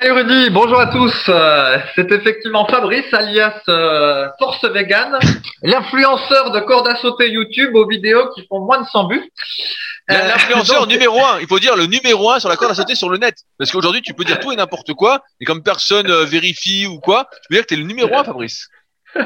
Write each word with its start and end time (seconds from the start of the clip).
Salut 0.00 0.12
Rudy, 0.12 0.48
bonjour 0.48 0.80
à 0.80 0.86
tous. 0.86 1.14
Euh, 1.28 1.78
c'est 1.94 2.10
effectivement 2.10 2.66
Fabrice 2.66 3.12
alias 3.12 3.60
euh, 3.68 4.28
Force 4.38 4.64
Vegan, 4.64 5.18
l'influenceur 5.62 6.52
de 6.52 6.60
corde 6.60 6.88
à 6.88 6.96
sauter 6.96 7.28
YouTube 7.28 7.74
aux 7.74 7.86
vidéos 7.86 8.30
qui 8.34 8.46
font 8.46 8.60
moins 8.60 8.80
de 8.80 8.86
100 8.86 9.04
buts. 9.04 9.30
Euh, 10.10 10.14
l'influenceur 10.26 10.86
numéro 10.86 11.22
un, 11.22 11.38
il 11.40 11.46
faut 11.46 11.58
dire 11.58 11.76
le 11.76 11.84
numéro 11.84 12.30
un 12.30 12.40
sur 12.40 12.48
la 12.48 12.56
corde 12.56 12.72
à 12.72 12.74
sauter 12.74 12.94
sur 12.94 13.10
le 13.10 13.18
net. 13.18 13.34
Parce 13.58 13.70
qu'aujourd'hui, 13.70 14.00
tu 14.00 14.14
peux 14.14 14.24
dire 14.24 14.40
tout 14.40 14.50
et 14.52 14.56
n'importe 14.56 14.94
quoi, 14.94 15.22
et 15.38 15.44
comme 15.44 15.62
personne 15.62 16.10
vérifie 16.24 16.86
ou 16.86 16.98
quoi, 16.98 17.28
tu 17.30 17.48
peux 17.50 17.54
dire 17.56 17.64
que 17.64 17.68
tu 17.68 17.74
es 17.74 17.76
le 17.76 17.84
numéro 17.84 18.16
un, 18.16 18.24
Fabrice. 18.24 18.70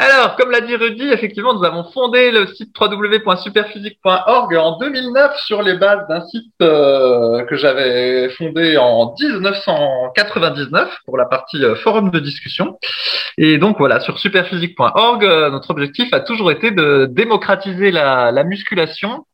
Alors, 0.00 0.36
comme 0.36 0.52
l'a 0.52 0.60
dit 0.60 0.76
Rudy, 0.76 1.08
effectivement, 1.08 1.54
nous 1.54 1.64
avons 1.64 1.82
fondé 1.90 2.30
le 2.30 2.46
site 2.46 2.72
www.superphysique.org 2.80 4.54
en 4.56 4.78
2009 4.78 5.36
sur 5.38 5.60
les 5.60 5.76
bases 5.76 6.06
d'un 6.08 6.20
site 6.20 6.54
euh, 6.62 7.44
que 7.46 7.56
j'avais 7.56 8.28
fondé 8.28 8.76
en 8.76 9.12
1999 9.20 10.98
pour 11.04 11.18
la 11.18 11.24
partie 11.24 11.64
euh, 11.64 11.74
forum 11.74 12.12
de 12.12 12.20
discussion. 12.20 12.78
Et 13.38 13.58
donc 13.58 13.78
voilà, 13.78 13.98
sur 13.98 14.20
superphysique.org, 14.20 15.24
euh, 15.24 15.50
notre 15.50 15.70
objectif 15.70 16.12
a 16.12 16.20
toujours 16.20 16.52
été 16.52 16.70
de 16.70 17.08
démocratiser 17.10 17.90
la, 17.90 18.30
la 18.30 18.44
musculation 18.44 19.24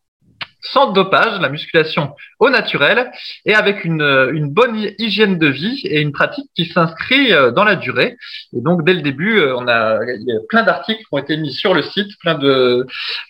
sans 0.64 0.92
dopage, 0.92 1.40
la 1.40 1.48
musculation 1.48 2.14
au 2.40 2.50
naturel 2.50 3.10
et 3.44 3.54
avec 3.54 3.84
une, 3.84 4.02
une 4.32 4.50
bonne 4.50 4.76
hygiène 4.98 5.38
de 5.38 5.46
vie 5.46 5.82
et 5.84 6.00
une 6.00 6.12
pratique 6.12 6.50
qui 6.56 6.66
s'inscrit 6.66 7.32
euh, 7.32 7.50
dans 7.50 7.64
la 7.64 7.76
durée. 7.76 8.16
Et 8.56 8.60
donc 8.60 8.84
dès 8.84 8.94
le 8.94 9.02
début, 9.02 9.38
euh, 9.38 9.56
on 9.56 9.68
a, 9.68 9.98
il 10.04 10.24
y 10.26 10.32
a 10.32 10.40
plein 10.48 10.62
d'articles 10.62 11.00
qui 11.00 11.08
ont 11.12 11.18
été 11.18 11.36
mis 11.36 11.52
sur 11.52 11.74
le 11.74 11.82
site, 11.82 12.18
plein 12.20 12.34
de 12.34 12.86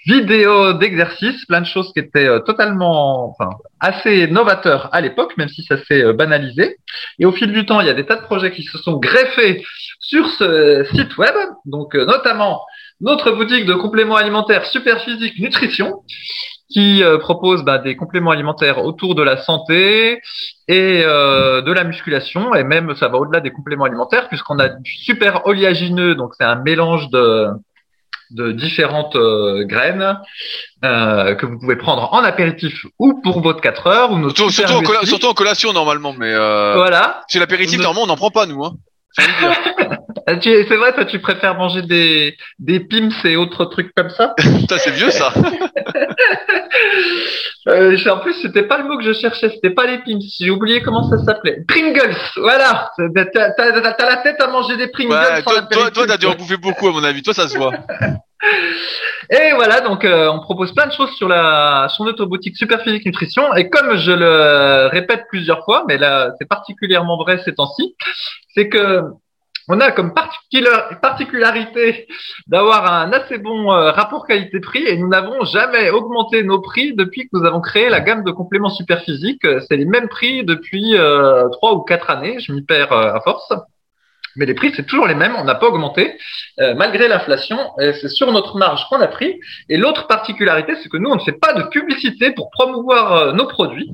vidéos 0.06 0.72
d'exercices, 0.74 1.44
plein 1.46 1.60
de 1.60 1.66
choses 1.66 1.92
qui 1.92 2.00
étaient 2.00 2.28
euh, 2.28 2.38
totalement, 2.40 3.30
enfin, 3.30 3.50
assez 3.80 4.26
novateurs 4.28 4.88
à 4.92 5.00
l'époque, 5.00 5.36
même 5.36 5.48
si 5.48 5.62
ça 5.64 5.76
s'est 5.84 6.12
banalisé. 6.12 6.76
Et 7.18 7.26
au 7.26 7.32
fil 7.32 7.52
du 7.52 7.66
temps, 7.66 7.80
il 7.80 7.86
y 7.86 7.90
a 7.90 7.94
des 7.94 8.06
tas 8.06 8.16
de 8.16 8.22
projets 8.22 8.52
qui 8.52 8.62
se 8.62 8.78
sont 8.78 8.96
greffés 8.96 9.64
sur 9.98 10.28
ce 10.28 10.84
site 10.94 11.16
web, 11.18 11.34
donc 11.64 11.94
notamment 11.94 12.62
notre 13.04 13.32
boutique 13.32 13.66
de 13.66 13.74
compléments 13.74 14.16
alimentaires 14.16 14.64
Superphysique 14.64 15.38
Nutrition, 15.38 16.02
qui 16.70 17.02
euh, 17.02 17.18
propose 17.18 17.62
bah, 17.62 17.78
des 17.78 17.96
compléments 17.96 18.30
alimentaires 18.30 18.82
autour 18.82 19.14
de 19.14 19.22
la 19.22 19.36
santé 19.36 20.22
et 20.66 21.02
euh, 21.04 21.60
de 21.60 21.70
la 21.70 21.84
musculation, 21.84 22.54
et 22.54 22.64
même 22.64 22.94
ça 22.96 23.08
va 23.08 23.18
au-delà 23.18 23.40
des 23.40 23.50
compléments 23.50 23.84
alimentaires, 23.84 24.28
puisqu'on 24.28 24.58
a 24.58 24.70
du 24.70 24.90
super 24.90 25.46
oléagineux, 25.46 26.14
donc 26.14 26.32
c'est 26.38 26.46
un 26.46 26.56
mélange 26.56 27.10
de, 27.10 27.48
de 28.30 28.52
différentes 28.52 29.16
euh, 29.16 29.64
graines 29.64 30.18
euh, 30.82 31.34
que 31.34 31.44
vous 31.44 31.58
pouvez 31.58 31.76
prendre 31.76 32.12
en 32.14 32.24
apéritif 32.24 32.86
ou 32.98 33.20
pour 33.22 33.42
votre 33.42 33.60
4 33.60 33.86
heures. 33.86 34.12
Ou 34.12 34.30
surtout, 34.30 34.50
surtout, 34.50 34.72
en 34.72 35.04
surtout, 35.04 35.26
en 35.26 35.34
collation 35.34 35.74
normalement, 35.74 36.14
mais 36.14 36.34
voilà. 36.34 37.22
C'est 37.28 37.38
l'apéritif, 37.38 37.78
normalement 37.78 38.04
on 38.04 38.06
n'en 38.06 38.16
prend 38.16 38.30
pas 38.30 38.46
nous. 38.46 38.64
Hein. 38.64 38.72
c'est 40.42 40.76
vrai, 40.76 40.92
toi, 40.92 41.04
tu 41.04 41.20
préfères 41.20 41.54
manger 41.54 41.82
des, 41.82 42.36
des 42.58 42.80
pims 42.80 43.10
et 43.24 43.36
autres 43.36 43.64
trucs 43.66 43.94
comme 43.94 44.10
ça? 44.10 44.34
C'est 44.68 44.90
vieux, 44.90 45.10
ça 45.10 45.32
euh, 47.68 47.96
En 48.10 48.18
plus, 48.18 48.34
c'était 48.42 48.64
pas 48.64 48.78
le 48.78 48.84
mot 48.84 48.98
que 48.98 49.04
je 49.04 49.12
cherchais, 49.12 49.50
c'était 49.50 49.70
pas 49.70 49.86
les 49.86 49.98
pims. 49.98 50.18
J'ai 50.40 50.50
oublié 50.50 50.82
comment 50.82 51.08
ça 51.08 51.18
s'appelait. 51.18 51.58
Pringles, 51.68 52.16
voilà 52.36 52.90
T'as 52.96 54.08
la 54.08 54.16
tête 54.16 54.40
à 54.40 54.48
manger 54.48 54.76
des 54.76 54.88
Pringles 54.88 55.12
ouais, 55.12 55.42
Toi, 55.42 55.62
toi, 55.90 56.06
t'as 56.06 56.16
dû 56.16 56.26
en 56.26 56.34
bouffer 56.34 56.56
beaucoup, 56.56 56.88
à 56.88 56.92
mon 56.92 57.04
avis. 57.04 57.22
Toi, 57.22 57.34
ça 57.34 57.46
se 57.48 57.56
voit. 57.56 57.72
Et 59.30 59.52
voilà, 59.54 59.80
donc 59.80 60.04
euh, 60.04 60.28
on 60.30 60.40
propose 60.40 60.72
plein 60.74 60.86
de 60.86 60.92
choses 60.92 61.10
sur 61.12 61.28
la 61.28 61.88
sur 61.88 62.04
notre 62.04 62.26
boutique 62.26 62.56
Superphysique 62.56 63.06
Nutrition. 63.06 63.54
Et 63.54 63.70
comme 63.70 63.96
je 63.96 64.12
le 64.12 64.88
répète 64.88 65.24
plusieurs 65.28 65.64
fois, 65.64 65.84
mais 65.88 65.96
là 65.96 66.32
c'est 66.38 66.48
particulièrement 66.48 67.16
vrai 67.16 67.40
ces 67.44 67.54
temps-ci, 67.54 67.96
c'est 68.54 68.68
que 68.68 69.02
on 69.66 69.80
a 69.80 69.92
comme 69.92 70.12
particularité 70.12 72.06
d'avoir 72.48 72.92
un 72.92 73.10
assez 73.14 73.38
bon 73.38 73.72
euh, 73.72 73.92
rapport 73.92 74.26
qualité-prix 74.26 74.86
et 74.86 74.98
nous 74.98 75.08
n'avons 75.08 75.42
jamais 75.44 75.88
augmenté 75.88 76.42
nos 76.42 76.60
prix 76.60 76.94
depuis 76.94 77.22
que 77.22 77.30
nous 77.32 77.46
avons 77.46 77.62
créé 77.62 77.88
la 77.88 78.00
gamme 78.00 78.24
de 78.24 78.30
compléments 78.30 78.68
super 78.68 79.00
physiques. 79.00 79.46
C'est 79.66 79.78
les 79.78 79.86
mêmes 79.86 80.08
prix 80.08 80.44
depuis 80.44 80.94
euh, 80.96 81.48
trois 81.48 81.72
ou 81.72 81.80
quatre 81.80 82.10
années. 82.10 82.38
Je 82.40 82.52
m'y 82.52 82.60
perds 82.60 82.92
à 82.92 83.20
force. 83.22 83.50
Mais 84.36 84.46
les 84.46 84.54
prix, 84.54 84.72
c'est 84.74 84.86
toujours 84.86 85.06
les 85.06 85.14
mêmes, 85.14 85.34
on 85.36 85.44
n'a 85.44 85.54
pas 85.54 85.66
augmenté, 85.66 86.18
malgré 86.76 87.08
l'inflation, 87.08 87.58
c'est 87.78 88.08
sur 88.08 88.32
notre 88.32 88.56
marge 88.56 88.86
qu'on 88.88 89.00
a 89.00 89.08
pris. 89.08 89.38
Et 89.68 89.76
l'autre 89.76 90.06
particularité, 90.06 90.74
c'est 90.82 90.88
que 90.88 90.96
nous, 90.96 91.10
on 91.10 91.16
ne 91.16 91.20
fait 91.20 91.32
pas 91.32 91.52
de 91.52 91.62
publicité 91.64 92.32
pour 92.32 92.50
promouvoir 92.50 93.34
nos 93.34 93.46
produits, 93.46 93.90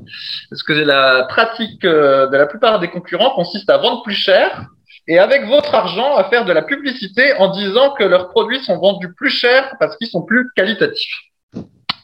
parce 0.49 0.63
que 0.63 0.73
la 0.73 1.25
pratique 1.25 1.81
de 1.81 2.35
la 2.35 2.45
plupart 2.45 2.79
des 2.79 2.89
concurrents 2.89 3.35
consiste 3.35 3.69
à 3.69 3.77
vendre 3.77 4.03
plus 4.03 4.15
cher 4.15 4.65
et 5.07 5.19
avec 5.19 5.45
votre 5.47 5.73
argent 5.73 6.15
à 6.15 6.25
faire 6.25 6.45
de 6.45 6.51
la 6.51 6.61
publicité 6.61 7.33
en 7.33 7.49
disant 7.49 7.93
que 7.97 8.03
leurs 8.03 8.29
produits 8.29 8.63
sont 8.63 8.77
vendus 8.77 9.13
plus 9.13 9.29
cher 9.29 9.75
parce 9.79 9.97
qu'ils 9.97 10.07
sont 10.07 10.23
plus 10.23 10.49
qualitatifs. 10.55 11.17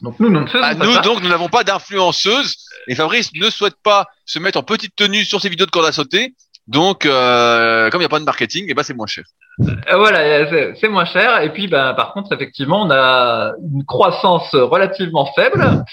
Donc 0.02 0.18
nous, 0.20 0.30
nous 0.30 0.40
ne 0.40 0.46
faisons 0.46 0.60
bah, 0.60 0.74
pas 0.74 0.84
nous, 0.84 0.98
donc, 1.00 1.22
nous 1.22 1.28
n'avons 1.28 1.48
pas 1.48 1.64
d'influenceuse 1.64 2.56
et 2.86 2.94
Fabrice 2.94 3.30
ne 3.34 3.50
souhaite 3.50 3.76
pas 3.82 4.06
se 4.24 4.38
mettre 4.38 4.58
en 4.58 4.62
petite 4.62 4.94
tenue 4.94 5.24
sur 5.24 5.40
ses 5.40 5.48
vidéos 5.48 5.66
de 5.66 5.70
corde 5.70 5.86
à 5.86 5.92
sauter. 5.92 6.34
Donc, 6.68 7.06
euh, 7.06 7.88
comme 7.88 8.00
il 8.00 8.02
n'y 8.02 8.06
a 8.06 8.10
pas 8.10 8.20
de 8.20 8.24
marketing, 8.24 8.66
et 8.66 8.70
eh 8.70 8.74
ben 8.74 8.82
c'est 8.82 8.94
moins 8.94 9.06
cher. 9.06 9.24
Euh, 9.60 9.96
voilà, 9.96 10.74
c'est 10.78 10.88
moins 10.88 11.06
cher. 11.06 11.40
Et 11.40 11.50
puis, 11.50 11.66
ben, 11.66 11.94
par 11.94 12.12
contre, 12.12 12.30
effectivement, 12.34 12.82
on 12.82 12.90
a 12.90 13.54
une 13.72 13.84
croissance 13.86 14.54
relativement 14.54 15.24
faible. 15.34 15.84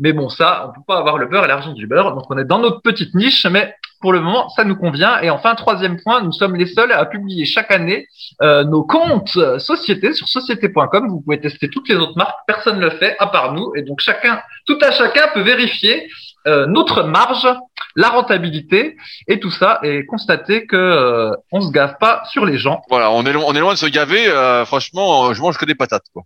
Mais 0.00 0.12
bon, 0.12 0.28
ça, 0.28 0.66
on 0.68 0.72
peut 0.72 0.84
pas 0.86 0.98
avoir 0.98 1.18
le 1.18 1.26
beurre 1.26 1.44
et 1.44 1.48
l'argent 1.48 1.72
du 1.72 1.86
beurre. 1.86 2.14
Donc, 2.16 2.24
on 2.30 2.36
est 2.36 2.44
dans 2.44 2.58
notre 2.58 2.82
petite 2.82 3.14
niche, 3.14 3.46
mais 3.46 3.74
pour 4.00 4.12
le 4.12 4.20
moment, 4.20 4.48
ça 4.50 4.64
nous 4.64 4.76
convient. 4.76 5.20
Et 5.22 5.30
enfin, 5.30 5.54
troisième 5.54 6.00
point, 6.00 6.20
nous 6.20 6.32
sommes 6.32 6.56
les 6.56 6.66
seuls 6.66 6.92
à 6.92 7.04
publier 7.06 7.44
chaque 7.44 7.70
année 7.70 8.08
euh, 8.42 8.64
nos 8.64 8.82
comptes 8.82 9.38
sociétés 9.58 10.14
sur 10.14 10.28
société.com. 10.28 11.08
Vous 11.08 11.20
pouvez 11.20 11.40
tester 11.40 11.68
toutes 11.68 11.88
les 11.88 11.96
autres 11.96 12.16
marques, 12.16 12.38
personne 12.46 12.78
ne 12.78 12.84
le 12.84 12.90
fait 12.90 13.16
à 13.20 13.28
part 13.28 13.54
nous. 13.54 13.72
Et 13.76 13.82
donc 13.82 14.00
chacun, 14.00 14.40
tout 14.66 14.78
à 14.82 14.90
chacun 14.90 15.28
peut 15.34 15.42
vérifier 15.42 16.08
euh, 16.46 16.66
notre 16.66 17.02
marge, 17.02 17.48
la 17.96 18.08
rentabilité 18.10 18.96
et 19.26 19.40
tout 19.40 19.50
ça 19.50 19.80
et 19.82 20.06
constater 20.06 20.66
que 20.66 20.76
euh, 20.76 21.34
on 21.52 21.60
se 21.60 21.72
gave 21.72 21.96
pas 21.98 22.22
sur 22.30 22.44
les 22.46 22.58
gens. 22.58 22.82
Voilà, 22.88 23.10
on 23.10 23.24
est 23.24 23.34
on 23.34 23.54
est 23.54 23.60
loin 23.60 23.74
de 23.74 23.78
se 23.78 23.86
gaver. 23.86 24.28
Euh, 24.28 24.64
franchement, 24.64 25.32
je 25.34 25.40
mange 25.40 25.58
que 25.58 25.64
des 25.64 25.74
patates 25.74 26.06
quoi. 26.12 26.22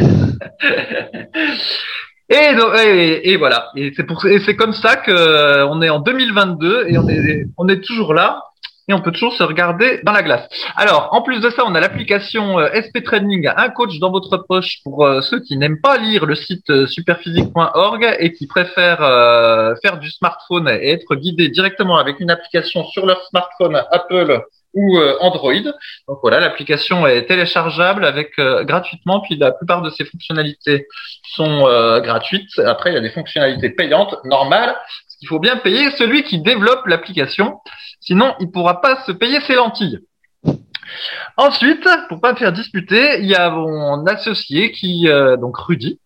Et, 2.30 2.54
donc, 2.54 2.72
et, 2.78 3.36
voilà. 3.36 3.68
Et 3.76 3.92
c'est 3.94 4.04
pour, 4.04 4.24
et 4.24 4.40
c'est 4.40 4.56
comme 4.56 4.72
ça 4.72 4.96
que 4.96 5.10
euh, 5.10 5.66
on 5.68 5.82
est 5.82 5.90
en 5.90 6.00
2022 6.00 6.86
et 6.88 6.96
on 6.96 7.08
est, 7.08 7.46
on 7.58 7.68
est 7.68 7.84
toujours 7.84 8.14
là 8.14 8.42
et 8.88 8.94
on 8.94 9.00
peut 9.00 9.12
toujours 9.12 9.34
se 9.34 9.42
regarder 9.42 10.00
dans 10.04 10.12
la 10.12 10.22
glace. 10.22 10.48
Alors, 10.76 11.08
en 11.12 11.22
plus 11.22 11.40
de 11.40 11.50
ça, 11.50 11.64
on 11.66 11.74
a 11.74 11.80
l'application 11.80 12.58
euh, 12.58 12.68
SP 12.72 13.02
Training, 13.04 13.50
un 13.56 13.68
coach 13.70 13.98
dans 13.98 14.10
votre 14.10 14.36
poche 14.38 14.78
pour 14.82 15.04
euh, 15.04 15.20
ceux 15.20 15.40
qui 15.40 15.56
n'aiment 15.56 15.80
pas 15.80 15.98
lire 15.98 16.26
le 16.26 16.34
site 16.34 16.86
superphysique.org 16.86 18.16
et 18.18 18.32
qui 18.32 18.46
préfèrent 18.46 18.98
faire 19.82 19.98
du 19.98 20.10
smartphone 20.10 20.68
et 20.68 20.90
être 20.90 21.14
guidés 21.14 21.48
directement 21.48 21.96
avec 21.96 22.20
une 22.20 22.30
application 22.30 22.84
sur 22.86 23.06
leur 23.06 23.22
smartphone 23.26 23.82
Apple 23.90 24.44
ou 24.74 24.98
euh, 24.98 25.16
Android. 25.20 25.62
Donc 26.08 26.18
voilà, 26.22 26.40
l'application 26.40 27.06
est 27.06 27.26
téléchargeable 27.26 28.04
avec 28.04 28.32
euh, 28.38 28.64
gratuitement, 28.64 29.20
puis 29.20 29.36
la 29.36 29.52
plupart 29.52 29.82
de 29.82 29.90
ses 29.90 30.04
fonctionnalités 30.04 30.86
sont 31.34 31.66
euh, 31.66 32.00
gratuites. 32.00 32.58
Après, 32.58 32.90
il 32.90 32.94
y 32.94 32.98
a 32.98 33.00
des 33.00 33.10
fonctionnalités 33.10 33.70
payantes, 33.70 34.16
normales. 34.24 34.76
Il 35.24 35.26
faut 35.26 35.38
bien 35.38 35.56
payer 35.56 35.90
celui 35.92 36.22
qui 36.22 36.38
développe 36.42 36.86
l'application, 36.86 37.60
sinon 37.98 38.34
il 38.40 38.50
pourra 38.50 38.82
pas 38.82 39.02
se 39.06 39.12
payer 39.12 39.40
ses 39.40 39.54
lentilles. 39.54 40.00
Ensuite, 41.38 41.88
pour 42.10 42.20
pas 42.20 42.32
me 42.32 42.36
faire 42.36 42.52
disputer, 42.52 43.20
il 43.20 43.24
y 43.24 43.34
a 43.34 43.48
mon 43.48 44.04
associé 44.04 44.70
qui, 44.70 45.08
donc 45.40 45.56
Rudy, 45.56 45.98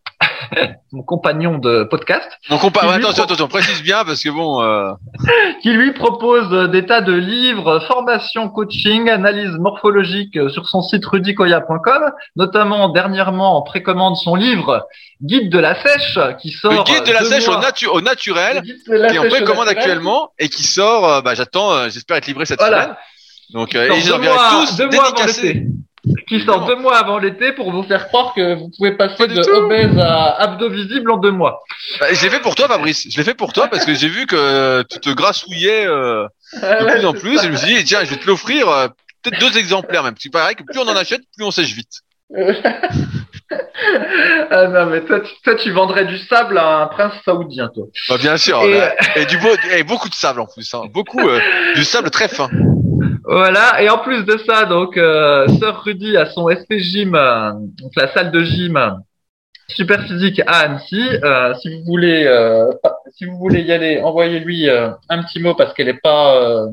mon 0.92 1.02
compagnon 1.02 1.58
de 1.58 1.84
podcast. 1.84 2.28
Mon 2.50 2.58
compagnon, 2.58 2.92
attention, 2.92 3.24
attention, 3.24 3.48
précise 3.48 3.82
bien 3.82 4.04
parce 4.04 4.22
que 4.22 4.30
bon. 4.30 4.62
Euh... 4.62 4.92
qui 5.62 5.72
lui 5.72 5.92
propose 5.92 6.70
des 6.70 6.86
tas 6.86 7.00
de 7.00 7.12
livres, 7.12 7.80
formation, 7.86 8.48
coaching, 8.48 9.08
analyse 9.08 9.52
morphologique 9.58 10.38
sur 10.50 10.68
son 10.68 10.82
site 10.82 11.04
rudicoya.com, 11.06 12.12
notamment 12.36 12.88
dernièrement 12.88 13.56
en 13.56 13.62
précommande 13.62 14.16
son 14.16 14.34
livre 14.34 14.86
Guide 15.20 15.50
de 15.50 15.58
la 15.58 15.74
sèche 15.74 16.18
qui 16.40 16.50
sort. 16.50 16.72
Le 16.72 16.82
guide 16.84 17.04
de 17.04 17.12
la 17.12 17.24
sèche 17.24 17.48
au, 17.48 17.92
au, 17.92 18.00
naturel, 18.00 18.62
qui 18.62 18.92
est 18.92 19.18
en 19.18 19.28
précommande 19.28 19.68
actuellement 19.68 20.32
et 20.38 20.48
qui 20.48 20.62
sort. 20.62 21.10
Euh, 21.10 21.20
bah, 21.22 21.34
j'attends, 21.34 21.72
euh, 21.72 21.88
j'espère 21.90 22.18
être 22.18 22.28
livré 22.28 22.46
cette 22.46 22.60
semaine. 22.60 22.94
Donc, 23.50 23.74
euh, 23.74 23.92
et 23.92 23.98
ils 23.98 24.10
tous 24.10 24.76
dédicacés. 24.76 25.66
Qui 26.28 26.40
sort 26.44 26.66
deux 26.66 26.76
mois 26.76 26.96
avant 26.98 27.18
l'été 27.18 27.52
pour 27.52 27.70
vous 27.72 27.82
faire 27.82 28.08
croire 28.08 28.34
que 28.34 28.54
vous 28.54 28.70
pouvez 28.76 28.92
passer 28.92 29.26
de 29.26 29.42
tout. 29.42 29.50
obèse 29.50 29.96
à 29.98 30.32
abdos 30.42 30.68
visibles 30.70 31.10
en 31.10 31.16
deux 31.16 31.30
mois. 31.30 31.60
Bah, 32.00 32.06
je 32.12 32.22
l'ai 32.22 32.30
fait 32.30 32.40
pour 32.40 32.54
toi, 32.54 32.68
Fabrice. 32.68 33.06
Je 33.10 33.16
l'ai 33.18 33.24
fait 33.24 33.34
pour 33.34 33.52
toi 33.52 33.68
parce 33.68 33.84
que 33.84 33.94
j'ai 33.94 34.08
vu 34.08 34.26
que 34.26 34.82
tu 34.90 34.98
te 35.00 35.10
grassouillais 35.10 35.86
euh, 35.86 36.26
de 36.54 36.90
plus 36.92 37.04
en 37.06 37.12
plus. 37.12 37.38
Et 37.38 37.46
je 37.46 37.48
me 37.52 37.56
suis 37.56 37.74
dit, 37.76 37.84
tiens, 37.84 38.04
je 38.04 38.10
vais 38.10 38.16
te 38.16 38.26
l'offrir. 38.26 38.68
euh, 38.68 38.88
Peut-être 39.22 39.40
deux 39.40 39.58
exemplaires 39.58 40.02
même. 40.04 40.12
Parce 40.14 40.22
qu'il 40.22 40.30
paraît 40.30 40.54
que 40.54 40.62
plus 40.62 40.78
on 40.78 40.86
en 40.88 40.94
achète, 40.96 41.22
plus 41.36 41.44
on 41.44 41.50
sèche 41.50 41.72
vite. 41.74 42.02
ah 44.50 44.66
non, 44.68 44.86
mais 44.86 45.00
toi, 45.02 45.20
tu- 45.20 45.32
toi, 45.42 45.54
tu 45.56 45.70
vendrais 45.70 46.04
du 46.04 46.18
sable 46.18 46.58
à 46.58 46.82
un 46.82 46.86
prince 46.86 47.14
saoudien, 47.24 47.70
toi. 47.74 47.86
Bah, 48.08 48.16
bien 48.18 48.36
sûr. 48.36 48.62
Et, 48.62 48.72
bah, 48.78 48.92
Et, 49.16 49.24
du 49.26 49.38
beau, 49.38 49.48
et 49.72 49.82
beaucoup 49.82 50.08
de 50.08 50.14
sable 50.14 50.40
en 50.40 50.46
plus. 50.46 50.72
Hein. 50.74 50.82
Beaucoup 50.92 51.26
euh, 51.28 51.40
du 51.74 51.84
sable 51.84 52.10
très 52.10 52.28
fin. 52.28 52.48
Voilà, 53.30 53.82
et 53.82 53.90
en 53.90 53.98
plus 53.98 54.24
de 54.24 54.38
ça, 54.38 54.64
donc, 54.64 54.96
euh, 54.96 55.46
Sœur 55.60 55.82
Rudy 55.84 56.16
a 56.16 56.26
son 56.26 56.48
SP 56.48 56.80
Gym, 56.80 57.14
euh, 57.14 57.52
donc 57.52 57.92
la 57.94 58.08
salle 58.12 58.30
de 58.30 58.42
gym 58.42 59.02
super 59.68 60.02
physique 60.06 60.40
à 60.46 60.60
Annecy. 60.60 61.02
Euh, 61.22 61.54
si 61.54 61.68
vous 61.68 61.84
voulez, 61.84 62.24
euh, 62.26 62.70
si 63.14 63.26
vous 63.26 63.36
voulez 63.36 63.60
y 63.60 63.72
aller, 63.72 64.00
envoyez-lui 64.00 64.68
euh, 64.68 64.90
un 65.08 65.22
petit 65.22 65.40
mot 65.40 65.54
parce 65.54 65.74
qu'elle 65.74 65.88
est 65.88 66.00
pas 66.02 66.36
euh, 66.36 66.66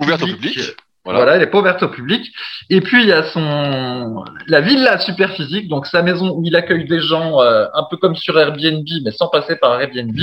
Ouverte 0.00 0.22
au 0.22 0.26
public. 0.26 0.52
public. 0.52 0.76
Voilà. 1.04 1.20
Voilà. 1.20 1.36
elle 1.36 1.42
est 1.42 1.46
pas 1.50 1.60
ouverte 1.60 1.82
au 1.84 1.88
public. 1.88 2.32
Et 2.68 2.80
puis 2.80 3.02
il 3.02 3.08
y 3.08 3.12
a 3.12 3.22
son 3.22 4.24
la 4.48 4.60
villa 4.60 4.98
super 4.98 5.30
physique, 5.32 5.68
donc 5.68 5.86
sa 5.86 6.02
maison 6.02 6.32
où 6.34 6.42
il 6.44 6.56
accueille 6.56 6.84
des 6.84 7.00
gens 7.00 7.40
euh, 7.40 7.66
un 7.74 7.84
peu 7.88 7.96
comme 7.96 8.16
sur 8.16 8.38
Airbnb, 8.38 8.86
mais 9.04 9.12
sans 9.12 9.28
passer 9.28 9.56
par 9.56 9.80
Airbnb. 9.80 10.18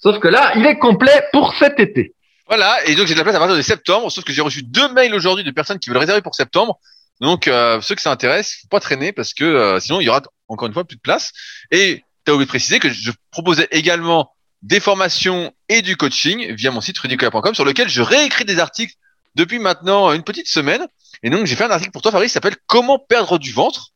Sauf 0.00 0.18
que 0.18 0.28
là, 0.28 0.52
il 0.56 0.66
est 0.66 0.78
complet 0.78 1.22
pour 1.32 1.54
cet 1.54 1.78
été. 1.78 2.14
Voilà. 2.46 2.84
Et 2.86 2.94
donc 2.94 3.06
j'ai 3.06 3.14
de 3.14 3.18
la 3.18 3.24
place 3.24 3.36
à 3.36 3.38
partir 3.38 3.56
de 3.56 3.62
septembre. 3.62 4.10
Sauf 4.10 4.24
que 4.24 4.32
j'ai 4.32 4.42
reçu 4.42 4.62
deux 4.62 4.88
mails 4.92 5.14
aujourd'hui 5.14 5.44
de 5.44 5.50
personnes 5.50 5.78
qui 5.78 5.88
veulent 5.90 5.98
réserver 5.98 6.22
pour 6.22 6.34
septembre. 6.34 6.78
Donc 7.20 7.48
euh, 7.48 7.80
ceux 7.80 7.94
que 7.94 8.02
ça 8.02 8.10
intéresse, 8.10 8.58
faut 8.62 8.68
pas 8.68 8.80
traîner 8.80 9.12
parce 9.12 9.34
que 9.34 9.44
euh, 9.44 9.80
sinon 9.80 10.00
il 10.00 10.04
y 10.04 10.08
aura 10.08 10.20
encore 10.48 10.66
une 10.68 10.74
fois 10.74 10.84
plus 10.84 10.96
de 10.96 11.00
place. 11.00 11.32
Et 11.70 12.02
tu 12.24 12.30
as 12.30 12.34
oublié 12.34 12.46
de 12.46 12.48
préciser 12.50 12.80
que 12.80 12.90
je 12.90 13.12
proposais 13.30 13.68
également 13.70 14.30
des 14.62 14.80
formations 14.80 15.52
et 15.68 15.82
du 15.82 15.96
coaching 15.96 16.52
via 16.54 16.70
mon 16.70 16.80
site 16.80 16.98
rudicola.com 16.98 17.54
sur 17.54 17.64
lequel 17.64 17.88
je 17.88 18.02
réécris 18.02 18.44
des 18.44 18.58
articles 18.58 18.94
depuis 19.34 19.58
maintenant 19.58 20.12
une 20.12 20.22
petite 20.22 20.48
semaine. 20.48 20.86
Et 21.22 21.30
donc 21.30 21.46
j'ai 21.46 21.54
fait 21.56 21.64
un 21.64 21.70
article 21.70 21.92
pour 21.92 22.02
toi, 22.02 22.10
Fabrice, 22.12 22.30
qui 22.30 22.34
s'appelle 22.34 22.56
Comment 22.66 22.98
perdre 22.98 23.38
du 23.38 23.52
ventre 23.52 23.88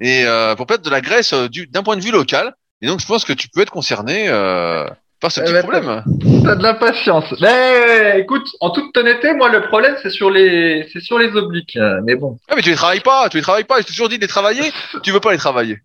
et 0.00 0.24
euh, 0.24 0.54
pour 0.56 0.66
perdre 0.66 0.84
de 0.84 0.90
la 0.90 1.00
graisse 1.00 1.32
euh, 1.32 1.48
du- 1.48 1.66
d'un 1.68 1.82
point 1.82 1.96
de 1.96 2.02
vue 2.02 2.10
local. 2.10 2.54
Et 2.82 2.86
donc 2.86 3.00
je 3.00 3.06
pense 3.06 3.24
que 3.24 3.32
tu 3.32 3.48
peux 3.48 3.60
être 3.60 3.70
concerné 3.70 4.28
euh, 4.28 4.86
par 5.24 5.32
ce 5.32 5.40
Eh 5.40 5.44
petit 5.44 5.52
ben, 5.54 5.62
problème. 5.62 6.04
T'as 6.44 6.54
de 6.54 6.62
la 6.62 6.74
patience. 6.74 7.24
Mais 7.40 8.20
écoute, 8.20 8.46
en 8.60 8.68
toute 8.68 8.94
honnêteté, 8.94 9.32
moi 9.32 9.48
le 9.48 9.62
problème 9.62 9.96
c'est 10.02 10.10
sur 10.10 10.30
les 10.30 10.86
c'est 10.92 11.00
sur 11.00 11.18
les 11.18 11.34
obliques. 11.34 11.76
Euh, 11.76 12.00
Mais 12.04 12.14
bon. 12.14 12.36
Ah 12.46 12.52
mais 12.56 12.60
tu 12.60 12.68
les 12.68 12.76
travailles 12.76 13.00
pas, 13.00 13.30
tu 13.30 13.38
les 13.38 13.42
travailles 13.42 13.64
pas. 13.64 13.78
Je 13.78 13.84
t'ai 13.84 13.92
toujours 13.92 14.10
dit 14.10 14.18
de 14.18 14.20
les 14.20 14.28
travailler. 14.28 14.70
Tu 15.02 15.12
veux 15.12 15.20
pas 15.20 15.32
les 15.32 15.38
travailler. 15.38 15.78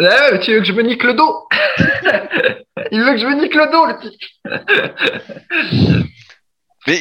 Eh, 0.00 0.04
mais 0.32 0.40
tu 0.40 0.54
veux 0.54 0.60
que 0.60 0.64
je 0.64 0.72
me 0.72 0.82
nique 0.82 1.04
le 1.04 1.12
dos 1.12 1.46
Il 2.90 3.02
veut 3.02 3.12
que 3.12 3.18
je 3.18 3.26
me 3.26 3.34
nique 3.34 3.54
le 3.54 3.70
dos, 3.70 3.84
le 3.84 3.98
type. 4.00 4.18
Mais 6.86 7.00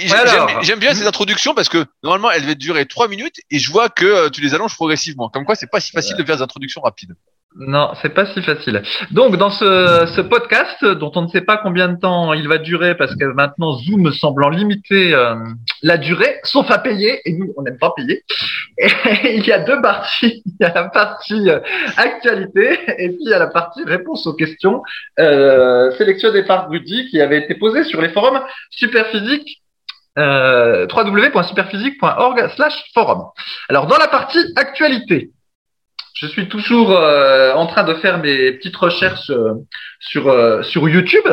j'aime 0.64 0.80
bien 0.80 0.94
ces 0.94 1.08
introductions 1.08 1.54
parce 1.54 1.70
que 1.70 1.86
normalement 2.04 2.32
elles 2.32 2.42
devaient 2.42 2.56
durer 2.56 2.86
trois 2.88 3.08
minutes 3.08 3.38
et 3.52 3.60
je 3.60 3.72
vois 3.72 3.88
que 3.88 4.06
euh, 4.06 4.30
tu 4.30 4.42
les 4.42 4.54
allonges 4.54 4.76
progressivement. 4.76 5.30
Comme 5.30 5.46
quoi 5.46 5.56
c'est 5.56 5.70
pas 5.72 5.80
si 5.80 5.92
facile 5.92 6.18
de 6.18 6.26
faire 6.26 6.36
des 6.36 6.42
introductions 6.42 6.82
rapides. 6.82 7.14
Non, 7.58 7.92
c'est 8.02 8.14
pas 8.14 8.26
si 8.26 8.42
facile. 8.42 8.82
Donc, 9.12 9.38
dans 9.38 9.50
ce, 9.50 10.22
podcast, 10.22 10.84
dont 10.84 11.12
on 11.16 11.22
ne 11.22 11.28
sait 11.30 11.42
pas 11.42 11.56
combien 11.56 11.88
de 11.88 11.98
temps 11.98 12.34
il 12.34 12.50
va 12.50 12.58
durer, 12.58 12.96
parce 12.96 13.16
que 13.16 13.24
maintenant 13.24 13.72
Zoom 13.78 14.12
semblant 14.12 14.50
limiter 14.50 15.14
euh, 15.14 15.36
la 15.82 15.98
durée, 15.98 16.40
sauf 16.44 16.70
à 16.70 16.80
payer, 16.80 17.22
et 17.24 17.32
nous, 17.32 17.54
on 17.56 17.62
n'aime 17.62 17.78
pas 17.78 17.94
payer. 17.96 18.24
Il 19.24 19.46
y 19.46 19.54
a 19.54 19.60
deux 19.60 19.82
parties. 19.82 20.44
Il 20.46 20.56
y 20.60 20.66
a 20.66 20.74
la 20.74 20.90
partie 20.90 21.50
euh, 21.50 21.60
actualité, 21.96 22.78
et 22.98 23.10
puis 23.10 23.20
il 23.22 23.30
y 23.30 23.34
a 23.34 23.40
la 23.40 23.48
partie 23.48 23.84
réponse 23.86 24.28
aux 24.28 24.34
questions 24.34 24.82
euh, 25.20 25.92
sélectionnées 25.98 26.44
par 26.44 26.70
Rudy, 26.70 27.08
qui 27.10 27.22
avait 27.22 27.38
été 27.38 27.56
posée 27.56 27.86
sur 27.86 28.02
les 28.02 28.10
forums 28.10 28.42
Superphysique. 28.70 29.62
Euh, 30.18 30.88
www.superphysique.org 30.88 32.50
slash 32.56 32.86
forum. 32.94 33.26
Alors 33.68 33.86
dans 33.86 33.98
la 33.98 34.08
partie 34.08 34.40
actualité, 34.56 35.32
je 36.16 36.28
suis 36.28 36.48
toujours 36.48 36.92
euh, 36.92 37.54
en 37.54 37.68
train 37.68 37.84
de 37.84 37.94
faire 37.96 38.20
mes 38.20 38.54
petites 38.54 38.76
recherches 38.78 39.30
euh, 39.30 39.54
sur 40.00 40.28
euh, 40.30 40.64
sur 40.64 40.88
YouTube, 40.90 41.28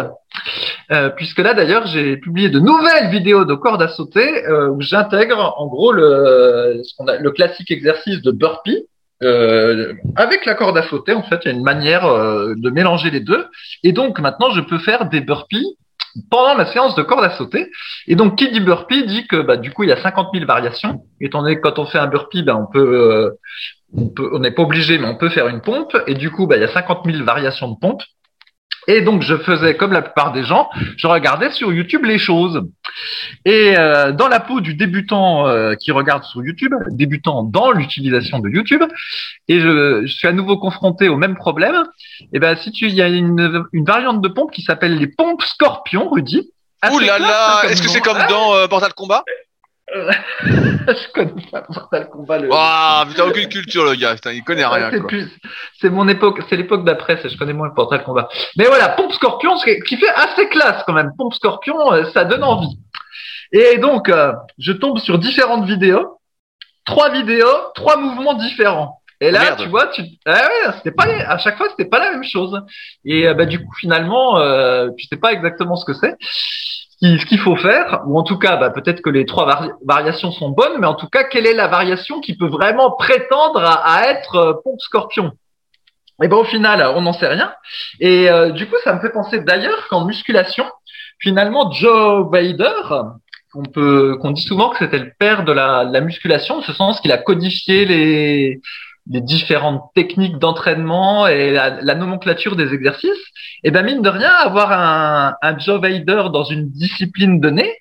euh, 0.90 1.08
puisque 1.11 1.38
là 1.38 1.55
d'ailleurs 1.55 1.87
j'ai 1.87 2.17
publié 2.17 2.49
de 2.50 2.58
nouvelles 2.58 3.11
vidéos 3.11 3.44
de 3.44 3.55
corde 3.55 3.82
à 3.82 3.88
sauter 3.88 4.44
euh, 4.46 4.69
où 4.70 4.81
j'intègre 4.81 5.55
en 5.56 5.67
gros 5.69 5.93
le 5.93 6.82
ce 6.84 7.11
a, 7.11 7.19
le 7.19 7.31
classique 7.31 7.70
exercice 7.70 8.23
de 8.23 8.32
burpee. 8.32 8.84
euh, 9.23 9.94
avec 10.17 10.44
la 10.46 10.55
corde 10.55 10.76
à 10.79 10.82
sauter, 10.82 11.12
en 11.12 11.23
fait, 11.23 11.40
il 11.44 11.49
y 11.49 11.50
a 11.52 11.55
une 11.55 11.62
manière 11.62 12.05
de 12.08 12.70
mélanger 12.70 13.11
les 13.11 13.20
deux. 13.20 13.46
Et 13.84 13.93
donc 13.93 14.19
maintenant, 14.19 14.50
je 14.50 14.61
peux 14.61 14.79
faire 14.79 15.08
des 15.08 15.20
burpees 15.20 15.76
pendant 16.31 16.55
la 16.55 16.67
séance 16.67 16.94
de 16.96 17.02
corde 17.02 17.25
à 17.25 17.31
sauter. 17.31 17.70
Et 18.08 18.17
donc, 18.17 18.37
qui 18.37 18.50
dit 18.50 18.61
burpee 18.61 19.06
dit 19.06 19.26
que 19.29 19.40
bah, 19.40 19.56
du 19.56 19.70
coup, 19.70 19.84
il 19.84 19.88
y 19.90 19.93
a 19.93 20.02
50 20.02 20.29
000 20.34 20.44
variations. 20.46 21.02
Étant 21.20 21.43
donné 21.43 21.56
que 21.56 21.61
quand 21.61 21.79
on 21.79 21.87
fait 21.87 21.99
un 21.99 22.08
burpee, 22.08 22.43
bah, 22.43 22.56
on 22.56 22.67
peut, 22.70 22.81
euh, 22.81 23.31
on 23.96 24.08
peut, 24.08 24.30
on 24.32 24.38
n'est 24.38 24.50
pas 24.50 24.62
obligé, 24.62 24.98
mais 24.98 25.06
on 25.06 25.16
peut 25.16 25.30
faire 25.30 25.48
une 25.48 25.60
pompe. 25.60 25.96
Et 26.06 26.14
du 26.14 26.30
coup, 26.30 26.46
bah, 26.46 26.56
il 26.56 26.60
y 26.60 26.64
a 26.64 26.72
50 26.72 27.02
000 27.04 27.24
variations 27.24 27.70
de 27.70 27.78
pompe. 27.78 28.02
Et 28.88 29.00
donc, 29.00 29.22
je 29.22 29.36
faisais 29.36 29.76
comme 29.76 29.92
la 29.92 30.02
plupart 30.02 30.32
des 30.32 30.42
gens, 30.42 30.68
je 30.96 31.06
regardais 31.06 31.52
sur 31.52 31.72
YouTube 31.72 32.04
les 32.04 32.18
choses. 32.18 32.62
Et 33.44 33.78
euh, 33.78 34.10
dans 34.10 34.26
la 34.26 34.40
peau 34.40 34.60
du 34.60 34.74
débutant 34.74 35.46
euh, 35.46 35.74
qui 35.74 35.92
regarde 35.92 36.24
sur 36.24 36.44
YouTube, 36.44 36.74
débutant 36.88 37.44
dans 37.44 37.70
l'utilisation 37.70 38.40
de 38.40 38.48
YouTube, 38.48 38.82
et 39.46 39.60
je, 39.60 40.02
je 40.04 40.12
suis 40.12 40.26
à 40.26 40.32
nouveau 40.32 40.58
confronté 40.58 41.08
au 41.08 41.16
même 41.16 41.36
problème. 41.36 41.84
Et 42.32 42.40
ben, 42.40 42.56
si 42.56 42.72
tu, 42.72 42.86
il 42.86 42.94
y 42.94 43.02
a 43.02 43.08
une, 43.08 43.64
une 43.72 43.84
variante 43.84 44.20
de 44.20 44.28
pompe 44.28 44.50
qui 44.50 44.62
s'appelle 44.62 44.96
les 44.98 45.06
pompes 45.06 45.42
scorpions, 45.42 46.08
Rudy. 46.10 46.50
Ouh 46.90 46.98
là 46.98 47.20
là, 47.20 47.60
hein, 47.62 47.68
est-ce 47.68 47.82
que 47.82 47.88
c'est 47.88 48.00
comme 48.00 48.18
Ah, 48.18 48.26
dans 48.26 48.54
euh, 48.56 48.66
Portal 48.66 48.92
Combat 48.94 49.22
Je 50.86 51.12
connais 51.12 51.32
pas 51.50 51.64
Mortal 51.68 52.08
Kombat. 52.08 52.38
Le... 52.38 52.48
Waouh, 52.48 53.06
putain 53.06 53.24
aucune 53.24 53.48
culture 53.48 53.84
le 53.84 53.94
gars, 53.94 54.14
putain, 54.14 54.32
il 54.32 54.42
connaît 54.42 54.64
rien 54.64 54.90
c'est 54.90 55.06
plus, 55.06 55.28
c'est 55.80 55.90
mon 55.90 56.08
époque, 56.08 56.40
c'est 56.48 56.56
l'époque 56.56 56.84
d'après, 56.84 57.18
c'est- 57.20 57.28
je 57.28 57.36
connais 57.36 57.52
moins 57.52 57.68
le 57.68 57.74
Portal 57.74 58.02
Combat. 58.02 58.28
Mais 58.56 58.64
voilà, 58.66 58.88
Pompe 58.90 59.12
Scorpion, 59.12 59.56
ce 59.56 59.64
qui 59.84 59.96
fait 59.96 60.08
assez 60.08 60.48
classe 60.48 60.82
quand 60.86 60.92
même. 60.94 61.10
Pompe 61.16 61.34
Scorpion, 61.34 61.92
euh, 61.92 62.04
ça 62.12 62.24
donne 62.24 62.42
envie. 62.42 62.78
Et 63.52 63.76
donc, 63.78 64.08
euh, 64.08 64.32
je 64.58 64.72
tombe 64.72 64.98
sur 64.98 65.18
différentes 65.18 65.66
vidéos, 65.66 66.18
trois 66.86 67.10
vidéos, 67.10 67.70
trois 67.74 67.96
mouvements 67.98 68.34
différents. 68.34 68.98
Et 69.20 69.30
là, 69.30 69.40
Merde. 69.40 69.60
tu 69.62 69.68
vois, 69.68 69.86
tu, 69.88 70.02
ah 70.26 70.32
ouais, 70.32 70.72
c'était 70.78 70.90
pas, 70.90 71.04
à 71.04 71.38
chaque 71.38 71.56
fois, 71.56 71.68
c'était 71.70 71.88
pas 71.88 72.00
la 72.00 72.10
même 72.10 72.24
chose. 72.24 72.60
Et 73.04 73.28
euh, 73.28 73.34
bah, 73.34 73.44
du 73.44 73.58
coup, 73.60 73.72
finalement, 73.78 74.38
euh, 74.38 74.88
tu 74.98 75.06
sais 75.06 75.16
pas 75.16 75.32
exactement 75.32 75.76
ce 75.76 75.84
que 75.84 75.92
c'est, 75.92 76.16
ce 76.18 76.91
qui- 77.02 77.19
ce 77.19 77.26
qu'il 77.26 77.38
faut 77.38 77.56
faire, 77.56 78.02
ou 78.06 78.19
en 78.19 78.22
tout 78.22 78.38
cas, 78.38 78.56
bah, 78.56 78.70
peut-être 78.70 79.03
que 79.03 79.10
les 79.10 79.26
trois 79.26 79.44
vari- 79.46 79.72
variations 79.84 80.31
sont 80.31 80.50
bonnes, 80.50 80.79
mais 80.79 80.86
en 80.86 80.94
tout 80.94 81.08
cas, 81.08 81.24
quelle 81.24 81.46
est 81.46 81.55
la 81.55 81.67
variation 81.69 82.20
qui 82.20 82.36
peut 82.36 82.48
vraiment 82.48 82.93
prétendre 82.93 83.60
à, 83.65 84.08
être 84.08 84.36
euh, 84.36 84.53
pompe 84.62 84.81
scorpion? 84.81 85.32
Et 86.22 86.29
ben 86.29 86.36
au 86.36 86.44
final, 86.44 86.81
on 86.94 87.00
n'en 87.00 87.12
sait 87.12 87.26
rien. 87.26 87.53
Et 87.98 88.31
euh, 88.31 88.50
du 88.50 88.67
coup, 88.69 88.76
ça 88.84 88.94
me 88.94 89.00
fait 89.00 89.10
penser 89.10 89.41
d'ailleurs 89.41 89.88
qu'en 89.88 90.05
musculation, 90.05 90.65
finalement, 91.19 91.72
Joe 91.72 92.31
Vader, 92.31 93.10
qu'on 93.53 93.65
peut, 93.65 94.17
qu'on 94.20 94.31
dit 94.31 94.43
souvent 94.43 94.70
que 94.70 94.79
c'était 94.79 94.98
le 94.98 95.12
père 95.19 95.44
de 95.44 95.53
la, 95.53 95.84
de 95.84 95.93
la 95.93 96.00
musculation, 96.00 96.56
en 96.58 96.62
ce 96.62 96.72
sens 96.72 97.00
qu'il 97.00 97.10
a 97.10 97.19
codifié 97.19 97.84
les 97.86 98.60
les 99.10 99.20
différentes 99.20 99.82
techniques 99.94 100.38
d'entraînement 100.38 101.26
et 101.26 101.50
la, 101.50 101.80
la 101.82 101.94
nomenclature 101.94 102.56
des 102.56 102.72
exercices, 102.72 103.24
et 103.64 103.70
ben 103.70 103.84
mine 103.84 104.02
de 104.02 104.08
rien, 104.08 104.30
avoir 104.30 104.72
un, 104.72 105.34
un 105.42 105.58
Joe 105.58 105.80
Vader 105.80 106.24
dans 106.32 106.44
une 106.44 106.70
discipline 106.70 107.40
donnée, 107.40 107.72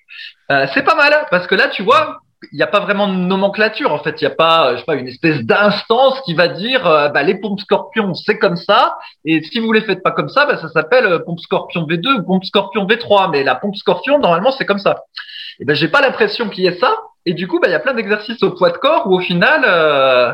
euh, 0.50 0.66
c'est 0.74 0.82
pas 0.82 0.94
mal, 0.94 1.26
parce 1.30 1.46
que 1.46 1.54
là, 1.54 1.68
tu 1.68 1.82
vois, 1.82 2.20
il 2.50 2.56
n'y 2.56 2.62
a 2.62 2.66
pas 2.66 2.80
vraiment 2.80 3.06
de 3.06 3.14
nomenclature, 3.14 3.92
en 3.92 4.00
fait, 4.00 4.20
il 4.20 4.26
n'y 4.26 4.32
a 4.32 4.34
pas, 4.34 4.74
je 4.74 4.80
sais 4.80 4.84
pas, 4.84 4.96
une 4.96 5.06
espèce 5.06 5.42
d'instance 5.42 6.20
qui 6.22 6.34
va 6.34 6.48
dire, 6.48 6.86
euh, 6.86 7.08
bah, 7.08 7.22
les 7.22 7.36
pompes 7.36 7.60
scorpions, 7.60 8.14
c'est 8.14 8.38
comme 8.38 8.56
ça, 8.56 8.96
et 9.24 9.42
si 9.42 9.60
vous 9.60 9.72
les 9.72 9.82
faites 9.82 10.02
pas 10.02 10.10
comme 10.10 10.28
ça, 10.28 10.46
bah, 10.46 10.56
ça 10.58 10.68
s'appelle 10.68 11.06
euh, 11.06 11.18
pompe 11.20 11.40
scorpion 11.40 11.86
V2 11.86 12.20
ou 12.20 12.22
pompe 12.24 12.44
scorpion 12.44 12.84
V3, 12.86 13.30
mais 13.30 13.44
la 13.44 13.54
pompe 13.54 13.76
scorpion, 13.76 14.18
normalement, 14.18 14.50
c'est 14.50 14.66
comme 14.66 14.78
ça. 14.78 14.96
Et 15.60 15.64
ben, 15.64 15.74
j'ai 15.74 15.88
pas 15.88 16.00
l'impression 16.00 16.48
qu'il 16.48 16.64
y 16.64 16.66
ait 16.66 16.78
ça, 16.78 16.96
et 17.24 17.34
du 17.34 17.46
coup, 17.46 17.60
bah, 17.60 17.68
il 17.68 17.72
y 17.72 17.74
a 17.74 17.80
plein 17.80 17.94
d'exercices 17.94 18.42
au 18.42 18.50
poids 18.50 18.70
de 18.70 18.78
corps 18.78 19.06
où 19.06 19.14
au 19.14 19.20
final, 19.20 19.62
euh, 19.64 20.32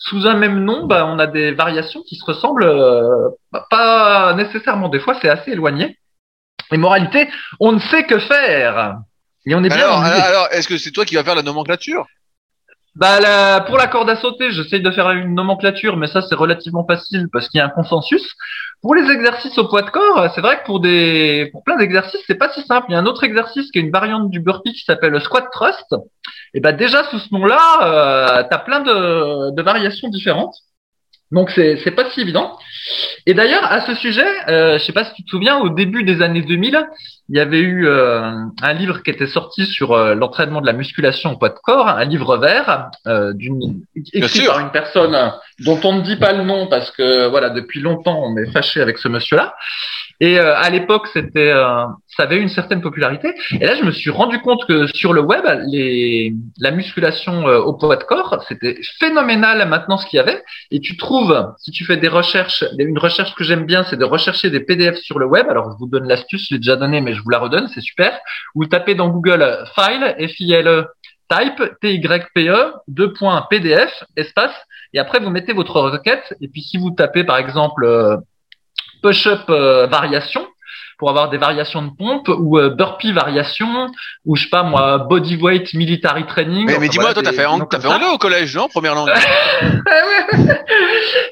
sous 0.00 0.26
un 0.28 0.34
même 0.34 0.64
nom, 0.64 0.86
bah, 0.86 1.06
on 1.06 1.18
a 1.18 1.26
des 1.26 1.50
variations 1.52 2.02
qui 2.02 2.14
se 2.14 2.24
ressemblent 2.24 2.62
euh, 2.62 3.28
bah, 3.50 3.66
pas 3.68 4.32
nécessairement. 4.34 4.88
Des 4.88 5.00
fois, 5.00 5.18
c'est 5.20 5.28
assez 5.28 5.50
éloigné. 5.50 5.98
Et 6.70 6.76
moralité, 6.76 7.28
on 7.58 7.72
ne 7.72 7.80
sait 7.80 8.04
que 8.04 8.18
faire. 8.20 9.00
Et 9.44 9.54
on 9.54 9.64
est 9.64 9.68
bien 9.68 9.86
Alors, 9.86 10.02
alors, 10.02 10.48
est-ce 10.52 10.68
que 10.68 10.78
c'est 10.78 10.92
toi 10.92 11.04
qui 11.04 11.16
vas 11.16 11.24
faire 11.24 11.34
la 11.34 11.42
nomenclature? 11.42 12.06
Bah, 12.98 13.64
pour 13.68 13.78
la 13.78 13.86
corde 13.86 14.10
à 14.10 14.16
sauter, 14.16 14.50
j'essaye 14.50 14.82
de 14.82 14.90
faire 14.90 15.08
une 15.12 15.32
nomenclature, 15.32 15.96
mais 15.96 16.08
ça 16.08 16.20
c'est 16.20 16.34
relativement 16.34 16.84
facile 16.84 17.28
parce 17.32 17.48
qu'il 17.48 17.58
y 17.58 17.60
a 17.60 17.66
un 17.66 17.68
consensus. 17.68 18.34
Pour 18.82 18.96
les 18.96 19.08
exercices 19.08 19.56
au 19.56 19.68
poids 19.68 19.82
de 19.82 19.90
corps, 19.90 20.28
c'est 20.34 20.40
vrai 20.40 20.58
que 20.58 20.66
pour 20.66 20.80
des, 20.80 21.48
pour 21.52 21.62
plein 21.62 21.76
d'exercices, 21.76 22.20
c'est 22.26 22.34
pas 22.34 22.48
si 22.52 22.60
simple. 22.62 22.86
Il 22.88 22.94
y 22.94 22.96
a 22.96 22.98
un 22.98 23.06
autre 23.06 23.22
exercice 23.22 23.70
qui 23.70 23.78
est 23.78 23.82
une 23.82 23.92
variante 23.92 24.30
du 24.30 24.40
burpee 24.40 24.72
qui 24.72 24.84
s'appelle 24.84 25.12
le 25.12 25.20
squat 25.20 25.46
thrust. 25.52 25.94
Et 26.54 26.60
bah 26.60 26.72
déjà 26.72 27.04
sous 27.04 27.20
ce 27.20 27.32
nom-là, 27.32 27.60
euh, 27.82 28.42
tu 28.42 28.52
as 28.54 28.58
plein 28.58 28.80
de, 28.80 29.54
de 29.54 29.62
variations 29.62 30.08
différentes. 30.08 30.56
Donc 31.30 31.50
c'est 31.50 31.76
c'est 31.84 31.92
pas 31.92 32.10
si 32.10 32.20
évident. 32.20 32.58
Et 33.26 33.34
d'ailleurs 33.34 33.64
à 33.64 33.80
ce 33.86 33.94
sujet, 33.94 34.26
euh, 34.48 34.76
je 34.76 34.84
sais 34.84 34.92
pas 34.92 35.04
si 35.04 35.14
tu 35.14 35.22
te 35.22 35.30
souviens, 35.30 35.58
au 35.58 35.68
début 35.68 36.02
des 36.02 36.20
années 36.20 36.42
2000, 36.42 36.84
il 37.30 37.36
y 37.36 37.40
avait 37.40 37.60
eu 37.60 37.86
euh, 37.86 38.22
un 38.62 38.72
livre 38.72 39.02
qui 39.02 39.10
était 39.10 39.26
sorti 39.26 39.66
sur 39.66 39.92
euh, 39.92 40.14
l'entraînement 40.14 40.60
de 40.62 40.66
la 40.66 40.72
musculation 40.72 41.32
au 41.32 41.36
poids 41.36 41.50
de 41.50 41.58
corps, 41.62 41.86
un 41.88 42.04
livre 42.04 42.38
vert 42.38 42.90
euh, 43.06 43.34
d'une 43.34 43.82
écrit 44.14 44.46
par 44.46 44.60
une 44.60 44.70
personne 44.70 45.16
dont 45.60 45.78
on 45.84 45.96
ne 45.96 46.00
dit 46.00 46.16
pas 46.16 46.32
le 46.32 46.44
nom 46.44 46.68
parce 46.68 46.90
que 46.90 47.28
voilà 47.28 47.50
depuis 47.50 47.80
longtemps 47.80 48.18
on 48.24 48.36
est 48.38 48.50
fâché 48.50 48.80
avec 48.80 48.96
ce 48.98 49.08
monsieur-là. 49.08 49.54
Et 50.20 50.38
euh, 50.38 50.56
à 50.56 50.68
l'époque, 50.68 51.06
c'était, 51.12 51.52
euh, 51.52 51.84
ça 52.08 52.24
avait 52.24 52.38
une 52.38 52.48
certaine 52.48 52.80
popularité. 52.80 53.34
Et 53.52 53.64
là, 53.64 53.76
je 53.76 53.84
me 53.84 53.92
suis 53.92 54.10
rendu 54.10 54.40
compte 54.40 54.66
que 54.66 54.88
sur 54.88 55.12
le 55.12 55.20
web, 55.20 55.44
les, 55.66 56.34
la 56.58 56.72
musculation 56.72 57.46
euh, 57.46 57.60
au 57.60 57.74
poids 57.74 57.96
de 57.96 58.02
corps, 58.02 58.44
c'était 58.48 58.80
phénoménal 58.98 59.68
maintenant 59.68 59.96
ce 59.96 60.06
qu'il 60.06 60.16
y 60.16 60.20
avait. 60.20 60.42
Et 60.72 60.80
tu 60.80 60.96
trouves, 60.96 61.54
si 61.58 61.70
tu 61.70 61.84
fais 61.84 61.96
des 61.96 62.08
recherches, 62.08 62.64
une 62.78 62.98
recherche 62.98 63.34
que 63.36 63.44
j'aime 63.44 63.64
bien, 63.64 63.84
c'est 63.84 63.96
de 63.96 64.04
rechercher 64.04 64.50
des 64.50 64.60
PDF 64.60 64.96
sur 64.96 65.20
le 65.20 65.26
web. 65.26 65.46
Alors, 65.48 65.70
je 65.70 65.78
vous 65.78 65.86
donne 65.86 66.08
l'astuce, 66.08 66.48
je 66.48 66.54
l'ai 66.54 66.58
déjà 66.58 66.74
donné, 66.74 67.00
mais 67.00 67.14
je 67.14 67.17
vous 67.22 67.30
la 67.30 67.38
redonne, 67.38 67.68
c'est 67.68 67.80
super. 67.80 68.18
Vous 68.54 68.66
tapez 68.66 68.94
dans 68.94 69.08
Google 69.08 69.64
File, 69.74 70.16
F-I-L-E, 70.18 70.86
type, 71.30 71.62
T-Y-P-E, 71.80 72.72
deux 72.88 73.12
points 73.12 73.46
PDF, 73.50 74.04
espace, 74.16 74.54
et 74.94 74.98
après 74.98 75.20
vous 75.20 75.30
mettez 75.30 75.52
votre 75.52 75.80
requête. 75.80 76.34
Et 76.40 76.48
puis 76.48 76.62
si 76.62 76.78
vous 76.78 76.90
tapez 76.90 77.24
par 77.24 77.36
exemple 77.36 77.86
push-up 79.02 79.42
euh, 79.48 79.86
variation 79.86 80.46
pour 80.98 81.10
avoir 81.10 81.30
des 81.30 81.38
variations 81.38 81.82
de 81.82 81.90
pompe 81.96 82.28
ou 82.28 82.58
euh, 82.58 82.70
burpee 82.70 83.12
variation 83.12 83.88
ou 84.24 84.34
je 84.34 84.42
sais 84.42 84.48
pas 84.48 84.64
moi 84.64 84.98
bodyweight 84.98 85.72
military 85.74 86.26
training. 86.26 86.66
Mais, 86.66 86.78
mais 86.78 86.88
dis-moi, 86.88 87.14
toi 87.14 87.22
t'as 87.22 87.30
fait, 87.30 87.44
as 87.44 87.80
fait 87.80 87.86
anglais 87.86 88.08
au 88.12 88.18
collège, 88.18 88.56
non 88.56 88.68
Première 88.68 88.96
langue. 88.96 89.10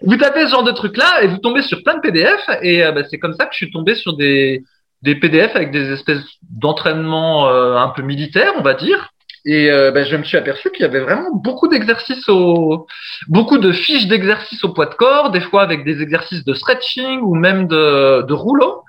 vous 0.02 0.16
tapez 0.16 0.46
ce 0.46 0.50
genre 0.50 0.62
de 0.62 0.70
truc 0.72 0.96
là 0.96 1.22
et 1.22 1.26
vous 1.26 1.38
tombez 1.38 1.62
sur 1.62 1.82
plein 1.82 1.96
de 1.96 2.00
PDF 2.00 2.40
et 2.62 2.84
euh, 2.84 2.92
bah, 2.92 3.02
c'est 3.10 3.18
comme 3.18 3.34
ça 3.34 3.46
que 3.46 3.52
je 3.52 3.56
suis 3.56 3.72
tombé 3.72 3.96
sur 3.96 4.16
des 4.16 4.62
des 5.02 5.14
PDF 5.14 5.54
avec 5.54 5.70
des 5.70 5.92
espèces 5.92 6.22
d'entraînement 6.50 7.48
un 7.48 7.88
peu 7.88 8.02
militaires, 8.02 8.52
on 8.56 8.62
va 8.62 8.74
dire. 8.74 9.10
Et 9.46 9.70
euh, 9.70 9.92
ben, 9.92 10.04
je 10.04 10.16
me 10.16 10.24
suis 10.24 10.36
aperçu 10.36 10.70
qu'il 10.72 10.80
y 10.80 10.84
avait 10.84 11.00
vraiment 11.00 11.32
beaucoup 11.32 11.68
d'exercices 11.68 12.28
au, 12.28 12.88
beaucoup 13.28 13.58
de 13.58 13.70
fiches 13.70 14.08
d'exercices 14.08 14.64
au 14.64 14.70
poids 14.70 14.86
de 14.86 14.94
corps, 14.94 15.30
des 15.30 15.40
fois 15.40 15.62
avec 15.62 15.84
des 15.84 16.02
exercices 16.02 16.44
de 16.44 16.52
stretching 16.52 17.20
ou 17.20 17.36
même 17.36 17.68
de, 17.68 18.22
de 18.22 18.34
rouleau. 18.34 18.82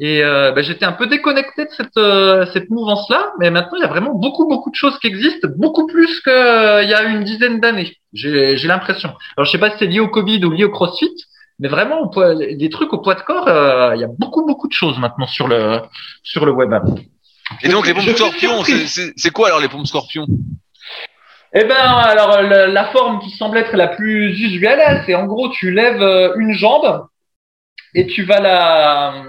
Et 0.00 0.24
euh, 0.24 0.50
ben, 0.50 0.64
j'étais 0.64 0.84
un 0.84 0.92
peu 0.92 1.06
déconnecté 1.06 1.64
de 1.64 1.70
cette, 1.70 1.96
euh, 1.96 2.44
cette 2.52 2.70
mouvance-là, 2.70 3.32
mais 3.38 3.50
maintenant 3.52 3.76
il 3.76 3.82
y 3.82 3.84
a 3.84 3.88
vraiment 3.88 4.14
beaucoup 4.14 4.48
beaucoup 4.48 4.70
de 4.70 4.74
choses 4.74 4.98
qui 4.98 5.06
existent, 5.06 5.46
beaucoup 5.56 5.86
plus 5.86 6.20
qu'il 6.22 6.32
y 6.32 6.94
a 6.94 7.02
une 7.04 7.22
dizaine 7.22 7.60
d'années. 7.60 7.96
J'ai, 8.12 8.56
j'ai 8.56 8.66
l'impression. 8.66 9.10
Alors 9.36 9.44
je 9.44 9.52
sais 9.52 9.58
pas 9.58 9.70
si 9.70 9.76
c'est 9.78 9.86
lié 9.86 10.00
au 10.00 10.08
Covid 10.08 10.44
ou 10.44 10.50
lié 10.50 10.64
au 10.64 10.70
CrossFit, 10.70 11.14
mais 11.60 11.68
vraiment 11.68 12.10
des 12.10 12.70
trucs 12.70 12.92
au 12.92 12.98
poids 12.98 13.14
de 13.14 13.20
corps, 13.20 13.46
il 13.94 14.00
y 14.00 14.04
a 14.04 14.08
beaucoup 14.18 14.44
beaucoup 14.46 14.66
de 14.66 14.72
choses 14.72 14.98
maintenant 14.98 15.26
sur 15.26 15.46
le 15.46 15.80
sur 16.22 16.44
le 16.44 16.52
web. 16.52 16.74
Et 17.62 17.68
donc 17.68 17.86
les 17.86 17.94
pompes 17.94 18.08
scorpions, 18.16 18.62
c'est 19.16 19.30
quoi 19.30 19.48
alors 19.48 19.60
les 19.60 19.68
pompes 19.68 19.86
scorpions? 19.86 20.26
Eh 21.52 21.64
ben, 21.64 21.74
alors 21.74 22.42
la, 22.42 22.84
forme 22.92 23.20
qui 23.20 23.30
semble 23.30 23.58
être 23.58 23.76
la 23.76 23.88
plus 23.88 24.40
usuelle, 24.40 25.02
c'est 25.04 25.16
en 25.16 25.26
gros 25.26 25.48
tu 25.50 25.72
lèves 25.72 26.00
euh, 26.00 26.32
une 26.36 26.52
jambe 26.52 27.06
et 27.94 28.06
tu 28.06 28.22
vas 28.22 28.38
la 28.38 29.24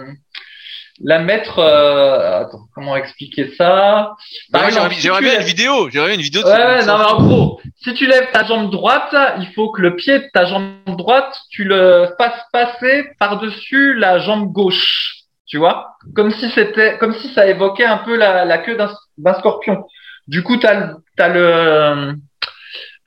la 1.04 1.20
mettre. 1.20 1.60
Euh, 1.60 2.42
attends, 2.42 2.68
comment 2.74 2.96
expliquer 2.96 3.54
ça? 3.58 4.16
Bah 4.52 4.70
J'aimerais 4.70 5.22
bien 5.22 5.40
une 5.40 5.46
vidéo. 5.46 5.90
J'aimerais 5.90 6.16
une 6.16 6.22
vidéo. 6.22 6.44
ouais, 6.44 6.86
non, 6.86 6.98
mais 6.98 7.06
en 7.06 7.24
gros, 7.24 7.62
si 7.84 7.94
tu 7.94 8.08
lèves 8.08 8.32
ta 8.32 8.46
jambe 8.46 8.72
droite, 8.72 9.16
il 9.40 9.48
faut 9.54 9.72
que 9.72 9.82
le 9.82 9.96
pied 9.96 10.20
de 10.20 10.26
ta 10.34 10.46
jambe 10.46 10.74
droite, 10.98 11.38
tu 11.50 11.64
le 11.64 12.10
fasses 12.18 12.42
passer 12.52 13.06
par 13.20 13.40
dessus 13.40 13.94
la 13.96 14.20
jambe 14.20 14.52
gauche 14.52 15.18
tu 15.52 15.58
vois, 15.58 15.98
comme 16.16 16.32
si 16.32 16.50
c'était, 16.52 16.98
comme 16.98 17.14
si 17.14 17.28
ça 17.34 17.46
évoquait 17.46 17.84
un 17.84 17.98
peu 17.98 18.16
la, 18.16 18.46
la 18.46 18.58
queue 18.60 18.78
d'un 19.18 19.34
scorpion. 19.34 19.84
Du 20.28 20.44
coup, 20.44 20.56
t'as 20.56 20.94
as 21.20 21.28
le, 21.28 22.14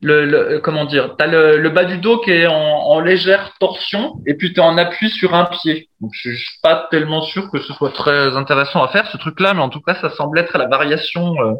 le, 0.05 0.27
le, 0.27 0.59
comment 0.59 0.85
dire, 0.85 1.15
t'as 1.17 1.27
le, 1.27 1.57
le 1.57 1.71
bas 1.71 1.85
du 1.85 1.97
dos 1.97 2.19
qui 2.19 2.31
est 2.31 2.47
en, 2.47 2.53
en 2.55 3.01
légère 3.01 3.53
torsion, 3.59 4.17
et 4.27 4.35
puis 4.35 4.53
t'es 4.53 4.61
en 4.61 4.77
appui 4.77 5.09
sur 5.09 5.35
un 5.35 5.47
pied. 5.47 5.89
Donc, 6.03 6.11
je 6.13 6.35
suis 6.35 6.59
pas 6.63 6.89
tellement 6.91 7.23
sûr 7.23 7.51
que 7.51 7.59
ce 7.59 7.73
soit 7.73 7.91
très 7.91 8.37
intéressant 8.37 8.83
à 8.83 8.89
faire 8.89 9.07
ce 9.11 9.17
truc-là, 9.17 9.55
mais 9.55 9.63
en 9.63 9.71
tout 9.71 9.81
cas, 9.81 9.95
ça 9.95 10.11
semble 10.11 10.39
être 10.39 10.59
la 10.59 10.67
variation 10.67 11.35
euh, 11.41 11.55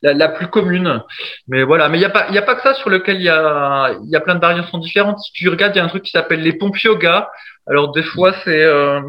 la, 0.00 0.28
plus 0.30 0.46
commune. 0.46 1.02
Mais 1.48 1.64
voilà, 1.64 1.90
mais 1.90 1.98
il 1.98 2.00
y 2.00 2.06
a 2.06 2.10
pas, 2.10 2.26
il 2.30 2.34
y 2.34 2.38
a 2.38 2.42
pas 2.42 2.54
que 2.54 2.62
ça 2.62 2.72
sur 2.72 2.88
lequel 2.88 3.16
il 3.16 3.24
y 3.24 3.28
a, 3.28 3.92
il 4.02 4.10
y 4.10 4.16
a 4.16 4.20
plein 4.20 4.36
de 4.36 4.40
variations 4.40 4.78
différentes. 4.78 5.18
Si 5.18 5.32
tu 5.32 5.50
regardes, 5.50 5.76
il 5.76 5.78
y 5.78 5.82
a 5.82 5.84
un 5.84 5.88
truc 5.88 6.04
qui 6.04 6.12
s'appelle 6.12 6.40
les 6.40 6.54
pompes 6.54 6.78
yoga. 6.78 7.30
Alors 7.66 7.92
des 7.92 8.02
fois, 8.02 8.32
c'est 8.44 8.64
euh, 8.64 9.02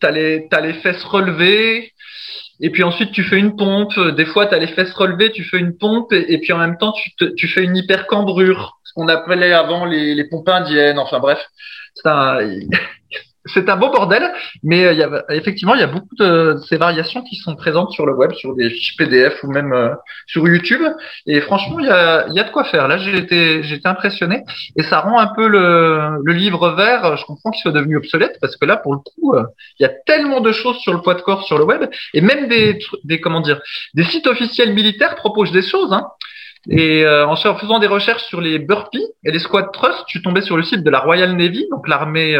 t'as 0.00 0.12
les, 0.12 0.48
as 0.50 0.60
les 0.62 0.72
fesses 0.74 1.04
relevées, 1.04 1.92
et 2.62 2.70
puis 2.70 2.84
ensuite 2.84 3.12
tu 3.12 3.24
fais 3.24 3.38
une 3.38 3.56
pompe. 3.56 3.98
Des 4.16 4.24
fois, 4.24 4.46
tu 4.46 4.54
as 4.54 4.58
les 4.58 4.68
fesses 4.68 4.94
relevées, 4.94 5.32
tu 5.32 5.44
fais 5.44 5.58
une 5.58 5.76
pompe, 5.76 6.12
et, 6.12 6.38
puis 6.38 6.52
en 6.52 6.58
même 6.58 6.78
temps, 6.78 6.92
tu, 6.92 7.34
tu 7.34 7.48
fais 7.48 7.64
une 7.64 7.76
hypercambrure, 7.76 8.78
ce 8.84 8.92
qu'on 8.94 9.08
appelait 9.08 9.52
avant 9.52 9.84
les, 9.84 10.14
les 10.14 10.24
pompes 10.24 10.48
indiennes. 10.48 10.98
Enfin 10.98 11.18
bref, 11.18 11.44
ça, 11.94 12.38
c'est 13.46 13.68
un 13.68 13.76
beau 13.76 13.90
bordel, 13.90 14.32
mais 14.62 14.84
euh, 14.84 14.92
y 14.92 15.02
a, 15.02 15.24
effectivement, 15.30 15.74
il 15.74 15.80
y 15.80 15.84
a 15.84 15.88
beaucoup 15.88 16.14
de, 16.18 16.56
ces 16.68 16.76
variations 16.76 17.22
qui 17.22 17.36
sont 17.36 17.56
présentes 17.56 17.90
sur 17.90 18.06
le 18.06 18.14
web, 18.14 18.32
sur 18.34 18.54
des 18.54 18.70
fiches 18.70 18.96
PDF 18.96 19.42
ou 19.42 19.50
même 19.50 19.72
euh, 19.72 19.90
sur 20.26 20.46
YouTube. 20.46 20.82
Et 21.26 21.40
franchement, 21.40 21.80
il 21.80 21.86
y 21.86 21.90
a, 21.90 22.28
y 22.28 22.38
a 22.38 22.44
de 22.44 22.50
quoi 22.50 22.64
faire. 22.64 22.86
Là, 22.86 22.98
j'ai 22.98 23.16
été, 23.16 23.62
j'ai 23.64 23.76
été 23.76 23.88
impressionné 23.88 24.44
et 24.76 24.82
ça 24.82 25.00
rend 25.00 25.18
un 25.18 25.26
peu 25.26 25.48
le, 25.48 26.20
le 26.22 26.32
livre 26.32 26.70
vert. 26.70 27.16
Je 27.16 27.24
comprends 27.24 27.50
qu'il 27.50 27.62
soit 27.62 27.72
devenu 27.72 27.96
obsolète 27.96 28.38
parce 28.40 28.56
que 28.56 28.64
là, 28.64 28.76
pour 28.76 28.92
le 28.94 29.00
coup, 29.00 29.34
euh, 29.34 29.44
il 29.80 29.82
y 29.82 29.86
a 29.86 29.92
tellement 30.06 30.40
de 30.40 30.52
choses 30.52 30.78
sur 30.78 30.92
le 30.92 31.00
poids 31.00 31.14
de 31.14 31.22
corps 31.22 31.44
sur 31.44 31.58
le 31.58 31.64
web 31.64 31.90
et 32.14 32.20
même 32.20 32.48
des, 32.48 32.78
des 33.04 33.20
comment 33.20 33.40
dire, 33.40 33.60
des 33.94 34.04
sites 34.04 34.26
officiels 34.28 34.72
militaires 34.72 35.16
proposent 35.16 35.52
des 35.52 35.62
choses. 35.62 35.92
Hein. 35.92 36.06
Et 36.70 37.04
en 37.04 37.34
faisant 37.34 37.80
des 37.80 37.88
recherches 37.88 38.22
sur 38.22 38.40
les 38.40 38.60
burpees 38.60 39.04
et 39.24 39.32
les 39.32 39.40
squat 39.40 39.72
thrusts, 39.72 40.04
suis 40.06 40.22
tombé 40.22 40.42
sur 40.42 40.56
le 40.56 40.62
site 40.62 40.84
de 40.84 40.90
la 40.90 41.00
Royal 41.00 41.34
Navy, 41.36 41.66
donc 41.72 41.88
l'armée 41.88 42.36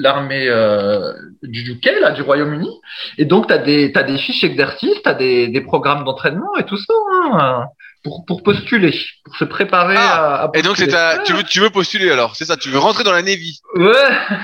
l'armée 0.00 0.48
euh, 0.48 1.12
du 1.42 1.72
UK, 1.72 1.90
là, 2.00 2.10
du 2.10 2.22
Royaume-Uni. 2.22 2.70
Et 3.18 3.24
donc, 3.24 3.48
tu 3.48 3.52
as 3.52 3.58
des, 3.58 3.92
t'as 3.92 4.02
des 4.02 4.18
fiches 4.18 4.44
exercices, 4.44 5.02
tu 5.02 5.08
as 5.08 5.14
des, 5.14 5.48
des 5.48 5.60
programmes 5.60 6.04
d'entraînement 6.04 6.56
et 6.58 6.64
tout 6.64 6.78
ça 6.78 6.94
hein, 7.12 7.64
pour, 8.02 8.24
pour 8.26 8.42
postuler, 8.42 8.98
pour 9.24 9.36
se 9.36 9.44
préparer 9.44 9.96
ah, 9.98 10.42
à, 10.42 10.48
postuler. 10.48 10.60
Et 10.60 10.68
donc, 10.68 10.76
c'est 10.78 10.88
ta, 10.88 11.18
tu, 11.18 11.34
veux, 11.34 11.42
tu 11.44 11.60
veux 11.60 11.70
postuler 11.70 12.10
alors, 12.10 12.34
c'est 12.34 12.46
ça, 12.46 12.56
tu 12.56 12.70
veux 12.70 12.78
rentrer 12.78 13.04
dans 13.04 13.12
la 13.12 13.22
Navy 13.22 13.60
Ouais, 13.74 13.92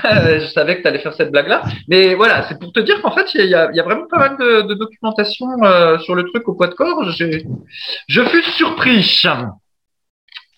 je 0.41 0.47
savais 0.53 0.77
que 0.77 0.83
tu 0.83 0.87
allais 0.87 0.99
faire 0.99 1.15
cette 1.15 1.31
blague-là. 1.31 1.63
Mais 1.87 2.13
voilà, 2.13 2.47
c'est 2.47 2.59
pour 2.59 2.71
te 2.71 2.79
dire 2.79 3.01
qu'en 3.01 3.11
fait, 3.11 3.33
il 3.33 3.45
y 3.45 3.55
a, 3.55 3.71
y 3.73 3.79
a, 3.79 3.83
vraiment 3.83 4.07
pas 4.07 4.19
mal 4.19 4.37
de, 4.37 4.61
de 4.61 4.73
documentation 4.75 5.47
euh, 5.63 5.97
sur 5.99 6.13
le 6.13 6.23
truc 6.29 6.47
au 6.47 6.53
poids 6.53 6.67
de 6.67 6.75
corps. 6.75 7.09
J'ai, 7.11 7.45
je 8.07 8.21
fus 8.23 8.43
surpris. 8.43 9.23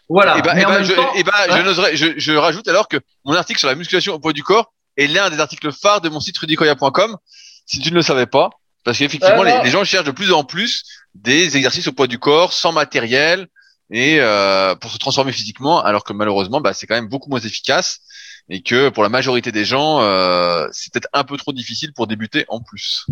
Voilà. 0.09 0.39
Et 0.39 0.41
bah, 0.41 0.59
et 0.59 0.65
bah, 0.65 0.83
je, 0.83 0.91
et 0.91 1.23
bah, 1.23 1.91
je, 1.91 1.95
je, 1.95 2.13
je, 2.17 2.31
rajoute 2.33 2.67
alors 2.67 2.87
que 2.87 2.97
mon 3.23 3.35
article 3.35 3.59
sur 3.59 3.69
la 3.69 3.75
musculation 3.75 4.15
au 4.15 4.19
poids 4.19 4.33
du 4.33 4.43
corps 4.43 4.73
est 4.99 5.07
l'un 5.07 5.29
des 5.29 5.39
articles 5.39 5.71
phares 5.71 6.01
de 6.01 6.09
mon 6.09 6.19
site 6.19 6.37
rudicoya.com, 6.37 7.17
si 7.65 7.79
tu 7.79 7.89
ne 7.89 7.95
le 7.95 8.01
savais 8.01 8.27
pas. 8.27 8.49
Parce 8.83 8.97
qu'effectivement, 8.97 9.43
les, 9.43 9.61
les, 9.63 9.69
gens 9.69 9.83
cherchent 9.83 10.05
de 10.05 10.11
plus 10.11 10.31
en 10.31 10.43
plus 10.43 10.85
des 11.13 11.57
exercices 11.57 11.87
au 11.87 11.91
poids 11.91 12.07
du 12.07 12.17
corps, 12.17 12.53
sans 12.53 12.71
matériel, 12.71 13.47
et 13.91 14.17
euh, 14.19 14.75
pour 14.75 14.91
se 14.91 14.97
transformer 14.97 15.31
physiquement, 15.31 15.83
alors 15.83 16.03
que 16.03 16.13
malheureusement, 16.13 16.61
bah, 16.61 16.73
c'est 16.73 16.87
quand 16.87 16.95
même 16.95 17.09
beaucoup 17.09 17.29
moins 17.29 17.39
efficace, 17.39 18.01
et 18.49 18.61
que 18.61 18.89
pour 18.89 19.03
la 19.03 19.09
majorité 19.09 19.51
des 19.51 19.65
gens, 19.65 20.01
euh, 20.01 20.67
c'est 20.71 20.93
peut-être 20.93 21.09
un 21.13 21.23
peu 21.23 21.37
trop 21.37 21.53
difficile 21.53 21.93
pour 21.93 22.07
débuter 22.07 22.45
en 22.47 22.61
plus. 22.61 23.05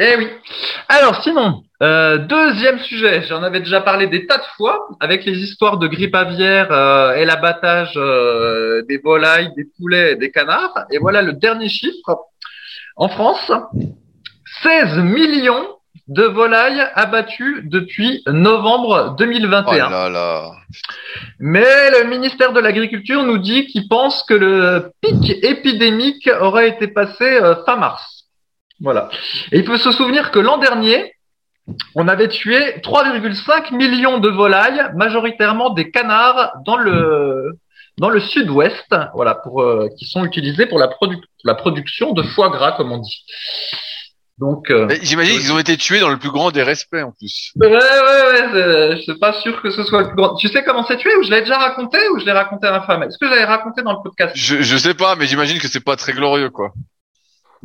Eh 0.00 0.16
oui. 0.16 0.28
Alors 0.88 1.22
sinon, 1.22 1.62
euh, 1.82 2.18
deuxième 2.18 2.78
sujet, 2.80 3.22
j'en 3.22 3.42
avais 3.42 3.60
déjà 3.60 3.80
parlé 3.80 4.06
des 4.06 4.26
tas 4.26 4.38
de 4.38 4.44
fois 4.56 4.88
avec 5.00 5.24
les 5.24 5.38
histoires 5.38 5.76
de 5.76 5.86
grippe 5.86 6.14
aviaire 6.14 6.72
euh, 6.72 7.14
et 7.14 7.24
l'abattage 7.24 7.92
euh, 7.96 8.82
des 8.88 8.98
volailles, 8.98 9.52
des 9.56 9.66
poulets 9.76 10.12
et 10.12 10.16
des 10.16 10.30
canards. 10.30 10.86
Et 10.90 10.98
voilà 10.98 11.22
le 11.22 11.32
dernier 11.32 11.68
chiffre. 11.68 12.26
En 12.96 13.08
France, 13.08 13.52
16 14.62 14.98
millions 14.98 15.66
de 16.08 16.24
volailles 16.24 16.84
abattues 16.94 17.62
depuis 17.64 18.22
novembre 18.26 19.14
2021. 19.16 19.86
Oh 19.86 19.90
là 19.90 20.08
là. 20.08 20.52
Mais 21.38 21.90
le 21.90 22.08
ministère 22.08 22.52
de 22.52 22.60
l'Agriculture 22.60 23.22
nous 23.22 23.38
dit 23.38 23.66
qu'il 23.66 23.88
pense 23.88 24.22
que 24.22 24.34
le 24.34 24.92
pic 25.00 25.44
épidémique 25.44 26.28
aurait 26.40 26.68
été 26.68 26.88
passé 26.88 27.40
fin 27.64 27.76
mars. 27.76 28.13
Voilà. 28.84 29.08
Et 29.50 29.58
il 29.58 29.64
peut 29.64 29.78
se 29.78 29.90
souvenir 29.90 30.30
que 30.30 30.38
l'an 30.38 30.58
dernier, 30.58 31.14
on 31.94 32.06
avait 32.06 32.28
tué 32.28 32.58
3,5 32.82 33.74
millions 33.74 34.18
de 34.18 34.28
volailles, 34.28 34.82
majoritairement 34.94 35.70
des 35.70 35.90
canards 35.90 36.52
dans 36.64 36.76
le 36.76 37.58
dans 37.96 38.10
le 38.10 38.20
sud-ouest, 38.20 38.92
voilà, 39.14 39.36
pour 39.36 39.62
euh, 39.62 39.88
qui 39.96 40.04
sont 40.04 40.24
utilisés 40.24 40.66
pour 40.66 40.80
la, 40.80 40.90
la 41.44 41.54
production 41.54 42.12
de 42.12 42.22
foie 42.22 42.50
gras, 42.50 42.72
comme 42.72 42.90
on 42.90 42.98
dit. 42.98 43.24
Donc, 44.38 44.68
euh, 44.70 44.88
j'imagine 45.00 45.38
qu'ils 45.38 45.52
ont 45.52 45.60
été 45.60 45.76
tués 45.76 46.00
dans 46.00 46.08
le 46.08 46.18
plus 46.18 46.30
grand 46.30 46.50
des 46.50 46.64
respects 46.64 47.04
en 47.04 47.12
plus. 47.12 47.52
Ouais, 47.54 47.68
ouais, 47.68 47.78
ouais. 47.78 48.96
Je 48.96 49.02
suis 49.02 49.18
pas 49.18 49.32
sûr 49.32 49.62
que 49.62 49.70
ce 49.70 49.84
soit 49.84 50.02
le 50.02 50.08
plus 50.08 50.16
grand. 50.16 50.34
Tu 50.34 50.48
sais 50.48 50.64
comment 50.64 50.84
c'est 50.84 50.96
tué 50.96 51.14
ou 51.16 51.22
je 51.22 51.30
l'ai 51.30 51.40
déjà 51.40 51.56
raconté 51.56 51.98
ou 52.08 52.18
je 52.18 52.24
l'ai 52.24 52.32
raconté 52.32 52.66
à 52.66 52.72
ma 52.72 52.80
femme? 52.80 53.04
Est-ce 53.04 53.16
que 53.16 53.28
j'avais 53.28 53.44
raconté 53.44 53.82
dans 53.82 53.92
le 53.92 54.02
podcast? 54.02 54.32
Je, 54.34 54.60
je 54.60 54.76
sais 54.76 54.94
pas, 54.94 55.14
mais 55.14 55.26
j'imagine 55.26 55.60
que 55.60 55.68
c'est 55.68 55.84
pas 55.84 55.94
très 55.94 56.12
glorieux, 56.12 56.50
quoi. 56.50 56.72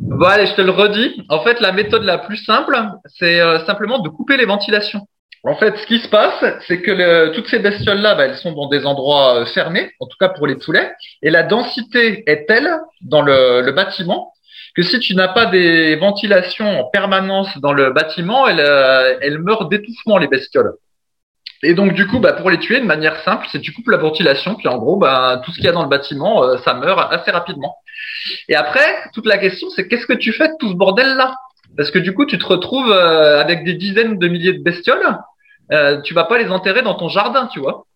Bon, 0.00 0.26
allez, 0.26 0.46
je 0.46 0.54
te 0.54 0.62
le 0.62 0.70
redis. 0.70 1.22
En 1.28 1.40
fait, 1.40 1.60
la 1.60 1.72
méthode 1.72 2.04
la 2.04 2.18
plus 2.18 2.38
simple, 2.38 2.76
c'est 3.18 3.40
euh, 3.40 3.64
simplement 3.66 3.98
de 3.98 4.08
couper 4.08 4.36
les 4.36 4.46
ventilations. 4.46 5.06
En 5.44 5.54
fait, 5.56 5.76
ce 5.78 5.86
qui 5.86 5.98
se 6.00 6.08
passe, 6.08 6.44
c'est 6.66 6.80
que 6.80 7.34
toutes 7.34 7.48
ces 7.48 7.58
bestioles-là, 7.58 8.14
bah, 8.14 8.26
elles 8.26 8.36
sont 8.36 8.52
dans 8.52 8.68
des 8.68 8.84
endroits 8.84 9.40
euh, 9.40 9.46
fermés, 9.46 9.90
en 10.00 10.06
tout 10.06 10.16
cas 10.18 10.28
pour 10.28 10.46
les 10.46 10.56
poulets, 10.56 10.92
et 11.22 11.30
la 11.30 11.42
densité 11.42 12.24
est 12.30 12.46
telle 12.46 12.70
dans 13.00 13.22
le, 13.22 13.62
le 13.62 13.72
bâtiment 13.72 14.32
que 14.74 14.82
si 14.82 15.00
tu 15.00 15.14
n'as 15.14 15.28
pas 15.28 15.46
des 15.46 15.96
ventilations 15.96 16.80
en 16.80 16.84
permanence 16.84 17.48
dans 17.58 17.72
le 17.72 17.90
bâtiment, 17.90 18.46
elles, 18.46 18.60
euh, 18.60 19.18
elles 19.20 19.38
meurent 19.38 19.68
d'étouffement, 19.68 20.18
les 20.18 20.28
bestioles. 20.28 20.74
Et 21.62 21.74
donc 21.74 21.92
du 21.92 22.06
coup, 22.06 22.20
bah, 22.20 22.32
pour 22.32 22.50
les 22.50 22.58
tuer 22.58 22.80
de 22.80 22.86
manière 22.86 23.20
simple, 23.22 23.46
c'est 23.50 23.60
tu 23.60 23.72
coupes 23.72 23.88
la 23.88 23.98
ventilation, 23.98 24.54
puis 24.54 24.68
en 24.68 24.78
gros, 24.78 24.96
bah, 24.96 25.42
tout 25.44 25.50
ce 25.50 25.56
qu'il 25.56 25.66
y 25.66 25.68
a 25.68 25.72
dans 25.72 25.82
le 25.82 25.88
bâtiment, 25.88 26.44
euh, 26.44 26.56
ça 26.58 26.74
meurt 26.74 27.12
assez 27.12 27.30
rapidement. 27.30 27.76
Et 28.48 28.54
après, 28.54 28.86
toute 29.12 29.26
la 29.26 29.38
question, 29.38 29.68
c'est 29.70 29.88
qu'est-ce 29.88 30.06
que 30.06 30.12
tu 30.12 30.32
fais 30.32 30.48
de 30.48 30.54
tout 30.58 30.68
ce 30.68 30.74
bordel-là? 30.74 31.34
Parce 31.76 31.90
que 31.90 31.98
du 31.98 32.14
coup, 32.14 32.26
tu 32.26 32.38
te 32.38 32.46
retrouves 32.46 32.90
euh, 32.90 33.40
avec 33.40 33.64
des 33.64 33.74
dizaines 33.74 34.18
de 34.18 34.28
milliers 34.28 34.52
de 34.52 34.62
bestioles, 34.62 35.18
euh, 35.72 36.00
tu 36.02 36.14
vas 36.14 36.24
pas 36.24 36.38
les 36.38 36.50
enterrer 36.50 36.82
dans 36.82 36.94
ton 36.94 37.08
jardin, 37.08 37.48
tu 37.52 37.60
vois. 37.60 37.86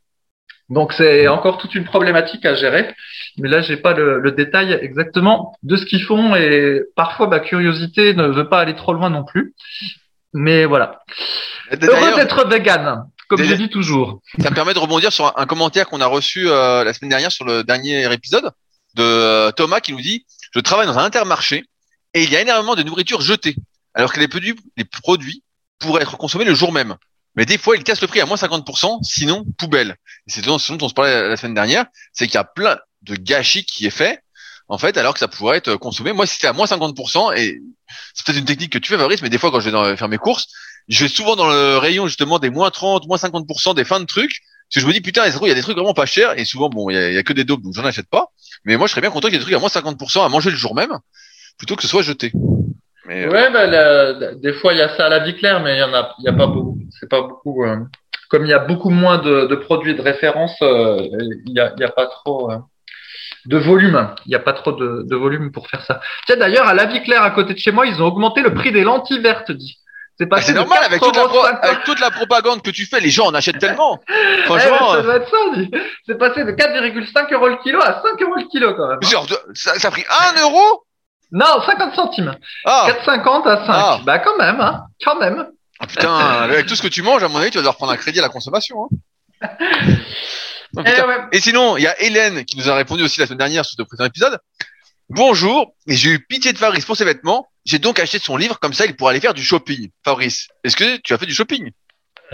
Donc 0.70 0.92
c'est 0.92 1.28
encore 1.28 1.58
toute 1.58 1.74
une 1.74 1.84
problématique 1.84 2.46
à 2.46 2.54
gérer. 2.54 2.94
Mais 3.36 3.48
là, 3.48 3.60
j'ai 3.60 3.76
pas 3.76 3.92
le, 3.92 4.20
le, 4.20 4.32
détail 4.32 4.72
exactement 4.80 5.54
de 5.62 5.76
ce 5.76 5.84
qu'ils 5.84 6.02
font 6.02 6.34
et 6.36 6.82
parfois 6.94 7.26
ma 7.26 7.40
curiosité 7.40 8.14
ne 8.14 8.28
veut 8.28 8.48
pas 8.48 8.60
aller 8.60 8.74
trop 8.74 8.94
loin 8.94 9.10
non 9.10 9.24
plus. 9.24 9.54
Mais 10.32 10.64
voilà. 10.64 11.00
Heureux 11.70 12.14
d'être 12.16 12.46
vegan, 12.48 13.06
comme 13.28 13.42
je 13.42 13.54
dis 13.54 13.68
toujours. 13.68 14.20
Ça 14.40 14.50
me 14.50 14.54
permet 14.54 14.74
de 14.74 14.78
rebondir 14.78 15.12
sur 15.12 15.32
un, 15.38 15.46
commentaire 15.46 15.86
qu'on 15.88 16.00
a 16.00 16.06
reçu 16.06 16.48
euh, 16.48 16.84
la 16.84 16.92
semaine 16.92 17.10
dernière 17.10 17.32
sur 17.32 17.44
le 17.44 17.62
dernier 17.62 18.12
épisode 18.12 18.50
de 18.94 19.02
euh, 19.02 19.52
Thomas 19.52 19.80
qui 19.80 19.92
nous 19.92 20.00
dit 20.00 20.24
Je 20.54 20.60
travaille 20.60 20.86
dans 20.86 20.98
un 20.98 21.04
intermarché 21.04 21.64
et 22.14 22.22
il 22.22 22.30
y 22.30 22.36
a 22.36 22.40
énormément 22.40 22.74
de 22.74 22.82
nourriture 22.82 23.20
jetée, 23.20 23.56
alors 23.94 24.12
que 24.12 24.20
les 24.20 24.28
produits, 24.28 25.42
pourraient 25.80 26.02
être 26.02 26.16
consommés 26.16 26.44
le 26.44 26.54
jour 26.54 26.72
même. 26.72 26.96
Mais 27.36 27.44
des 27.44 27.58
fois, 27.58 27.76
ils 27.76 27.82
cassent 27.82 28.00
le 28.00 28.06
prix 28.06 28.20
à 28.20 28.26
moins 28.26 28.36
50%, 28.36 29.02
sinon 29.02 29.44
poubelle. 29.58 29.96
C'est 30.28 30.40
ce 30.40 30.46
dont 30.46 30.54
on 30.56 30.88
se 30.88 30.94
parlait 30.94 31.28
la 31.28 31.36
semaine 31.36 31.54
dernière, 31.54 31.86
c'est 32.12 32.26
qu'il 32.26 32.34
y 32.34 32.38
a 32.38 32.44
plein 32.44 32.78
de 33.02 33.16
gâchis 33.16 33.64
qui 33.64 33.86
est 33.86 33.90
fait, 33.90 34.20
en 34.68 34.78
fait, 34.78 34.96
alors 34.96 35.14
que 35.14 35.20
ça 35.20 35.28
pourrait 35.28 35.58
être 35.58 35.74
consommé. 35.76 36.12
Moi, 36.12 36.26
si 36.26 36.34
c'était 36.34 36.46
à 36.46 36.52
moins 36.52 36.66
50%, 36.66 37.36
et 37.36 37.60
c'est 38.14 38.24
peut-être 38.24 38.38
une 38.38 38.44
technique 38.44 38.72
que 38.72 38.78
tu 38.78 38.88
fais, 38.88 38.96
Fabrice, 38.96 39.20
mais 39.20 39.30
des 39.30 39.38
fois, 39.38 39.50
quand 39.50 39.60
je 39.60 39.68
vais 39.68 39.96
faire 39.96 40.08
mes 40.08 40.18
courses, 40.18 40.46
je 40.88 41.04
vais 41.04 41.08
souvent 41.08 41.34
dans 41.34 41.48
le 41.48 41.76
rayon 41.78 42.06
justement 42.06 42.38
des 42.38 42.50
moins 42.50 42.70
30, 42.70 43.06
moins 43.06 43.16
50% 43.16 43.74
des 43.74 43.84
fins 43.84 44.00
de 44.00 44.06
trucs, 44.06 44.42
parce 44.68 44.76
que 44.76 44.80
je 44.80 44.86
me 44.86 44.92
dis, 44.92 45.00
putain, 45.00 45.22
il 45.26 45.48
y 45.48 45.50
a 45.50 45.54
des 45.54 45.62
trucs 45.62 45.76
vraiment 45.76 45.94
pas 45.94 46.06
chers, 46.06 46.38
et 46.38 46.44
souvent, 46.44 46.68
bon, 46.68 46.90
il 46.90 46.96
y 46.96 47.18
a, 47.18 47.22
que 47.22 47.32
des 47.32 47.44
dopes, 47.44 47.62
donc 47.62 47.74
j'en 47.74 47.84
achète 47.84 48.08
pas. 48.08 48.28
Mais 48.64 48.76
moi, 48.76 48.86
je 48.86 48.92
serais 48.92 49.02
bien 49.02 49.10
content 49.10 49.28
qu'il 49.28 49.34
y 49.34 49.36
ait 49.36 49.38
des 49.38 49.44
trucs 49.44 49.54
à 49.54 49.60
moins 49.60 49.68
50% 49.68 50.24
à 50.24 50.28
manger 50.28 50.50
le 50.50 50.56
jour 50.56 50.74
même, 50.74 50.98
plutôt 51.58 51.76
que 51.76 51.82
ce 51.82 51.88
soit 51.88 52.02
jeté. 52.02 52.32
Mais, 53.06 53.26
euh, 53.26 53.30
ouais, 53.30 53.52
bah, 53.52 54.34
des 54.34 54.54
fois 54.54 54.72
il 54.72 54.78
y 54.78 54.82
a 54.82 54.96
ça 54.96 55.06
à 55.06 55.08
la 55.10 55.18
vie 55.18 55.36
claire, 55.36 55.60
mais 55.60 55.76
il 55.76 55.78
y 55.78 55.82
en 55.82 55.92
a, 55.92 56.14
il 56.18 56.24
y 56.24 56.28
a 56.28 56.32
pas 56.32 56.46
beaucoup. 56.46 56.78
C'est 56.98 57.08
pas 57.08 57.20
beaucoup. 57.20 57.62
Euh, 57.64 57.76
comme 58.30 58.46
il 58.46 58.48
y 58.48 58.54
a 58.54 58.58
beaucoup 58.58 58.88
moins 58.88 59.18
de, 59.18 59.54
produits 59.54 59.94
de 59.94 60.00
référence, 60.00 60.56
euh, 60.62 61.06
il 61.46 61.52
y 61.54 61.60
a, 61.60 61.74
il 61.76 61.80
y 61.80 61.84
a 61.84 61.90
pas 61.90 62.06
trop 62.06 62.50
de 63.44 63.58
volume. 63.58 64.08
Il 64.24 64.30
n'y 64.30 64.34
a 64.34 64.40
pas 64.40 64.54
trop 64.54 64.72
de, 64.72 65.04
de, 65.06 65.16
volume 65.16 65.52
pour 65.52 65.68
faire 65.68 65.84
ça. 65.84 66.00
Tiens, 66.26 66.36
d'ailleurs, 66.36 66.66
à 66.66 66.74
la 66.74 66.86
vie 66.86 67.02
claire, 67.02 67.22
à 67.22 67.30
côté 67.30 67.52
de 67.52 67.58
chez 67.58 67.72
moi, 67.72 67.86
ils 67.86 68.02
ont 68.02 68.06
augmenté 68.06 68.40
le 68.40 68.54
prix 68.54 68.72
des 68.72 68.82
lentilles 68.82 69.20
vertes, 69.20 69.52
dit. 69.52 69.78
C'est 70.18 70.26
pas. 70.26 70.36
Ah, 70.38 70.42
c'est 70.42 70.52
normal 70.52 70.78
avec 70.84 71.00
toute, 71.00 71.16
la 71.16 71.22
avec 71.22 71.84
toute 71.84 72.00
la 72.00 72.10
propagande 72.10 72.62
que 72.62 72.70
tu 72.70 72.86
fais, 72.86 73.00
les 73.00 73.10
gens 73.10 73.26
en 73.26 73.34
achètent 73.34 73.58
tellement. 73.58 74.00
Franchement. 74.44 74.94
Eh, 74.94 75.10
être 75.10 75.30
ça. 75.30 75.78
C'est 76.06 76.18
passé 76.18 76.44
de 76.44 76.52
4,5 76.52 77.32
euros 77.34 77.48
le 77.48 77.56
kilo 77.62 77.80
à 77.80 78.00
5 78.02 78.22
euros 78.22 78.36
le 78.36 78.48
kilo 78.48 78.74
quand 78.74 78.88
même. 78.88 78.98
Hein. 79.02 79.08
Genre, 79.08 79.26
ça, 79.54 79.78
ça 79.78 79.88
a 79.88 79.90
pris 79.90 80.04
1 80.36 80.40
euro? 80.42 80.84
Non, 81.32 81.60
50 81.66 81.94
centimes. 81.94 82.36
Ah. 82.64 82.86
4,50 83.06 83.48
à 83.48 83.56
5. 83.56 83.64
Ah. 83.68 84.00
Bah 84.04 84.20
quand 84.20 84.36
même, 84.38 84.60
hein. 84.60 84.84
Quand 85.04 85.18
même. 85.18 85.48
Ah, 85.80 85.86
putain, 85.86 86.16
avec 86.16 86.66
tout 86.66 86.76
ce 86.76 86.82
que 86.82 86.88
tu 86.88 87.02
manges, 87.02 87.24
à 87.24 87.28
mon 87.28 87.38
avis, 87.38 87.50
tu 87.50 87.58
vas 87.58 87.62
devoir 87.62 87.76
prendre 87.76 87.92
un 87.92 87.96
crédit 87.96 88.20
à 88.20 88.22
la 88.22 88.28
consommation. 88.28 88.88
Hein. 89.42 89.48
Eh 90.76 91.36
et, 91.36 91.40
sinon, 91.40 91.76
il 91.76 91.84
y 91.84 91.86
a 91.86 92.00
Hélène 92.02 92.44
qui 92.44 92.58
nous 92.58 92.68
a 92.68 92.74
répondu 92.74 93.04
aussi 93.04 93.20
la 93.20 93.26
semaine 93.26 93.38
dernière 93.38 93.64
sur 93.64 93.76
le 93.78 93.84
précédent 93.84 94.06
épisode. 94.06 94.40
Bonjour, 95.08 95.72
et 95.86 95.94
j'ai 95.94 96.10
eu 96.10 96.26
pitié 96.26 96.52
de 96.52 96.58
Fabrice 96.58 96.84
pour 96.84 96.96
ses 96.96 97.04
vêtements. 97.04 97.46
J'ai 97.64 97.78
donc 97.78 97.98
acheté 97.98 98.18
son 98.18 98.36
livre, 98.36 98.58
comme 98.60 98.72
ça 98.72 98.84
il 98.86 98.94
pourra 98.94 99.10
aller 99.12 99.20
faire 99.20 99.34
du 99.34 99.42
shopping. 99.42 99.88
Fabrice, 100.04 100.48
est-ce 100.64 100.76
que 100.76 100.98
tu 100.98 101.14
as 101.14 101.18
fait 101.18 101.26
du 101.26 101.34
shopping? 101.34 101.70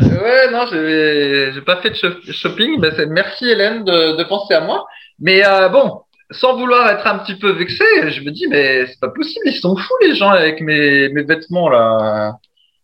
Ouais, 0.01 0.51
non, 0.51 0.67
j'ai 0.71 1.61
pas 1.63 1.81
fait 1.83 1.91
de 1.91 2.33
shopping. 2.33 2.81
Merci 3.09 3.49
Hélène 3.49 3.85
de, 3.85 4.17
de, 4.17 4.25
penser 4.25 4.55
à 4.55 4.61
moi. 4.61 4.87
Mais 5.19 5.47
euh, 5.47 5.69
bon, 5.69 6.03
sans 6.31 6.57
vouloir 6.57 6.89
être 6.91 7.07
un 7.07 7.19
petit 7.19 7.35
peu 7.37 7.51
vexé, 7.51 7.85
je 8.11 8.21
me 8.23 8.31
dis 8.31 8.47
mais 8.49 8.87
c'est 8.87 9.01
pas 9.01 9.11
possible, 9.11 9.47
ils 9.47 9.61
sont 9.61 9.77
fous 9.77 9.97
les 10.03 10.15
gens 10.15 10.31
avec 10.31 10.61
mes, 10.61 11.09
mes 11.11 11.23
vêtements 11.23 11.69
là. 11.69 12.33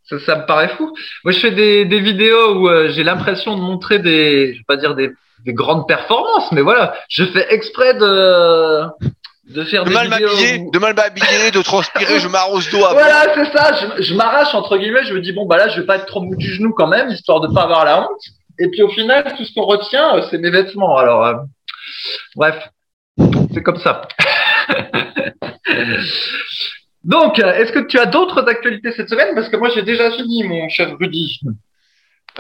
Ça, 0.09 0.21
ça 0.21 0.37
me 0.37 0.47
paraît 0.47 0.69
fou. 0.69 0.95
Moi, 1.25 1.33
je 1.33 1.41
fais 1.41 1.51
des, 1.51 1.85
des 1.85 1.99
vidéos 1.99 2.61
où 2.61 2.69
euh, 2.69 2.91
j'ai 2.91 3.03
l'impression 3.03 3.57
de 3.57 3.61
montrer 3.61 3.99
des, 3.99 4.53
je 4.53 4.59
vais 4.59 4.65
pas 4.69 4.77
dire 4.77 4.95
des, 4.95 5.11
des 5.45 5.53
grandes 5.53 5.89
performances, 5.89 6.53
mais 6.53 6.61
voilà, 6.61 6.95
je 7.09 7.25
fais 7.25 7.53
exprès 7.53 7.95
de 7.95 8.85
de 9.47 9.65
faire 9.65 9.85
de 9.85 9.89
des 9.89 9.95
mal 9.95 10.09
m'habiller, 10.09 10.59
de 10.73 10.79
mal 10.79 10.95
m'habiller, 10.95 11.51
de 11.53 11.63
transpirer, 11.63 12.19
je 12.19 12.29
m'arrose 12.29 12.69
d'eau. 12.71 12.79
Voilà, 12.79 13.33
c'est 13.35 13.57
ça. 13.57 13.73
Je, 13.97 14.03
je 14.03 14.15
m'arrache 14.15 14.55
entre 14.55 14.77
guillemets. 14.77 15.05
Je 15.05 15.15
me 15.15 15.21
dis 15.21 15.33
bon 15.33 15.47
bah 15.47 15.57
là, 15.57 15.69
je 15.69 15.81
vais 15.81 15.87
pas 15.87 15.97
être 15.97 16.07
trop 16.07 16.21
mou 16.21 16.35
du 16.37 16.53
genou 16.53 16.73
quand 16.73 16.89
même, 16.89 17.11
histoire 17.11 17.41
de 17.41 17.53
pas 17.53 17.63
avoir 17.63 17.85
la 17.85 18.03
honte. 18.03 18.23
Et 18.59 18.69
puis 18.69 18.83
au 18.83 18.89
final, 18.89 19.35
tout 19.37 19.45
ce 19.45 19.53
qu'on 19.55 19.65
retient, 19.67 20.17
euh, 20.17 20.23
c'est 20.31 20.39
mes 20.39 20.51
vêtements. 20.51 20.97
Alors 20.97 21.25
euh, 21.25 21.35
bref, 22.35 22.57
c'est 23.55 23.63
comme 23.63 23.79
ça. 23.79 24.03
Donc, 27.05 27.39
est-ce 27.39 27.71
que 27.71 27.87
tu 27.87 28.01
as 28.01 28.07
d'autres 28.07 28.49
actualités 28.49 28.91
cette 28.91 29.09
semaine? 29.09 29.35
Parce 29.37 29.49
que 29.49 29.57
moi, 29.57 29.69
j'ai 29.73 29.83
déjà 29.83 30.11
fini, 30.11 30.43
mon 30.43 30.69
cher 30.69 30.97
Rudy. 30.99 31.39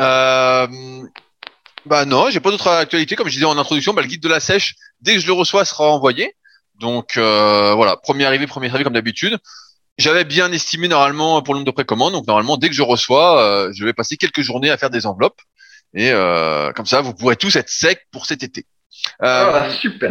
Euh, 0.00 0.66
bah 1.86 2.04
non, 2.04 2.30
j'ai 2.30 2.40
pas 2.40 2.50
d'autres 2.50 2.68
actualités. 2.68 3.14
Comme 3.14 3.28
je 3.28 3.34
disais 3.34 3.44
en 3.44 3.56
introduction, 3.56 3.94
bah, 3.94 4.02
le 4.02 4.08
guide 4.08 4.22
de 4.22 4.28
la 4.28 4.40
sèche, 4.40 4.74
dès 5.00 5.14
que 5.14 5.20
je 5.20 5.26
le 5.28 5.34
reçois, 5.34 5.64
sera 5.64 5.88
envoyé. 5.88 6.34
Donc 6.80 7.16
euh, 7.16 7.74
voilà, 7.74 7.96
premier 7.96 8.24
arrivé, 8.24 8.46
premier 8.46 8.68
servi 8.68 8.84
comme 8.84 8.94
d'habitude. 8.94 9.38
J'avais 9.98 10.24
bien 10.24 10.52
estimé 10.52 10.88
normalement 10.88 11.40
pour 11.42 11.54
le 11.54 11.58
nombre 11.60 11.70
de 11.70 11.74
précommandes. 11.74 12.12
Donc 12.12 12.26
normalement, 12.26 12.56
dès 12.56 12.68
que 12.68 12.74
je 12.74 12.82
reçois, 12.82 13.40
euh, 13.40 13.72
je 13.74 13.84
vais 13.84 13.94
passer 13.94 14.16
quelques 14.16 14.42
journées 14.42 14.70
à 14.70 14.76
faire 14.76 14.90
des 14.90 15.06
enveloppes. 15.06 15.40
Et 15.94 16.10
euh, 16.10 16.72
comme 16.72 16.86
ça, 16.86 17.00
vous 17.00 17.14
pourrez 17.14 17.36
tous 17.36 17.56
être 17.56 17.70
secs 17.70 18.06
pour 18.12 18.26
cet 18.26 18.42
été. 18.42 18.66
Euh, 19.22 19.50
ah, 19.54 19.70
super. 19.70 20.10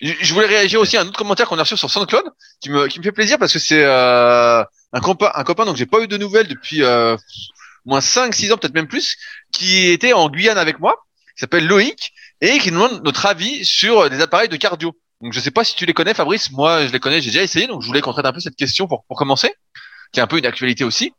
Je 0.00 0.34
voulais 0.34 0.46
réagir 0.46 0.80
aussi 0.80 0.96
à 0.96 1.02
un 1.02 1.06
autre 1.06 1.18
commentaire 1.18 1.48
qu'on 1.48 1.58
a 1.58 1.62
reçu 1.62 1.76
sur 1.76 1.90
SoundCloud 1.90 2.24
qui 2.60 2.70
me 2.70 2.86
qui 2.86 2.98
me 2.98 3.04
fait 3.04 3.12
plaisir 3.12 3.38
parce 3.38 3.52
que 3.52 3.58
c'est 3.58 3.82
euh, 3.84 4.62
un 4.92 5.00
copain 5.00 5.30
un 5.34 5.44
copain 5.44 5.64
donc 5.64 5.76
j'ai 5.76 5.86
pas 5.86 6.00
eu 6.00 6.08
de 6.08 6.16
nouvelles 6.16 6.48
depuis 6.48 6.82
euh, 6.82 7.16
moins 7.84 8.00
5 8.00 8.34
6 8.34 8.52
ans 8.52 8.58
peut-être 8.58 8.74
même 8.74 8.88
plus 8.88 9.16
qui 9.52 9.88
était 9.88 10.12
en 10.12 10.28
Guyane 10.28 10.58
avec 10.58 10.80
moi 10.80 10.96
qui 11.36 11.40
s'appelle 11.40 11.66
Loïc 11.66 12.12
et 12.40 12.58
qui 12.58 12.72
nous 12.72 12.82
demande 12.82 13.04
notre 13.04 13.26
avis 13.26 13.64
sur 13.64 14.10
des 14.10 14.20
appareils 14.20 14.48
de 14.48 14.56
cardio. 14.56 14.94
Donc 15.22 15.32
je 15.32 15.40
sais 15.40 15.50
pas 15.52 15.64
si 15.64 15.76
tu 15.76 15.86
les 15.86 15.94
connais 15.94 16.14
Fabrice, 16.14 16.50
moi 16.50 16.86
je 16.86 16.92
les 16.92 16.98
connais, 17.00 17.20
j'ai 17.20 17.30
déjà 17.30 17.42
essayé 17.42 17.66
donc 17.66 17.80
je 17.80 17.86
voulais 17.86 18.00
qu'on 18.00 18.12
traite 18.12 18.26
un 18.26 18.32
peu 18.32 18.40
cette 18.40 18.56
question 18.56 18.86
pour 18.86 19.04
commencer 19.16 19.54
qui 20.12 20.20
est 20.20 20.22
un 20.22 20.26
peu 20.26 20.38
une 20.38 20.46
actualité 20.46 20.84
aussi. 20.84 21.14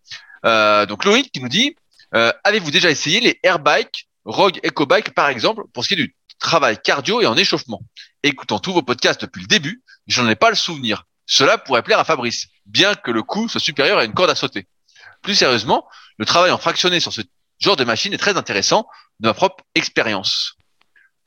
Euh, 0.46 0.86
donc 0.86 1.06
Loïc 1.06 1.32
qui 1.32 1.42
nous 1.42 1.50
dit 1.50 1.76
euh, 2.14 2.32
avez-vous 2.44 2.72
déjà 2.72 2.92
essayé 2.92 3.20
les 3.20 3.40
airbikes 3.44 4.08
Rogue 4.26 4.60
EcoBike 4.64 5.14
par 5.14 5.30
exemple 5.30 5.64
pour 5.74 5.84
ce 5.84 5.90
qui 5.90 5.94
est 5.96 6.04
du 6.04 6.16
travail 6.40 6.78
cardio 6.82 7.22
et 7.22 7.26
en 7.26 7.36
échauffement? 7.36 7.82
Écoutant 8.24 8.60
tous 8.60 8.74
vos 8.74 8.84
podcasts 8.84 9.22
depuis 9.22 9.42
le 9.42 9.48
début, 9.48 9.84
j'en 10.08 10.28
ai 10.30 10.36
pas 10.36 10.50
le 10.50 10.56
souvenir. 10.56 11.06
Cela 11.26 11.58
pourrait 11.58 11.84
plaire 11.84 12.00
à 12.00 12.04
Fabrice, 12.04 12.48
bien 12.66 12.96
que 12.96 13.12
le 13.12 13.24
coût 13.24 13.50
soit 13.50 13.60
supérieur 13.60 13.98
à 13.98 14.06
une 14.06 14.14
corde 14.14 14.30
à 14.30 14.36
sauter. 14.36 14.68
Plus 15.22 15.36
sérieusement, 15.36 15.88
le 16.18 16.26
travail 16.26 16.52
en 16.52 16.58
fractionné 16.58 17.00
sur 17.00 17.12
ce 17.14 17.22
genre 17.60 17.76
de 17.76 17.84
machine 17.84 18.14
est 18.14 18.18
très 18.18 18.38
intéressant 18.38 18.88
de 19.20 19.28
ma 19.28 19.34
propre 19.34 19.64
expérience. 19.76 20.56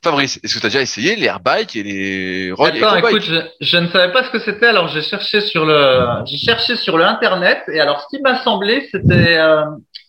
Fabrice, 0.03 0.39
est-ce 0.43 0.55
que 0.55 0.59
tu 0.59 0.65
as 0.67 0.69
déjà 0.69 0.81
essayé 0.81 1.15
les 1.15 1.25
airbikes 1.25 1.75
et 1.75 1.83
les 1.83 2.51
road 2.51 2.73
Attends, 2.75 2.97
écoute, 2.97 3.29
je, 3.59 3.77
ne 3.77 3.87
savais 3.87 4.11
pas 4.11 4.23
ce 4.23 4.29
que 4.29 4.39
c'était, 4.39 4.67
alors 4.67 4.87
j'ai 4.89 5.01
cherché 5.01 5.41
sur 5.41 5.65
le, 5.65 6.07
j'ai 6.25 6.37
cherché 6.37 6.75
sur 6.75 6.97
le 6.97 7.03
internet, 7.03 7.63
et 7.73 7.79
alors 7.79 8.01
ce 8.01 8.15
qui 8.15 8.21
m'a 8.21 8.41
semblé, 8.43 8.87
c'était, 8.91 9.37
euh, 9.37 9.63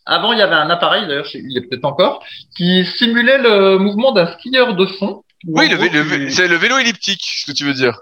avant 0.04 0.32
il 0.32 0.38
y 0.38 0.42
avait 0.42 0.54
un 0.54 0.68
appareil, 0.68 1.06
d'ailleurs 1.06 1.26
il 1.32 1.56
est 1.56 1.62
peut-être 1.62 1.86
encore, 1.86 2.22
qui 2.56 2.84
simulait 2.84 3.38
le 3.38 3.78
mouvement 3.78 4.12
d'un 4.12 4.26
skieur 4.26 4.74
de 4.74 4.86
fond. 4.86 5.24
Oui, 5.46 5.68
le, 5.68 6.30
c'est 6.30 6.48
le 6.48 6.56
vélo 6.56 6.78
elliptique, 6.78 7.24
ce 7.24 7.50
que 7.50 7.56
tu 7.56 7.64
veux 7.64 7.74
dire. 7.74 7.98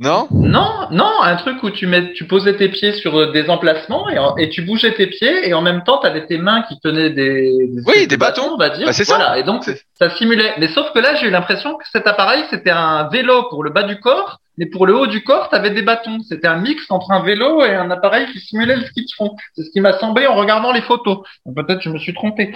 Non? 0.00 0.26
Non, 0.32 0.88
non, 0.90 1.22
un 1.22 1.36
truc 1.36 1.62
où 1.62 1.70
tu 1.70 1.86
mets, 1.86 2.12
tu 2.14 2.26
posais 2.26 2.56
tes 2.56 2.68
pieds 2.68 2.92
sur 2.94 3.16
euh, 3.16 3.30
des 3.32 3.48
emplacements 3.48 4.08
et, 4.10 4.18
en- 4.18 4.36
et 4.36 4.50
tu 4.50 4.62
bougeais 4.62 4.92
tes 4.92 5.06
pieds 5.06 5.48
et 5.48 5.54
en 5.54 5.62
même 5.62 5.84
temps, 5.84 5.98
tu 5.98 6.06
avais 6.08 6.26
tes 6.26 6.36
mains 6.36 6.62
qui 6.62 6.80
tenaient 6.80 7.10
des, 7.10 7.52
des, 7.68 7.82
Oui, 7.86 8.06
des 8.06 8.06
de 8.08 8.16
bâtons. 8.16 8.50
on 8.54 8.56
va 8.56 8.70
dire. 8.70 8.86
Bah, 8.86 8.92
c'est 8.92 9.04
ça. 9.04 9.16
Voilà. 9.16 9.38
Et 9.38 9.44
donc, 9.44 9.62
ça 9.98 10.10
simulait. 10.16 10.52
Mais 10.58 10.66
sauf 10.68 10.92
que 10.92 10.98
là, 10.98 11.14
j'ai 11.14 11.28
eu 11.28 11.30
l'impression 11.30 11.76
que 11.76 11.84
cet 11.92 12.08
appareil, 12.08 12.42
c'était 12.50 12.70
un 12.72 13.08
vélo 13.08 13.44
pour 13.50 13.62
le 13.62 13.70
bas 13.70 13.84
du 13.84 14.00
corps, 14.00 14.40
mais 14.58 14.66
pour 14.66 14.84
le 14.86 14.96
haut 14.96 15.06
du 15.06 15.22
corps, 15.22 15.48
tu 15.48 15.54
avais 15.54 15.70
des 15.70 15.82
bâtons. 15.82 16.18
C'était 16.28 16.48
un 16.48 16.56
mix 16.56 16.82
entre 16.90 17.12
un 17.12 17.22
vélo 17.22 17.64
et 17.64 17.72
un 17.74 17.88
appareil 17.92 18.26
qui 18.32 18.40
simulait 18.40 18.76
le 18.76 18.84
ski 18.86 19.02
de 19.02 19.10
fond. 19.16 19.36
C'est 19.54 19.62
ce 19.62 19.70
qui 19.70 19.80
m'a 19.80 19.96
semblé 20.00 20.26
en 20.26 20.34
regardant 20.34 20.72
les 20.72 20.82
photos. 20.82 21.18
Peut-être 21.54 21.82
je 21.82 21.90
me 21.90 21.98
suis 21.98 22.14
trompé. 22.14 22.52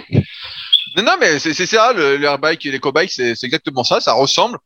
Non, 0.97 1.05
non, 1.05 1.13
mais 1.21 1.39
c'est 1.39 1.55
ça, 1.67 1.93
le, 1.93 2.17
le 2.17 2.25
airbike 2.25 2.67
et 2.67 2.73
l'éco-bike, 2.73 3.13
c'est 3.13 3.37
c'est 3.37 3.47
exactement 3.47 3.85
ça, 3.85 4.01
ça 4.01 4.13
ressemble. 4.15 4.59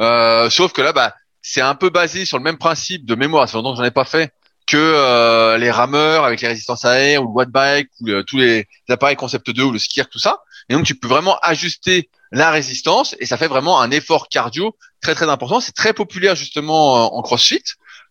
Euh, 0.00 0.48
sauf 0.48 0.72
que 0.72 0.80
là, 0.80 0.92
bah, 0.92 1.12
c'est 1.46 1.60
un 1.60 1.74
peu 1.74 1.90
basé 1.90 2.24
sur 2.24 2.38
le 2.38 2.42
même 2.42 2.56
principe 2.56 3.04
de 3.04 3.14
mémoire, 3.14 3.46
c'est 3.46 3.56
longtemps 3.56 3.72
que 3.72 3.76
j'en 3.76 3.84
ai 3.84 3.90
pas 3.90 4.06
fait, 4.06 4.32
que 4.66 4.78
euh, 4.78 5.58
les 5.58 5.70
rameurs 5.70 6.24
avec 6.24 6.40
les 6.40 6.48
résistances 6.48 6.86
à 6.86 6.98
air 6.98 7.22
ou 7.22 7.26
le 7.26 7.32
watt 7.32 7.50
bike 7.50 7.90
ou 8.00 8.22
tous 8.22 8.38
les 8.38 8.66
appareils 8.88 9.14
concept 9.14 9.50
2 9.50 9.62
ou 9.62 9.70
le 9.70 9.78
skier, 9.78 10.04
tout 10.10 10.18
ça. 10.18 10.38
Et 10.70 10.74
donc, 10.74 10.86
tu 10.86 10.94
peux 10.94 11.06
vraiment 11.06 11.38
ajuster 11.42 12.08
la 12.32 12.50
résistance 12.50 13.14
et 13.18 13.26
ça 13.26 13.36
fait 13.36 13.46
vraiment 13.46 13.78
un 13.78 13.90
effort 13.90 14.28
cardio 14.30 14.74
très 15.02 15.14
très 15.14 15.28
important. 15.28 15.60
C'est 15.60 15.72
très 15.72 15.92
populaire 15.92 16.34
justement 16.34 17.12
en 17.12 17.18
en 17.18 17.22
CrossFit. 17.22 17.62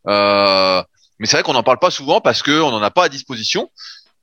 Euh, 0.07 0.83
mais 1.17 1.25
c'est 1.25 1.37
vrai 1.37 1.43
qu'on 1.43 1.53
n'en 1.53 1.63
parle 1.63 1.79
pas 1.79 1.89
souvent 1.89 2.21
parce 2.21 2.43
qu'on 2.43 2.69
n'en 2.69 2.83
a 2.83 2.91
pas 2.91 3.05
à 3.05 3.09
disposition. 3.09 3.71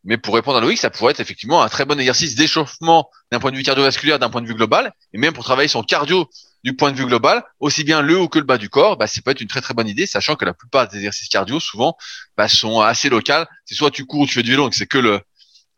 Mais 0.04 0.18
pour 0.18 0.36
répondre 0.36 0.58
à 0.58 0.60
Loïc, 0.60 0.78
ça 0.78 0.88
pourrait 0.88 1.10
être 1.10 1.20
effectivement 1.20 1.62
un 1.62 1.68
très 1.68 1.84
bon 1.84 1.98
exercice 1.98 2.36
d'échauffement 2.36 3.10
d'un 3.32 3.40
point 3.40 3.50
de 3.50 3.56
vue 3.56 3.64
cardiovasculaire, 3.64 4.20
d'un 4.20 4.30
point 4.30 4.40
de 4.40 4.46
vue 4.46 4.54
global, 4.54 4.92
et 5.12 5.18
même 5.18 5.34
pour 5.34 5.44
travailler 5.44 5.68
son 5.68 5.82
cardio 5.82 6.30
du 6.62 6.76
point 6.76 6.92
de 6.92 6.96
vue 6.96 7.06
global, 7.06 7.42
aussi 7.58 7.84
bien 7.84 8.02
le 8.02 8.18
haut 8.18 8.28
que 8.28 8.38
le 8.38 8.44
bas 8.44 8.58
du 8.58 8.68
corps, 8.68 8.96
bah, 8.96 9.06
ça 9.06 9.20
peut 9.22 9.30
être 9.30 9.40
une 9.40 9.48
très 9.48 9.60
très 9.62 9.74
bonne 9.74 9.88
idée, 9.88 10.06
sachant 10.06 10.36
que 10.36 10.44
la 10.44 10.54
plupart 10.54 10.88
des 10.88 10.98
exercices 10.98 11.28
cardio, 11.28 11.58
souvent, 11.60 11.96
bah, 12.36 12.48
sont 12.48 12.80
assez 12.80 13.08
locaux. 13.08 13.44
C'est 13.64 13.74
soit 13.74 13.90
tu 13.90 14.04
cours 14.06 14.20
ou 14.20 14.26
tu 14.26 14.34
fais 14.34 14.42
du 14.42 14.50
vélo, 14.50 14.64
donc 14.64 14.74
c'est 14.74 14.86
que 14.86 14.98
le 14.98 15.20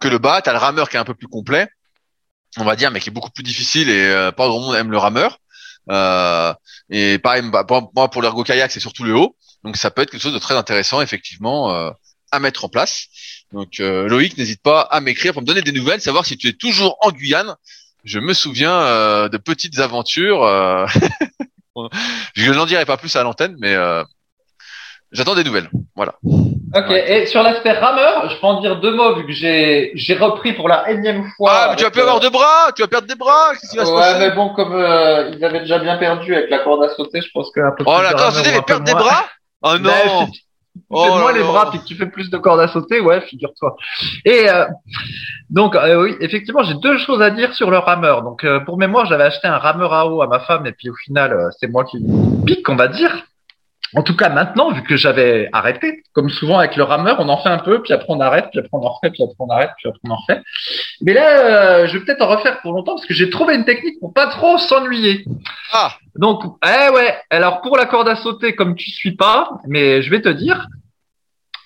que 0.01 0.09
le 0.09 0.19
bas. 0.19 0.43
T'as 0.43 0.53
le 0.53 0.59
rameur 0.59 0.89
qui 0.91 0.97
est 0.97 1.01
un 1.01 1.05
peu 1.05 1.15
plus 1.15 1.29
complet, 1.29 1.69
on 2.59 2.65
va 2.65 2.77
dire, 2.77 2.91
mais 2.91 3.01
qui 3.01 3.09
est 3.11 3.13
beaucoup 3.13 3.31
plus 3.31 3.43
difficile 3.45 3.89
et 3.91 4.07
euh, 4.07 4.33
pas 4.33 4.47
grand 4.49 4.61
monde 4.61 4.75
aime 4.77 4.91
le 4.91 4.99
rameur. 4.99 5.39
Euh, 5.91 6.53
et 6.91 7.19
pareil, 7.19 7.43
bah, 7.51 7.65
pour- 7.65 7.91
moi 7.95 8.11
pour 8.11 8.23
l'ergo 8.23 8.45
kayak, 8.45 8.71
c'est 8.71 8.81
surtout 8.81 9.05
le 9.05 9.15
haut, 9.17 9.37
donc 9.65 9.77
ça 9.77 9.91
peut 9.91 10.03
être 10.03 10.11
quelque 10.11 10.21
chose 10.23 10.35
de 10.35 10.39
très 10.39 10.55
intéressant 10.57 11.01
effectivement 11.01 11.75
euh, 11.75 11.91
à 12.31 12.39
mettre 12.41 12.65
en 12.65 12.69
place. 12.69 13.07
Donc 13.53 13.81
euh, 13.81 14.09
Loïc, 14.09 14.39
n'hésite 14.39 14.63
pas 14.63 14.83
à 14.83 15.01
m'écrire 15.01 15.33
pour 15.33 15.43
me 15.43 15.47
donner 15.47 15.63
des 15.63 15.73
nouvelles, 15.73 16.01
savoir 16.01 16.25
si 16.27 16.37
tu 16.37 16.49
es 16.49 16.53
toujours 16.53 16.97
en 17.01 17.11
Guyane. 17.11 17.55
Je 18.05 18.19
me 18.19 18.33
souviens 18.35 18.73
euh, 18.83 19.29
de 19.29 19.37
petites 19.39 19.79
aventures. 19.79 20.43
euh, 20.45 20.87
je 22.35 22.53
n'en 22.53 22.67
dirai 22.67 22.85
pas 22.85 22.97
plus 22.97 23.15
à 23.17 23.23
l'antenne, 23.23 23.57
mais 23.59 23.75
euh, 23.75 24.03
j'attends 25.13 25.35
des 25.35 25.45
nouvelles. 25.45 25.71
Voilà. 25.95 26.15
Ok. 26.25 26.89
Ouais. 26.89 27.23
Et 27.23 27.27
sur 27.27 27.43
l'aspect 27.43 27.73
rameur, 27.73 28.31
je 28.31 28.37
peux 28.41 28.47
en 28.47 28.61
dire 28.61 28.81
deux 28.81 28.95
mots 28.95 29.15
vu 29.17 29.27
que 29.27 29.33
j'ai 29.33 29.93
j'ai 29.95 30.15
repris 30.15 30.53
pour 30.55 30.69
la 30.69 30.91
énième 30.91 31.25
fois. 31.37 31.53
Ah, 31.55 31.67
mais 31.71 31.77
tu 31.77 31.85
vas 31.85 31.91
plus 31.91 32.01
euh, 32.01 32.05
avoir 32.05 32.21
de 32.21 32.29
bras, 32.29 32.73
tu 32.75 32.83
vas 32.83 32.89
perdre 32.89 33.07
des 33.07 33.15
bras. 33.15 33.53
Qu'est-ce 33.53 33.71
qui 33.71 33.77
va 33.77 33.85
se 33.85 33.91
Ouais, 33.91 34.01
passer? 34.01 34.19
mais 34.19 34.31
bon, 34.35 34.49
comme 34.55 34.73
euh, 34.75 35.31
ils 35.35 35.45
avaient 35.45 35.61
déjà 35.61 35.79
bien 35.79 35.97
perdu 35.99 36.35
avec 36.35 36.51
la 36.51 36.59
corde 36.61 36.83
à 36.85 36.89
sauter, 36.95 37.21
je 37.21 37.29
pense 37.33 37.51
qu'un 37.53 37.73
peu 37.77 37.85
Oh 37.87 38.01
la 38.03 38.13
de 38.13 38.19
corde 38.19 38.35
à 38.35 38.39
sauter, 38.39 38.53
mais 38.53 38.63
perdre 38.63 38.85
des 38.85 38.93
bras? 38.95 39.27
Oh 39.63 39.79
non 39.79 40.27
si 40.27 40.33
tu 40.33 40.41
Oh 40.91 41.19
là 41.19 41.33
les 41.33 41.41
là. 41.41 41.47
bras 41.47 41.71
puis 41.71 41.79
que 41.81 41.85
tu 41.85 41.95
fais 41.95 42.07
plus 42.07 42.31
de 42.31 42.39
cordes 42.39 42.61
à 42.61 42.69
sauter, 42.69 43.01
ouais, 43.01 43.21
figure-toi. 43.23 43.77
Et 44.25 44.49
euh, 44.49 44.67
donc 45.51 45.75
euh, 45.75 46.03
oui, 46.03 46.17
effectivement, 46.21 46.63
j'ai 46.63 46.75
deux 46.75 46.99
choses 46.99 47.21
à 47.23 47.31
dire 47.31 47.55
sur 47.55 47.71
le 47.71 47.79
rameur. 47.79 48.23
Donc 48.23 48.45
euh, 48.45 48.61
pour 48.61 48.79
mémoire, 48.79 49.07
j'avais 49.07 49.25
acheté 49.25 49.49
un 49.49 49.59
rameur 49.59 49.93
à 49.93 50.07
eau 50.07 50.23
à 50.23 50.27
ma 50.27 50.41
femme 50.41 50.67
et 50.67 50.73
puis 50.73 50.91
au 50.91 50.95
final, 50.95 51.33
euh, 51.33 51.49
c'est 51.59 51.69
moi 51.69 51.85
qui 51.85 51.99
pique, 52.47 52.69
on 52.69 52.77
va 52.77 52.89
dire. 52.89 53.27
En 53.95 54.03
tout 54.03 54.17
cas, 54.17 54.31
maintenant, 54.31 54.71
vu 54.71 54.83
que 54.83 54.97
j'avais 54.97 55.49
arrêté, 55.53 56.03
comme 56.15 56.31
souvent 56.31 56.59
avec 56.59 56.77
le 56.77 56.83
rameur, 56.83 57.17
on 57.21 57.29
en 57.29 57.37
fait 57.43 57.51
un 57.51 57.59
peu, 57.59 57.83
puis 57.83 57.93
après 57.93 58.07
on 58.09 58.21
arrête, 58.21 58.47
puis 58.51 58.61
après 58.61 58.71
on 58.73 58.85
en 58.85 58.93
refait, 58.93 59.11
puis 59.11 59.23
après 59.23 59.37
on 59.39 59.51
arrête, 59.51 59.71
puis 59.77 59.89
après 59.89 60.01
on 60.05 60.11
en 60.11 60.17
refait. 60.17 60.41
Mais 61.03 61.13
là, 61.13 61.29
euh, 61.29 61.87
je 61.87 61.99
vais 61.99 62.05
peut-être 62.05 62.23
en 62.23 62.29
refaire 62.29 62.61
pour 62.63 62.73
longtemps 62.73 62.95
parce 62.95 63.07
que 63.07 63.13
j'ai 63.13 63.29
trouvé 63.29 63.55
une 63.55 63.65
technique 63.65 64.01
pour 64.01 64.15
pas 64.15 64.29
trop 64.29 64.57
s'ennuyer. 64.57 65.25
Ah 65.73 65.93
Donc, 66.17 66.43
eh 66.65 66.91
ouais. 66.91 67.17
Alors 67.29 67.61
pour 67.61 67.77
la 67.77 67.85
corde 67.85 68.09
à 68.09 68.17
sauter, 68.17 68.55
comme 68.55 68.77
tu 68.77 68.91
suis 68.91 69.15
pas, 69.15 69.51
mais 69.67 70.01
je 70.01 70.11
vais 70.11 70.23
te 70.23 70.31
dire, 70.31 70.67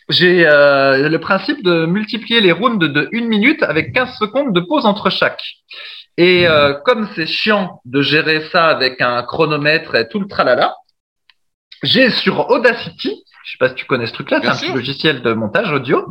j'ai 0.08 0.46
euh, 0.46 1.08
le 1.08 1.18
principe 1.20 1.62
de 1.64 1.86
multiplier 1.86 2.40
les 2.40 2.52
rounds 2.52 2.78
de 2.78 3.08
une 3.12 3.28
minute 3.28 3.62
avec 3.62 3.92
15 3.92 4.16
secondes 4.18 4.52
de 4.52 4.60
pause 4.60 4.84
entre 4.84 5.10
chaque. 5.10 5.42
Et 6.16 6.48
euh, 6.48 6.74
comme 6.84 7.08
c'est 7.14 7.26
chiant 7.26 7.80
de 7.84 8.00
gérer 8.02 8.42
ça 8.50 8.66
avec 8.66 9.00
un 9.00 9.22
chronomètre 9.22 9.94
et 9.94 10.08
tout 10.08 10.18
le 10.18 10.26
tralala, 10.26 10.74
j'ai 11.82 12.10
sur 12.10 12.50
Audacity, 12.50 13.24
je 13.44 13.52
sais 13.52 13.58
pas 13.58 13.68
si 13.68 13.74
tu 13.76 13.84
connais 13.86 14.06
ce 14.06 14.12
truc-là, 14.12 14.40
c'est 14.42 14.48
un 14.48 14.54
sûr. 14.54 14.68
petit 14.68 14.76
logiciel 14.76 15.22
de 15.22 15.32
montage 15.32 15.70
audio. 15.70 16.06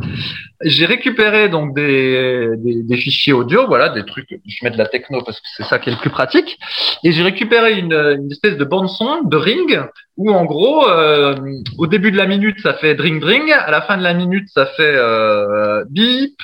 J'ai 0.63 0.85
récupéré 0.85 1.49
donc 1.49 1.75
des, 1.75 2.47
des, 2.57 2.81
des 2.83 2.97
fichiers 2.97 3.33
audio, 3.33 3.67
voilà, 3.67 3.89
des 3.89 4.05
trucs, 4.05 4.29
je 4.29 4.63
mets 4.63 4.71
de 4.71 4.77
la 4.77 4.85
techno 4.85 5.21
parce 5.21 5.39
que 5.41 5.47
c'est 5.57 5.63
ça 5.65 5.77
qui 5.77 5.89
est 5.89 5.93
le 5.93 5.99
plus 5.99 6.09
pratique. 6.09 6.57
Et 7.03 7.11
j'ai 7.11 7.23
récupéré 7.23 7.77
une, 7.77 7.93
une 7.93 8.31
espèce 8.31 8.55
de 8.55 8.63
bande 8.63 8.87
son 8.87 9.23
de 9.23 9.35
ring 9.35 9.81
où 10.15 10.31
en 10.31 10.45
gros, 10.45 10.87
euh, 10.87 11.35
au 11.77 11.87
début 11.87 12.11
de 12.11 12.17
la 12.17 12.25
minute 12.25 12.57
ça 12.61 12.73
fait 12.75 12.95
dring 12.95 13.19
dring, 13.19 13.51
à 13.51 13.69
la 13.69 13.81
fin 13.81 13.97
de 13.97 14.03
la 14.03 14.13
minute 14.13 14.47
ça 14.53 14.65
fait 14.65 14.95
euh, 14.95 15.83
bip, 15.89 16.37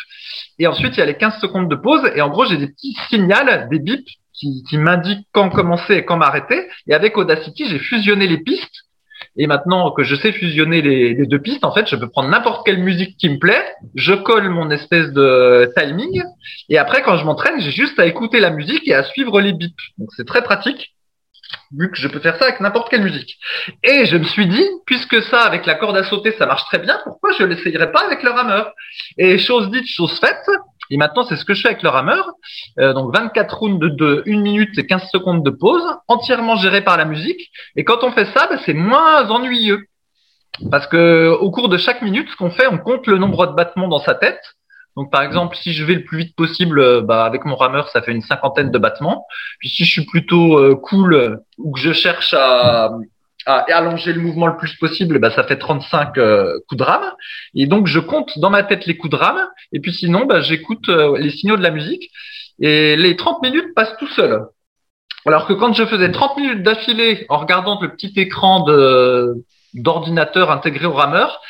et 0.59 0.67
ensuite 0.67 0.97
il 0.97 0.99
y 0.99 1.03
a 1.03 1.05
les 1.05 1.15
15 1.15 1.39
secondes 1.39 1.69
de 1.69 1.75
pause. 1.75 2.01
Et 2.15 2.21
en 2.21 2.29
gros 2.29 2.45
j'ai 2.45 2.57
des 2.57 2.67
petits 2.67 2.97
signals, 3.09 3.69
des 3.71 3.79
bips 3.79 4.09
qui, 4.33 4.63
qui 4.69 4.77
m'indiquent 4.77 5.25
quand 5.31 5.49
commencer 5.49 5.95
et 5.95 6.03
quand 6.05 6.17
m'arrêter. 6.17 6.67
Et 6.87 6.93
avec 6.93 7.17
Audacity 7.17 7.65
j'ai 7.69 7.79
fusionné 7.79 8.27
les 8.27 8.39
pistes. 8.39 8.80
Et 9.37 9.47
maintenant 9.47 9.91
que 9.91 10.03
je 10.03 10.15
sais 10.15 10.31
fusionner 10.31 10.81
les, 10.81 11.25
deux 11.25 11.39
pistes, 11.39 11.63
en 11.63 11.71
fait, 11.71 11.87
je 11.87 11.95
peux 11.95 12.09
prendre 12.09 12.29
n'importe 12.29 12.65
quelle 12.65 12.79
musique 12.79 13.15
qui 13.17 13.29
me 13.29 13.39
plaît, 13.39 13.63
je 13.95 14.13
colle 14.13 14.49
mon 14.49 14.69
espèce 14.71 15.11
de 15.11 15.71
timing, 15.77 16.21
et 16.69 16.77
après, 16.77 17.01
quand 17.01 17.17
je 17.17 17.23
m'entraîne, 17.23 17.59
j'ai 17.59 17.71
juste 17.71 17.99
à 17.99 18.05
écouter 18.05 18.39
la 18.39 18.49
musique 18.49 18.87
et 18.87 18.93
à 18.93 19.03
suivre 19.03 19.39
les 19.39 19.53
bips. 19.53 19.79
Donc 19.97 20.09
c'est 20.17 20.27
très 20.27 20.43
pratique, 20.43 20.93
vu 21.77 21.89
que 21.89 21.97
je 21.97 22.07
peux 22.09 22.19
faire 22.19 22.35
ça 22.35 22.45
avec 22.45 22.59
n'importe 22.59 22.89
quelle 22.89 23.03
musique. 23.03 23.37
Et 23.83 24.05
je 24.05 24.17
me 24.17 24.23
suis 24.23 24.47
dit, 24.47 24.65
puisque 24.85 25.21
ça, 25.23 25.41
avec 25.41 25.65
la 25.65 25.75
corde 25.75 25.95
à 25.95 26.03
sauter, 26.03 26.33
ça 26.33 26.45
marche 26.45 26.65
très 26.65 26.79
bien, 26.79 26.99
pourquoi 27.05 27.31
je 27.31 27.43
l'essayerais 27.43 27.91
pas 27.91 28.05
avec 28.05 28.23
le 28.23 28.31
rameur? 28.31 28.73
Et 29.17 29.37
chose 29.37 29.71
dite, 29.71 29.87
chose 29.87 30.19
faite, 30.19 30.45
et 30.91 30.97
maintenant 30.97 31.23
c'est 31.23 31.37
ce 31.37 31.45
que 31.45 31.53
je 31.53 31.61
fais 31.61 31.69
avec 31.69 31.81
le 31.81 31.89
rameur. 31.89 32.33
Euh, 32.77 32.93
donc 32.93 33.15
24 33.15 33.57
rounds 33.57 33.79
de, 33.79 33.87
de 33.87 34.23
1 34.27 34.41
minute 34.41 34.77
et 34.77 34.85
15 34.85 35.09
secondes 35.11 35.43
de 35.43 35.49
pause, 35.49 35.83
entièrement 36.07 36.57
géré 36.57 36.81
par 36.81 36.97
la 36.97 37.05
musique. 37.05 37.49
Et 37.75 37.83
quand 37.83 38.03
on 38.03 38.11
fait 38.11 38.25
ça, 38.25 38.47
bah, 38.47 38.57
c'est 38.65 38.73
moins 38.73 39.29
ennuyeux. 39.29 39.85
Parce 40.69 40.85
que 40.85 41.29
au 41.29 41.49
cours 41.49 41.69
de 41.69 41.77
chaque 41.77 42.01
minute, 42.01 42.29
ce 42.29 42.35
qu'on 42.35 42.51
fait, 42.51 42.67
on 42.67 42.77
compte 42.77 43.07
le 43.07 43.17
nombre 43.17 43.47
de 43.47 43.53
battements 43.53 43.87
dans 43.87 44.01
sa 44.01 44.15
tête. 44.15 44.41
Donc 44.97 45.09
par 45.09 45.21
exemple, 45.23 45.55
si 45.55 45.71
je 45.71 45.85
vais 45.85 45.95
le 45.95 46.03
plus 46.03 46.17
vite 46.17 46.35
possible, 46.35 46.79
euh, 46.79 47.01
bah, 47.01 47.23
avec 47.23 47.45
mon 47.45 47.55
rameur, 47.55 47.87
ça 47.87 48.01
fait 48.01 48.11
une 48.11 48.21
cinquantaine 48.21 48.69
de 48.69 48.77
battements. 48.77 49.25
Puis 49.59 49.69
si 49.69 49.85
je 49.85 49.91
suis 49.91 50.05
plutôt 50.05 50.59
euh, 50.59 50.75
cool 50.75 51.39
ou 51.57 51.71
que 51.71 51.79
je 51.79 51.93
cherche 51.93 52.33
à, 52.37 52.91
à 53.45 53.65
allonger 53.75 54.13
le 54.13 54.21
mouvement 54.21 54.47
le 54.47 54.57
plus 54.57 54.75
possible, 54.75 55.19
bah, 55.19 55.31
ça 55.31 55.43
fait 55.43 55.57
35 55.57 56.17
euh, 56.17 56.59
coups 56.67 56.79
de 56.79 56.83
rame. 56.83 57.11
Et 57.55 57.65
donc 57.67 57.87
je 57.87 57.99
compte 57.99 58.37
dans 58.39 58.49
ma 58.49 58.63
tête 58.63 58.85
les 58.85 58.97
coups 58.97 59.11
de 59.11 59.17
rame. 59.17 59.47
Et 59.71 59.79
puis 59.79 59.93
sinon, 59.93 60.25
bah, 60.25 60.41
j'écoute 60.41 60.89
euh, 60.89 61.17
les 61.17 61.31
signaux 61.31 61.57
de 61.57 61.63
la 61.63 61.71
musique. 61.71 62.11
Et 62.59 62.95
les 62.95 63.15
30 63.15 63.41
minutes 63.41 63.73
passent 63.75 63.97
tout 63.97 64.07
seul. 64.09 64.45
Alors 65.25 65.47
que 65.47 65.53
quand 65.53 65.73
je 65.73 65.85
faisais 65.85 66.11
30 66.11 66.37
minutes 66.37 66.63
d'affilée 66.63 67.25
en 67.29 67.37
regardant 67.37 67.79
le 67.79 67.89
petit 67.89 68.13
écran 68.15 68.63
de 68.63 69.35
d'ordinateur 69.73 70.51
intégré 70.51 70.85
au 70.85 70.93
rameur, 70.93 71.41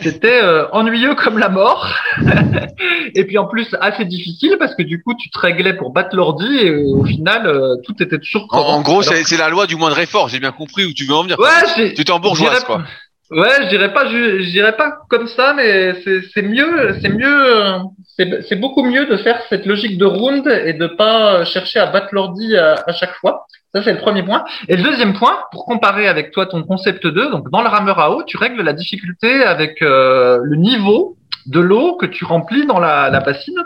c'était 0.00 0.40
euh, 0.42 0.66
ennuyeux 0.72 1.14
comme 1.14 1.38
la 1.38 1.48
mort. 1.48 1.86
et 3.14 3.24
puis 3.24 3.38
en 3.38 3.46
plus 3.46 3.68
assez 3.80 4.04
difficile 4.04 4.56
parce 4.58 4.74
que 4.74 4.82
du 4.82 5.02
coup 5.02 5.14
tu 5.14 5.30
te 5.30 5.38
réglais 5.38 5.74
pour 5.74 5.92
battre 5.92 6.16
l'ordi 6.16 6.58
et 6.58 6.70
euh, 6.70 6.84
au 6.96 7.04
final 7.04 7.46
euh, 7.46 7.76
tout 7.84 7.94
était 8.02 8.18
toujours 8.18 8.46
En, 8.50 8.60
en 8.60 8.80
gros, 8.82 9.02
c'est 9.02 9.36
la 9.36 9.50
loi 9.50 9.66
du 9.66 9.76
moindre 9.76 9.98
effort. 9.98 10.28
J'ai 10.28 10.40
bien 10.40 10.52
compris 10.52 10.84
où 10.86 10.92
tu 10.92 11.04
veux 11.04 11.14
en 11.14 11.22
venir. 11.22 11.38
Ouais, 11.38 11.94
Tu 11.94 12.04
t'es 12.04 12.10
en 12.10 12.20
bourgeoise, 12.20 12.64
quoi. 12.64 12.82
Ouais, 13.30 13.64
je 13.64 13.68
dirais 13.68 13.92
pas, 13.92 14.08
je, 14.08 14.50
dirais 14.50 14.74
pas 14.74 15.00
comme 15.10 15.28
ça, 15.28 15.52
mais 15.52 16.00
c'est 16.02 16.22
c'est 16.32 16.40
mieux, 16.40 16.96
c'est 17.02 17.10
mieux, 17.10 17.56
euh, 17.56 17.78
c'est 18.16 18.42
c'est 18.48 18.56
beaucoup 18.56 18.82
mieux 18.82 19.04
de 19.04 19.18
faire 19.18 19.42
cette 19.50 19.66
logique 19.66 19.98
de 19.98 20.06
round 20.06 20.46
et 20.46 20.72
de 20.72 20.86
pas 20.86 21.44
chercher 21.44 21.78
à 21.78 21.86
battre 21.86 22.08
l'ordi 22.12 22.56
à, 22.56 22.82
à 22.86 22.92
chaque 22.94 23.14
fois. 23.16 23.46
Ça 23.74 23.82
c'est 23.82 23.92
le 23.92 23.98
premier 23.98 24.22
point. 24.22 24.44
Et 24.68 24.76
le 24.76 24.82
deuxième 24.82 25.14
point, 25.14 25.38
pour 25.52 25.66
comparer 25.66 26.08
avec 26.08 26.30
toi 26.30 26.46
ton 26.46 26.62
concept 26.62 27.06
2, 27.06 27.30
donc 27.30 27.50
dans 27.50 27.62
le 27.62 27.68
rameur 27.68 27.98
à 27.98 28.10
eau, 28.12 28.22
tu 28.24 28.36
règles 28.36 28.62
la 28.62 28.72
difficulté 28.72 29.42
avec 29.42 29.82
euh, 29.82 30.38
le 30.42 30.56
niveau 30.56 31.16
de 31.46 31.60
l'eau 31.60 31.96
que 31.96 32.06
tu 32.06 32.24
remplis 32.24 32.66
dans 32.66 32.78
la, 32.78 33.10
la 33.10 33.20
bassine 33.20 33.62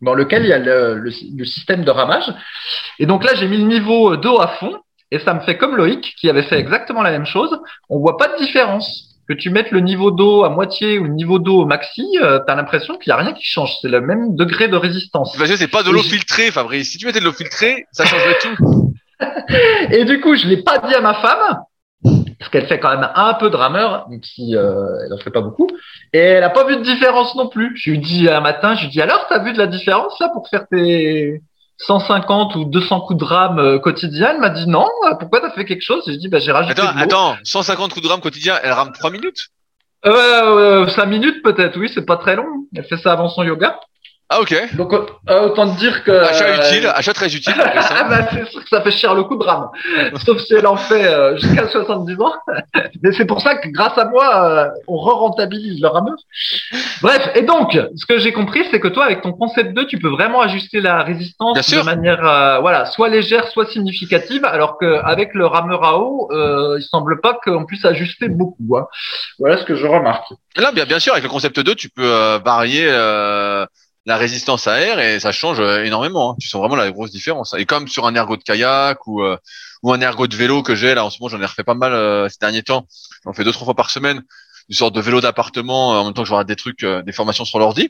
dans 0.00 0.14
lequel 0.14 0.42
il 0.42 0.48
y 0.48 0.52
a 0.52 0.58
le, 0.58 0.98
le, 0.98 1.10
le 1.36 1.44
système 1.44 1.84
de 1.84 1.90
ramage. 1.90 2.32
Et 2.98 3.06
donc 3.06 3.24
là, 3.24 3.34
j'ai 3.34 3.46
mis 3.46 3.56
le 3.56 3.64
niveau 3.64 4.16
d'eau 4.16 4.40
à 4.40 4.48
fond 4.48 4.76
et 5.12 5.18
ça 5.18 5.34
me 5.34 5.40
fait 5.40 5.56
comme 5.56 5.76
Loïc 5.76 6.14
qui 6.18 6.28
avait 6.28 6.42
fait 6.42 6.58
exactement 6.58 7.02
la 7.02 7.10
même 7.10 7.26
chose. 7.26 7.56
On 7.88 7.98
voit 8.00 8.16
pas 8.16 8.28
de 8.28 8.38
différence. 8.38 9.08
Que 9.28 9.34
tu 9.34 9.50
mettes 9.50 9.70
le 9.70 9.78
niveau 9.78 10.10
d'eau 10.10 10.42
à 10.42 10.50
moitié 10.50 10.98
ou 10.98 11.04
le 11.04 11.12
niveau 11.12 11.38
d'eau 11.38 11.62
au 11.62 11.64
maxi, 11.64 12.04
euh, 12.20 12.40
t'as 12.44 12.56
l'impression 12.56 12.98
qu'il 12.98 13.10
y 13.10 13.12
a 13.12 13.16
rien 13.16 13.32
qui 13.32 13.44
change. 13.44 13.70
C'est 13.80 13.88
le 13.88 14.00
même 14.00 14.34
degré 14.34 14.66
de 14.66 14.76
résistance. 14.76 15.36
Parce 15.38 15.48
que 15.48 15.56
c'est 15.56 15.68
pas 15.68 15.84
de 15.84 15.90
l'eau 15.90 16.02
filtrée, 16.02 16.50
Fabrice. 16.50 16.90
Si 16.90 16.98
tu 16.98 17.06
mettais 17.06 17.20
de 17.20 17.24
l'eau 17.24 17.32
filtrée, 17.32 17.86
ça 17.92 18.04
changerait 18.04 18.38
tout. 18.40 18.91
Et 19.90 20.04
du 20.04 20.20
coup, 20.20 20.34
je 20.34 20.46
l'ai 20.46 20.62
pas 20.62 20.78
dit 20.78 20.94
à 20.94 21.00
ma 21.00 21.14
femme 21.14 21.62
parce 22.38 22.50
qu'elle 22.50 22.66
fait 22.66 22.80
quand 22.80 22.90
même 22.90 23.08
un 23.14 23.34
peu 23.34 23.50
de 23.50 23.56
rameur, 23.56 24.08
même 24.08 24.22
si 24.24 24.56
euh, 24.56 25.04
elle 25.06 25.12
en 25.12 25.18
fait 25.18 25.30
pas 25.30 25.40
beaucoup. 25.40 25.68
Et 26.12 26.18
elle 26.18 26.42
a 26.42 26.50
pas 26.50 26.64
vu 26.64 26.76
de 26.76 26.82
différence 26.82 27.36
non 27.36 27.48
plus. 27.48 27.76
Je 27.76 27.90
lui 27.90 28.00
dis 28.00 28.28
un 28.28 28.40
matin, 28.40 28.74
je 28.74 28.82
lui 28.82 28.90
dis 28.90 29.00
alors, 29.00 29.26
t'as 29.28 29.38
vu 29.38 29.52
de 29.52 29.58
la 29.58 29.68
différence 29.68 30.18
là 30.18 30.28
pour 30.32 30.48
faire 30.48 30.66
tes 30.68 31.40
150 31.78 32.56
ou 32.56 32.64
200 32.64 33.00
coups 33.02 33.20
de 33.20 33.24
rame 33.24 33.58
euh, 33.60 33.78
quotidiens? 33.78 34.32
Elle 34.34 34.40
m'a 34.40 34.50
dit 34.50 34.66
non. 34.66 34.88
Pourquoi 35.20 35.40
t'as 35.40 35.52
fait 35.52 35.64
quelque 35.64 35.82
chose? 35.82 36.02
Je 36.08 36.14
dis 36.14 36.28
bah 36.28 36.40
j'ai 36.40 36.50
rajouté. 36.50 36.82
Attends, 36.82 36.98
attends, 36.98 37.36
150 37.44 37.92
coups 37.92 38.04
de 38.04 38.10
rame 38.10 38.20
quotidien, 38.20 38.58
elle 38.62 38.72
rame 38.72 38.90
3 38.92 39.10
minutes? 39.10 39.48
Euh, 40.04 40.88
5 40.88 41.06
minutes 41.06 41.44
peut-être, 41.44 41.78
oui, 41.78 41.88
c'est 41.94 42.04
pas 42.04 42.16
très 42.16 42.34
long. 42.34 42.66
Elle 42.74 42.84
fait 42.84 42.96
ça 42.96 43.12
avant 43.12 43.28
son 43.28 43.44
yoga. 43.44 43.78
Ah 44.34 44.40
ok. 44.40 44.76
Donc 44.76 44.94
euh, 44.94 45.42
autant 45.42 45.74
te 45.74 45.78
dire 45.78 46.02
que 46.04 46.10
achat 46.10 46.46
euh, 46.46 46.56
utile, 46.56 46.86
achat 46.86 47.12
très 47.12 47.34
utile. 47.34 47.54
bah, 48.08 48.28
c'est 48.32 48.48
sûr 48.48 48.62
que 48.62 48.68
ça 48.70 48.80
fait 48.80 48.90
cher 48.90 49.14
le 49.14 49.24
coup 49.24 49.36
de 49.36 49.44
rame, 49.44 49.68
sauf 50.24 50.40
si 50.40 50.54
elle 50.54 50.66
en 50.66 50.78
fait 50.78 51.04
euh, 51.04 51.36
jusqu'à 51.36 51.68
70 51.68 52.18
ans. 52.18 52.32
Mais 53.02 53.12
c'est 53.12 53.26
pour 53.26 53.42
ça 53.42 53.56
que 53.56 53.68
grâce 53.68 53.98
à 53.98 54.06
moi, 54.06 54.70
on 54.88 54.96
re-rentabilise 54.96 55.82
le 55.82 55.88
rameur. 55.88 56.16
Bref, 57.02 57.28
et 57.34 57.42
donc 57.42 57.78
ce 57.94 58.06
que 58.06 58.18
j'ai 58.18 58.32
compris, 58.32 58.64
c'est 58.70 58.80
que 58.80 58.88
toi 58.88 59.04
avec 59.04 59.20
ton 59.20 59.32
concept 59.32 59.74
2, 59.74 59.86
tu 59.86 59.98
peux 59.98 60.08
vraiment 60.08 60.40
ajuster 60.40 60.80
la 60.80 61.02
résistance 61.02 61.58
de 61.70 61.82
manière 61.82 62.60
voilà, 62.62 62.86
soit 62.86 63.10
légère, 63.10 63.48
soit 63.48 63.66
significative, 63.66 64.46
alors 64.46 64.78
qu'avec 64.78 65.34
le 65.34 65.44
rameur 65.44 65.84
à 65.84 65.98
eau, 65.98 66.30
il 66.32 66.82
semble 66.82 67.20
pas 67.20 67.38
qu'on 67.44 67.66
puisse 67.66 67.84
ajuster 67.84 68.28
beaucoup. 68.28 68.78
Hein. 68.78 68.86
Voilà 69.38 69.58
ce 69.58 69.64
que 69.64 69.74
je 69.74 69.86
remarque. 69.86 70.24
Là, 70.56 70.72
bien, 70.72 70.86
bien 70.86 71.00
sûr, 71.00 71.12
avec 71.12 71.24
le 71.24 71.30
concept 71.30 71.60
2, 71.60 71.74
tu 71.74 71.90
peux 71.90 72.40
varier 72.44 72.88
la 74.04 74.16
résistance 74.16 74.66
à 74.66 74.80
air 74.80 74.98
et 74.98 75.20
ça 75.20 75.32
change 75.32 75.60
euh, 75.60 75.84
énormément. 75.84 76.32
Hein. 76.32 76.36
Tu 76.40 76.48
sens 76.48 76.60
vraiment 76.60 76.76
la 76.76 76.90
grosse 76.90 77.10
différence. 77.10 77.54
Et 77.56 77.64
comme 77.66 77.88
sur 77.88 78.06
un 78.06 78.14
ergot 78.14 78.36
de 78.36 78.42
kayak 78.42 79.06
ou 79.06 79.22
euh, 79.22 79.36
ou 79.82 79.92
un 79.92 80.00
ergot 80.00 80.26
de 80.26 80.36
vélo 80.36 80.62
que 80.62 80.74
j'ai 80.74 80.94
là 80.94 81.04
en 81.04 81.10
ce 81.10 81.18
moment, 81.20 81.28
j'en 81.28 81.40
ai 81.40 81.46
refait 81.46 81.64
pas 81.64 81.74
mal 81.74 81.92
euh, 81.92 82.28
ces 82.28 82.38
derniers 82.40 82.62
temps. 82.62 82.86
J'en 83.24 83.32
fais 83.32 83.44
deux 83.44 83.52
trois 83.52 83.64
fois 83.64 83.74
par 83.74 83.90
semaine, 83.90 84.22
une 84.68 84.74
sorte 84.74 84.94
de 84.94 85.00
vélo 85.00 85.20
d'appartement 85.20 85.90
en 85.90 86.04
même 86.04 86.14
temps 86.14 86.22
que 86.22 86.28
je 86.28 86.32
regarde 86.32 86.48
des 86.48 86.56
trucs, 86.56 86.84
des 86.84 87.12
formations 87.12 87.44
sur 87.44 87.58
l'ordi. 87.58 87.88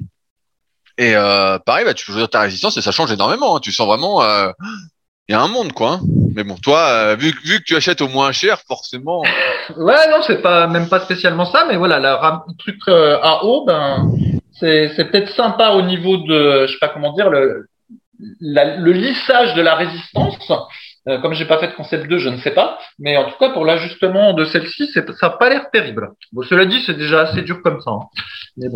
Et 0.99 1.15
pareil, 1.15 1.87
bah, 1.87 1.95
tu 1.95 2.05
peux 2.05 2.13
choisir 2.13 2.29
ta 2.29 2.41
résistance 2.41 2.77
et 2.77 2.83
ça 2.83 2.93
change 2.93 3.11
énormément. 3.13 3.57
Hein. 3.57 3.61
Tu 3.61 3.73
sens 3.73 3.87
vraiment, 3.87 4.23
il 4.23 5.33
y 5.33 5.35
a 5.35 5.41
un 5.41 5.49
monde 5.49 5.73
quoi. 5.73 5.93
Hein. 5.93 6.01
Mais 6.35 6.45
bon, 6.45 6.57
toi, 6.57 7.15
vu, 7.15 7.35
vu 7.45 7.59
que 7.59 7.65
tu 7.65 7.77
achètes 7.77 8.03
au 8.03 8.09
moins 8.09 8.33
cher, 8.33 8.61
forcément. 8.67 9.23
Ouais, 9.77 10.11
non, 10.11 10.23
c'est 10.27 10.43
pas 10.43 10.67
même 10.67 10.89
pas 10.89 11.01
spécialement 11.01 11.47
ça, 11.47 11.65
mais 11.67 11.77
voilà, 11.77 11.99
le 11.99 12.57
truc 12.59 12.77
à 12.89 13.45
eau, 13.45 13.65
ben 13.65 14.13
c'est 14.63 15.11
peut-être 15.11 15.35
sympa 15.35 15.71
au 15.71 15.83
niveau 15.83 16.19
de, 16.19 16.67
je 16.67 16.73
sais 16.73 16.79
pas 16.81 16.89
comment 16.89 17.13
dire, 17.13 17.31
le, 17.31 17.67
lissage 18.93 19.55
de 19.55 19.63
la 19.63 19.75
résistance. 19.75 20.53
Euh, 21.09 21.19
comme 21.19 21.35
j'ai 21.35 21.47
pas 21.47 21.59
fait 21.59 21.67
de 21.67 21.73
concept 21.75 22.07
2, 22.07 22.19
je 22.19 22.29
ne 22.29 22.39
sais 22.39 22.53
pas. 22.53 22.79
Mais 23.01 23.17
en 23.17 23.29
tout 23.29 23.37
cas, 23.39 23.51
pour 23.51 23.65
l'ajustement 23.65 24.35
de 24.35 24.45
celle-ci, 24.45 24.89
ça 24.93 25.01
n'a 25.01 25.31
pas 25.31 25.49
l'air 25.49 25.69
terrible. 25.73 26.11
Bon, 26.33 26.43
cela 26.45 26.65
dit, 26.65 26.81
c'est 26.87 26.97
déjà 26.97 27.23
assez 27.23 27.43
dur 27.43 27.61
comme 27.63 27.81
ça. 27.81 27.91
Hein. 27.91 28.69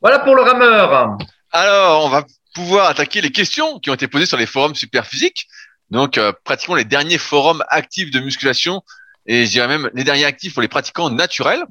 Voilà 0.00 0.20
pour 0.20 0.34
le 0.34 0.42
rameur. 0.42 1.18
Alors, 1.52 2.06
on 2.06 2.08
va 2.08 2.24
pouvoir 2.54 2.88
attaquer 2.88 3.20
les 3.20 3.30
questions 3.30 3.78
qui 3.78 3.90
ont 3.90 3.94
été 3.94 4.08
posées 4.08 4.26
sur 4.26 4.38
les 4.38 4.46
forums 4.46 4.74
Superphysique. 4.74 5.46
Donc, 5.90 6.16
euh, 6.16 6.32
pratiquement 6.44 6.76
les 6.76 6.84
derniers 6.84 7.18
forums 7.18 7.62
actifs 7.68 8.10
de 8.10 8.20
musculation 8.20 8.82
et 9.26 9.46
je 9.46 9.50
dirais 9.50 9.68
même 9.68 9.90
les 9.94 10.04
derniers 10.04 10.24
actifs 10.24 10.52
pour 10.54 10.62
les 10.62 10.68
pratiquants 10.68 11.10
naturels. 11.10 11.64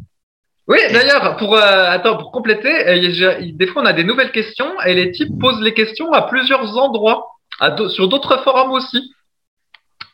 Oui, 0.67 0.79
d'ailleurs, 0.91 1.35
pour 1.37 1.55
euh, 1.55 1.89
attends, 1.89 2.17
pour 2.17 2.31
compléter, 2.31 2.87
euh, 2.87 3.51
des 3.53 3.67
fois 3.67 3.81
on 3.81 3.85
a 3.85 3.93
des 3.93 4.05
nouvelles 4.05 4.31
questions 4.31 4.79
et 4.85 4.93
les 4.93 5.11
types 5.11 5.37
posent 5.39 5.61
les 5.61 5.73
questions 5.73 6.11
à 6.13 6.21
plusieurs 6.21 6.77
endroits, 6.77 7.27
à 7.59 7.75
sur 7.89 8.07
d'autres 8.07 8.41
forums 8.43 8.71
aussi. 8.71 9.13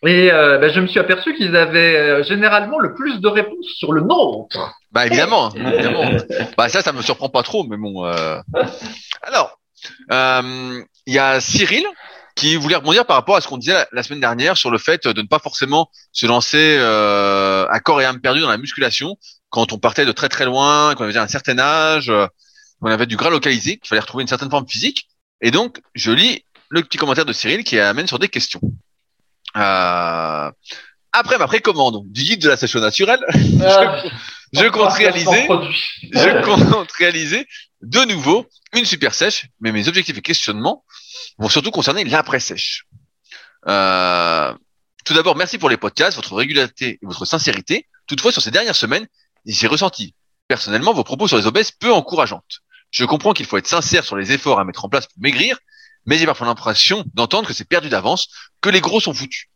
Et 0.04 0.32
euh, 0.32 0.58
ben, 0.58 0.72
je 0.72 0.80
me 0.80 0.88
suis 0.88 1.00
aperçu 1.00 1.36
qu'ils 1.36 1.56
avaient 1.56 2.24
généralement 2.24 2.80
le 2.80 2.96
plus 2.96 3.20
de 3.20 3.28
réponses 3.28 3.68
sur 3.76 3.92
le 3.92 4.02
nôtre. 4.02 4.74
Bah 4.92 5.06
évidemment, 5.06 5.52
évidemment. 5.54 6.10
bah 6.58 6.70
ça, 6.70 6.82
ça 6.82 6.94
me 6.94 7.02
surprend 7.04 7.30
pas 7.30 7.44
trop, 7.44 7.64
mais 7.66 7.78
bon. 7.78 8.04
Alors, 9.22 9.60
il 10.10 11.14
y 11.14 11.20
a 11.20 11.40
Cyril 11.42 11.86
qui 12.36 12.56
voulait 12.56 12.78
rebondir 12.78 13.06
par 13.06 13.18
rapport 13.18 13.36
à 13.36 13.42
ce 13.42 13.48
qu'on 13.48 13.58
disait 13.58 13.86
la, 13.92 14.02
semaine 14.02 14.22
dernière 14.22 14.56
sur 14.56 14.72
le 14.72 14.78
fait 14.78 15.06
de 15.06 15.22
ne 15.22 15.28
pas 15.28 15.40
forcément 15.40 15.90
se 16.12 16.26
lancer 16.26 16.80
à 16.80 17.80
corps 17.82 18.02
et 18.02 18.06
âme 18.06 18.22
perdu 18.22 18.40
dans 18.40 18.50
la 18.50 18.58
musculation, 18.58 19.18
quand 19.50 19.74
on 19.74 19.78
partait 19.78 20.06
de 20.06 20.12
très 20.12 20.30
très 20.30 20.46
loin, 20.46 20.94
quand 20.96 21.04
on 21.04 21.08
avait 21.08 21.18
un 21.18 21.28
certain 21.28 21.60
âge, 21.60 22.10
euh, 22.10 22.28
on 22.82 22.88
avait 22.88 23.06
du 23.06 23.18
gras 23.18 23.30
localisé, 23.30 23.78
qu'il 23.78 23.88
fallait 23.88 24.02
retrouver 24.02 24.22
une 24.22 24.28
certaine 24.28 24.50
forme 24.50 24.68
physique. 24.68 25.10
Et 25.42 25.52
donc, 25.52 25.82
je 25.96 26.12
lis 26.12 26.44
le 26.70 26.82
petit 26.84 26.98
commentaire 26.98 27.26
de 27.26 27.34
Cyril 27.34 27.64
qui 27.64 27.80
amène 27.80 28.08
sur 28.08 28.20
des 28.20 28.30
questions. 28.30 28.62
Euh, 29.58 30.52
après 31.12 31.38
ma 31.40 31.48
précommande 31.48 32.04
du 32.12 32.24
guide 32.24 32.42
de 32.42 32.50
la 32.50 32.58
session 32.58 32.80
naturelle, 32.80 33.20
ah, 33.64 34.04
je, 34.54 34.68
compte 34.68 34.94
réaliser, 34.94 35.48
je 36.04 36.44
compte 36.44 36.92
réaliser 36.92 37.48
de 37.82 38.02
nouveau 38.02 38.48
une 38.74 38.86
super 38.86 39.14
sèche, 39.14 39.48
mais 39.60 39.72
mes 39.72 39.88
objectifs 39.88 40.18
et 40.18 40.22
questionnements 40.22 40.86
vont 41.40 41.50
surtout 41.50 41.72
concerner 41.72 42.04
l'après-sèche. 42.04 42.86
Euh, 43.68 44.54
tout 45.06 45.14
d'abord, 45.14 45.36
merci 45.36 45.58
pour 45.58 45.70
les 45.70 45.78
podcasts, 45.78 46.16
votre 46.16 46.36
régularité 46.36 47.00
et 47.02 47.06
votre 47.06 47.26
sincérité. 47.26 47.88
Toutefois, 48.06 48.32
sur 48.32 48.42
ces 48.42 48.52
dernières 48.52 48.76
semaines, 48.76 49.08
j'ai 49.54 49.68
ressenti 49.68 50.14
personnellement 50.48 50.94
vos 50.94 51.04
propos 51.04 51.28
sur 51.28 51.38
les 51.38 51.48
obèses 51.48 51.72
peu 51.72 51.92
encourageantes. 51.92 52.62
Je 52.92 53.06
comprends 53.06 53.34
qu'il 53.34 53.46
faut 53.46 53.58
être 53.58 53.68
sincère 53.68 54.04
sur 54.04 54.16
les 54.16 54.32
efforts 54.32 54.60
à 54.60 54.66
mettre 54.66 54.86
en 54.86 54.90
place 54.90 55.08
pour 55.08 55.22
maigrir, 55.22 55.58
mais 56.06 56.18
j'ai 56.18 56.26
parfois 56.26 56.48
l'impression 56.48 57.04
d'entendre 57.14 57.48
que 57.48 57.54
c'est 57.54 57.68
perdu 57.68 57.90
d'avance, 57.90 58.30
que 58.62 58.70
les 58.70 58.82
gros 58.82 59.00
sont 59.00 59.14
foutus. 59.14 59.48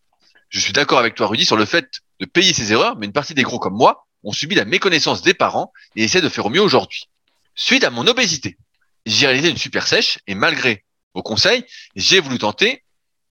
Je 0.50 0.60
suis 0.60 0.74
d'accord 0.74 1.00
avec 1.00 1.16
toi, 1.16 1.28
Rudy, 1.28 1.46
sur 1.46 1.58
le 1.58 1.66
fait 1.66 1.90
de 2.20 2.26
payer 2.26 2.54
ses 2.54 2.72
erreurs, 2.72 2.96
mais 2.98 3.08
une 3.08 3.12
partie 3.12 3.34
des 3.34 3.42
gros 3.42 3.60
comme 3.60 3.76
moi 3.76 4.06
ont 4.24 4.32
subi 4.32 4.56
la 4.56 4.66
méconnaissance 4.66 5.22
des 5.24 5.34
parents 5.34 5.74
et 5.96 6.04
essaient 6.04 6.22
de 6.22 6.30
faire 6.30 6.46
au 6.46 6.50
mieux 6.50 6.62
aujourd'hui. 6.62 7.10
Suite 7.56 7.84
à 7.84 7.90
mon 7.90 8.08
obésité, 8.08 8.58
j'ai 9.06 9.26
réalisé 9.26 9.50
une 9.50 9.58
super 9.58 9.88
sèche 9.88 10.20
et 10.28 10.36
malgré 10.36 10.86
vos 11.14 11.24
conseils, 11.24 11.66
j'ai 11.96 12.20
voulu 12.20 12.38
tenter 12.38 12.84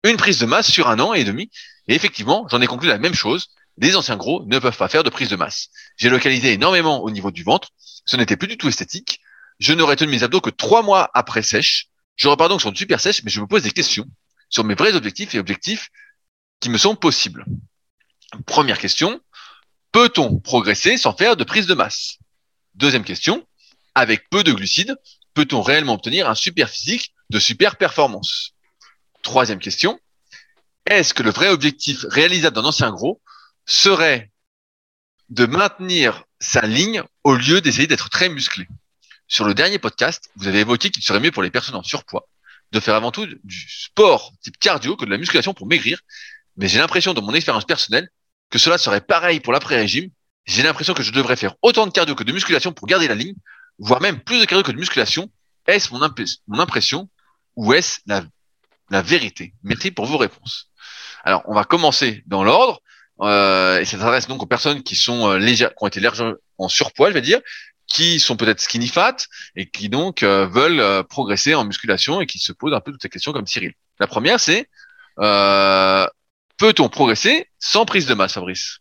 une 0.05 0.16
prise 0.16 0.38
de 0.38 0.46
masse 0.46 0.70
sur 0.70 0.88
un 0.88 0.98
an 0.98 1.14
et 1.14 1.25
demi 1.25 1.51
et 1.88 1.94
effectivement, 1.94 2.46
j'en 2.51 2.61
ai 2.61 2.66
conclu 2.66 2.88
la 2.88 2.98
même 2.98 3.14
chose, 3.14 3.48
les 3.78 3.96
anciens 3.96 4.16
gros 4.16 4.44
ne 4.46 4.58
peuvent 4.58 4.76
pas 4.76 4.88
faire 4.88 5.04
de 5.04 5.11
prise 5.11 5.28
de 5.28 5.37
masse. 5.37 5.68
J'ai 5.96 6.11
localisé 6.11 6.52
énormément 6.52 7.02
au 7.02 7.11
niveau 7.11 7.30
du 7.30 7.42
ventre. 7.42 7.70
Ce 8.04 8.16
n'était 8.16 8.37
plus 8.37 8.48
du 8.48 8.56
tout 8.56 8.68
esthétique. 8.68 9.20
Je 9.58 9.72
n'aurais 9.72 9.96
tenu 9.96 10.11
mes 10.11 10.22
abdos 10.22 10.40
que 10.40 10.50
trois 10.50 10.82
mois 10.82 11.11
après 11.14 11.42
sèche. 11.42 11.87
Je 12.16 12.28
repars 12.28 12.48
donc 12.48 12.61
sur 12.61 12.70
une 12.70 12.76
super 12.76 13.00
sèche, 13.00 13.22
mais 13.24 13.30
je 13.30 13.40
me 13.40 13.46
pose 13.46 13.62
des 13.62 13.70
questions 13.70 14.06
sur 14.50 14.64
mes 14.64 14.74
vrais 14.74 14.94
objectifs 14.94 15.35
et 15.35 15.38
objectifs 15.38 15.88
qui 16.61 16.68
me 16.68 16.78
sont 16.78 16.94
possibles. 16.94 17.44
Première 18.46 18.78
question. 18.78 19.20
Peut-on 19.92 20.38
progresser 20.38 20.96
sans 20.96 21.14
faire 21.14 21.37
de 21.37 21.44
prise 21.44 21.66
de 21.66 21.74
masse? 21.74 22.18
Deuxième 22.74 23.04
question. 23.04 23.46
Avec 23.94 24.28
peu 24.30 24.44
de 24.44 24.52
glucides, 24.52 24.94
peut-on 25.35 25.62
réellement 25.62 25.94
obtenir 25.94 26.28
un 26.28 26.35
super 26.35 26.68
physique 26.68 27.14
de 27.30 27.38
super 27.38 27.76
performance? 27.76 28.52
Troisième 29.22 29.58
question. 29.58 29.98
Est-ce 30.87 31.14
que 31.14 31.22
le 31.22 31.30
vrai 31.30 31.48
objectif 31.48 32.04
réalisable 32.08 32.56
d'un 32.56 32.64
ancien 32.64 32.90
gros 32.90 33.21
serait 33.66 34.31
de 35.29 35.46
maintenir 35.46 36.25
sa 36.40 36.62
ligne 36.62 37.03
au 37.25 37.35
lieu 37.35 37.61
d'essayer 37.61 37.87
d'être 37.87 38.11
très 38.11 38.29
musclé. 38.29 38.66
Sur 39.29 39.44
le 39.44 39.55
dernier 39.55 39.79
podcast, 39.79 40.31
vous 40.37 40.48
avez 40.48 40.61
évoqué 40.61 40.90
qu'il 40.90 41.03
serait 41.03 41.20
mieux 41.20 41.31
pour 41.31 41.42
les 41.42 41.51
personnes 41.51 41.77
en 41.77 41.83
surpoids 41.83 42.29
de 42.72 42.81
faire 42.81 42.94
avant 42.94 43.12
tout 43.12 43.27
du 43.27 43.68
sport 43.68 44.33
type 44.42 44.59
cardio 44.59 44.96
que 44.96 45.05
de 45.05 45.11
la 45.11 45.18
musculation 45.18 45.55
pour 45.55 45.66
maigrir. 45.66 46.01
Mais 46.57 46.68
j'ai 46.68 46.79
l'impression, 46.79 47.14
dans 47.14 47.22
mon 47.22 47.35
expérience 47.35 47.64
personnelle, 47.64 48.09
que 48.51 48.59
cela 48.59 48.79
serait 48.79 49.01
pareil 49.01 49.40
pour 49.40 49.53
l'après-régime. 49.53 50.11
J'ai 50.44 50.62
l'impression 50.62 50.94
que 50.94 51.03
je 51.03 51.12
devrais 51.12 51.37
faire 51.37 51.55
autant 51.62 51.87
de 51.87 51.92
cardio 51.92 52.14
que 52.14 52.25
de 52.25 52.33
musculation 52.33 52.72
pour 52.72 52.87
garder 52.87 53.09
la 53.09 53.14
ligne, 53.14 53.37
voire 53.79 54.01
même 54.01 54.20
plus 54.20 54.40
de 54.40 54.44
cardio 54.44 54.64
que 54.64 54.72
de 54.72 54.79
musculation. 54.79 55.31
Est-ce 55.66 55.92
mon, 55.92 56.03
impression 56.59 57.09
ou 57.57 57.72
est-ce 57.72 58.01
la 58.07 59.03
vérité? 59.03 59.55
Merci 59.62 59.92
pour 59.92 60.07
vos 60.07 60.18
réponses. 60.18 60.70
Alors, 61.25 61.42
on 61.46 61.55
va 61.55 61.64
commencer 61.64 62.22
dans 62.27 62.42
l'ordre. 62.42 62.81
Euh, 63.20 63.81
et 63.81 63.85
ça 63.85 63.98
s'adresse 63.98 64.27
donc 64.27 64.42
aux 64.42 64.46
personnes 64.46 64.83
qui 64.83 64.96
sont 64.96 65.29
euh, 65.29 65.38
légères, 65.38 65.70
qui 65.70 65.85
ont 65.85 65.87
été 65.87 66.01
légèrement 66.01 66.35
en 66.59 66.68
surpoids, 66.68 67.09
je 67.09 67.14
vais 67.14 67.20
dire, 67.20 67.40
qui 67.87 68.20
sont 68.20 68.37
peut-être 68.37 68.61
skinny 68.61 68.88
fat 68.88 69.16
et 69.55 69.68
qui 69.68 69.88
donc 69.88 70.22
euh, 70.22 70.46
veulent 70.46 71.05
progresser 71.05 71.55
en 71.55 71.64
musculation 71.64 72.20
et 72.20 72.27
qui 72.27 72.38
se 72.38 72.53
posent 72.53 72.72
un 72.72 72.81
peu 72.81 72.90
toutes 72.92 73.03
ces 73.03 73.09
questions 73.09 73.33
comme 73.33 73.46
Cyril. 73.46 73.75
La 74.01 74.07
première, 74.07 74.40
c'est 74.40 74.68
peut-on 75.16 76.88
progresser 76.88 77.48
sans 77.59 77.85
prise 77.85 78.07
de 78.07 78.14
masse, 78.14 78.35
Fabrice? 78.35 78.79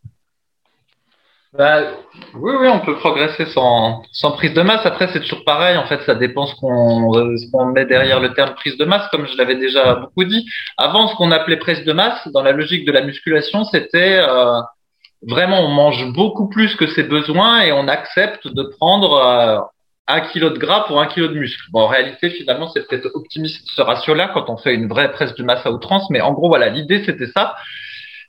Bah, 1.54 1.82
oui, 2.36 2.54
oui, 2.62 2.68
on 2.70 2.80
peut 2.80 2.96
progresser 2.96 3.46
sans, 3.48 4.04
prise 4.38 4.54
de 4.54 4.62
masse. 4.62 4.86
Après, 4.86 5.10
c'est 5.12 5.20
toujours 5.20 5.44
pareil. 5.44 5.76
En 5.76 5.86
fait, 5.86 6.02
ça 6.04 6.16
dépend 6.16 6.46
ce 6.48 6.56
qu'on 6.56 7.66
met 7.66 7.86
derrière 7.86 8.22
le 8.22 8.34
terme 8.34 8.56
prise 8.56 8.78
de 8.78 8.86
masse, 8.86 9.08
comme 9.12 9.28
je 9.28 9.36
l'avais 9.38 9.56
déjà 9.56 9.96
beaucoup 9.96 10.24
dit. 10.24 10.46
Avant, 10.78 11.08
ce 11.08 11.16
qu'on 11.16 11.32
appelait 11.32 11.58
prise 11.58 11.84
de 11.84 11.92
masse, 11.92 12.26
dans 12.30 12.42
la 12.42 12.54
logique 12.54 12.86
de 12.86 12.92
la 12.94 13.02
musculation, 13.02 13.66
c'était 13.66 14.20
euh, 14.20 14.62
vraiment 15.24 15.60
on 15.60 15.68
mange 15.68 16.14
beaucoup 16.14 16.48
plus 16.48 16.76
que 16.76 16.88
ses 16.88 17.04
besoins 17.04 17.62
et 17.62 17.74
on 17.74 17.90
accepte 17.90 18.48
de 18.48 18.64
prendre 18.80 19.14
euh, 19.14 19.60
un 20.08 20.22
kilo 20.22 20.52
de 20.52 20.58
gras 20.58 20.86
pour 20.88 21.02
un 21.02 21.08
kilo 21.08 21.28
de 21.28 21.38
muscle. 21.38 21.64
Bon, 21.72 21.82
en 21.82 21.88
réalité, 21.88 22.30
finalement, 22.30 22.70
c'est 22.70 22.88
peut-être 22.88 23.10
optimiste 23.14 23.68
ce 23.76 23.82
ratio-là 23.82 24.32
quand 24.34 24.50
on 24.50 24.56
fait 24.56 24.74
une 24.74 24.88
vraie 24.88 25.12
prise 25.12 25.36
de 25.36 25.44
masse 25.44 25.66
à 25.66 25.72
outrance, 25.72 26.10
mais 26.12 26.22
en 26.22 26.32
gros, 26.32 26.48
voilà, 26.48 26.70
l'idée 26.70 27.04
c'était 27.04 27.28
ça. 27.28 27.56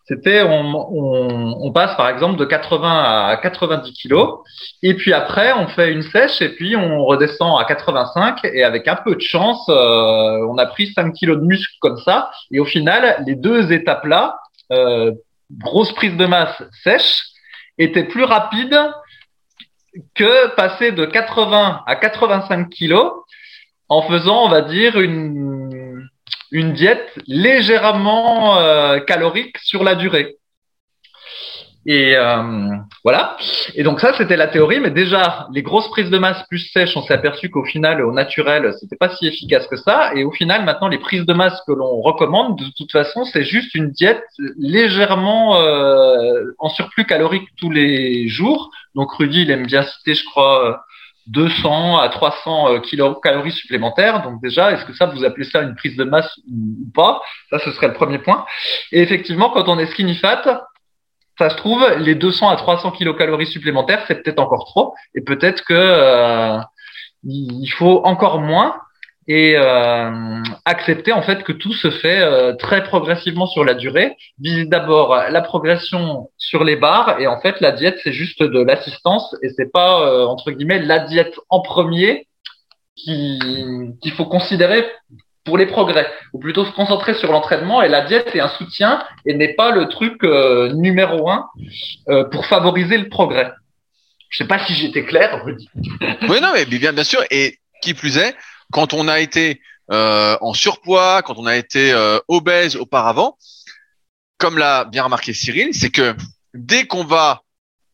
C'était 0.05 0.43
on, 0.43 1.71
passe 1.73 1.97
par 1.97 2.09
exemple 2.09 2.37
de 2.37 2.45
80 2.45 3.29
à 3.29 3.37
90 3.37 3.93
kilos. 3.93 4.41
Et 4.83 4.95
puis 4.95 5.13
après 5.13 5.53
on 5.53 5.69
fait 5.69 5.93
une 5.93 6.03
sèche 6.03 6.43
et 6.43 6.51
puis 6.51 6.77
on 6.77 7.05
redescend 7.05 7.61
à 7.61 7.65
85 7.65 8.41
et 8.45 8.65
avec 8.65 8.89
un 8.89 8.97
peu 8.97 9.15
de 9.15 9.21
chance 9.21 9.65
euh, 9.69 10.47
on 10.49 10.59
a 10.59 10.67
pris 10.67 10.93
5 10.93 11.13
kilos 11.13 11.39
de 11.39 11.45
muscle 11.45 11.77
comme 11.81 11.99
ça. 11.99 12.31
Et 12.51 12.59
au 12.59 12.65
final 12.65 13.23
les 13.27 13.37
deux 13.37 13.73
étapes 13.73 14.05
là 14.05 14.39
euh, 14.73 15.13
grosse 15.59 15.93
prise 15.93 16.17
de 16.17 16.27
masse 16.27 16.63
sèche 16.83 17.23
étaient 17.79 18.05
plus 18.05 18.25
rapides 18.25 18.79
que 20.15 20.55
passer 20.57 20.91
de 20.91 21.05
80 21.05 21.83
à 21.87 21.97
85 21.97 22.69
kilos 22.71 23.13
en 23.89 24.03
faisant 24.03 24.47
on 24.47 24.49
va 24.49 24.63
dire 24.63 24.99
une 24.99 25.42
une 26.53 26.75
diète 26.75 27.11
légèrement 27.27 28.59
euh, 28.59 29.01
calorique 29.01 29.59
sur 29.59 29.83
la 29.83 29.95
durée. 29.95 30.37
Et 31.85 32.15
euh, 32.17 32.77
voilà. 33.03 33.37
Et 33.75 33.83
donc 33.83 33.99
ça, 33.99 34.13
c'était 34.17 34.37
la 34.37 34.47
théorie. 34.47 34.79
Mais 34.79 34.91
déjà, 34.91 35.49
les 35.53 35.63
grosses 35.63 35.89
prises 35.91 36.11
de 36.11 36.19
masse 36.19 36.45
plus 36.49 36.71
sèches, 36.71 36.97
on 36.97 37.03
s'est 37.03 37.15
aperçu 37.15 37.51
qu'au 37.51 37.65
final, 37.65 38.05
au 38.05 38.13
naturel, 38.13 38.73
c'était 38.79 38.97
pas 38.97 39.09
si 39.09 39.27
efficace 39.27 39.67
que 39.67 39.77
ça. 39.77 40.13
Et 40.15 40.23
au 40.23 40.31
final, 40.31 40.65
maintenant, 40.65 40.89
les 40.89 40.99
prises 40.99 41.27
de 41.27 41.33
masse 41.33 41.61
que 41.67 41.73
l'on 41.73 42.01
recommande, 42.01 42.57
de 42.59 42.67
toute 42.77 42.93
façon, 42.93 43.25
c'est 43.25 43.45
juste 43.45 43.75
une 43.75 43.91
diète 43.91 44.23
légèrement 44.59 45.61
euh, 45.61 46.55
en 46.59 46.69
surplus 46.69 47.05
calorique 47.05 47.49
tous 47.57 47.71
les 47.71 48.29
jours. 48.29 48.71
Donc 48.95 49.11
Rudy, 49.13 49.43
il 49.43 49.51
aime 49.51 49.67
bien 49.67 49.83
citer, 49.83 50.15
je 50.15 50.25
crois, 50.25 50.85
200 51.27 51.99
à 51.99 52.09
300 52.09 52.75
euh, 52.75 52.79
kilocalories 52.81 53.53
supplémentaires. 53.53 54.23
Donc 54.23 54.41
déjà, 54.43 54.73
est-ce 54.73 54.85
que 54.85 54.95
ça, 54.95 55.07
vous 55.07 55.25
appelez 55.25 55.45
ça 55.45 55.63
une 55.63 55.75
prise 55.75 55.97
de 55.97 56.05
masse 56.05 56.31
ou 56.51 56.91
pas? 56.95 57.23
Ça, 57.51 57.59
ce 57.59 57.71
serait 57.73 57.89
le 57.89 57.95
premier 57.95 58.19
point. 58.19 58.45
Et 58.91 59.01
effectivement, 59.03 59.51
quand 59.51 59.69
on 59.69 59.79
est 59.79 59.87
skinny 59.87 60.17
fat, 60.17 60.67
ça 61.39 61.51
se 61.51 61.57
trouve, 61.57 61.85
les 61.99 62.15
200 62.15 62.51
à 62.51 62.57
300 62.57 62.93
kilocalories 62.93 63.47
supplémentaires, 63.47 64.05
c'est 64.07 64.23
peut-être 64.23 64.41
encore 64.41 64.65
trop. 64.67 64.95
Et 65.15 65.23
peut-être 65.23 65.65
que 65.65 65.75
euh, 65.75 66.59
il 67.25 67.69
faut 67.69 68.03
encore 68.05 68.41
moins 68.41 68.77
et 69.29 69.55
euh, 69.57 70.43
accepter 70.65 71.13
en 71.13 71.23
fait 71.23 71.45
que 71.45 71.53
tout 71.53 71.73
se 71.73 71.91
fait 71.91 72.21
euh, 72.21 72.55
très 72.55 72.83
progressivement 72.83 73.47
sur 73.47 73.65
la 73.65 73.75
durée. 73.75 74.17
Visez 74.41 74.67
d'abord 74.67 75.15
la 75.15 75.41
progression 75.41 76.31
sur 76.39 76.65
les 76.65 76.77
barres 76.77 77.21
et 77.21 77.27
en 77.27 77.41
fait 77.41 77.61
la 77.61 77.73
diète 77.73 77.99
c'est 78.03 78.13
juste 78.13 78.43
de 78.43 78.63
l'assistance 78.63 79.35
et 79.43 79.51
c'est 79.57 79.71
pas 79.73 80.01
euh, 80.01 80.27
entre 80.27 80.51
guillemets 80.51 80.81
la 80.81 80.99
diète 80.99 81.35
en 81.51 81.61
premier 81.61 82.27
qu'il 82.97 84.13
faut 84.17 84.27
considérer 84.27 84.85
pour 85.45 85.57
les 85.57 85.67
progrès 85.67 86.09
ou 86.33 86.39
plutôt 86.39 86.65
se 86.65 86.73
concentrer 86.73 87.15
sur 87.15 87.33
l'entraînement 87.33 87.83
et 87.83 87.89
la 87.89 88.03
diète 88.03 88.35
est 88.35 88.41
un 88.41 88.49
soutien 88.49 89.03
et 89.25 89.35
n'est 89.35 89.55
pas 89.55 89.71
le 89.71 89.89
truc 89.89 90.23
numéro 90.75 91.29
un 91.31 91.49
pour 92.31 92.47
favoriser 92.47 92.99
le 92.99 93.09
progrès. 93.09 93.51
Je 94.29 94.39
sais 94.39 94.47
pas 94.47 94.61
si 94.61 94.75
j'étais 94.75 95.05
clair, 95.05 95.43
oui, 95.45 96.41
non, 96.41 96.53
mais 96.55 96.65
bien, 96.65 96.93
bien 96.93 97.05
sûr. 97.05 97.21
Et 97.31 97.59
qui 97.83 97.93
plus 97.93 98.17
est, 98.17 98.35
quand 98.73 98.95
on 98.95 99.07
a 99.07 99.21
été 99.21 99.61
euh, 99.93 100.37
en 100.41 100.55
surpoids, 100.55 101.23
quand 101.23 101.39
on 101.39 101.47
a 101.47 101.57
été 101.57 101.93
euh, 101.93 102.19
obèse 102.27 102.77
auparavant, 102.77 103.39
comme 104.39 104.59
l'a 104.59 104.85
bien 104.85 105.05
remarqué 105.05 105.35
Cyril, 105.35 105.73
c'est 105.73 105.91
que 105.91 106.17
dès 106.55 106.87
qu'on 106.87 107.05
va 107.05 107.43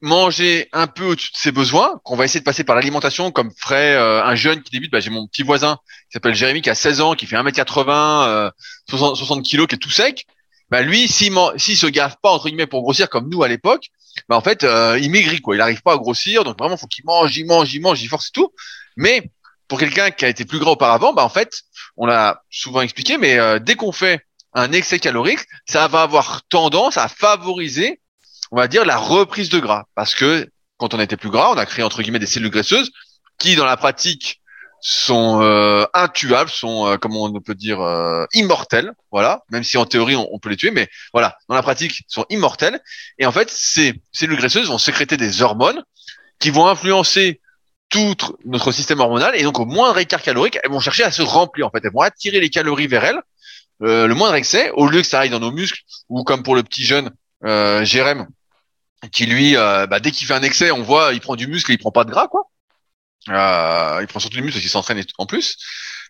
manger 0.01 0.69
un 0.73 0.87
peu 0.87 1.05
au-dessus 1.05 1.33
de 1.33 1.37
ses 1.37 1.51
besoins, 1.51 2.01
qu'on 2.05 2.15
va 2.15 2.25
essayer 2.25 2.41
de 2.41 2.45
passer 2.45 2.63
par 2.63 2.77
l'alimentation, 2.77 3.33
comme 3.33 3.51
ferait 3.57 3.97
euh, 3.97 4.25
un 4.25 4.37
jeune 4.37 4.63
qui 4.63 4.71
débute, 4.71 4.93
bah, 4.93 5.01
j'ai 5.01 5.11
mon 5.11 5.27
petit 5.27 5.43
voisin 5.43 5.79
qui 6.07 6.13
s'appelle 6.13 6.35
Jérémy, 6.35 6.63
qui 6.63 6.71
a 6.71 6.77
16 6.77 7.01
ans, 7.01 7.15
qui 7.15 7.27
fait 7.27 7.37
1m80, 7.37 8.53
60, 8.89 9.17
60 9.17 9.45
kg, 9.45 9.67
qui 9.67 9.75
est 9.75 9.79
tout 9.79 9.91
sec, 9.91 10.27
bah 10.71 10.83
lui, 10.83 11.09
s'il 11.09 11.33
s'il 11.57 11.77
se 11.77 11.87
gaffe 11.87 12.17
pas 12.23 12.31
entre 12.31 12.47
guillemets 12.47 12.67
pour 12.67 12.83
grossir 12.83 13.09
comme 13.09 13.29
nous 13.29 13.43
à 13.43 13.49
l'époque, 13.49 13.89
bah 14.29 14.37
en 14.37 14.41
fait, 14.43 14.65
il 15.01 15.11
maigrit 15.11 15.41
quoi. 15.41 15.57
Il 15.57 15.59
n'arrive 15.59 15.83
pas 15.83 15.95
à 15.95 15.97
grossir, 15.97 16.45
donc 16.45 16.59
vraiment, 16.59 16.77
faut 16.77 16.87
qu'il 16.87 17.07
mange, 17.07 17.37
il 17.37 17.47
mange, 17.47 17.75
il 17.75 17.81
mange, 17.81 18.03
il 18.03 18.09
force 18.09 18.29
et 18.29 18.33
tout. 18.33 18.53
Mais 18.97 19.31
pour 19.69 19.79
quelqu'un 19.79 20.11
qui 20.11 20.25
a 20.25 20.29
été 20.29 20.45
plus 20.45 20.59
gras 20.59 20.73
auparavant, 20.73 21.13
bah 21.13 21.23
en 21.23 21.29
fait, 21.29 21.63
on 21.97 22.07
l'a 22.07 22.43
souvent 22.51 22.81
expliqué, 22.81 23.19
mais 23.19 23.39
euh, 23.39 23.59
dès 23.59 23.75
qu'on 23.75 23.93
fait 23.93 24.25
un 24.55 24.73
excès 24.73 24.99
calorique, 24.99 25.41
ça 25.67 25.87
va 25.89 26.03
avoir 26.03 26.43
tendance 26.49 26.97
à 26.97 27.09
favoriser, 27.09 28.01
on 28.51 28.57
va 28.57 28.67
dire, 28.67 28.85
la 28.85 28.97
reprise 28.97 29.51
de 29.51 29.61
gras, 29.61 29.85
parce 29.95 30.15
que 30.15 30.49
quand 30.79 30.95
on 30.95 31.01
était 31.01 31.17
plus 31.17 31.31
gras, 31.31 31.51
on 31.53 31.59
a 31.59 31.67
créé 31.67 31.85
entre 31.85 32.03
guillemets 32.03 32.19
des 32.19 32.27
cellules 32.27 32.51
graisseuses 32.51 32.91
qui, 33.39 33.57
dans 33.57 33.67
la 33.67 33.77
pratique, 33.77 34.41
sont 34.81 35.43
euh, 35.43 35.85
intuables, 35.93 36.51
sont, 36.51 36.87
euh, 36.87 36.97
comment 36.97 37.25
on 37.25 37.41
peut 37.41 37.55
dire, 37.55 37.81
euh, 37.81 38.25
immortelles, 38.33 38.93
voilà. 39.11 39.43
Même 39.51 39.65
si 39.65 39.77
en 39.77 39.85
théorie 39.85 40.17
on, 40.17 40.29
on, 40.33 40.39
peut 40.39 40.49
les 40.49 40.57
tuer, 40.57 40.71
mais 40.71 40.89
voilà, 41.13 41.37
dans 41.49 41.55
la 41.55 41.63
pratique, 41.63 42.03
sont 42.07 42.25
immortelles. 42.31 42.81
Et 43.19 43.27
en 43.27 43.33
fait, 43.33 43.51
ces 43.51 44.01
cellules 44.13 44.37
graisseuses 44.37 44.69
vont 44.69 44.79
sécréter 44.79 45.17
des 45.17 45.43
hormones 45.43 45.83
qui 46.39 46.51
vont 46.51 46.69
influencer 46.69 47.41
tout 47.89 48.17
notre 48.45 48.73
système 48.73 49.01
hormonal 49.01 49.35
et 49.37 49.43
donc 49.43 49.59
au 49.59 49.65
moindre 49.65 49.99
écart 49.99 50.23
calorique, 50.23 50.59
elles 50.63 50.71
vont 50.71 50.81
chercher 50.81 51.05
à 51.05 51.11
se 51.11 51.23
remplir 51.23 51.67
en 51.67 51.71
fait. 51.71 51.81
Elles 51.85 51.93
vont 51.93 52.01
attirer 52.01 52.41
les 52.41 52.51
calories 52.51 52.87
vers 52.87 53.05
elles, 53.05 53.21
euh, 53.83 54.07
le 54.07 54.15
moindre 54.15 54.35
excès, 54.35 54.71
au 54.73 54.89
lieu 54.89 55.01
que 55.01 55.07
ça 55.07 55.21
aille 55.21 55.31
dans 55.31 55.41
nos 55.41 55.53
muscles 55.53 55.81
ou 56.09 56.25
comme 56.25 56.43
pour 56.43 56.55
le 56.55 56.63
petit 56.63 56.85
jeune 56.85 57.11
euh, 57.45 57.85
Jérém 57.85 58.27
qui 59.13 59.27
lui, 59.27 59.57
euh, 59.57 59.87
bah, 59.87 60.01
dès 60.01 60.11
qu'il 60.11 60.27
fait 60.27 60.35
un 60.35 60.43
excès, 60.43 60.71
on 60.71 60.83
voit, 60.83 61.13
il 61.13 61.21
prend 61.21 61.37
du 61.37 61.47
muscle 61.47 61.71
et 61.71 61.75
il 61.75 61.79
prend 61.79 61.93
pas 61.93 62.05
de 62.05 62.11
gras 62.11 62.29
quoi. 62.29 62.43
Euh, 63.29 63.99
il 64.01 64.07
prend 64.07 64.21
surtout 64.21 64.37
du 64.37 64.43
muscle 64.43 64.55
parce 64.55 64.63
qu'il 64.63 64.71
s'entraîne 64.71 65.03
en 65.19 65.27
plus. 65.27 65.57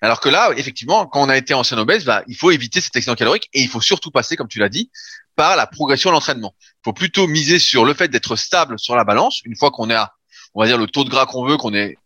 Alors 0.01 0.21
que 0.21 0.29
là, 0.29 0.53
effectivement, 0.57 1.07
quand 1.07 1.21
on 1.21 1.29
a 1.29 1.37
été 1.37 1.55
ancien 1.55 1.77
obèse, 1.79 2.05
bah, 2.05 2.23
il 2.29 2.37
faut 2.37 2.51
éviter 2.51 2.81
cet 2.81 2.95
excédent 2.97 3.17
calorique 3.17 3.49
et 3.53 3.61
il 3.61 3.69
faut 3.69 3.81
surtout 3.81 4.11
passer, 4.11 4.37
comme 4.37 4.49
tu 4.49 4.61
l'as 4.61 4.69
dit, 4.69 4.91
par 5.35 5.57
la 5.57 5.67
progression 5.67 6.11
de 6.11 6.15
l'entraînement. 6.15 6.55
Il 6.61 6.85
faut 6.85 6.93
plutôt 6.93 7.27
miser 7.27 7.59
sur 7.59 7.85
le 7.85 7.95
fait 7.95 8.09
d'être 8.09 8.37
stable 8.37 8.79
sur 8.79 8.95
la 8.95 9.05
balance 9.05 9.41
une 9.45 9.57
fois 9.57 9.71
qu'on 9.71 9.91
est 9.91 9.95
à 9.95 10.13
on 10.59 10.63
va 10.63 10.67
dire, 10.67 10.77
le 10.77 10.89
taux 10.89 11.05
de 11.05 11.09
gras 11.09 11.25
qu'on 11.25 11.47
veut, 11.47 11.57
qu'on 11.57 11.73
est 11.73 11.97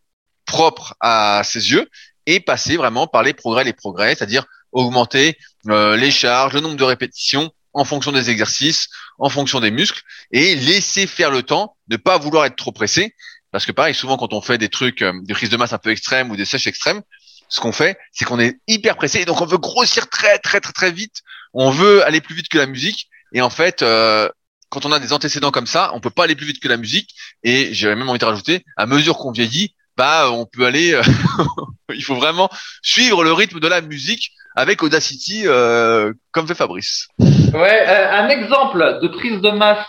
propre 0.45 0.93
à 0.99 1.41
ses 1.43 1.71
yeux, 1.71 1.89
et 2.27 2.39
passer 2.39 2.77
vraiment 2.77 3.07
par 3.07 3.23
les 3.23 3.33
progrès, 3.33 3.63
les 3.63 3.73
progrès, 3.73 4.13
c'est-à-dire 4.13 4.45
augmenter 4.71 5.39
euh, 5.69 5.97
les 5.97 6.11
charges, 6.11 6.53
le 6.53 6.59
nombre 6.59 6.75
de 6.75 6.83
répétitions 6.83 7.51
en 7.73 7.83
fonction 7.83 8.11
des 8.11 8.29
exercices, 8.29 8.89
en 9.17 9.29
fonction 9.29 9.59
des 9.59 9.71
muscles, 9.71 10.03
et 10.31 10.55
laisser 10.55 11.07
faire 11.07 11.31
le 11.31 11.41
temps, 11.41 11.75
ne 11.87 11.97
pas 11.97 12.19
vouloir 12.19 12.45
être 12.45 12.55
trop 12.55 12.71
pressé, 12.71 13.15
parce 13.51 13.65
que 13.65 13.71
pareil, 13.71 13.95
souvent 13.95 14.17
quand 14.17 14.33
on 14.33 14.41
fait 14.41 14.59
des 14.59 14.69
trucs, 14.69 15.01
euh, 15.01 15.13
des 15.23 15.33
de 15.33 15.57
masse 15.57 15.73
un 15.73 15.79
peu 15.79 15.89
extrêmes 15.89 16.29
ou 16.29 16.35
des 16.35 16.45
sèches 16.45 16.67
extrêmes, 16.67 17.01
ce 17.49 17.59
qu'on 17.59 17.71
fait, 17.71 17.97
c'est 18.11 18.23
qu'on 18.23 18.39
est 18.39 18.59
hyper 18.67 18.97
pressé, 18.97 19.21
et 19.21 19.25
donc 19.25 19.41
on 19.41 19.47
veut 19.47 19.57
grossir 19.57 20.07
très 20.09 20.37
très 20.37 20.59
très 20.59 20.73
très 20.73 20.91
vite, 20.91 21.23
on 21.53 21.71
veut 21.71 22.05
aller 22.05 22.21
plus 22.21 22.35
vite 22.35 22.49
que 22.49 22.59
la 22.59 22.67
musique, 22.67 23.09
et 23.33 23.41
en 23.41 23.49
fait, 23.49 23.81
euh, 23.81 24.29
quand 24.73 24.87
on 24.87 24.91
a 24.91 24.97
des 24.97 25.13
antécédents 25.13 25.51
comme 25.51 25.67
ça, 25.67 25.91
on 25.93 25.99
peut 25.99 26.09
pas 26.09 26.23
aller 26.23 26.35
plus 26.35 26.47
vite 26.47 26.59
que 26.59 26.67
la 26.67 26.77
musique. 26.77 27.11
Et 27.43 27.71
j'avais 27.75 27.95
même 27.95 28.09
envie 28.09 28.17
de 28.17 28.25
rajouter, 28.25 28.65
à 28.75 28.87
mesure 28.87 29.19
qu'on 29.19 29.31
vieillit, 29.31 29.75
bah 29.95 30.31
on 30.31 30.47
peut 30.47 30.65
aller. 30.65 30.95
Euh, 30.95 31.03
il 31.93 32.03
faut 32.03 32.15
vraiment 32.15 32.49
suivre 32.81 33.23
le 33.23 33.31
rythme 33.33 33.59
de 33.59 33.67
la 33.67 33.81
musique 33.81 34.31
avec 34.55 34.81
Audacity, 34.81 35.43
euh, 35.45 36.11
comme 36.31 36.47
fait 36.47 36.55
Fabrice. 36.55 37.07
Ouais, 37.19 37.87
euh, 37.87 38.11
un 38.13 38.29
exemple 38.29 38.99
de 39.03 39.07
prise 39.09 39.41
de 39.41 39.51
masse 39.51 39.87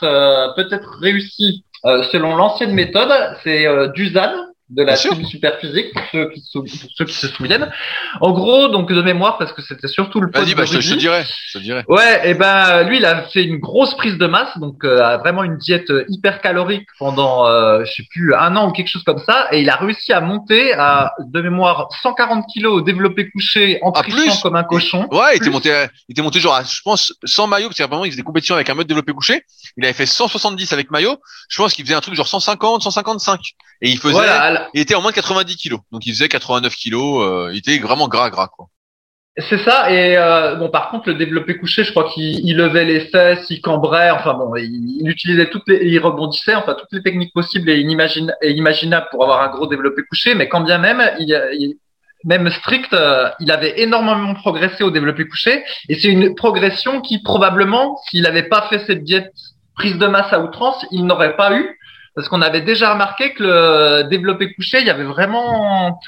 peut-être 0.55 0.99
réussi 1.01 1.65
selon 2.13 2.37
l'ancienne 2.37 2.73
méthode, 2.73 3.13
c'est 3.43 3.67
Dusan 3.95 4.33
de 4.71 4.83
la 4.83 4.97
team 4.97 5.25
super 5.27 5.59
physique 5.59 5.93
pour 5.93 6.03
ceux 6.11 6.31
qui 6.31 6.43
pour 6.53 6.91
ceux 6.97 7.05
qui 7.05 7.15
se 7.15 7.29
souviennent. 7.29 7.71
En 8.21 8.33
gros, 8.33 8.69
donc 8.69 8.91
de 8.91 9.03
mémoire 9.03 9.37
parce 9.37 9.53
que 9.53 9.63
c'était 9.63 9.89
surtout 9.89 10.21
le 10.21 10.31
Vas-y, 10.33 10.55
bah, 10.55 10.65
je, 10.65 10.81
je, 10.81 10.95
te 10.95 10.99
dirais, 10.99 11.25
je 11.49 11.59
te 11.59 11.63
dirais. 11.63 11.85
Ouais, 11.89 12.31
et 12.31 12.35
ben 12.35 12.83
lui 12.85 12.97
il 12.97 13.05
a 13.05 13.25
fait 13.25 13.45
une 13.45 13.59
grosse 13.59 13.95
prise 13.95 14.17
de 14.17 14.27
masse, 14.27 14.57
donc 14.59 14.85
euh, 14.85 15.17
vraiment 15.19 15.45
une 15.45 15.59
diète 15.59 15.93
hyper 16.09 16.41
calorique 16.41 16.87
pendant 16.99 17.47
euh, 17.47 17.85
je 17.85 17.93
sais 17.93 18.07
plus 18.11 18.35
un 18.35 18.57
an 18.57 18.69
ou 18.69 18.73
quelque 18.73 18.89
chose 18.89 19.05
comme 19.05 19.23
ça, 19.25 19.49
et 19.53 19.61
il 19.61 19.69
a 19.69 19.77
réussi 19.77 20.13
à 20.13 20.21
monter 20.21 20.73
à 20.73 21.13
de 21.19 21.41
mémoire 21.41 21.89
140 22.03 22.47
kilos 22.53 22.73
au 22.73 22.81
développé 22.81 23.31
couché 23.31 23.79
en 23.83 23.93
ah, 23.95 24.03
trichant 24.03 24.41
comme 24.43 24.57
un 24.57 24.65
cochon. 24.65 25.07
Ouais, 25.11 25.35
il 25.35 25.37
était 25.37 25.51
monté, 25.51 25.87
il 26.09 26.13
était 26.13 26.23
monté 26.23 26.41
genre, 26.41 26.55
à, 26.55 26.63
je 26.63 26.81
pense 26.83 27.13
sans 27.25 27.47
maillot 27.47 27.69
parce 27.69 27.79
qu'apparemment 27.79 28.05
il 28.05 28.11
faisait 28.11 28.23
des 28.23 28.27
compétitions 28.27 28.55
avec 28.55 28.71
un 28.71 28.75
mode 28.75 28.87
développé 28.87 29.13
couché. 29.13 29.43
Il 29.77 29.85
avait 29.85 29.93
fait 29.93 30.07
170 30.07 30.73
avec 30.73 30.91
maillot. 30.91 31.19
Je 31.49 31.59
pense 31.59 31.75
qu'il 31.75 31.85
faisait 31.85 31.95
un 31.95 32.01
truc 32.01 32.15
genre 32.15 32.29
150, 32.29 32.83
155, 32.83 33.41
et 33.83 33.91
il 33.91 33.99
faisait. 33.99 34.19
Il 34.75 34.81
était 34.81 34.95
en 34.95 35.03
moins 35.03 35.11
de 35.11 35.17
90 35.17 35.57
kilos, 35.57 35.81
donc 35.93 36.07
il 36.07 36.13
faisait 36.13 36.29
89 36.29 36.75
kilos. 36.75 37.23
Euh, 37.23 37.51
il 37.53 37.59
était 37.59 37.79
vraiment 37.79 38.09
gras, 38.09 38.31
gras 38.31 38.49
quoi. 38.49 38.67
C'est 39.37 39.59
ça. 39.59 39.91
Et 39.91 40.17
euh, 40.17 40.55
bon, 40.55 40.69
par 40.69 40.91
contre, 40.91 41.09
le 41.09 41.17
développé 41.17 41.57
couché, 41.59 41.83
je 41.83 41.91
crois 41.91 42.09
qu'il 42.09 42.57
levait 42.57 42.85
les 42.85 43.01
fesses, 43.01 43.47
il 43.51 43.61
cambrait. 43.61 44.11
Enfin 44.13 44.35
bon, 44.35 44.55
il, 44.55 45.09
utilisait 45.09 45.51
toutes 45.51 45.67
les, 45.67 45.85
il 45.87 45.99
rebondissait, 45.99 46.55
enfin 46.55 46.75
toutes 46.75 46.93
les 46.93 47.03
techniques 47.03 47.33
possibles 47.33 47.69
et, 47.69 47.81
imaginables 47.81 49.09
pour 49.11 49.25
avoir 49.25 49.43
un 49.43 49.49
gros 49.49 49.67
développé 49.67 50.03
couché. 50.09 50.37
Mais 50.37 50.49
quand 50.49 50.61
bien 50.61 50.79
même, 50.79 51.03
il, 51.19 51.77
même 52.25 52.49
strict, 52.51 52.93
euh, 52.95 53.29
il 53.41 53.51
avait 53.51 53.81
énormément 53.81 54.35
progressé 54.35 54.85
au 54.85 54.91
développé 54.91 55.27
couché. 55.27 55.65
Et 55.89 55.99
c'est 55.99 56.09
une 56.09 56.37
progression 56.37 57.01
qui 57.01 57.21
probablement, 57.21 57.99
s'il 58.09 58.23
n'avait 58.23 58.45
pas 58.45 58.69
fait 58.69 58.85
cette 58.87 59.03
diète 59.03 59.33
prise 59.75 59.99
de 59.99 60.07
masse 60.07 60.33
à 60.33 60.41
outrance, 60.41 60.87
il 60.93 61.05
n'aurait 61.07 61.37
pas 61.37 61.57
eu 61.57 61.77
parce 62.15 62.29
qu'on 62.29 62.43
avait 62.43 62.61
déjà 62.61 62.93
remarqué 62.93 63.33
que 63.35 63.43
le 63.43 64.09
développé 64.09 64.53
couché, 64.55 64.81
il 64.81 64.87
y 64.87 64.91
avait 64.91 65.05
vraiment 65.05 65.99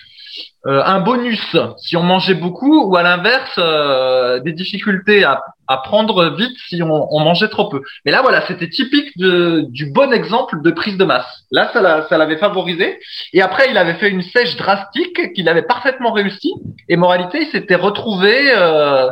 euh, 0.67 0.83
un 0.85 1.01
bonus 1.01 1.57
si 1.79 1.97
on 1.97 2.03
mangeait 2.03 2.35
beaucoup 2.35 2.89
ou 2.89 2.97
à 2.97 3.03
l'inverse 3.03 3.55
euh, 3.59 4.41
des 4.41 4.53
difficultés 4.53 5.23
à, 5.23 5.41
à, 5.69 5.77
prendre 5.77 6.35
vite 6.37 6.57
si 6.69 6.83
on, 6.83 7.15
on, 7.15 7.21
mangeait 7.21 7.49
trop 7.49 7.69
peu. 7.69 7.83
Mais 8.05 8.11
là 8.11 8.21
voilà, 8.21 8.45
c'était 8.47 8.69
typique 8.69 9.17
de, 9.17 9.67
du 9.69 9.87
bon 9.87 10.13
exemple 10.13 10.61
de 10.63 10.71
prise 10.73 10.97
de 10.97 11.05
masse. 11.05 11.45
Là, 11.53 11.71
ça 11.73 12.19
l'avait 12.19 12.37
favorisé. 12.37 12.99
Et 13.33 13.43
après, 13.43 13.71
il 13.71 13.79
avait 13.79 13.95
fait 13.95 14.09
une 14.09 14.23
sèche 14.23 14.57
drastique 14.57 15.33
qu'il 15.35 15.49
avait 15.49 15.63
parfaitement 15.63 16.13
réussi. 16.13 16.53
Et 16.89 16.97
moralité, 16.97 17.43
il 17.43 17.49
s'était 17.49 17.77
retrouvé 17.77 18.53
euh, 18.57 19.09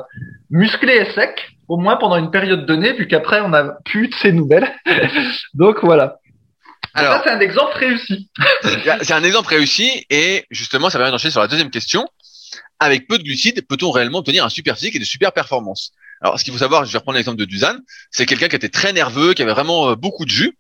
musclé 0.51 0.95
et 0.95 1.13
sec, 1.13 1.51
au 1.69 1.77
moins 1.77 1.97
pendant 1.97 2.17
une 2.17 2.33
période 2.33 2.67
donnée, 2.67 2.95
puis 2.95 3.07
qu'après 3.07 3.41
on 3.41 3.53
a 3.53 3.77
plus 3.85 4.09
de 4.09 4.15
ces 4.15 4.33
nouvelles. 4.33 4.69
Donc 5.55 5.85
voilà. 5.85 6.17
Alors, 6.95 7.23
c'est 7.25 7.31
un 7.31 7.41
exemple 7.41 7.77
réussi. 7.77 8.31
c'est 9.03 9.13
un 9.13 9.25
exemple 9.25 9.49
réussi 9.49 10.07
et 10.11 10.45
justement, 10.51 10.91
ça 10.91 10.99
permet 10.99 11.11
d'enchaîner 11.11 11.33
sur 11.33 11.41
la 11.41 11.49
deuxième 11.49 11.71
question. 11.71 12.07
Avec 12.81 13.09
peu 13.09 13.19
de 13.19 13.23
glucides, 13.23 13.67
peut-on 13.67 13.91
réellement 13.91 14.19
obtenir 14.19 14.45
un 14.45 14.49
super 14.49 14.77
physique 14.77 14.97
et 14.97 14.99
de 14.99 15.05
super 15.05 15.33
performances? 15.33 15.93
Alors, 16.21 16.39
ce 16.39 16.45
qu'il 16.45 16.53
faut 16.53 16.59
savoir, 16.59 16.85
je 16.85 16.93
vais 16.93 16.99
reprendre 16.99 17.17
l'exemple 17.17 17.39
de 17.39 17.45
Dusan, 17.45 17.77
c'est 18.11 18.27
quelqu'un 18.27 18.49
qui 18.49 18.57
était 18.57 18.69
très 18.69 18.93
nerveux, 18.93 19.35
qui 19.35 19.43
avait 19.43 19.53
vraiment 19.53 19.91
euh, 19.91 19.95
beaucoup 19.97 20.25
de 20.25 20.31
jus. 20.31 20.57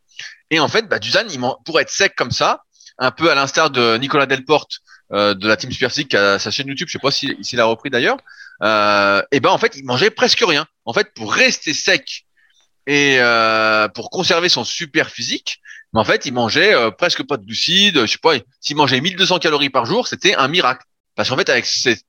Et 0.50 0.60
en 0.60 0.68
fait, 0.68 0.88
bah, 0.88 0.98
Dusan, 0.98 1.24
il 1.30 1.40
pour 1.64 1.80
être 1.80 1.90
sec 1.90 2.14
comme 2.16 2.30
ça, 2.30 2.62
un 2.98 3.10
peu 3.10 3.30
à 3.30 3.34
l'instar 3.34 3.70
de 3.70 3.96
Nicolas 3.96 4.26
Delporte 4.26 4.80
euh, 5.12 5.34
de 5.34 5.46
la 5.46 5.56
team 5.56 5.70
Super 5.70 5.90
Physique 5.90 6.08
qui 6.08 6.16
a 6.16 6.38
sa 6.38 6.50
chaîne 6.50 6.66
YouTube, 6.66 6.88
je 6.88 6.92
sais 6.92 6.98
pas 6.98 7.10
s'il 7.10 7.36
si, 7.42 7.60
a 7.60 7.64
repris 7.64 7.90
d'ailleurs, 7.90 8.16
euh, 8.62 9.22
et 9.32 9.40
ben 9.40 9.50
en 9.50 9.58
fait, 9.58 9.76
il 9.76 9.84
mangeait 9.84 10.10
presque 10.10 10.40
rien. 10.40 10.66
En 10.84 10.92
fait, 10.92 11.12
pour 11.14 11.32
rester 11.32 11.74
sec 11.74 12.24
et 12.86 13.16
euh, 13.18 13.88
pour 13.88 14.10
conserver 14.10 14.48
son 14.48 14.64
super 14.64 15.10
physique, 15.10 15.60
mais 15.94 16.00
en 16.00 16.04
fait, 16.04 16.26
il 16.26 16.34
mangeait 16.34 16.74
euh, 16.74 16.90
presque 16.90 17.24
pas 17.24 17.36
de 17.36 17.44
glucides. 17.44 18.00
Je 18.00 18.10
sais 18.10 18.18
pas, 18.18 18.34
s'il 18.60 18.76
mangeait 18.76 19.00
1200 19.00 19.38
calories 19.38 19.70
par 19.70 19.86
jour, 19.86 20.08
c'était 20.08 20.34
un 20.34 20.48
miracle. 20.48 20.84
Parce 21.14 21.28
qu'en 21.28 21.36
fait, 21.36 21.48
avec 21.48 21.64
cette 21.66 22.02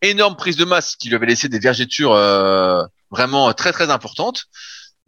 énorme 0.00 0.36
prise 0.36 0.56
de 0.56 0.64
masse 0.64 0.94
qui 0.94 1.08
lui 1.08 1.16
avait 1.16 1.26
laissé 1.26 1.48
des 1.48 1.58
vergetures 1.58 2.12
euh, 2.12 2.84
vraiment 3.10 3.52
très 3.52 3.72
très 3.72 3.90
importantes, 3.90 4.44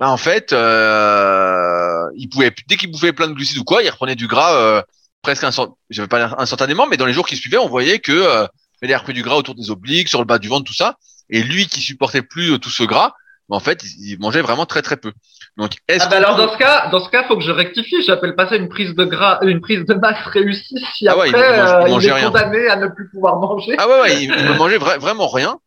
bah 0.01 0.11
en 0.11 0.17
fait, 0.17 0.53
euh, 0.53 2.07
il 2.17 2.29
pouvait 2.29 2.53
dès 2.67 2.77
qu'il 2.77 2.91
bouffait 2.91 3.13
plein 3.13 3.29
de 3.29 3.35
glucides 3.35 3.59
ou 3.59 3.65
quoi, 3.65 3.85
il 3.85 3.91
reprenait 3.91 4.17
du 4.17 4.27
gras 4.27 4.83
presque 5.23 5.47
j'avais 5.89 6.09
pas 6.09 6.35
instantanément, 6.39 6.87
mais 6.87 6.97
dans 6.97 7.07
les 7.07 7.13
jours 7.13 7.27
qui 7.27 7.37
suivaient, 7.37 7.57
on 7.57 7.69
voyait 7.69 8.01
que 8.01 8.47
il 8.83 8.87
avait 8.87 8.97
repris 8.97 9.15
du 9.15 9.23
gras 9.23 9.37
autour 9.37 9.55
des 9.55 9.71
obliques, 9.71 10.09
sur 10.09 10.19
le 10.19 10.27
bas 10.27 10.39
du 10.39 10.49
ventre, 10.49 10.65
tout 10.65 10.75
ça. 10.75 10.97
Et 11.31 11.43
lui 11.43 11.67
qui 11.67 11.81
supportait 11.81 12.23
plus 12.23 12.59
tout 12.59 12.69
ce 12.69 12.83
gras, 12.83 13.15
en 13.51 13.61
fait, 13.61 13.83
il 13.99 14.19
mangeait 14.19 14.41
vraiment 14.41 14.67
très 14.67 14.83
très 14.83 14.97
peu. 14.97 15.13
Donc, 15.57 15.73
ah 15.89 16.07
bah 16.09 16.17
alors 16.17 16.37
dans 16.37 16.53
ce 16.53 16.59
cas, 16.59 16.89
dans 16.91 17.05
ce 17.05 17.11
cas, 17.11 17.25
faut 17.25 17.37
que 17.37 17.45
je 17.45 17.51
rectifie. 17.51 18.03
J'appelle 18.03 18.35
pas 18.35 18.49
ça 18.49 18.57
une 18.57 18.69
prise 18.69 18.95
de 18.95 19.05
gras, 19.05 19.39
une 19.43 19.61
prise 19.61 19.85
de 19.85 19.95
masse 19.95 20.25
réussie 20.27 20.85
si 20.95 21.07
ah 21.07 21.17
ouais, 21.17 21.29
après 21.29 21.91
il, 21.91 22.03
il, 22.03 22.11
euh, 22.11 22.17
est 22.17 22.25
condamné 22.25 22.69
à 22.69 22.77
ne 22.77 22.89
plus 22.89 23.09
pouvoir 23.11 23.37
manger. 23.39 23.75
Ah 23.79 23.87
ouais, 23.87 24.01
ouais 24.01 24.23
il, 24.25 24.31
ne 24.31 24.53
mangeait 24.59 24.79
vraiment 24.79 25.29
rien. 25.29 25.59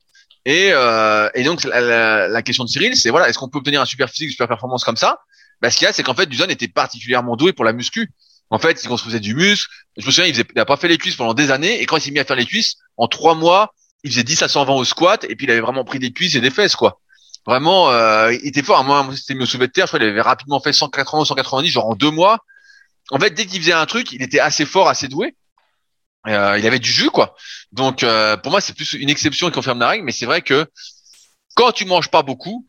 Et, 0.46 0.70
euh, 0.72 1.30
et 1.36 1.44
donc 1.44 1.64
la, 1.66 2.28
la, 2.28 2.42
question 2.42 2.64
de 2.64 2.70
Cyril, 2.70 2.96
c'est 2.96 3.10
voilà, 3.10 3.30
est-ce 3.30 3.38
qu'on 3.38 3.50
peut 3.50 3.60
obtenir 3.60 3.82
un 3.82 3.86
super 3.86 4.10
physique, 4.10 4.28
une 4.28 4.32
super 4.32 4.48
performance 4.48 4.84
comme 4.84 4.96
ça? 4.96 5.20
Bah, 5.62 5.70
Ce 5.70 5.78
qu'il 5.78 5.86
y 5.86 5.90
a, 5.90 5.94
c'est 5.94 6.04
qu'en 6.04 6.14
fait, 6.14 6.26
Duzon 6.26 6.46
était 6.46 6.68
particulièrement 6.68 7.36
doué 7.36 7.54
pour 7.54 7.66
la 7.66 7.74
muscu. 7.74 8.12
En 8.50 8.60
fait, 8.60 8.82
il 8.84 8.88
construisait 8.88 9.20
du 9.20 9.36
muscle. 9.36 9.70
Je 9.98 10.06
me 10.06 10.12
souviens, 10.12 10.28
il, 10.28 10.34
faisait, 10.34 10.46
il 10.56 10.60
a 10.60 10.66
pas 10.66 10.78
fait 10.78 10.88
les 10.88 10.98
cuisses 10.98 11.16
pendant 11.16 11.34
des 11.34 11.52
années. 11.52 11.82
Et 11.82 11.86
quand 11.86 11.98
il 11.98 12.02
s'est 12.02 12.12
mis 12.12 12.20
à 12.20 12.26
faire 12.26 12.38
les 12.38 12.46
cuisses, 12.46 12.76
en 12.96 13.08
trois 13.08 13.36
mois, 13.36 13.74
il 14.04 14.12
faisait 14.12 14.24
10 14.24 14.44
à 14.44 14.48
120 14.48 14.74
au 14.74 14.86
squat. 14.86 15.26
Et 15.26 15.36
puis 15.36 15.46
il 15.48 15.52
avait 15.52 15.60
vraiment 15.60 15.84
pris 15.84 16.00
des 16.00 16.12
cuisses 16.12 16.36
et 16.36 16.42
des 16.42 16.50
fesses, 16.50 16.76
quoi. 16.76 17.00
Vraiment, 17.48 17.90
euh, 17.90 18.34
il 18.34 18.46
était 18.46 18.62
fort. 18.62 18.84
Moi, 18.84 19.08
c'était 19.16 19.34
au 19.40 19.46
soulevé 19.46 19.68
de 19.68 19.72
terre. 19.72 19.86
Je 19.86 19.92
crois 19.92 20.06
il 20.06 20.10
avait 20.10 20.22
rapidement 20.22 20.60
fait 20.60 20.74
180 20.74 21.26
190, 21.26 21.70
genre 21.72 21.88
en 21.88 21.96
deux 21.96 22.12
mois. 22.12 22.40
En 23.10 23.20
fait, 23.20 23.30
dès 23.30 23.46
qu'il 23.46 23.62
faisait 23.62 23.72
un 23.72 23.86
truc, 23.86 24.12
il 24.12 24.22
était 24.22 24.42
assez 24.42 24.66
fort, 24.66 24.90
assez 24.90 25.08
doué. 25.08 25.34
Euh, 26.28 26.58
il 26.60 26.68
avait 26.68 26.80
du 26.80 26.92
jus, 26.92 27.10
quoi. 27.10 27.36
Donc, 27.72 28.04
euh, 28.04 28.36
pour 28.36 28.52
moi, 28.52 28.60
c'est 28.60 28.76
plus 28.76 28.94
une 28.94 29.10
exception 29.10 29.48
qui 29.48 29.54
confirme 29.54 29.80
la 29.80 29.88
règle. 29.88 30.04
Mais 30.04 30.12
c'est 30.12 30.26
vrai 30.26 30.42
que 30.42 30.68
quand 31.56 31.72
tu 31.72 31.86
manges 31.86 32.10
pas 32.10 32.22
beaucoup, 32.22 32.68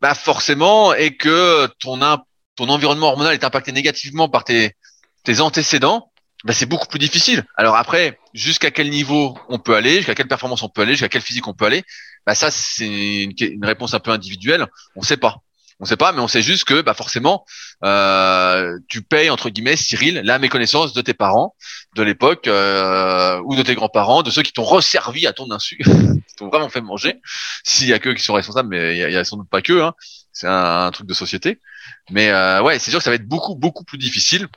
bah 0.00 0.14
forcément, 0.14 0.94
et 0.94 1.16
que 1.16 1.66
ton 1.80 1.98
ton 2.54 2.68
environnement 2.68 3.08
hormonal 3.08 3.34
est 3.34 3.42
impacté 3.42 3.72
négativement 3.72 4.28
par 4.28 4.44
tes 4.44 4.76
tes 5.24 5.40
antécédents, 5.40 6.12
bah, 6.44 6.52
c'est 6.52 6.66
beaucoup 6.66 6.86
plus 6.86 7.00
difficile. 7.00 7.44
Alors 7.56 7.74
après, 7.74 8.18
jusqu'à 8.32 8.70
quel 8.70 8.90
niveau 8.90 9.36
on 9.48 9.58
peut 9.58 9.74
aller, 9.74 9.96
jusqu'à 9.96 10.14
quelle 10.14 10.28
performance 10.28 10.62
on 10.62 10.68
peut 10.68 10.82
aller, 10.82 10.92
jusqu'à 10.92 11.08
quelle 11.08 11.22
physique 11.22 11.48
on 11.48 11.54
peut 11.54 11.64
aller, 11.64 11.82
bah 12.26 12.34
ça 12.34 12.50
c'est 12.50 13.24
une, 13.24 13.64
réponse 13.64 13.94
un 13.94 14.00
peu 14.00 14.10
individuelle. 14.10 14.66
On 14.96 15.02
sait 15.02 15.16
pas. 15.16 15.36
On 15.80 15.86
sait 15.86 15.96
pas, 15.96 16.12
mais 16.12 16.20
on 16.20 16.28
sait 16.28 16.40
juste 16.40 16.64
que 16.64 16.82
bah 16.82 16.94
forcément, 16.94 17.44
euh, 17.84 18.78
tu 18.88 19.02
payes 19.02 19.28
entre 19.28 19.50
guillemets, 19.50 19.76
Cyril, 19.76 20.22
la 20.24 20.38
méconnaissance 20.38 20.92
de 20.92 21.02
tes 21.02 21.14
parents 21.14 21.56
de 21.96 22.02
l'époque 22.02 22.46
euh, 22.46 23.40
ou 23.44 23.56
de 23.56 23.62
tes 23.62 23.74
grands-parents, 23.74 24.22
de 24.22 24.30
ceux 24.30 24.42
qui 24.42 24.52
t'ont 24.52 24.64
resservi 24.64 25.26
à 25.26 25.32
ton 25.32 25.50
insu, 25.50 25.78
qui 26.28 26.34
t'ont 26.36 26.48
vraiment 26.48 26.68
fait 26.68 26.80
manger. 26.80 27.20
S'il 27.64 27.88
y 27.88 27.92
a 27.92 27.98
que 27.98 28.10
qui 28.10 28.22
sont 28.22 28.34
responsables, 28.34 28.68
mais 28.68 28.96
il 28.96 29.12
y 29.12 29.16
a, 29.16 29.24
sans 29.24 29.36
doute 29.36 29.50
pas 29.50 29.62
que. 29.62 29.82
Hein. 29.82 29.94
C'est 30.32 30.48
un, 30.48 30.90
truc 30.90 31.06
de 31.06 31.14
société. 31.14 31.60
Mais 32.10 32.28
euh, 32.30 32.62
ouais, 32.62 32.78
c'est 32.78 32.90
sûr 32.90 32.98
que 32.98 33.04
ça 33.04 33.10
va 33.10 33.16
être 33.16 33.28
beaucoup 33.28 33.54
beaucoup 33.54 33.84
plus 33.84 33.98
difficile 33.98 34.48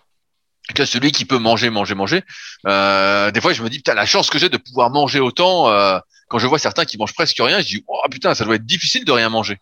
que 0.74 0.86
celui 0.86 1.12
qui 1.12 1.26
peut 1.26 1.38
manger, 1.38 1.70
manger, 1.70 1.96
manger. 1.96 2.24
Euh, 2.68 3.32
des 3.32 3.42
fois, 3.42 3.54
je 3.54 3.64
me 3.64 3.70
dis 3.70 3.78
putain 3.78 3.94
la 3.94 4.06
chance 4.06 4.30
que 4.30 4.40
j'ai 4.40 4.50
de 4.50 4.58
pouvoir 4.58 4.90
manger 4.90 5.20
autant. 5.20 5.70
Euh, 5.70 6.00
quand 6.28 6.40
je 6.40 6.48
vois 6.48 6.60
certains 6.60 6.86
qui 6.86 6.98
mangent 6.98 7.14
presque 7.14 7.38
rien, 7.40 7.60
je 7.60 7.66
dis 7.68 7.84
oh 7.88 8.02
putain 8.12 8.34
ça 8.34 8.46
doit 8.46 8.56
être 8.56 8.66
difficile 8.66 9.06
de 9.06 9.12
rien 9.12 9.30
manger. 9.30 9.58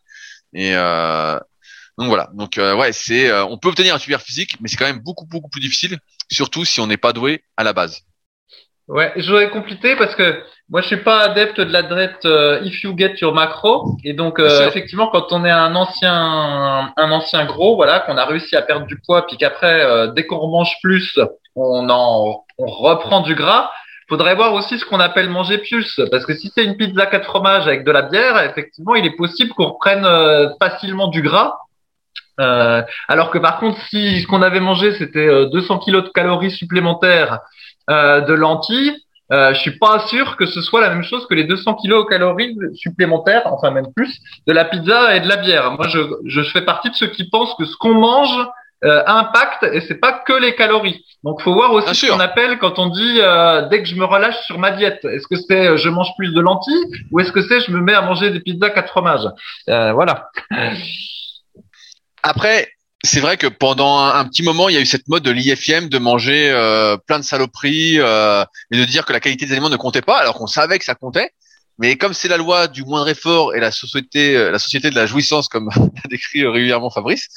Et 0.53 0.75
euh, 0.75 1.39
donc 1.97 2.07
voilà. 2.07 2.29
Donc 2.33 2.57
euh, 2.57 2.75
ouais, 2.75 2.91
c'est 2.91 3.29
euh, 3.29 3.45
on 3.45 3.57
peut 3.57 3.69
obtenir 3.69 3.95
un 3.95 3.99
super 3.99 4.21
physique, 4.21 4.57
mais 4.61 4.67
c'est 4.67 4.77
quand 4.77 4.85
même 4.85 4.99
beaucoup 4.99 5.25
beaucoup 5.25 5.49
plus 5.49 5.61
difficile, 5.61 5.99
surtout 6.31 6.65
si 6.65 6.79
on 6.79 6.87
n'est 6.87 6.97
pas 6.97 7.13
doué 7.13 7.43
à 7.57 7.63
la 7.63 7.73
base. 7.73 8.03
Ouais, 8.87 9.11
je 9.15 9.27
voudrais 9.27 9.49
compléter 9.49 9.95
parce 9.95 10.13
que 10.13 10.43
moi 10.69 10.81
je 10.81 10.87
suis 10.87 11.03
pas 11.03 11.21
adepte 11.21 11.59
de 11.59 11.71
l'adresse 11.71 12.11
euh, 12.25 12.61
if 12.63 12.83
you 12.83 12.95
get 12.95 13.15
your 13.19 13.33
macro 13.33 13.97
et 14.03 14.13
donc 14.13 14.39
euh, 14.39 14.67
effectivement 14.67 15.07
quand 15.07 15.31
on 15.31 15.43
est 15.43 15.49
un 15.49 15.73
ancien 15.75 16.93
un 16.95 17.11
ancien 17.11 17.45
gros 17.45 17.75
voilà 17.75 18.01
qu'on 18.01 18.15
a 18.17 18.25
réussi 18.25 18.55
à 18.55 18.61
perdre 18.61 18.85
du 18.85 18.99
poids 18.99 19.25
puis 19.25 19.37
qu'après 19.37 19.81
euh, 19.81 20.07
dès 20.07 20.27
qu'on 20.27 20.47
mange 20.49 20.75
plus 20.83 21.17
on 21.55 21.89
en 21.89 22.45
on 22.59 22.65
reprend 22.67 23.21
du 23.21 23.33
gras 23.33 23.71
faudrait 24.07 24.35
voir 24.35 24.53
aussi 24.53 24.77
ce 24.77 24.85
qu'on 24.85 24.99
appelle 24.99 25.29
manger 25.29 25.57
plus 25.57 25.99
parce 26.11 26.25
que 26.25 26.33
si 26.33 26.51
c'est 26.53 26.63
une 26.63 26.77
pizza 26.77 27.05
quatre 27.05 27.25
fromages 27.25 27.67
avec 27.67 27.83
de 27.83 27.91
la 27.91 28.03
bière 28.03 28.37
effectivement 28.43 28.95
il 28.95 29.05
est 29.05 29.15
possible 29.15 29.51
qu'on 29.51 29.69
reprenne 29.69 30.07
facilement 30.59 31.07
du 31.07 31.21
gras 31.21 31.57
alors 32.37 33.31
que 33.31 33.37
par 33.37 33.59
contre 33.59 33.79
si 33.89 34.21
ce 34.21 34.27
qu'on 34.27 34.41
avait 34.41 34.59
mangé 34.59 34.93
c'était 34.93 35.47
200 35.47 35.79
kilos 35.79 36.03
de 36.03 36.09
calories 36.09 36.51
supplémentaires 36.51 37.39
euh, 37.91 38.21
de 38.21 38.33
lentilles, 38.33 38.95
euh, 39.31 39.53
je 39.53 39.59
suis 39.59 39.77
pas 39.77 39.99
sûr 40.07 40.37
que 40.37 40.47
ce 40.47 40.63
soit 40.63 40.81
la 40.81 40.89
même 40.89 41.03
chose 41.03 41.27
que 41.27 41.35
les 41.35 41.43
200 41.43 41.75
kilocalories 41.75 42.57
supplémentaires, 42.73 43.43
enfin 43.45 43.69
même 43.69 43.93
plus, 43.95 44.19
de 44.47 44.53
la 44.53 44.65
pizza 44.65 45.15
et 45.15 45.19
de 45.19 45.27
la 45.27 45.37
bière. 45.37 45.71
Moi, 45.73 45.87
je, 45.87 45.99
je 46.25 46.41
fais 46.41 46.63
partie 46.63 46.89
de 46.89 46.95
ceux 46.95 47.07
qui 47.07 47.29
pensent 47.29 47.53
que 47.59 47.65
ce 47.65 47.75
qu'on 47.77 47.93
mange 47.93 48.35
euh, 48.83 49.03
impacte 49.07 49.63
et 49.63 49.81
c'est 49.81 49.99
pas 49.99 50.23
que 50.25 50.33
les 50.33 50.55
calories. 50.55 51.03
Donc, 51.23 51.41
faut 51.41 51.53
voir 51.53 51.71
aussi 51.73 51.95
ce 51.95 52.11
qu'on 52.11 52.19
appelle 52.19 52.59
quand 52.59 52.77
on 52.77 52.87
dit 52.87 53.19
euh, 53.19 53.67
dès 53.69 53.81
que 53.81 53.87
je 53.87 53.95
me 53.95 54.05
relâche 54.05 54.39
sur 54.45 54.59
ma 54.59 54.71
diète. 54.71 55.03
Est-ce 55.05 55.27
que 55.27 55.35
c'est 55.35 55.67
euh, 55.67 55.77
je 55.77 55.89
mange 55.89 56.09
plus 56.17 56.33
de 56.33 56.39
lentilles 56.39 56.85
ou 57.11 57.19
est-ce 57.19 57.31
que 57.31 57.41
c'est 57.41 57.61
je 57.61 57.71
me 57.71 57.81
mets 57.81 57.93
à 57.93 58.01
manger 58.01 58.29
des 58.31 58.39
pizzas 58.41 58.69
quatre 58.69 58.89
fromages? 58.89 59.27
Voilà. 59.67 60.29
Après, 62.21 62.69
c'est 63.05 63.19
vrai 63.19 63.37
que 63.37 63.47
pendant 63.47 63.99
un, 63.99 64.25
petit 64.25 64.43
moment, 64.43 64.67
il 64.67 64.75
y 64.75 64.77
a 64.77 64.81
eu 64.81 64.85
cette 64.85 65.07
mode 65.07 65.23
de 65.23 65.31
l'IFM 65.31 65.89
de 65.89 65.97
manger 65.97 66.49
euh, 66.49 66.97
plein 66.97 67.19
de 67.19 67.23
saloperies 67.23 67.99
euh, 67.99 68.43
et 68.71 68.77
de 68.77 68.85
dire 68.85 69.05
que 69.05 69.13
la 69.13 69.19
qualité 69.19 69.45
des 69.45 69.51
aliments 69.53 69.69
ne 69.69 69.77
comptait 69.77 70.01
pas, 70.01 70.19
alors 70.19 70.35
qu'on 70.35 70.47
savait 70.47 70.79
que 70.79 70.85
ça 70.85 70.95
comptait. 70.95 71.29
Mais 71.77 71.97
comme 71.97 72.13
c'est 72.13 72.27
la 72.27 72.37
loi 72.37 72.67
du 72.67 72.83
moindre 72.83 73.09
effort 73.09 73.53
et 73.53 73.59
la 73.59 73.71
société, 73.71 74.35
euh, 74.35 74.51
la 74.51 74.59
société 74.59 74.89
de 74.89 74.95
la 74.95 75.05
jouissance, 75.05 75.47
comme 75.47 75.69
l'a 75.75 76.09
décrit 76.09 76.45
régulièrement 76.45 76.89
Fabrice, 76.89 77.27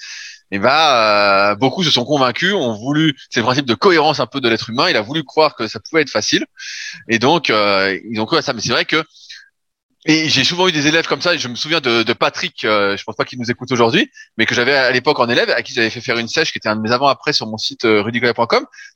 et 0.51 0.57
eh 0.57 0.59
ben 0.59 1.55
beaucoup 1.57 1.85
se 1.85 1.91
sont 1.91 2.05
convaincus, 2.05 2.55
ont 2.55 2.75
voulu, 2.75 3.15
c'est 3.29 3.41
le 3.41 3.45
principe 3.45 3.67
de 3.67 3.75
cohérence 3.75 4.19
un 4.19 4.27
peu 4.27 4.41
de 4.41 4.49
l'être 4.49 4.71
humain, 4.71 4.89
il 4.89 4.97
a 4.97 5.03
voulu 5.03 5.23
croire 5.23 5.55
que 5.55 5.69
ça 5.69 5.79
pouvait 5.79 6.03
être 6.03 6.11
facile, 6.11 6.47
et 7.09 7.19
donc 7.19 7.49
ils 7.51 8.19
ont 8.19 8.25
cru 8.25 8.39
à 8.39 8.43
ça. 8.43 8.55
Mais 8.55 8.63
c'est 8.63 8.73
vrai 8.73 8.87
que 8.87 9.05
et 10.07 10.29
j'ai 10.29 10.45
souvent 10.45 10.69
eu 10.69 10.73
des 10.73 10.87
élèves 10.87 11.07
comme 11.07 11.21
ça. 11.21 11.35
Et 11.35 11.39
je 11.39 11.49
me 11.49 11.57
souviens 11.57 11.81
de, 11.81 12.03
de 12.03 12.13
Patrick, 12.13 12.65
euh, 12.65 12.97
je 12.97 13.05
pense 13.05 13.17
pas 13.17 13.25
qu'il 13.25 13.39
nous 13.39 13.51
écoute 13.51 13.71
aujourd'hui, 13.73 14.11
mais 14.37 14.47
que 14.47 14.55
j'avais 14.55 14.75
à 14.75 14.91
l'époque 14.91 15.19
en 15.19 15.29
élève, 15.29 15.51
à 15.51 15.63
qui 15.63 15.75
j'avais 15.75 15.91
fait 15.91 16.01
faire 16.01 16.19
une 16.19 16.29
sèche, 16.29 16.53
qui 16.53 16.59
était 16.59 16.69
un 16.69 16.77
de 16.77 16.81
mes 16.81 16.93
avant-après 16.93 17.33
sur 17.33 17.47
mon 17.47 17.59
site 17.59 17.85
euh, 17.85 18.09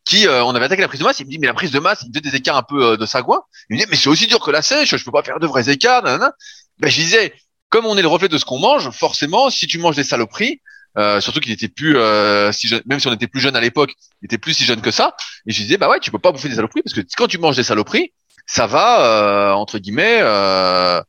qui 0.04 0.26
euh, 0.26 0.44
on 0.44 0.54
avait 0.54 0.64
attaqué 0.66 0.80
la 0.80 0.88
prise 0.88 1.00
de 1.00 1.04
masse. 1.04 1.18
Il 1.20 1.26
me 1.26 1.30
dit 1.30 1.38
mais 1.38 1.48
la 1.48 1.54
prise 1.54 1.70
de 1.70 1.80
masse, 1.80 2.02
il 2.02 2.08
me 2.08 2.12
faisait 2.12 2.30
des 2.30 2.36
écarts 2.36 2.56
un 2.56 2.62
peu 2.62 2.92
euh, 2.92 2.96
de 2.96 3.04
sagouin. 3.04 3.42
Il 3.68 3.76
me 3.76 3.82
dit 3.82 3.86
mais 3.90 3.96
c'est 3.96 4.08
aussi 4.08 4.26
dur 4.26 4.40
que 4.40 4.50
la 4.50 4.62
sèche, 4.62 4.96
je 4.96 5.04
peux 5.04 5.10
pas 5.10 5.22
faire 5.22 5.38
de 5.38 5.46
vrais 5.46 5.68
écarts. 5.68 6.02
Ben 6.02 6.88
je 6.88 6.96
disais 6.96 7.34
comme 7.68 7.84
on 7.86 7.96
est 7.96 8.02
le 8.02 8.08
reflet 8.08 8.28
de 8.28 8.38
ce 8.38 8.44
qu'on 8.44 8.58
mange, 8.58 8.90
forcément, 8.90 9.50
si 9.50 9.66
tu 9.66 9.78
manges 9.78 9.96
des 9.96 10.04
saloperies, 10.04 10.60
euh, 10.98 11.20
surtout 11.20 11.40
qu'il 11.40 11.52
était 11.52 11.68
plus 11.68 11.96
si 12.52 12.68
jeune, 12.68 12.82
même 12.86 13.00
si 13.00 13.08
on 13.08 13.12
était 13.12 13.26
plus 13.26 13.40
jeune 13.40 13.56
à 13.56 13.60
l'époque, 13.60 13.92
il 14.20 14.26
était 14.26 14.38
plus 14.38 14.54
si 14.54 14.64
jeune 14.64 14.80
que 14.80 14.90
ça. 14.90 15.16
Et 15.46 15.52
je 15.52 15.62
disais 15.62 15.78
bah 15.78 15.88
ouais, 15.88 16.00
tu 16.00 16.10
peux 16.10 16.18
pas 16.18 16.32
bouffer 16.32 16.48
des 16.48 16.56
saloperies 16.56 16.82
parce 16.82 16.94
que 16.94 17.00
quand 17.16 17.28
tu 17.28 17.38
manges 17.38 17.56
des 17.56 17.62
saloperies, 17.62 18.12
ça 18.46 18.66
va 18.66 19.00
euh, 19.00 19.52
entre 19.52 19.78
guillemets 19.78 20.18
euh, 20.20 21.00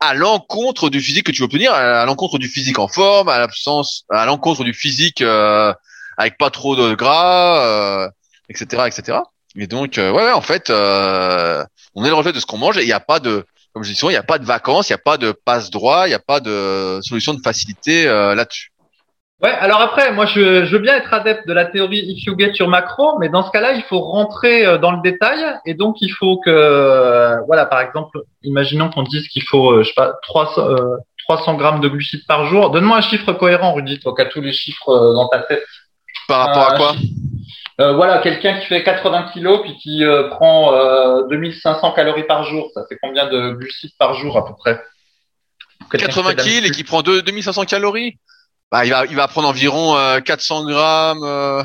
à 0.00 0.14
l'encontre 0.14 0.90
du 0.90 1.00
physique 1.00 1.26
que 1.26 1.32
tu 1.32 1.42
veux 1.42 1.46
obtenir, 1.46 1.72
à 1.72 2.04
l'encontre 2.06 2.38
du 2.38 2.48
physique 2.48 2.78
en 2.78 2.88
forme, 2.88 3.28
à 3.28 3.38
l'absence, 3.38 4.04
à 4.10 4.26
l'encontre 4.26 4.64
du 4.64 4.74
physique 4.74 5.20
euh, 5.20 5.72
avec 6.16 6.38
pas 6.38 6.50
trop 6.50 6.74
de 6.74 6.94
gras, 6.94 8.08
etc., 8.48 8.84
etc. 8.86 9.18
Et 9.54 9.68
donc, 9.68 9.92
ouais, 9.98 10.10
ouais, 10.10 10.32
en 10.32 10.40
fait, 10.40 10.70
on 10.70 12.04
est 12.04 12.08
le 12.08 12.14
reflet 12.14 12.32
de 12.32 12.40
ce 12.40 12.46
qu'on 12.46 12.58
mange 12.58 12.78
et 12.78 12.82
il 12.82 12.86
n'y 12.86 12.92
a 12.92 13.00
pas 13.00 13.20
de, 13.20 13.46
comme 13.72 13.84
je 13.84 13.92
dis 13.92 13.98
il 14.02 14.08
n'y 14.08 14.16
a 14.16 14.24
pas 14.24 14.38
de 14.38 14.44
vacances, 14.44 14.88
il 14.88 14.92
n'y 14.92 14.96
a 14.96 14.98
pas 14.98 15.18
de 15.18 15.30
passe 15.30 15.70
droit, 15.70 16.06
il 16.06 16.10
n'y 16.10 16.14
a 16.14 16.18
pas 16.18 16.40
de 16.40 16.98
solution 17.02 17.32
de 17.32 17.40
facilité 17.40 18.06
là-dessus. 18.06 18.71
Ouais, 19.42 19.50
alors 19.50 19.80
après, 19.80 20.12
moi, 20.12 20.24
je, 20.24 20.64
je, 20.64 20.72
veux 20.72 20.78
bien 20.78 20.96
être 20.96 21.12
adepte 21.12 21.48
de 21.48 21.52
la 21.52 21.64
théorie 21.64 21.98
if 21.98 22.24
you 22.24 22.38
get 22.38 22.52
your 22.60 22.68
macro, 22.68 23.18
mais 23.18 23.28
dans 23.28 23.42
ce 23.42 23.50
cas-là, 23.50 23.72
il 23.72 23.82
faut 23.82 23.98
rentrer 23.98 24.64
euh, 24.64 24.78
dans 24.78 24.92
le 24.92 25.02
détail, 25.02 25.44
et 25.66 25.74
donc 25.74 25.96
il 26.00 26.10
faut 26.10 26.38
que, 26.38 26.48
euh, 26.48 27.40
voilà, 27.48 27.66
par 27.66 27.80
exemple, 27.80 28.20
imaginons 28.44 28.88
qu'on 28.88 29.02
dise 29.02 29.26
qu'il 29.26 29.42
faut, 29.42 29.72
euh, 29.72 29.82
je 29.82 29.88
sais 29.88 29.94
pas, 29.96 30.12
300, 30.22 30.68
300 31.26 31.54
grammes 31.54 31.80
de 31.80 31.88
glucides 31.88 32.24
par 32.28 32.46
jour. 32.46 32.70
Donne-moi 32.70 32.98
un 32.98 33.00
chiffre 33.00 33.32
cohérent, 33.32 33.74
Rudy, 33.74 33.98
toi, 33.98 34.14
qui 34.14 34.22
as 34.22 34.26
tous 34.26 34.40
les 34.40 34.52
chiffres 34.52 35.12
dans 35.14 35.28
ta 35.28 35.40
tête. 35.40 35.64
Par 36.28 36.46
rapport 36.46 36.68
à 36.68 36.76
quoi 36.76 36.94
euh, 37.80 37.94
voilà, 37.94 38.18
quelqu'un 38.18 38.60
qui 38.60 38.66
fait 38.66 38.84
80 38.84 39.30
kilos 39.32 39.62
puis 39.62 39.76
qui 39.78 40.04
prend 40.30 40.74
euh, 40.74 41.26
2500 41.28 41.92
calories 41.92 42.26
par 42.26 42.44
jour, 42.44 42.70
ça 42.74 42.84
fait 42.88 42.98
combien 43.02 43.26
de 43.26 43.52
glucides 43.52 43.96
par 43.98 44.14
jour 44.14 44.36
à 44.36 44.46
peu 44.46 44.54
près? 44.54 44.80
80 45.90 46.34
kilos 46.34 46.68
et 46.68 46.70
qui 46.70 46.84
prend 46.84 47.02
2500 47.02 47.64
calories? 47.64 48.18
Bah, 48.72 48.86
il 48.86 48.90
va, 48.90 49.04
il 49.04 49.14
va 49.14 49.28
prendre 49.28 49.48
environ 49.48 49.94
400 50.24 50.62
euh, 50.62 50.72
grammes, 50.72 51.22
euh, 51.22 51.62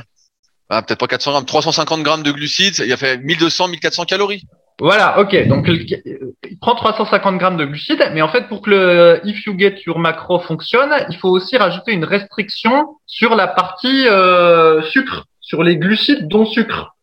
bah, 0.70 0.82
peut-être 0.82 1.00
pas 1.00 1.08
400 1.08 1.32
grammes, 1.32 1.46
350 1.46 2.04
grammes 2.04 2.24
de 2.24 2.32
glucides. 2.32 2.84
Il 2.86 2.92
a 2.92 2.98
fait 2.98 3.18
1200, 3.18 3.70
1400 3.70 4.04
calories. 4.04 4.44
Voilà, 4.80 5.18
ok. 5.18 5.48
Donc 5.48 5.68
il 5.70 6.60
prend 6.60 6.76
350 6.76 7.38
grammes 7.38 7.58
de 7.58 7.66
glucides, 7.66 8.12
mais 8.14 8.22
en 8.22 8.28
fait 8.28 8.48
pour 8.48 8.62
que 8.62 8.70
le 8.70 9.22
if 9.24 9.46
you 9.46 9.58
get 9.58 9.82
your 9.88 9.98
macro 9.98 10.40
fonctionne, 10.40 10.92
il 11.10 11.18
faut 11.18 11.30
aussi 11.30 11.58
rajouter 11.58 11.94
une 11.94 12.04
restriction 12.04 12.98
sur 13.08 13.36
la 13.36 13.48
partie 13.48 14.08
euh, 14.08 14.84
sucre, 14.84 15.24
sur 15.40 15.64
les 15.64 15.78
glucides 15.78 16.28
dont 16.28 16.46
sucre. 16.46 16.94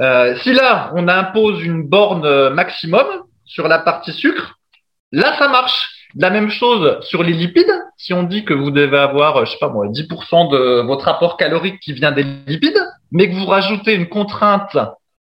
Euh, 0.00 0.36
si 0.42 0.52
là 0.52 0.90
on 0.96 1.06
impose 1.06 1.62
une 1.62 1.86
borne 1.86 2.48
maximum 2.54 3.06
sur 3.44 3.68
la 3.68 3.78
partie 3.78 4.12
sucre, 4.12 4.58
là 5.12 5.36
ça 5.38 5.46
marche. 5.46 5.95
La 6.18 6.30
même 6.30 6.50
chose 6.50 6.98
sur 7.02 7.22
les 7.22 7.32
lipides. 7.32 7.72
Si 7.98 8.14
on 8.14 8.22
dit 8.22 8.44
que 8.44 8.54
vous 8.54 8.70
devez 8.70 8.98
avoir, 8.98 9.44
je 9.44 9.52
sais 9.52 9.58
pas 9.58 9.68
moi, 9.68 9.86
10% 9.88 10.50
de 10.50 10.86
votre 10.86 11.08
apport 11.08 11.36
calorique 11.36 11.78
qui 11.80 11.92
vient 11.92 12.12
des 12.12 12.22
lipides, 12.46 12.80
mais 13.12 13.28
que 13.28 13.34
vous 13.34 13.46
rajoutez 13.46 13.94
une 13.94 14.08
contrainte 14.08 14.76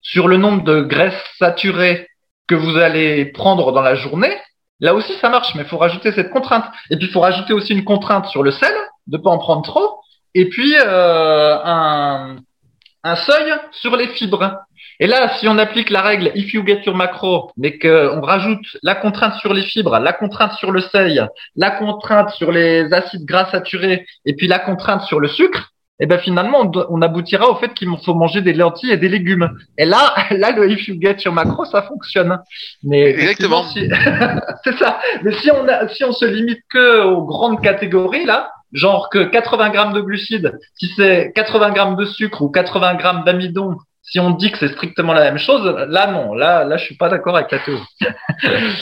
sur 0.02 0.28
le 0.28 0.36
nombre 0.36 0.64
de 0.64 0.82
graisses 0.82 1.14
saturées 1.38 2.08
que 2.46 2.54
vous 2.54 2.76
allez 2.76 3.26
prendre 3.26 3.72
dans 3.72 3.80
la 3.80 3.94
journée, 3.94 4.36
là 4.80 4.94
aussi 4.94 5.14
ça 5.14 5.30
marche, 5.30 5.54
mais 5.54 5.62
il 5.62 5.68
faut 5.68 5.78
rajouter 5.78 6.12
cette 6.12 6.30
contrainte. 6.30 6.64
Et 6.90 6.96
puis 6.96 7.06
il 7.06 7.12
faut 7.12 7.20
rajouter 7.20 7.54
aussi 7.54 7.72
une 7.72 7.84
contrainte 7.84 8.26
sur 8.26 8.42
le 8.42 8.50
sel, 8.50 8.74
de 9.06 9.16
pas 9.16 9.30
en 9.30 9.38
prendre 9.38 9.62
trop, 9.62 10.00
et 10.34 10.48
puis 10.48 10.74
euh, 10.76 11.56
un 11.64 13.16
seuil 13.16 13.52
sur 13.72 13.96
les 13.96 14.08
fibres. 14.08 14.58
Et 15.02 15.08
là, 15.08 15.36
si 15.40 15.48
on 15.48 15.58
applique 15.58 15.90
la 15.90 16.00
règle 16.00 16.30
if 16.36 16.54
you 16.54 16.64
get 16.64 16.82
your 16.86 16.94
macro, 16.94 17.50
mais 17.56 17.76
qu'on 17.76 18.20
rajoute 18.20 18.64
la 18.84 18.94
contrainte 18.94 19.34
sur 19.40 19.52
les 19.52 19.62
fibres, 19.62 19.98
la 19.98 20.12
contrainte 20.12 20.52
sur 20.52 20.70
le 20.70 20.80
seuil, 20.80 21.20
la 21.56 21.72
contrainte 21.72 22.30
sur 22.30 22.52
les 22.52 22.84
acides 22.92 23.24
gras 23.24 23.50
saturés, 23.50 24.06
et 24.24 24.36
puis 24.36 24.46
la 24.46 24.60
contrainte 24.60 25.02
sur 25.02 25.18
le 25.18 25.26
sucre, 25.26 25.72
et 25.98 26.04
eh 26.04 26.06
ben 26.06 26.20
finalement, 26.20 26.70
on, 26.88 27.02
aboutira 27.02 27.50
au 27.50 27.56
fait 27.56 27.74
qu'il 27.74 27.88
faut 28.04 28.14
manger 28.14 28.42
des 28.42 28.52
lentilles 28.52 28.92
et 28.92 28.96
des 28.96 29.08
légumes. 29.08 29.50
Et 29.76 29.86
là, 29.86 30.14
là, 30.30 30.52
le 30.52 30.70
if 30.70 30.86
you 30.86 30.96
get 31.00 31.16
your 31.24 31.34
macro, 31.34 31.64
ça 31.64 31.82
fonctionne. 31.82 32.38
Mais 32.84 33.02
exactement. 33.02 33.64
c'est 34.64 34.78
ça. 34.78 35.00
Mais 35.24 35.32
si 35.32 35.50
on 35.50 35.66
a, 35.66 35.88
si 35.88 36.04
on 36.04 36.12
se 36.12 36.26
limite 36.26 36.60
que 36.70 37.02
aux 37.06 37.24
grandes 37.24 37.60
catégories 37.60 38.24
là, 38.24 38.52
genre 38.72 39.10
que 39.10 39.24
80 39.24 39.70
grammes 39.70 39.92
de 39.94 40.00
glucides, 40.00 40.60
si 40.76 40.92
c'est 40.96 41.32
80 41.34 41.70
grammes 41.72 41.96
de 41.96 42.04
sucre 42.04 42.40
ou 42.42 42.50
80 42.50 42.94
grammes 42.94 43.24
d'amidon 43.24 43.78
si 44.12 44.20
on 44.20 44.30
dit 44.32 44.52
que 44.52 44.58
c'est 44.58 44.74
strictement 44.74 45.14
la 45.14 45.22
même 45.22 45.38
chose, 45.38 45.64
là 45.88 46.06
non, 46.06 46.34
là, 46.34 46.64
là 46.64 46.76
je 46.76 46.84
suis 46.84 46.96
pas 46.96 47.08
d'accord 47.08 47.34
avec 47.34 47.50
la 47.50 47.60
théorie. 47.60 47.86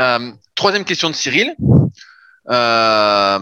euh, 0.00 0.32
troisième 0.56 0.84
question 0.84 1.08
de 1.08 1.14
Cyril. 1.14 1.54
Euh, 2.50 3.38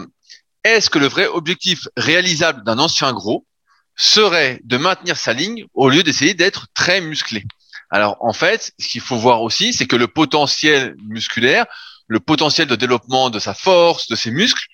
Est-ce 0.63 0.91
que 0.91 0.99
le 0.99 1.07
vrai 1.07 1.25
objectif 1.25 1.87
réalisable 1.97 2.63
d'un 2.63 2.77
ancien 2.77 3.11
gros 3.11 3.47
serait 3.95 4.59
de 4.65 4.77
maintenir 4.77 5.17
sa 5.17 5.33
ligne 5.33 5.65
au 5.73 5.89
lieu 5.89 6.03
d'essayer 6.03 6.35
d'être 6.35 6.67
très 6.75 7.01
musclé? 7.01 7.43
Alors 7.89 8.17
en 8.19 8.33
fait, 8.33 8.71
ce 8.77 8.87
qu'il 8.87 9.01
faut 9.01 9.17
voir 9.17 9.41
aussi, 9.41 9.73
c'est 9.73 9.87
que 9.87 9.95
le 9.95 10.07
potentiel 10.07 10.95
musculaire, 11.07 11.65
le 12.05 12.19
potentiel 12.19 12.67
de 12.67 12.75
développement 12.75 13.31
de 13.31 13.39
sa 13.39 13.55
force, 13.55 14.09
de 14.09 14.15
ses 14.15 14.29
muscles, 14.29 14.67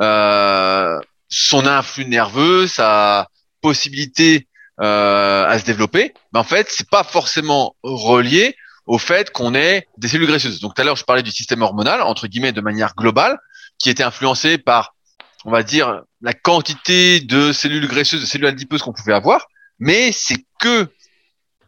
euh, 0.00 1.00
son 1.28 1.66
influx 1.66 2.04
nerveux, 2.04 2.68
sa 2.68 3.26
possibilité 3.60 4.46
euh, 4.80 5.46
à 5.46 5.58
se 5.58 5.64
développer, 5.64 6.14
mais 6.32 6.38
en 6.38 6.44
fait, 6.44 6.68
c'est 6.70 6.88
pas 6.88 7.04
forcément 7.04 7.74
relié 7.82 8.56
au 8.86 8.98
fait 8.98 9.30
qu'on 9.30 9.54
ait 9.54 9.86
des 9.98 10.08
cellules 10.08 10.28
graisseuses. 10.28 10.60
Donc 10.60 10.74
tout 10.74 10.82
à 10.82 10.84
l'heure, 10.84 10.96
je 10.96 11.04
parlais 11.04 11.22
du 11.22 11.30
système 11.30 11.62
hormonal, 11.62 12.00
entre 12.02 12.26
guillemets, 12.26 12.52
de 12.52 12.60
manière 12.60 12.94
globale, 12.94 13.38
qui 13.78 13.90
était 13.90 14.02
influencé 14.02 14.56
par, 14.56 14.94
on 15.44 15.50
va 15.50 15.62
dire, 15.62 16.02
la 16.22 16.32
quantité 16.32 17.20
de 17.20 17.52
cellules 17.52 17.86
graisseuses, 17.86 18.20
de 18.22 18.26
cellules 18.26 18.46
adipeuses 18.46 18.82
qu'on 18.82 18.92
pouvait 18.92 19.12
avoir, 19.12 19.46
mais 19.78 20.10
c'est 20.12 20.44
que, 20.58 20.88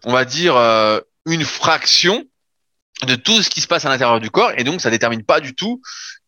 on 0.04 0.12
va 0.12 0.24
dire, 0.24 0.56
euh, 0.56 1.00
une 1.26 1.44
fraction 1.44 2.24
de 3.06 3.14
tout 3.14 3.42
ce 3.42 3.50
qui 3.50 3.60
se 3.60 3.66
passe 3.66 3.84
à 3.84 3.88
l'intérieur 3.88 4.20
du 4.20 4.30
corps, 4.30 4.52
et 4.56 4.64
donc 4.64 4.80
ça 4.80 4.90
détermine 4.90 5.24
pas 5.24 5.40
du 5.40 5.54
tout 5.54 5.80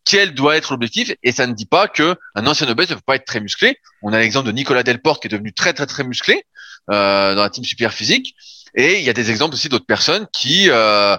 quel 0.05 0.33
doit 0.33 0.57
être 0.57 0.71
l'objectif, 0.73 1.13
et 1.23 1.31
ça 1.31 1.47
ne 1.47 1.53
dit 1.53 1.65
pas 1.65 1.87
que 1.87 2.15
un 2.35 2.45
ancien 2.45 2.67
obèse 2.67 2.89
ne 2.89 2.95
peut 2.95 3.01
pas 3.05 3.15
être 3.15 3.25
très 3.25 3.39
musclé. 3.39 3.77
On 4.01 4.11
a 4.11 4.19
l'exemple 4.19 4.47
de 4.47 4.51
Nicolas 4.51 4.83
Delporte 4.83 5.21
qui 5.21 5.27
est 5.27 5.29
devenu 5.29 5.53
très 5.53 5.73
très 5.73 5.85
très 5.85 6.03
musclé, 6.03 6.43
dans 6.87 7.35
la 7.35 7.49
team 7.49 7.63
super 7.63 7.93
physique. 7.93 8.35
Et 8.75 8.99
il 8.99 9.05
y 9.05 9.09
a 9.09 9.13
des 9.13 9.29
exemples 9.29 9.53
aussi 9.53 9.69
d'autres 9.69 9.85
personnes 9.85 10.27
qui 10.33 10.69
euh, 10.69 11.15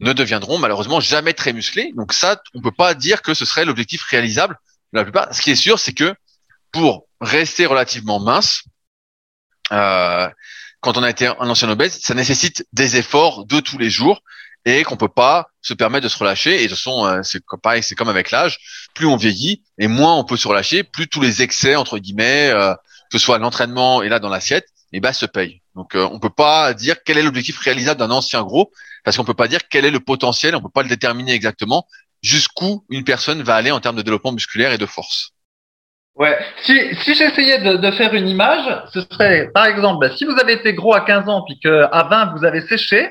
ne 0.00 0.12
deviendront 0.12 0.58
malheureusement 0.58 1.00
jamais 1.00 1.32
très 1.32 1.52
musclés. 1.52 1.92
Donc 1.96 2.12
ça, 2.12 2.40
on 2.54 2.60
peut 2.60 2.72
pas 2.72 2.94
dire 2.94 3.22
que 3.22 3.34
ce 3.34 3.44
serait 3.44 3.64
l'objectif 3.64 4.02
réalisable 4.04 4.58
la 4.92 5.04
plupart. 5.04 5.34
Ce 5.34 5.42
qui 5.42 5.50
est 5.50 5.56
sûr, 5.56 5.78
c'est 5.78 5.94
que 5.94 6.14
pour 6.70 7.06
rester 7.20 7.66
relativement 7.66 8.20
mince, 8.20 8.62
euh, 9.72 10.28
quand 10.80 10.96
on 10.96 11.02
a 11.02 11.10
été 11.10 11.26
un 11.26 11.48
ancien 11.48 11.68
obèse, 11.70 11.98
ça 12.00 12.14
nécessite 12.14 12.66
des 12.72 12.96
efforts 12.96 13.46
de 13.46 13.60
tous 13.60 13.78
les 13.78 13.90
jours 13.90 14.22
et 14.64 14.84
qu'on 14.84 14.96
peut 14.96 15.08
pas 15.08 15.48
se 15.60 15.74
permettre 15.74 16.04
de 16.04 16.08
se 16.08 16.18
relâcher. 16.18 16.62
Et 16.62 16.64
de 16.64 16.68
toute 16.68 16.76
façon, 16.76 17.06
euh, 17.06 17.22
c'est 17.22 17.42
pareil, 17.62 17.82
c'est 17.82 17.94
comme 17.94 18.08
avec 18.08 18.30
l'âge. 18.30 18.58
Plus 18.94 19.06
on 19.06 19.16
vieillit 19.16 19.62
et 19.78 19.88
moins 19.88 20.14
on 20.14 20.24
peut 20.24 20.36
se 20.36 20.46
relâcher, 20.46 20.84
plus 20.84 21.08
tous 21.08 21.20
les 21.20 21.42
excès 21.42 21.74
entre 21.74 21.98
guillemets, 21.98 22.50
euh, 22.50 22.74
que 23.10 23.18
ce 23.18 23.24
soit 23.24 23.38
l'entraînement 23.38 24.02
et 24.02 24.08
là 24.08 24.18
dans 24.18 24.28
l'assiette, 24.28 24.68
et 24.92 25.00
bah 25.00 25.12
se 25.12 25.26
paye. 25.26 25.62
Donc 25.74 25.94
euh, 25.94 26.08
on 26.10 26.18
peut 26.18 26.30
pas 26.30 26.74
dire 26.74 26.96
quel 27.04 27.18
est 27.18 27.22
l'objectif 27.22 27.58
réalisable 27.58 27.98
d'un 27.98 28.10
ancien 28.10 28.42
gros 28.42 28.70
parce 29.04 29.16
qu'on 29.16 29.24
peut 29.24 29.34
pas 29.34 29.48
dire 29.48 29.60
quel 29.68 29.84
est 29.84 29.90
le 29.90 30.00
potentiel, 30.00 30.54
on 30.54 30.60
peut 30.60 30.68
pas 30.68 30.82
le 30.82 30.88
déterminer 30.88 31.32
exactement 31.32 31.86
jusqu'où 32.22 32.84
une 32.88 33.04
personne 33.04 33.42
va 33.42 33.56
aller 33.56 33.70
en 33.70 33.80
termes 33.80 33.96
de 33.96 34.02
développement 34.02 34.32
musculaire 34.32 34.72
et 34.72 34.78
de 34.78 34.86
force. 34.86 35.30
Ouais, 36.14 36.38
si, 36.64 36.78
si 37.02 37.14
j'essayais 37.14 37.58
de, 37.60 37.76
de, 37.78 37.90
faire 37.90 38.12
une 38.14 38.28
image, 38.28 38.82
ce 38.92 39.00
serait 39.00 39.50
par 39.54 39.64
exemple 39.64 40.06
bah, 40.06 40.14
si 40.14 40.26
vous 40.26 40.38
avez 40.38 40.52
été 40.52 40.74
gros 40.74 40.94
à 40.94 41.00
15 41.00 41.28
ans 41.28 41.42
puis 41.42 41.58
que 41.58 41.88
à 41.90 42.04
20 42.04 42.34
vous 42.36 42.44
avez 42.44 42.60
séché, 42.60 43.10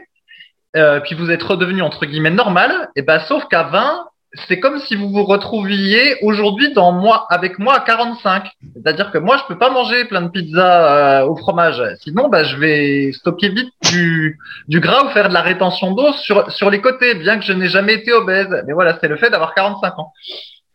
euh, 0.76 1.00
puis 1.00 1.16
vous 1.16 1.32
êtes 1.32 1.42
redevenu 1.42 1.82
entre 1.82 2.06
guillemets 2.06 2.30
normal, 2.30 2.90
et 2.96 3.02
ben 3.02 3.20
sauf 3.22 3.46
qu'à 3.48 3.64
20 3.64 4.06
c'est 4.48 4.60
comme 4.60 4.80
si 4.80 4.96
vous 4.96 5.10
vous 5.10 5.24
retrouviez 5.24 6.18
aujourd'hui 6.22 6.74
dans 6.74 6.92
moi 6.92 7.26
avec 7.30 7.60
moi 7.60 7.76
à 7.76 7.80
45. 7.82 8.50
C'est-à-dire 8.76 9.12
que 9.12 9.18
moi 9.18 9.38
je 9.38 9.44
peux 9.48 9.58
pas 9.58 9.70
manger 9.70 10.06
plein 10.06 10.22
de 10.22 10.30
pizzas 10.30 11.22
euh, 11.22 11.26
au 11.26 11.36
fromage. 11.36 11.82
Sinon 12.02 12.30
bah 12.30 12.44
je 12.44 12.56
vais 12.58 13.12
stocker 13.14 13.50
vite 13.50 13.74
du 13.90 14.40
du 14.68 14.80
gras 14.80 15.04
ou 15.06 15.10
faire 15.10 15.28
de 15.28 15.34
la 15.34 15.42
rétention 15.42 15.92
d'eau 15.92 16.14
sur 16.14 16.50
sur 16.50 16.70
les 16.70 16.80
côtés 16.80 17.16
bien 17.16 17.40
que 17.40 17.46
je 17.46 17.54
n'ai 17.54 17.68
jamais 17.68 17.96
été 17.96 18.14
obèse. 18.14 18.64
Mais 18.66 18.74
voilà, 18.74 18.98
c'est 19.02 19.10
le 19.10 19.18
fait 19.18 19.30
d'avoir 19.30 19.54
45 19.54 20.00
ans. 20.00 20.14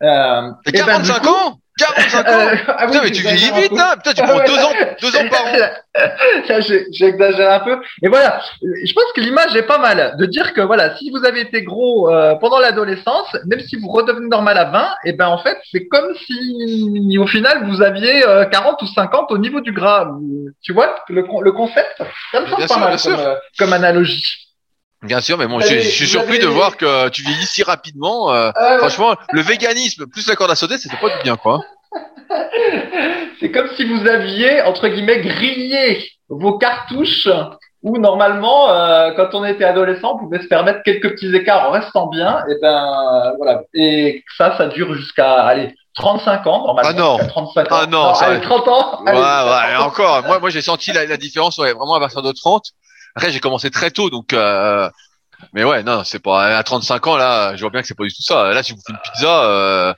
Euh, 0.03 0.51
45 0.71 1.23
ben, 1.23 1.29
ans? 1.29 1.59
45 1.77 2.27
ans 2.27 2.31
euh, 2.31 2.55
ah 2.67 2.85
Putain, 2.87 3.01
mais 3.03 3.11
tu 3.11 3.21
vieillis 3.21 3.51
vite, 3.51 3.71
là 3.71 3.95
Putain, 3.95 4.13
tu 4.13 4.23
prends 4.23 4.43
deux 4.45 4.57
ans, 4.57 4.73
deux 5.01 5.15
ans 5.15 5.29
par 5.29 5.45
an 5.45 6.59
J'exagère 6.91 7.51
un 7.51 7.59
peu. 7.59 7.79
Et 8.03 8.07
voilà, 8.07 8.41
je 8.61 8.93
pense 8.93 9.11
que 9.15 9.21
l'image 9.21 9.55
est 9.55 9.63
pas 9.63 9.77
mal. 9.77 10.15
De 10.17 10.25
dire 10.25 10.53
que, 10.53 10.61
voilà, 10.61 10.95
si 10.97 11.09
vous 11.11 11.25
avez 11.25 11.41
été 11.41 11.63
gros 11.63 12.11
euh, 12.11 12.35
pendant 12.35 12.59
l'adolescence, 12.59 13.35
même 13.45 13.59
si 13.61 13.75
vous 13.77 13.87
redevenez 13.87 14.27
normal 14.27 14.57
à 14.57 14.65
20, 14.65 14.83
et 15.05 15.09
eh 15.09 15.13
ben 15.13 15.27
en 15.27 15.37
fait, 15.37 15.57
c'est 15.71 15.87
comme 15.87 16.13
si, 16.15 17.17
au 17.17 17.27
final, 17.27 17.67
vous 17.67 17.81
aviez 17.81 18.21
40 18.21 18.81
euh, 18.81 18.85
ou 18.85 18.87
50 18.87 19.31
au 19.31 19.37
niveau 19.37 19.61
du 19.61 19.71
gras. 19.71 20.07
Tu 20.61 20.73
vois 20.73 20.95
le, 21.09 21.23
le 21.41 21.51
concept? 21.51 22.01
Ça 22.31 22.41
me 22.41 22.47
semble 22.47 22.67
pas 22.67 22.77
mal 22.77 22.97
comme, 23.01 23.35
comme 23.57 23.73
analogie. 23.73 24.46
Bien 25.03 25.21
sûr, 25.21 25.37
mais 25.37 25.47
bon, 25.47 25.59
je, 25.59 25.79
suis 25.79 26.07
surpris 26.07 26.39
de 26.39 26.47
voir 26.47 26.75
que 26.75 27.09
tu 27.09 27.21
vieillis 27.21 27.45
si 27.45 27.61
rapidement. 27.61 28.33
Euh, 28.33 28.49
euh, 28.59 28.77
franchement, 28.79 29.15
le 29.31 29.41
véganisme 29.41 30.07
plus 30.07 30.27
la 30.27 30.35
corde 30.35 30.51
à 30.51 30.55
sauter, 30.55 30.77
c'était 30.77 30.97
pas 30.97 31.15
du 31.15 31.23
bien, 31.23 31.37
quoi. 31.37 31.59
C'est 33.39 33.51
comme 33.51 33.69
si 33.75 33.85
vous 33.85 34.07
aviez, 34.07 34.63
entre 34.63 34.87
guillemets, 34.87 35.19
grillé 35.19 36.09
vos 36.29 36.57
cartouches 36.57 37.29
où 37.83 37.99
normalement, 37.99 38.71
euh, 38.71 39.11
quand 39.15 39.35
on 39.35 39.45
était 39.45 39.63
adolescent, 39.63 40.15
on 40.15 40.17
pouvait 40.17 40.41
se 40.41 40.47
permettre 40.47 40.81
quelques 40.83 41.11
petits 41.11 41.33
écarts 41.33 41.69
en 41.69 41.71
restant 41.71 42.07
bien. 42.07 42.43
Et 42.49 42.55
ben 42.59 43.33
voilà. 43.37 43.61
Et 43.75 44.23
ça, 44.35 44.57
ça 44.57 44.65
dure 44.67 44.95
jusqu'à 44.95 45.43
allez 45.43 45.75
35 45.95 46.47
ans, 46.47 46.65
normalement. 46.65 46.89
Ah 46.89 46.93
non. 46.93 47.17
35 47.17 47.71
ans. 47.71 47.77
Ah 47.81 47.85
non, 47.85 48.13
ça- 48.15 48.25
allez, 48.25 48.41
30 48.41 48.67
ans. 48.67 49.03
Ouais, 49.03 49.11
allez, 49.11 49.19
ouais, 49.19 49.73
et 49.73 49.77
encore. 49.77 50.23
Moi, 50.23 50.39
moi, 50.39 50.49
j'ai 50.49 50.61
senti 50.61 50.91
la, 50.91 51.05
la 51.05 51.17
différence, 51.17 51.59
ouais, 51.59 51.73
vraiment 51.73 51.93
à 51.93 51.99
partir 51.99 52.23
de 52.23 52.31
30. 52.31 52.71
Après, 53.17 53.31
j'ai 53.31 53.39
commencé 53.39 53.69
très 53.71 53.91
tôt, 53.91 54.09
donc. 54.09 54.33
Euh, 54.33 54.89
mais 55.53 55.63
ouais, 55.63 55.83
non, 55.83 56.03
c'est 56.03 56.17
pas 56.21 56.57
à 56.57 56.63
35 56.63 57.05
ans 57.07 57.15
là. 57.17 57.55
Je 57.55 57.61
vois 57.61 57.69
bien 57.69 57.81
que 57.81 57.87
c'est 57.87 57.95
pas 57.97 58.03
du 58.05 58.09
tout 58.09 58.23
ça. 58.23 58.53
Là, 58.53 58.63
si 58.63 58.71
vous 58.73 58.79
faites 58.79 58.95
une 58.95 59.01
pizza, 59.11 59.43
euh, 59.43 59.93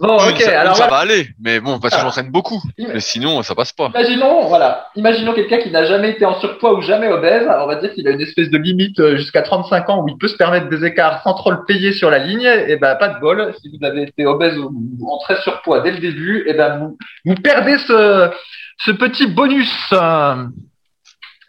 Bon, 0.00 0.18
une, 0.28 0.36
ça, 0.36 0.60
alors 0.60 0.76
ça 0.76 0.88
voilà. 0.88 0.96
va 0.96 1.02
aller. 1.02 1.28
Mais 1.40 1.60
bon, 1.60 1.78
parce 1.78 1.94
que 1.94 2.00
Ah. 2.00 2.02
j'entraîne 2.02 2.28
beaucoup. 2.30 2.60
Im- 2.78 2.88
Mais 2.94 2.98
sinon, 3.00 3.42
ça 3.44 3.54
passe 3.54 3.72
pas. 3.72 3.86
Imaginons, 3.94 4.48
voilà, 4.48 4.88
imaginons 4.96 5.32
quelqu'un 5.32 5.58
qui 5.58 5.70
n'a 5.70 5.84
jamais 5.84 6.10
été 6.10 6.24
en 6.26 6.38
surpoids 6.40 6.74
ou 6.74 6.82
jamais 6.82 7.06
obèse. 7.08 7.46
On 7.48 7.66
va 7.68 7.76
dire 7.76 7.94
qu'il 7.94 8.06
a 8.08 8.10
une 8.10 8.20
espèce 8.20 8.50
de 8.50 8.58
limite 8.58 8.98
euh, 8.98 9.16
jusqu'à 9.16 9.42
35 9.42 9.88
ans 9.90 10.02
où 10.02 10.08
il 10.08 10.18
peut 10.18 10.26
se 10.28 10.36
permettre 10.36 10.68
des 10.68 10.84
écarts 10.84 11.22
sans 11.22 11.34
trop 11.34 11.52
le 11.52 11.64
payer 11.66 11.92
sur 11.92 12.10
la 12.10 12.18
ligne. 12.18 12.50
Et 12.66 12.76
ben, 12.76 12.96
pas 12.96 13.08
de 13.08 13.20
bol. 13.20 13.54
Si 13.62 13.68
vous 13.70 13.86
avez 13.86 14.02
été 14.02 14.26
obèse 14.26 14.58
ou, 14.58 14.72
ou 15.00 15.08
en 15.12 15.18
très 15.18 15.40
surpoids 15.42 15.80
dès 15.82 15.92
le 15.92 15.98
début, 15.98 16.44
et 16.48 16.52
ben, 16.54 16.78
vous, 16.78 16.98
vous 17.24 17.34
perdez 17.36 17.78
ce, 17.78 18.28
ce 18.78 18.90
petit 18.90 19.28
bonus. 19.28 19.70
euh, 19.92 20.46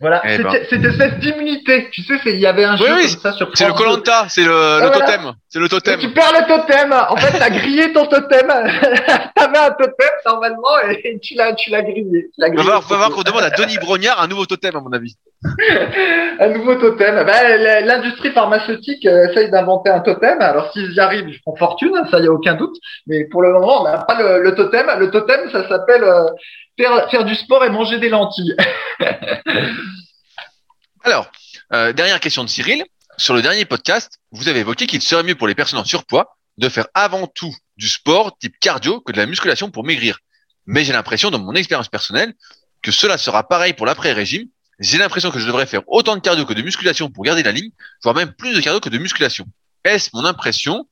Voilà, 0.05 0.21
Eh 0.23 0.37
ben. 0.37 0.51
C'était- 0.69 0.91
cette 0.91 1.17
d'immunité. 1.19 1.89
Tu 1.91 2.03
sais, 2.03 2.13
c'est- 2.23 2.33
il 2.33 2.39
y 2.39 2.45
avait 2.45 2.63
un 2.63 2.73
Oui, 2.75 2.85
jeu 2.85 2.93
oui, 2.95 3.01
comme 3.13 3.21
ça 3.21 3.31
sur 3.33 3.49
C'est 3.55 3.65
le 3.65 3.71
deux. 3.71 3.77
Colanta, 3.77 4.25
c'est 4.29 4.43
le, 4.43 4.47
le 4.49 4.87
voilà. 4.87 4.91
totem. 4.99 5.31
C'est 5.49 5.57
le 5.59 5.65
Et 5.65 5.69
totem. 5.69 5.99
tu 5.99 6.09
perds 6.09 6.31
le 6.39 6.47
totem. 6.47 6.93
En 7.09 7.15
fait, 7.15 7.39
t'as 7.39 7.49
grillé 7.49 7.91
ton 7.91 8.05
totem. 8.05 8.47
T'avais 9.35 9.57
un 9.57 9.71
totem 9.71 10.11
normalement 10.27 10.77
et 10.89 11.19
tu 11.21 11.33
l'as, 11.33 11.53
tu 11.53 11.71
l'as 11.71 11.81
grillé. 11.81 12.29
Tu 12.33 12.39
grillé. 12.39 12.57
falloir, 12.57 12.81
va 12.81 12.87
falloir 12.87 13.09
qu'on 13.09 13.23
demande 13.23 13.41
à 13.43 13.49
Denis 13.49 13.77
Brognard 13.79 14.21
un 14.21 14.27
nouveau 14.27 14.45
totem, 14.45 14.75
à 14.75 14.79
mon 14.79 14.91
avis. 14.93 15.15
un 16.39 16.49
nouveau 16.49 16.75
totem. 16.75 17.15
Ben, 17.25 17.45
l- 17.45 17.85
l'industrie 17.85 18.31
pharmaceutique 18.31 19.05
euh, 19.05 19.29
essaye 19.29 19.49
d'inventer 19.49 19.89
un 19.89 19.99
totem. 20.01 20.39
Alors 20.41 20.71
s'ils 20.71 20.93
y 20.93 20.99
arrivent, 20.99 21.29
ils 21.29 21.39
feront 21.39 21.55
fortune, 21.55 21.93
ça 22.11 22.19
y 22.19 22.27
a 22.27 22.31
aucun 22.31 22.53
doute. 22.55 22.75
Mais 23.07 23.25
pour 23.25 23.41
le 23.41 23.51
moment, 23.53 23.81
on 23.81 23.83
n'a 23.85 23.97
pas 23.99 24.21
le, 24.21 24.41
le 24.43 24.53
totem. 24.55 24.85
Le 24.99 25.09
totem, 25.09 25.49
ça 25.51 25.67
s'appelle 25.67 26.03
euh, 26.03 26.25
faire, 26.77 27.25
du 27.25 27.35
sport 27.35 27.63
et 27.63 27.69
manger 27.69 27.99
des 27.99 28.09
lentilles. 28.09 28.55
Alors, 31.03 31.29
euh, 31.73 31.93
dernière 31.93 32.19
question 32.19 32.43
de 32.43 32.49
Cyril. 32.49 32.83
Sur 33.17 33.33
le 33.33 33.41
dernier 33.41 33.65
podcast, 33.65 34.19
vous 34.31 34.49
avez 34.49 34.59
évoqué 34.59 34.87
qu'il 34.87 35.01
serait 35.01 35.23
mieux 35.23 35.35
pour 35.35 35.47
les 35.47 35.55
personnes 35.55 35.79
en 35.79 35.85
surpoids 35.85 36.35
de 36.57 36.67
faire 36.69 36.87
avant 36.93 37.27
tout 37.27 37.53
du 37.77 37.87
sport 37.87 38.37
type 38.37 38.59
cardio 38.59 38.99
que 39.01 39.11
de 39.11 39.17
la 39.17 39.25
musculation 39.25 39.71
pour 39.71 39.83
maigrir. 39.83 40.19
Mais 40.65 40.83
j'ai 40.83 40.93
l'impression, 40.93 41.31
dans 41.31 41.39
mon 41.39 41.53
expérience 41.53 41.89
personnelle, 41.89 42.33
que 42.81 42.91
cela 42.91 43.17
sera 43.17 43.47
pareil 43.47 43.73
pour 43.73 43.85
l'après-régime. 43.85 44.47
J'ai 44.79 44.97
l'impression 44.97 45.31
que 45.31 45.39
je 45.39 45.45
devrais 45.45 45.65
faire 45.65 45.81
autant 45.87 46.15
de 46.15 46.21
cardio 46.21 46.45
que 46.45 46.53
de 46.53 46.61
musculation 46.61 47.09
pour 47.09 47.23
garder 47.23 47.43
la 47.43 47.51
ligne, 47.51 47.71
voire 48.03 48.15
même 48.15 48.33
plus 48.33 48.53
de 48.53 48.59
cardio 48.59 48.81
que 48.81 48.89
de 48.89 48.97
musculation. 48.97 49.45
Est-ce 49.85 50.09
mon 50.13 50.25
impression 50.25 50.85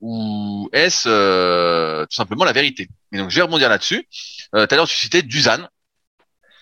ou 0.00 0.68
est-ce 0.72 1.08
euh, 1.08 2.04
tout 2.06 2.14
simplement 2.14 2.44
la 2.44 2.52
vérité 2.52 2.88
Et 3.12 3.18
donc 3.18 3.30
je 3.30 3.36
vais 3.36 3.42
rebondir 3.42 3.68
là-dessus. 3.68 4.06
Euh, 4.54 4.66
Tout 4.66 4.74
à 4.74 4.76
l'heure 4.76 4.88
tu 4.88 4.96
citais 4.96 5.22
Dusan. 5.22 5.68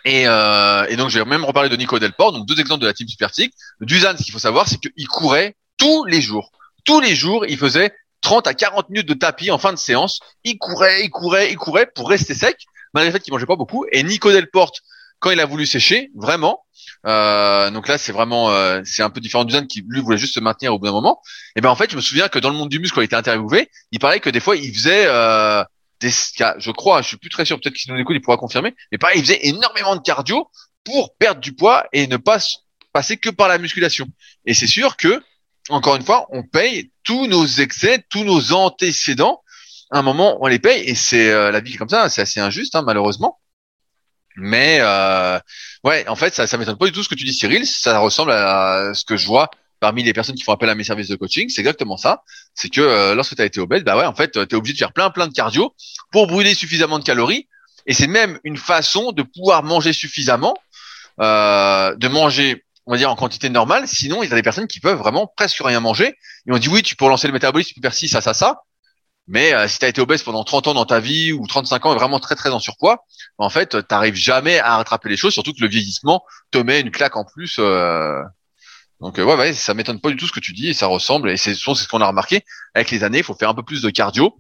Et, 0.05 0.27
euh, 0.27 0.87
et 0.89 0.97
donc 0.97 1.11
je 1.11 1.19
vais 1.19 1.25
même 1.25 1.45
reparler 1.45 1.69
de 1.69 1.77
Nico 1.77 1.99
Delport, 1.99 2.33
donc 2.33 2.47
deux 2.47 2.61
exemples 2.61 2.81
de 2.83 2.87
la 2.87 2.95
team 2.95 3.09
Supertic. 3.09 3.53
Dusan, 3.81 4.17
ce 4.17 4.23
qu'il 4.23 4.33
faut 4.33 4.39
savoir, 4.39 4.69
c'est 4.69 4.79
qu'il 4.79 5.09
courait 5.09 5.57
tous 5.79 6.05
les 6.05 6.21
jours. 6.21 6.51
Tous 6.85 7.01
les 7.01 7.17
jours, 7.17 7.45
il 7.47 7.59
faisait 7.59 7.93
30 8.21 8.47
à 8.47 8.55
40 8.55 8.89
minutes 8.89 9.09
de 9.09 9.15
tapis 9.15 9.51
en 9.51 9.59
fin 9.59 9.73
de 9.73 9.79
séance. 9.79 10.21
Il 10.45 10.59
courait, 10.59 11.05
il 11.05 11.11
courait, 11.11 11.51
il 11.51 11.57
courait 11.57 11.87
pour 11.87 12.09
rester 12.09 12.35
sec, 12.35 12.65
malgré 12.95 13.11
le 13.11 13.13
fait 13.19 13.23
qu'il 13.23 13.33
mangeait 13.33 13.47
pas 13.47 13.57
beaucoup. 13.57 13.85
Et 13.91 14.03
Nico 14.05 14.31
Delport, 14.31 14.73
quand 15.19 15.31
il 15.31 15.41
a 15.41 15.47
voulu 15.47 15.67
sécher, 15.67 16.11
vraiment, 16.15 16.66
euh, 17.07 17.71
donc 17.71 17.89
là 17.89 17.99
c'est 17.99 18.13
vraiment, 18.13 18.51
euh, 18.51 18.81
c'est 18.85 19.03
un 19.03 19.11
peu 19.11 19.21
différent 19.21 19.45
de 19.45 19.51
Dusan 19.51 19.67
qui 19.67 19.85
lui 19.89 20.01
voulait 20.01 20.19
juste 20.19 20.35
se 20.35 20.41
maintenir 20.41 20.75
au 20.75 20.79
bout 20.79 20.87
d'un 20.87 20.93
moment. 20.93 21.21
Et 21.55 21.61
ben 21.61 21.71
en 21.71 21.77
fait, 21.77 21.91
je 21.91 21.97
me 21.97 22.01
souviens 22.01 22.29
que 22.29 22.39
dans 22.39 22.51
le 22.51 22.57
monde 22.57 22.69
du 22.69 22.81
muscle, 22.81 22.95
quand 22.95 23.03
il 23.03 23.05
était 23.05 23.17
interviewé, 23.17 23.71
il 23.93 23.99
parlait 23.99 24.21
que 24.21 24.31
des 24.31 24.41
fois 24.41 24.57
il 24.57 24.75
faisait 24.75 25.05
euh, 25.07 25.63
des, 26.01 26.11
je 26.11 26.71
crois, 26.73 27.03
je 27.03 27.09
suis 27.09 27.17
plus 27.17 27.31
très 27.31 27.45
sûr, 27.45 27.61
peut-être 27.61 27.75
qu'il 27.75 27.93
nous 27.93 28.01
écoute, 28.01 28.17
il 28.17 28.23
pourra 28.23 28.37
confirmer. 28.37 28.75
Mais 28.91 28.99
pareil, 28.99 29.19
il 29.19 29.23
faisait 29.25 29.47
énormément 29.47 29.97
de 29.97 30.03
cardio 30.03 30.51
pour 30.85 31.15
perdre 31.17 31.41
du 31.41 31.53
poids 31.53 31.87
et 31.93 32.07
ne 32.07 32.17
pas 32.17 32.39
passer 32.93 33.17
que 33.17 33.31
par 33.31 33.49
la 33.49 33.59
musculation. 33.59 34.07
Et 34.45 34.55
c'est 34.55 34.67
sûr 34.67 34.97
que, 34.97 35.23
encore 35.69 35.97
une 35.97 36.05
fois, 36.05 36.27
on 36.31 36.43
paye 36.43 36.91
tous 37.03 37.27
nos 37.27 37.47
excès, 37.47 38.05
tous 38.09 38.25
nos 38.25 38.53
antécédents. 38.53 39.43
À 39.91 39.99
un 40.01 40.03
moment, 40.03 40.39
on 40.41 40.47
les 40.47 40.59
paye 40.59 40.83
et 40.89 40.95
c'est 40.95 41.31
euh, 41.31 41.51
la 41.51 41.61
vie 41.61 41.77
comme 41.77 41.89
ça. 41.89 42.09
C'est 42.09 42.23
assez 42.23 42.41
injuste, 42.41 42.75
hein, 42.75 42.83
malheureusement. 42.85 43.39
Mais 44.37 44.79
euh, 44.81 45.39
ouais, 45.85 46.07
en 46.09 46.17
fait, 46.17 46.35
ça, 46.35 46.47
ça 46.47 46.59
m'étonne 46.59 46.77
pas 46.77 46.87
du 46.87 46.93
tout 46.93 47.03
ce 47.03 47.09
que 47.09 47.15
tu 47.15 47.25
dis, 47.25 47.33
Cyril. 47.33 47.67
Ça 47.67 47.99
ressemble 47.99 48.33
à 48.33 48.93
ce 48.95 49.05
que 49.05 49.17
je 49.17 49.27
vois 49.27 49.51
parmi 49.81 50.03
les 50.03 50.13
personnes 50.13 50.35
qui 50.35 50.43
font 50.43 50.53
appel 50.53 50.69
à 50.69 50.75
mes 50.75 50.85
services 50.85 51.09
de 51.09 51.17
coaching. 51.17 51.49
C'est 51.49 51.61
exactement 51.61 51.97
ça. 51.97 52.23
C'est 52.55 52.69
que 52.69 52.81
euh, 52.81 53.15
lorsque 53.15 53.35
tu 53.37 53.43
as 53.43 53.45
été 53.45 53.61
obèse, 53.61 53.83
bah 53.85 53.97
ouais, 53.97 54.05
en 54.05 54.15
fait, 54.15 54.33
tu 54.33 54.39
es 54.39 54.55
obligé 54.55 54.75
de 54.75 54.79
faire 54.79 54.93
plein 54.93 55.11
plein 55.11 55.27
de 55.27 55.33
cardio 55.33 55.75
pour 56.13 56.27
brûler 56.27 56.55
suffisamment 56.55 56.99
de 56.99 57.05
calories. 57.05 57.49
Et 57.87 57.95
c'est 57.95 58.09
même 58.09 58.39
une 58.45 58.57
façon 58.57 59.13
de 59.13 59.23
pouvoir 59.23 59.63
manger 59.63 59.93
suffisamment, 59.93 60.57
euh, 61.21 61.95
de 61.95 62.09
manger, 62.09 62.65
on 62.87 62.93
va 62.93 62.99
dire, 62.99 63.11
en 63.11 63.17
quantité 63.17 63.49
normale. 63.49 63.87
Sinon, 63.87 64.23
il 64.23 64.29
y 64.29 64.33
a 64.33 64.35
des 64.35 64.43
personnes 64.43 64.67
qui 64.67 64.81
peuvent 64.81 64.99
vraiment 64.99 65.33
presque 65.37 65.61
rien 65.63 65.81
manger. 65.81 66.09
Et 66.47 66.53
on 66.53 66.59
dit 66.59 66.69
oui, 66.69 66.83
tu 66.83 66.97
peux 66.97 67.09
lancer 67.09 67.29
le 67.29 67.33
métabolisme, 67.33 67.69
tu 67.69 67.75
peux 67.75 67.83
faire 67.83 67.95
ci, 67.95 68.09
ça, 68.09 68.21
ça, 68.21 68.35
ça. 68.35 68.61
Mais 69.29 69.53
euh, 69.55 69.67
si 69.69 69.79
tu 69.79 69.85
as 69.85 69.89
été 69.89 70.01
obèse 70.01 70.23
pendant 70.23 70.45
30 70.45 70.69
ans 70.69 70.75
dans 70.75 70.85
ta 70.87 71.01
vie 71.01 71.33
ou 71.33 71.47
35 71.47 71.87
ans 71.87 71.93
et 71.95 71.97
vraiment 71.99 72.21
très 72.21 72.37
très 72.37 72.51
en 72.51 72.61
surpoids, 72.61 73.05
en 73.39 73.51
fait, 73.51 73.87
t'arrives 73.89 74.15
jamais 74.15 74.59
à 74.61 74.77
rattraper 74.77 75.09
les 75.09 75.17
choses, 75.17 75.33
surtout 75.33 75.53
que 75.53 75.61
le 75.63 75.69
vieillissement 75.69 76.25
te 76.53 76.59
met 76.59 76.81
une 76.81 76.91
claque 76.91 77.17
en 77.17 77.25
plus. 77.25 77.57
euh. 77.59 78.23
Donc 79.01 79.19
euh, 79.19 79.25
ouais, 79.25 79.35
ouais, 79.37 79.53
ça 79.53 79.75
m'étonne 79.75 80.01
pas 80.01 80.11
du 80.11 80.17
tout 80.17 80.27
ce 80.27 80.33
que 80.33 80.41
tu 80.41 80.53
dis 80.53 80.69
et 80.69 80.75
ça 80.75 80.87
ressemble. 80.87 81.31
Et 81.31 81.37
c'est 81.37 81.55
ce 81.55 81.89
qu'on 81.89 82.01
a 82.01 82.07
remarqué 82.07 82.45
avec 82.75 82.91
les 82.91 83.05
années. 83.05 83.19
Il 83.19 83.25
faut 83.25 83.35
faire 83.35 83.51
un 83.51 83.55
peu 83.55 83.63
plus 83.63 83.83
de 83.83 83.91
cardio 83.91 84.39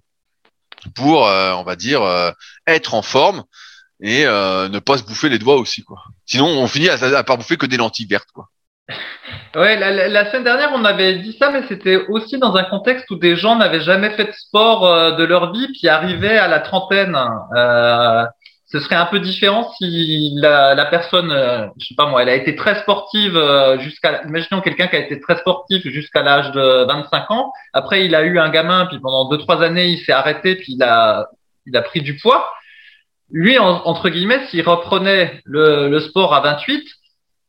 pour, 0.94 1.26
euh, 1.26 1.52
on 1.54 1.64
va 1.64 1.76
dire, 1.76 2.02
euh, 2.02 2.30
être 2.66 2.94
en 2.94 3.02
forme 3.02 3.44
et 4.00 4.26
euh, 4.26 4.68
ne 4.68 4.78
pas 4.78 4.98
se 4.98 5.02
bouffer 5.04 5.28
les 5.28 5.38
doigts 5.38 5.56
aussi, 5.56 5.82
quoi. 5.82 6.02
Sinon, 6.26 6.46
on 6.46 6.66
finit 6.68 6.88
à, 6.88 6.94
à 7.18 7.24
pas 7.24 7.36
bouffer 7.36 7.56
que 7.56 7.66
des 7.66 7.76
lentilles 7.76 8.06
vertes, 8.06 8.30
quoi. 8.32 8.50
Ouais, 9.54 9.76
la, 9.78 10.08
la- 10.08 10.26
semaine 10.30 10.44
dernière, 10.44 10.70
on 10.74 10.84
avait 10.84 11.14
dit 11.18 11.32
ça, 11.40 11.50
mais 11.50 11.62
c'était 11.68 11.96
aussi 12.08 12.38
dans 12.38 12.54
un 12.56 12.64
contexte 12.64 13.10
où 13.10 13.16
des 13.16 13.36
gens 13.36 13.56
n'avaient 13.56 13.80
jamais 13.80 14.10
fait 14.10 14.26
de 14.26 14.32
sport 14.32 14.86
euh, 14.86 15.12
de 15.12 15.24
leur 15.24 15.52
vie, 15.52 15.66
puis 15.68 15.88
arrivaient 15.88 16.36
à 16.38 16.46
la 16.48 16.60
trentaine. 16.60 17.16
Euh, 17.56 18.24
ce 18.66 18.80
serait 18.80 18.96
un 18.96 19.06
peu 19.06 19.20
différent 19.20 19.70
si 19.78 20.30
la, 20.36 20.74
la 20.74 20.86
personne, 20.86 21.30
euh, 21.32 21.66
je 21.78 21.86
sais 21.86 21.94
pas 21.96 22.06
moi, 22.06 22.22
elle 22.22 22.28
a 22.28 22.34
été 22.34 22.54
très 22.56 22.74
sportive 22.80 23.36
euh, 23.36 23.78
jusqu'à, 23.78 24.22
imaginons 24.24 24.60
quelqu'un 24.60 24.88
qui 24.88 24.96
a 24.96 24.98
été 25.00 25.20
très 25.20 25.36
sportif 25.36 25.82
jusqu'à 25.88 26.22
l'âge 26.22 26.50
de 26.52 26.84
25 26.86 27.30
ans. 27.30 27.52
Après, 27.72 28.04
il 28.04 28.14
a 28.14 28.22
eu 28.24 28.38
un 28.38 28.50
gamin, 28.50 28.86
puis 28.86 28.98
pendant 29.00 29.28
deux 29.28 29.38
trois 29.38 29.62
années, 29.62 29.86
il 29.88 29.98
s'est 30.04 30.12
arrêté, 30.12 30.56
puis 30.56 30.74
il 30.74 30.82
a, 30.82 31.26
il 31.66 31.76
a 31.76 31.82
pris 31.82 32.02
du 32.02 32.16
poids. 32.18 32.48
Lui, 33.30 33.58
en- 33.58 33.82
entre 33.86 34.08
guillemets, 34.10 34.46
s'il 34.48 34.62
reprenait 34.68 35.40
le, 35.44 35.88
le 35.88 36.00
sport 36.00 36.34
à 36.34 36.40
28, 36.40 36.84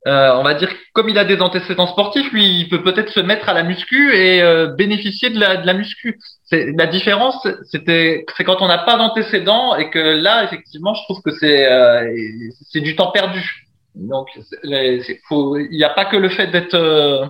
euh, 0.08 0.36
on 0.36 0.44
va 0.44 0.54
dire 0.54 0.70
comme 0.94 1.10
il 1.10 1.18
a 1.18 1.26
des 1.26 1.42
antécédents 1.42 1.88
sportifs, 1.88 2.32
lui, 2.32 2.62
il 2.62 2.70
peut 2.70 2.82
peut-être 2.82 3.12
se 3.12 3.20
mettre 3.20 3.50
à 3.50 3.54
la 3.54 3.64
muscu 3.64 4.16
et 4.16 4.42
euh, 4.42 4.68
bénéficier 4.68 5.30
de 5.30 5.40
la, 5.40 5.58
de 5.58 5.68
la 5.68 5.74
muscu. 5.74 6.20
C'est 6.46 6.72
la 6.78 6.88
différence, 6.88 7.46
c'était 7.72 8.26
c'est 8.36 8.44
quand 8.44 8.62
on 8.62 8.68
n'a 8.68 8.80
pas 8.80 8.98
d'antécédents 8.98 9.76
et 9.76 9.90
que 9.90 10.00
là, 10.00 10.44
effectivement, 10.46 10.94
je 10.94 11.04
trouve 11.04 11.22
que 11.22 11.32
c'est 11.40 11.72
euh, 11.72 12.08
c'est 12.72 12.82
du 12.82 12.96
temps 12.96 13.12
perdu. 13.12 13.44
Donc, 13.96 14.28
il 14.64 15.70
n'y 15.72 15.84
a 15.84 15.90
pas 15.90 16.06
que 16.06 16.18
le 16.18 16.30
fait 16.30 16.48
d'être 16.48 16.76
euh, 16.76 17.26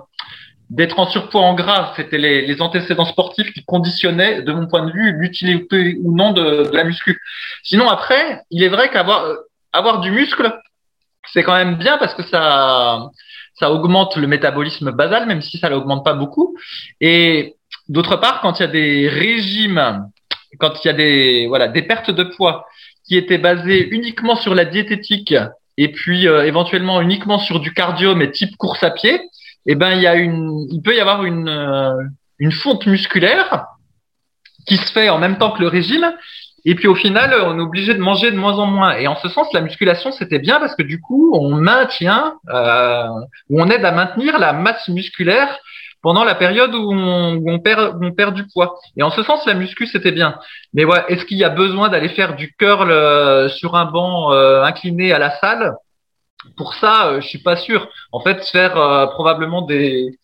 d'être 0.69 0.99
en 0.99 1.07
surpoids 1.07 1.41
en 1.41 1.55
gras, 1.55 1.93
c'était 1.95 2.17
les, 2.17 2.45
les 2.45 2.61
antécédents 2.61 3.05
sportifs 3.05 3.53
qui 3.53 3.63
conditionnaient, 3.63 4.41
de 4.41 4.51
mon 4.51 4.67
point 4.67 4.85
de 4.85 4.91
vue, 4.91 5.13
l'utilité 5.13 5.97
ou 6.03 6.15
non 6.15 6.31
de, 6.33 6.69
de 6.69 6.75
la 6.75 6.83
muscu. 6.83 7.21
Sinon, 7.63 7.87
après, 7.89 8.41
il 8.51 8.63
est 8.63 8.69
vrai 8.69 8.89
qu'avoir 8.89 9.23
euh, 9.23 9.35
avoir 9.71 10.01
du 10.01 10.11
muscle, 10.11 10.53
c'est 11.33 11.43
quand 11.43 11.55
même 11.55 11.75
bien 11.75 11.97
parce 11.97 12.13
que 12.13 12.23
ça, 12.23 13.09
ça 13.59 13.71
augmente 13.71 14.15
le 14.15 14.27
métabolisme 14.27 14.91
basal, 14.91 15.25
même 15.27 15.41
si 15.41 15.57
ça 15.57 15.69
l'augmente 15.69 16.05
pas 16.05 16.13
beaucoup. 16.13 16.55
Et 17.01 17.55
d'autre 17.89 18.17
part, 18.17 18.41
quand 18.41 18.59
il 18.59 18.61
y 18.61 18.65
a 18.65 18.69
des 18.69 19.09
régimes, 19.09 20.09
quand 20.59 20.73
il 20.83 20.87
y 20.87 20.89
a 20.89 20.93
des, 20.93 21.47
voilà, 21.47 21.67
des 21.67 21.81
pertes 21.81 22.11
de 22.11 22.23
poids 22.23 22.65
qui 23.07 23.15
étaient 23.15 23.37
basées 23.37 23.87
uniquement 23.89 24.35
sur 24.35 24.53
la 24.53 24.65
diététique 24.65 25.33
et 25.77 25.91
puis 25.91 26.27
euh, 26.27 26.45
éventuellement 26.45 27.01
uniquement 27.01 27.39
sur 27.39 27.59
du 27.59 27.73
cardio, 27.73 28.15
mais 28.15 28.31
type 28.31 28.57
course 28.57 28.83
à 28.83 28.91
pied, 28.91 29.21
eh 29.65 29.75
ben 29.75 29.91
il 29.91 30.01
y 30.01 30.07
a 30.07 30.15
une, 30.15 30.67
il 30.71 30.81
peut 30.81 30.95
y 30.95 30.99
avoir 30.99 31.23
une, 31.23 31.47
euh, 31.47 31.93
une 32.39 32.51
fonte 32.51 32.85
musculaire 32.87 33.65
qui 34.65 34.77
se 34.77 34.91
fait 34.91 35.09
en 35.09 35.19
même 35.19 35.37
temps 35.37 35.51
que 35.51 35.61
le 35.61 35.67
régime 35.67 36.11
et 36.69 36.75
puis 36.75 36.89
au 36.89 36.95
final, 36.95 37.33
on 37.45 37.57
est 37.57 37.61
obligé 37.61 37.93
de 37.93 37.99
manger 37.99 38.29
de 38.29 38.35
moins 38.35 38.59
en 38.59 38.65
moins. 38.65 38.97
Et 38.97 39.07
en 39.07 39.15
ce 39.15 39.29
sens, 39.29 39.47
la 39.53 39.61
musculation, 39.61 40.11
c'était 40.11 40.37
bien 40.37 40.59
parce 40.59 40.75
que 40.75 40.83
du 40.83 40.99
coup, 40.99 41.31
on 41.33 41.55
maintient, 41.55 42.35
euh, 42.49 43.07
ou 43.49 43.61
on 43.61 43.69
aide 43.69 43.85
à 43.85 43.93
maintenir 43.93 44.37
la 44.37 44.51
masse 44.51 44.89
musculaire 44.89 45.57
pendant 46.01 46.25
la 46.25 46.35
période 46.35 46.75
où 46.75 46.91
on, 46.91 47.35
où 47.35 47.49
on 47.49 47.59
perd, 47.59 47.95
où 47.95 48.05
on 48.05 48.11
perd 48.11 48.35
du 48.35 48.45
poids. 48.47 48.77
Et 48.97 49.03
en 49.03 49.11
ce 49.11 49.23
sens, 49.23 49.45
la 49.45 49.53
muscu, 49.53 49.87
c'était 49.87 50.11
bien. 50.11 50.39
Mais 50.73 50.83
ouais, 50.83 51.05
est-ce 51.07 51.23
qu'il 51.23 51.37
y 51.37 51.45
a 51.45 51.49
besoin 51.49 51.87
d'aller 51.87 52.09
faire 52.09 52.35
du 52.35 52.53
curl 52.59 52.91
euh, 52.91 53.47
sur 53.47 53.75
un 53.75 53.85
banc 53.85 54.33
euh, 54.33 54.61
incliné 54.63 55.13
à 55.13 55.19
la 55.19 55.31
salle? 55.39 55.73
Pour 56.57 56.73
ça, 56.73 57.07
euh, 57.07 57.21
je 57.21 57.27
suis 57.27 57.41
pas 57.41 57.55
sûr. 57.55 57.87
En 58.11 58.19
fait, 58.19 58.43
faire 58.45 58.77
euh, 58.77 59.05
probablement 59.07 59.61
des 59.61 60.19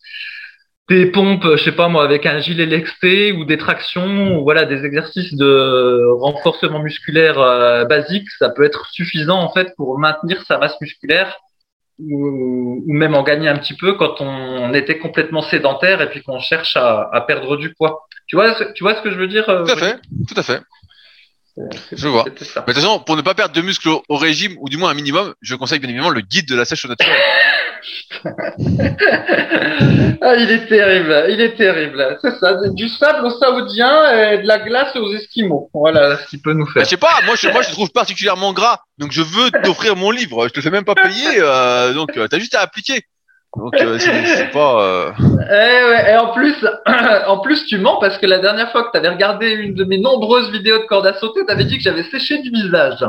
des 0.89 1.05
pompes, 1.11 1.47
je 1.55 1.63
sais 1.63 1.71
pas 1.71 1.87
moi, 1.87 2.03
avec 2.03 2.25
un 2.25 2.39
gilet 2.39 2.65
lexté 2.65 3.31
ou 3.31 3.45
des 3.45 3.57
tractions, 3.57 4.37
ou 4.37 4.43
voilà, 4.43 4.65
des 4.65 4.85
exercices 4.85 5.33
de 5.33 6.11
renforcement 6.19 6.79
musculaire 6.79 7.39
euh, 7.39 7.85
basique, 7.85 8.29
ça 8.37 8.49
peut 8.49 8.63
être 8.63 8.87
suffisant 8.91 9.39
en 9.39 9.51
fait 9.51 9.73
pour 9.77 9.97
maintenir 9.97 10.43
sa 10.45 10.57
masse 10.57 10.75
musculaire 10.81 11.37
ou, 11.99 12.83
ou, 12.85 12.93
même 12.93 13.15
en 13.15 13.23
gagner 13.23 13.47
un 13.47 13.57
petit 13.57 13.75
peu 13.75 13.93
quand 13.93 14.19
on 14.19 14.73
était 14.73 14.97
complètement 14.97 15.41
sédentaire 15.41 16.01
et 16.01 16.09
puis 16.09 16.21
qu'on 16.21 16.39
cherche 16.39 16.75
à, 16.75 17.09
à, 17.13 17.21
perdre 17.21 17.55
du 17.55 17.73
poids. 17.73 18.05
Tu 18.27 18.35
vois, 18.35 18.53
tu 18.73 18.83
vois 18.83 18.95
ce 18.95 19.01
que 19.01 19.11
je 19.11 19.15
veux 19.15 19.27
dire 19.27 19.47
euh, 19.49 19.63
Tout 19.63 19.71
à 19.71 19.77
fait, 19.77 19.99
tout 20.27 20.39
à 20.39 20.43
fait. 20.43 20.61
Je 21.91 22.07
vois. 22.07 22.23
Mais 22.25 22.31
de 22.31 22.37
toute 22.39 22.73
façon, 22.73 22.99
pour 22.99 23.15
ne 23.15 23.21
pas 23.21 23.35
perdre 23.35 23.53
de 23.53 23.61
muscles 23.61 23.89
au, 23.89 24.03
au, 24.09 24.17
régime, 24.17 24.55
ou 24.59 24.69
du 24.69 24.77
moins 24.77 24.89
un 24.89 24.95
minimum, 24.95 25.33
je 25.41 25.55
conseille 25.55 25.79
bien 25.79 25.87
évidemment 25.89 26.09
le 26.09 26.21
guide 26.21 26.47
de 26.47 26.55
la 26.55 26.65
sèche 26.65 26.83
au 26.85 26.87
naturel. 26.87 27.15
ah, 30.21 30.35
il 30.35 30.51
est 30.51 30.67
terrible, 30.67 31.25
il 31.29 31.41
est 31.41 31.55
terrible. 31.55 32.17
C'est 32.21 32.35
ça, 32.39 32.55
du 32.69 32.87
sable 32.87 33.25
aux 33.25 33.31
Saoudiens 33.31 34.11
et 34.11 34.37
de 34.39 34.47
la 34.47 34.59
glace 34.59 34.95
aux 34.95 35.13
Esquimaux. 35.13 35.69
Voilà 35.73 36.17
ce 36.17 36.27
qu'il 36.27 36.41
peut 36.41 36.53
nous 36.53 36.65
faire. 36.67 36.83
je 36.83 36.89
sais 36.89 36.97
pas, 36.97 37.19
moi 37.25 37.35
je, 37.35 37.49
moi 37.49 37.61
je 37.61 37.71
trouve 37.71 37.91
particulièrement 37.91 38.53
gras, 38.53 38.79
donc 38.97 39.11
je 39.11 39.21
veux 39.21 39.51
t'offrir 39.63 39.95
mon 39.95 40.11
livre. 40.11 40.47
Je 40.47 40.53
te 40.53 40.61
fais 40.61 40.69
même 40.69 40.85
pas 40.85 40.95
payer, 40.95 41.39
euh, 41.39 41.93
donc 41.93 42.17
euh, 42.17 42.27
t'as 42.27 42.39
juste 42.39 42.55
à 42.55 42.61
appliquer. 42.61 43.01
Donc 43.55 43.75
euh, 43.75 43.99
c'est 43.99 44.51
pas. 44.51 44.81
Euh... 44.81 45.11
Eh 45.19 45.85
ouais, 45.85 46.11
et 46.11 46.17
en 46.17 46.33
plus, 46.33 46.55
en 47.27 47.39
plus 47.39 47.65
tu 47.65 47.77
mens 47.77 47.99
parce 47.99 48.17
que 48.17 48.25
la 48.25 48.39
dernière 48.39 48.71
fois 48.71 48.83
que 48.85 48.91
t'avais 48.91 49.09
regardé 49.09 49.51
une 49.51 49.75
de 49.75 49.83
mes 49.83 49.99
nombreuses 49.99 50.51
vidéos 50.51 50.79
de 50.79 50.85
corde 50.85 51.05
à 51.05 51.13
sauter, 51.13 51.45
t'avais 51.45 51.65
dit 51.65 51.77
que 51.77 51.83
j'avais 51.83 52.03
séché 52.03 52.39
du 52.39 52.49
visage. 52.49 53.03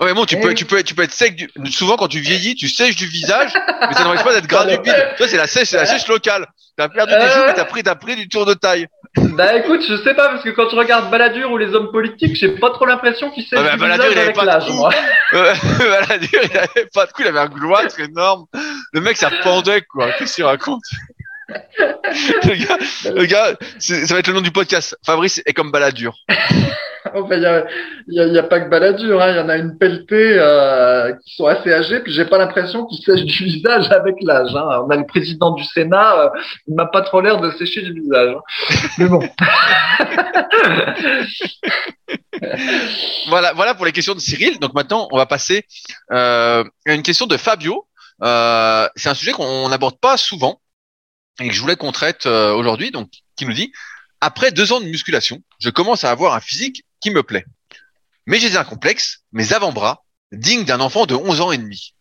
Ouais, 0.00 0.14
bon, 0.14 0.24
tu 0.24 0.40
peux, 0.40 0.54
tu 0.54 0.64
peux, 0.64 0.82
tu 0.82 0.94
peux 0.94 1.02
être 1.02 1.12
sec. 1.12 1.36
Du... 1.36 1.72
Souvent, 1.72 1.96
quand 1.96 2.08
tu 2.08 2.20
vieillis, 2.20 2.54
tu 2.54 2.68
sèches 2.68 2.96
du 2.96 3.06
visage, 3.06 3.52
mais 3.54 3.94
ça 3.94 4.04
n'empêche 4.04 4.24
pas 4.24 4.32
d'être 4.32 4.46
gras 4.46 4.64
du 4.64 4.78
bide. 4.78 4.94
Tu 5.10 5.16
vois, 5.18 5.28
c'est 5.28 5.36
la 5.36 5.46
sèche, 5.46 5.68
c'est 5.68 5.76
la 5.76 5.84
sèche 5.84 6.08
locale. 6.08 6.46
T'as 6.76 6.88
perdu 6.88 7.12
des 7.12 7.28
joues, 7.28 7.42
mais 7.46 7.52
t'as 7.52 7.66
pris, 7.66 7.82
t'as 7.82 7.94
pris 7.94 8.16
du 8.16 8.28
tour 8.28 8.46
de 8.46 8.54
taille. 8.54 8.86
Bah 9.16 9.56
écoute, 9.56 9.82
je 9.86 9.96
sais 9.96 10.14
pas 10.14 10.28
parce 10.28 10.44
que 10.44 10.50
quand 10.50 10.70
je 10.70 10.76
regarde 10.76 11.10
Balladur 11.10 11.50
ou 11.50 11.58
les 11.58 11.74
hommes 11.74 11.90
politiques, 11.90 12.36
j'ai 12.36 12.50
pas 12.50 12.70
trop 12.70 12.86
l'impression 12.86 13.30
qu'il 13.32 13.42
sèche 13.42 13.58
ah, 13.58 13.64
bah, 13.64 13.72
du 13.72 13.78
Balladur, 13.78 14.08
visage 14.08 14.12
il 14.12 14.18
avait 14.20 14.38
avec 14.38 14.96
l'âge. 15.32 15.78
Balladur, 15.78 16.40
il 16.44 16.56
avait 16.56 16.88
pas 16.94 17.06
de 17.06 17.12
cou, 17.12 17.22
il 17.22 17.26
avait 17.26 17.40
un 17.40 17.48
gloître 17.48 17.98
énorme. 17.98 18.46
Le 18.92 19.00
mec, 19.00 19.16
ça 19.16 19.30
pendait 19.42 19.82
quoi. 19.82 20.12
Qu'est-ce 20.12 20.36
qu'il 20.36 20.44
raconte 20.44 20.84
le 21.50 22.66
gars, 22.66 22.78
le 23.14 23.26
gars 23.26 23.56
ça 23.78 24.14
va 24.14 24.20
être 24.20 24.28
le 24.28 24.34
nom 24.34 24.40
du 24.40 24.50
podcast. 24.50 24.96
Fabrice 25.04 25.42
est 25.46 25.52
comme 25.52 25.70
Balladur. 25.70 26.14
enfin, 27.14 27.36
il 27.36 27.42
y 27.42 27.46
a, 27.46 27.64
y, 28.08 28.20
a, 28.20 28.26
y 28.26 28.38
a, 28.38 28.42
pas 28.42 28.60
que 28.60 28.68
Balladur, 28.68 29.20
hein. 29.20 29.30
il 29.30 29.36
y 29.36 29.40
en 29.40 29.48
a 29.48 29.56
une 29.56 29.78
pelletée 29.78 30.38
euh, 30.38 31.12
qui 31.24 31.36
sont 31.36 31.46
assez 31.46 31.72
âgés, 31.72 32.00
puis 32.00 32.12
j'ai 32.12 32.24
pas 32.24 32.38
l'impression 32.38 32.86
qu'ils 32.86 33.04
sèchent 33.04 33.24
du 33.24 33.44
visage 33.44 33.90
avec 33.90 34.16
l'âge. 34.22 34.54
Hein. 34.54 34.84
On 34.86 34.90
a 34.90 34.96
le 34.96 35.06
président 35.06 35.52
du 35.52 35.64
Sénat, 35.64 36.20
euh, 36.20 36.28
il 36.66 36.74
m'a 36.74 36.86
pas 36.86 37.02
trop 37.02 37.20
l'air 37.20 37.40
de 37.40 37.50
sécher 37.52 37.82
du 37.82 37.92
visage. 37.92 38.34
Hein. 38.34 38.40
Mais 38.98 39.06
bon. 39.06 39.20
voilà, 43.28 43.52
voilà 43.54 43.74
pour 43.74 43.84
les 43.84 43.92
questions 43.92 44.14
de 44.14 44.20
Cyril. 44.20 44.58
Donc 44.58 44.74
maintenant, 44.74 45.08
on 45.10 45.16
va 45.16 45.26
passer 45.26 45.64
euh, 46.12 46.64
à 46.86 46.94
une 46.94 47.02
question 47.02 47.26
de 47.26 47.36
Fabio. 47.36 47.86
Euh, 48.22 48.86
c'est 48.96 49.08
un 49.08 49.14
sujet 49.14 49.32
qu'on 49.32 49.68
n'aborde 49.68 49.98
pas 49.98 50.16
souvent 50.16 50.60
et 51.40 51.48
que 51.48 51.54
je 51.54 51.60
voulais 51.60 51.76
qu'on 51.76 51.92
traite 51.92 52.26
euh, 52.26 52.52
aujourd'hui. 52.52 52.90
Donc, 52.90 53.10
qui 53.36 53.46
nous 53.46 53.52
dit 53.52 53.72
après 54.20 54.52
deux 54.52 54.72
ans 54.72 54.80
de 54.80 54.86
musculation, 54.86 55.42
je 55.58 55.70
commence 55.70 56.04
à 56.04 56.10
avoir 56.10 56.34
un 56.34 56.40
physique 56.40 56.84
qui 57.00 57.10
me 57.10 57.22
plaît. 57.22 57.44
Mais 58.26 58.38
j'ai 58.38 58.56
un 58.56 58.64
complexe, 58.64 59.20
mes 59.32 59.52
avant-bras, 59.52 60.04
dignes 60.30 60.64
d'un 60.64 60.80
enfant 60.80 61.06
de 61.06 61.14
11 61.14 61.40
ans 61.40 61.52
et 61.52 61.58
demi. 61.58 61.94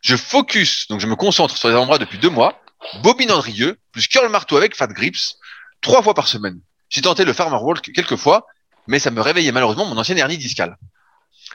Je 0.00 0.16
focus, 0.16 0.86
donc 0.88 1.00
je 1.00 1.06
me 1.06 1.16
concentre 1.16 1.56
sur 1.56 1.68
les 1.68 1.74
avant-bras 1.74 1.98
depuis 1.98 2.18
deux 2.18 2.30
mois, 2.30 2.62
bobine 3.02 3.32
Andrieux, 3.32 3.78
plus 3.90 4.06
curl 4.06 4.28
marteau 4.28 4.56
avec 4.56 4.76
fat 4.76 4.86
grips, 4.86 5.34
trois 5.80 6.02
fois 6.02 6.14
par 6.14 6.28
semaine. 6.28 6.60
J'ai 6.88 7.02
tenté 7.02 7.24
le 7.24 7.32
farmer 7.32 7.58
walk 7.60 7.90
quelques 7.92 8.16
fois, 8.16 8.46
mais 8.86 9.00
ça 9.00 9.10
me 9.10 9.20
réveillait 9.20 9.52
malheureusement 9.52 9.86
mon 9.86 9.96
ancienne 9.98 10.18
hernie 10.18 10.38
discale. 10.38 10.76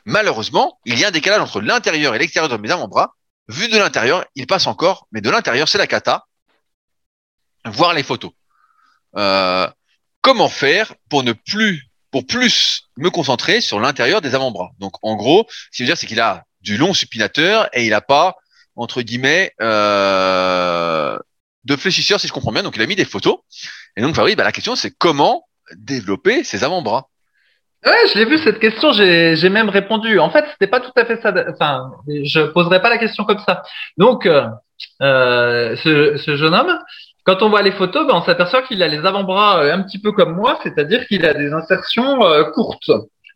Malheureusement, 0.06 0.80
il 0.86 1.00
y 1.00 1.06
a 1.06 1.08
un 1.08 1.12
décalage 1.12 1.42
entre 1.42 1.62
l'intérieur 1.62 2.16
et 2.16 2.20
l'extérieur 2.20 2.50
de 2.50 2.58
mes 2.58 2.72
avant-bras. 2.72 3.16
Vu 3.48 3.70
de 3.70 3.78
l'intérieur, 3.78 4.26
il 4.36 4.48
passe 4.48 4.68
encore, 4.68 5.08
mais 5.12 5.22
de 5.22 5.30
l'intérieur, 5.30 5.68
c'est 5.68 5.78
la 5.78 5.88
cata. 5.88 6.26
Voir 7.66 7.94
les 7.94 8.04
photos. 8.04 8.32
Euh, 9.16 9.68
comment 10.22 10.50
faire 10.50 10.94
pour 11.10 11.24
ne 11.24 11.34
plus 11.34 11.88
pour 12.12 12.26
plus 12.26 12.84
me 12.98 13.10
concentrer 13.10 13.62
sur 13.62 13.80
l'intérieur 13.80 14.22
des 14.22 14.36
avant-bras? 14.36 14.72
Donc 14.80 14.94
en 15.02 15.16
gros, 15.16 15.48
ce 15.50 15.78
qu'il 15.78 15.86
veut 15.86 15.88
dire, 15.88 15.98
c'est 15.98 16.08
qu'il 16.08 16.20
a 16.20 16.44
du 16.62 16.78
long 16.78 16.94
supinateur 16.94 17.70
et 17.74 17.86
il 17.86 17.92
n'a 17.92 18.02
pas 18.02 18.36
entre 18.76 19.02
guillemets 19.02 19.54
euh, 19.62 21.18
de 21.66 21.76
fléchisseur, 21.76 22.20
si 22.20 22.28
je 22.28 22.34
comprends 22.34 22.52
bien. 22.52 22.64
Donc 22.64 22.76
il 22.76 22.82
a 22.82 22.88
mis 22.88 22.96
des 22.96 23.06
photos. 23.06 23.38
Et 23.96 24.02
donc 24.02 24.16
Fabrice, 24.16 24.36
bah, 24.36 24.44
la 24.44 24.52
question 24.52 24.76
c'est 24.76 24.92
comment 24.92 25.46
développer 25.76 26.44
ses 26.44 26.64
avant-bras? 26.64 27.08
Ouais, 27.84 28.08
je 28.14 28.20
l'ai 28.20 28.26
vu 28.26 28.38
cette 28.38 28.60
question, 28.60 28.92
j'ai 28.92 29.50
même 29.50 29.70
répondu. 29.70 30.20
En 30.20 30.30
fait, 30.30 30.46
c'était 30.52 30.68
pas 30.68 30.82
tout 30.82 30.92
à 30.96 31.04
fait 31.04 31.20
ça. 31.20 31.34
Enfin, 31.52 31.92
je 32.08 32.42
poserai 32.42 32.80
pas 32.80 32.90
la 32.90 33.00
question 33.00 33.24
comme 33.24 33.40
ça. 33.40 33.64
Donc, 33.98 34.28
euh, 34.28 34.46
euh 35.02 35.76
ce, 35.78 36.18
ce, 36.18 36.36
jeune 36.36 36.54
homme, 36.54 36.80
quand 37.24 37.44
on 37.44 37.50
voit 37.50 37.62
les 37.62 37.72
photos, 37.72 38.08
ben, 38.08 38.16
on 38.16 38.22
s'aperçoit 38.24 38.64
qu'il 38.64 38.82
a 38.82 38.88
les 38.88 39.06
avant-bras 39.06 39.64
euh, 39.64 39.74
un 39.74 39.84
petit 39.84 40.00
peu 40.00 40.12
comme 40.12 40.36
moi, 40.36 40.60
c'est-à-dire 40.64 41.06
qu'il 41.08 41.26
a 41.26 41.34
des 41.34 41.54
insertions 41.54 42.24
euh, 42.24 42.44
courtes. 42.46 42.92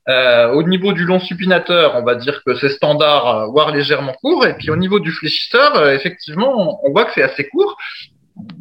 Euh, 0.07 0.51
au 0.53 0.63
niveau 0.63 0.93
du 0.93 1.03
long 1.03 1.19
supinateur, 1.19 1.95
on 1.95 2.03
va 2.03 2.15
dire 2.15 2.43
que 2.45 2.55
c'est 2.55 2.69
standard, 2.69 3.49
voire 3.51 3.71
légèrement 3.71 4.13
court. 4.21 4.45
Et 4.45 4.55
puis 4.55 4.69
au 4.69 4.75
niveau 4.75 4.99
du 4.99 5.11
fléchisseur, 5.11 5.89
effectivement, 5.89 6.79
on, 6.83 6.91
voit 6.91 7.05
que 7.05 7.13
c'est 7.15 7.23
assez 7.23 7.47
court. 7.49 7.75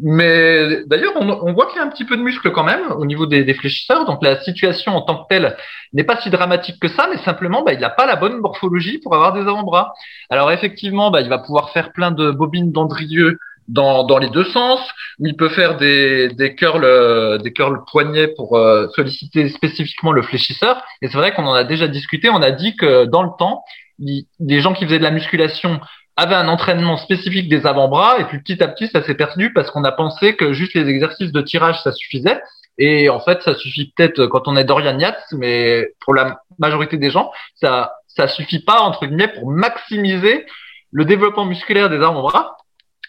Mais 0.00 0.84
d'ailleurs, 0.86 1.12
on, 1.16 1.52
voit 1.52 1.66
qu'il 1.66 1.76
y 1.76 1.80
a 1.80 1.84
un 1.84 1.90
petit 1.90 2.04
peu 2.04 2.16
de 2.16 2.22
muscle 2.22 2.50
quand 2.50 2.64
même 2.64 2.92
au 2.92 3.04
niveau 3.04 3.26
des, 3.26 3.44
des, 3.44 3.52
fléchisseurs. 3.52 4.06
Donc 4.06 4.22
la 4.22 4.40
situation 4.42 4.92
en 4.92 5.02
tant 5.02 5.24
que 5.24 5.28
telle 5.28 5.56
n'est 5.92 6.04
pas 6.04 6.18
si 6.18 6.30
dramatique 6.30 6.80
que 6.80 6.88
ça, 6.88 7.08
mais 7.10 7.18
simplement, 7.18 7.62
bah, 7.62 7.74
il 7.74 7.80
n'a 7.80 7.90
pas 7.90 8.06
la 8.06 8.16
bonne 8.16 8.38
morphologie 8.38 8.98
pour 8.98 9.14
avoir 9.14 9.34
des 9.34 9.40
avant-bras. 9.40 9.92
Alors 10.30 10.50
effectivement, 10.50 11.10
bah, 11.10 11.20
il 11.20 11.28
va 11.28 11.38
pouvoir 11.38 11.70
faire 11.70 11.92
plein 11.92 12.10
de 12.10 12.30
bobines 12.30 12.72
d'Andrieux 12.72 13.38
dans, 13.68 14.04
dans 14.04 14.18
les 14.18 14.30
deux 14.30 14.44
sens, 14.44 14.80
il 15.18 15.36
peut 15.36 15.48
faire 15.48 15.76
des, 15.76 16.28
des 16.28 16.54
curls 16.54 16.84
euh, 16.84 17.38
des 17.38 17.52
curls 17.52 17.82
poignets 17.90 18.28
pour 18.28 18.56
euh, 18.56 18.88
solliciter 18.94 19.48
spécifiquement 19.48 20.12
le 20.12 20.22
fléchisseur. 20.22 20.82
Et 21.02 21.08
c'est 21.08 21.16
vrai 21.16 21.32
qu'on 21.34 21.46
en 21.46 21.54
a 21.54 21.64
déjà 21.64 21.88
discuté. 21.88 22.28
On 22.28 22.42
a 22.42 22.50
dit 22.50 22.76
que 22.76 23.04
dans 23.04 23.22
le 23.22 23.30
temps, 23.38 23.64
les 23.98 24.60
gens 24.60 24.74
qui 24.74 24.84
faisaient 24.84 24.98
de 24.98 25.04
la 25.04 25.10
musculation 25.10 25.80
avaient 26.16 26.34
un 26.34 26.48
entraînement 26.48 26.96
spécifique 26.96 27.48
des 27.48 27.66
avant-bras 27.66 28.18
et 28.20 28.24
puis 28.24 28.38
petit 28.40 28.62
à 28.62 28.68
petit 28.68 28.88
ça 28.88 29.02
s'est 29.02 29.14
perdu 29.14 29.52
parce 29.52 29.70
qu'on 29.70 29.84
a 29.84 29.92
pensé 29.92 30.36
que 30.36 30.52
juste 30.52 30.74
les 30.74 30.88
exercices 30.88 31.32
de 31.32 31.40
tirage 31.40 31.82
ça 31.82 31.92
suffisait. 31.92 32.40
Et 32.76 33.08
en 33.08 33.20
fait, 33.20 33.40
ça 33.42 33.54
suffit 33.54 33.92
peut-être 33.96 34.26
quand 34.26 34.48
on 34.48 34.56
est 34.56 34.64
Dorian 34.64 34.98
Yates, 34.98 35.22
mais 35.32 35.86
pour 36.00 36.12
la 36.12 36.40
majorité 36.58 36.96
des 36.96 37.10
gens, 37.10 37.30
ça 37.54 37.92
ça 38.08 38.28
suffit 38.28 38.60
pas 38.60 38.80
entre 38.80 39.06
guillemets 39.06 39.28
pour 39.28 39.50
maximiser 39.50 40.44
le 40.92 41.04
développement 41.04 41.44
musculaire 41.44 41.90
des 41.90 41.96
avant-bras. 41.96 42.56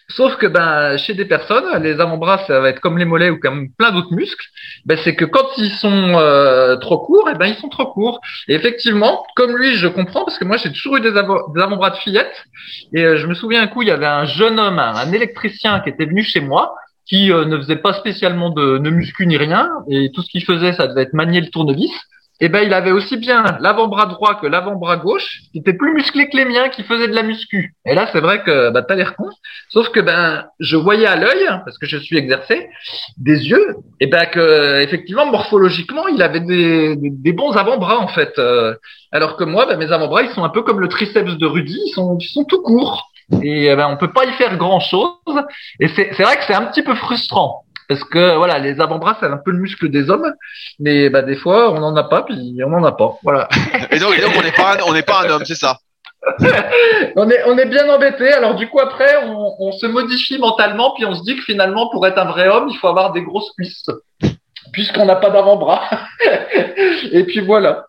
Sauf 0.08 0.36
que 0.36 0.46
ben 0.46 0.96
chez 0.98 1.14
des 1.14 1.24
personnes, 1.24 1.82
les 1.82 2.00
avant-bras 2.00 2.44
ça 2.46 2.60
va 2.60 2.68
être 2.68 2.80
comme 2.80 2.96
les 2.96 3.04
mollets 3.04 3.30
ou 3.30 3.40
comme 3.40 3.70
plein 3.72 3.90
d'autres 3.90 4.14
muscles. 4.14 4.46
Ben 4.84 4.96
c'est 5.02 5.16
que 5.16 5.24
quand 5.24 5.46
ils 5.58 5.70
sont 5.70 6.14
euh, 6.14 6.76
trop 6.76 6.98
courts, 6.98 7.28
et 7.28 7.32
eh 7.34 7.38
ben 7.38 7.46
ils 7.46 7.56
sont 7.56 7.68
trop 7.68 7.86
courts. 7.86 8.20
Et 8.46 8.54
effectivement, 8.54 9.26
comme 9.34 9.56
lui, 9.56 9.74
je 9.74 9.88
comprends 9.88 10.24
parce 10.24 10.38
que 10.38 10.44
moi 10.44 10.58
j'ai 10.58 10.70
toujours 10.70 10.96
eu 10.98 11.00
des, 11.00 11.16
avant-bras 11.16 11.90
de 11.90 11.96
fillette. 11.96 12.44
Et 12.92 13.02
euh, 13.02 13.16
je 13.16 13.26
me 13.26 13.34
souviens 13.34 13.62
un 13.62 13.66
coup, 13.66 13.82
il 13.82 13.88
y 13.88 13.90
avait 13.90 14.06
un 14.06 14.26
jeune 14.26 14.60
homme, 14.60 14.78
un, 14.78 15.12
électricien 15.12 15.80
qui 15.80 15.88
était 15.88 16.06
venu 16.06 16.22
chez 16.22 16.40
moi, 16.40 16.76
qui 17.04 17.32
euh, 17.32 17.44
ne 17.44 17.56
faisait 17.56 17.76
pas 17.76 17.92
spécialement 17.92 18.50
de, 18.50 18.78
de 18.78 18.90
muscu 18.90 19.26
ni 19.26 19.36
rien, 19.36 19.70
et 19.90 20.12
tout 20.14 20.22
ce 20.22 20.30
qu'il 20.30 20.44
faisait, 20.44 20.72
ça 20.72 20.86
devait 20.86 21.02
être 21.02 21.14
manier 21.14 21.40
le 21.40 21.48
tournevis 21.48 21.92
eh 22.40 22.48
ben, 22.48 22.60
il 22.60 22.74
avait 22.74 22.90
aussi 22.90 23.16
bien 23.16 23.56
l'avant-bras 23.60 24.06
droit 24.06 24.34
que 24.34 24.46
l'avant-bras 24.46 24.98
gauche, 24.98 25.40
qui 25.52 25.58
était 25.58 25.72
plus 25.72 25.94
musclé 25.94 26.28
que 26.28 26.36
les 26.36 26.44
miens, 26.44 26.68
qui 26.68 26.82
faisaient 26.82 27.08
de 27.08 27.14
la 27.14 27.22
muscu. 27.22 27.74
Et 27.86 27.94
là, 27.94 28.08
c'est 28.12 28.20
vrai 28.20 28.42
que 28.42 28.70
bah, 28.70 28.82
t'as 28.82 28.94
l'air 28.94 29.16
con. 29.16 29.30
Sauf 29.70 29.88
que 29.88 30.00
ben, 30.00 30.46
je 30.60 30.76
voyais 30.76 31.06
à 31.06 31.16
l'œil, 31.16 31.46
parce 31.64 31.78
que 31.78 31.86
je 31.86 31.96
suis 31.96 32.18
exercé, 32.18 32.68
des 33.16 33.48
yeux, 33.48 33.76
et 34.00 34.06
ben 34.06 34.26
que 34.26 34.82
effectivement, 34.82 35.26
morphologiquement, 35.26 36.08
il 36.08 36.20
avait 36.22 36.40
des, 36.40 36.96
des, 36.96 37.32
bons 37.32 37.52
avant-bras 37.52 37.98
en 37.98 38.08
fait. 38.08 38.38
Euh, 38.38 38.74
alors 39.12 39.36
que 39.36 39.44
moi, 39.44 39.64
ben, 39.66 39.78
mes 39.78 39.90
avant-bras, 39.90 40.22
ils 40.22 40.30
sont 40.30 40.44
un 40.44 40.50
peu 40.50 40.62
comme 40.62 40.80
le 40.80 40.88
triceps 40.88 41.38
de 41.38 41.46
Rudy, 41.46 41.78
ils 41.86 41.92
sont, 41.94 42.18
ils 42.18 42.28
sont 42.28 42.44
tout 42.44 42.62
courts. 42.62 43.10
Et 43.42 43.74
ben, 43.74 43.88
on 43.88 43.96
peut 43.96 44.12
pas 44.12 44.24
y 44.26 44.32
faire 44.32 44.56
grand 44.56 44.80
chose. 44.80 45.10
Et 45.80 45.88
c'est 45.88 46.22
vrai 46.22 46.36
que 46.36 46.44
c'est 46.46 46.54
un 46.54 46.66
petit 46.66 46.82
peu 46.82 46.94
frustrant 46.94 47.65
parce 47.88 48.04
que 48.04 48.36
voilà, 48.36 48.58
les 48.58 48.80
avant-bras 48.80 49.16
c'est 49.20 49.26
un 49.26 49.36
peu 49.36 49.50
le 49.50 49.58
muscle 49.58 49.88
des 49.88 50.10
hommes, 50.10 50.32
mais 50.78 51.08
bah 51.10 51.22
des 51.22 51.36
fois 51.36 51.72
on 51.72 51.80
n'en 51.80 51.94
a 51.96 52.04
pas, 52.04 52.22
puis 52.22 52.58
on 52.64 52.70
n'en 52.70 52.84
a 52.84 52.92
pas, 52.92 53.18
voilà. 53.22 53.48
et 53.90 53.98
donc, 53.98 54.14
on 54.36 54.42
n'est 54.42 54.52
pas, 54.52 54.78
on 54.86 54.92
n'est 54.92 55.02
pas 55.02 55.24
un 55.24 55.30
homme, 55.30 55.44
c'est 55.44 55.54
ça? 55.54 55.78
on 57.16 57.30
est 57.30 57.44
on 57.44 57.56
est 57.56 57.66
bien 57.66 57.88
embêté. 57.88 58.32
Alors 58.32 58.56
du 58.56 58.68
coup 58.68 58.80
après 58.80 59.16
on, 59.24 59.54
on, 59.60 59.72
se 59.72 59.86
modifie 59.86 60.38
mentalement, 60.38 60.92
puis 60.94 61.04
on 61.04 61.14
se 61.14 61.22
dit 61.22 61.36
que 61.36 61.42
finalement 61.42 61.88
pour 61.90 62.06
être 62.06 62.18
un 62.18 62.24
vrai 62.24 62.48
homme 62.48 62.68
il 62.68 62.76
faut 62.78 62.88
avoir 62.88 63.12
des 63.12 63.22
grosses 63.22 63.52
cuisses. 63.56 63.86
Puisqu'on 64.72 65.06
n'a 65.06 65.16
pas 65.16 65.30
d'avant-bras. 65.30 65.88
et 67.12 67.24
puis 67.24 67.40
voilà. 67.40 67.86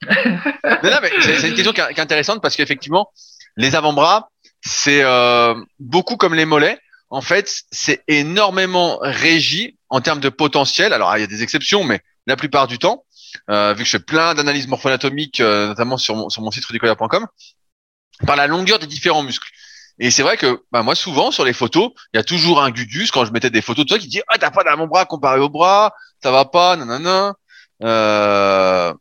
non, 0.63 0.99
mais 1.01 1.09
c'est 1.19 1.47
une 1.47 1.55
question 1.55 1.73
qui 1.73 1.81
est 1.81 1.99
intéressante 1.99 2.39
parce 2.39 2.55
qu'effectivement, 2.55 3.09
les 3.57 3.75
avant-bras, 3.75 4.29
c'est 4.61 5.01
euh, 5.03 5.55
beaucoup 5.79 6.17
comme 6.17 6.35
les 6.35 6.45
mollets 6.45 6.77
en 7.09 7.21
fait, 7.21 7.63
c'est 7.71 8.03
énormément 8.07 8.99
régi 9.01 9.76
en 9.89 10.01
termes 10.01 10.19
de 10.19 10.29
potentiel, 10.29 10.93
alors 10.93 11.15
il 11.17 11.21
y 11.21 11.23
a 11.23 11.27
des 11.27 11.43
exceptions, 11.43 11.83
mais 11.83 12.01
la 12.25 12.35
plupart 12.35 12.67
du 12.67 12.77
temps, 12.77 13.05
euh, 13.49 13.73
vu 13.73 13.79
que 13.79 13.85
je 13.85 13.91
fais 13.91 14.03
plein 14.03 14.33
d'analyses 14.33 14.67
morpho-anatomiques, 14.67 15.39
euh, 15.39 15.67
notamment 15.67 15.97
sur 15.97 16.15
mon, 16.15 16.29
sur 16.29 16.41
mon 16.41 16.51
site 16.51 16.65
rudicoya.com, 16.65 17.27
par 18.25 18.35
la 18.35 18.47
longueur 18.47 18.79
des 18.79 18.87
différents 18.87 19.23
muscles. 19.23 19.49
Et 19.99 20.11
c'est 20.11 20.23
vrai 20.23 20.37
que 20.37 20.63
bah, 20.71 20.83
moi 20.83 20.95
souvent 20.95 21.31
sur 21.31 21.43
les 21.43 21.53
photos, 21.53 21.91
il 22.13 22.17
y 22.17 22.19
a 22.19 22.23
toujours 22.23 22.61
un 22.61 22.69
gudus 22.69 23.09
quand 23.11 23.25
je 23.25 23.31
mettais 23.31 23.49
des 23.49 23.61
photos 23.61 23.85
de 23.85 23.89
toi 23.89 23.99
qui 23.99 24.07
dit 24.07 24.21
ah 24.27 24.37
t'as 24.37 24.51
pas 24.51 24.63
d'avant-bras 24.63 25.05
comparé 25.05 25.39
au 25.39 25.49
bras, 25.49 25.93
ça 26.21 26.31
va 26.31 26.45
pas, 26.45 26.75
nanana. 26.75 27.33
Euh... 27.83 28.93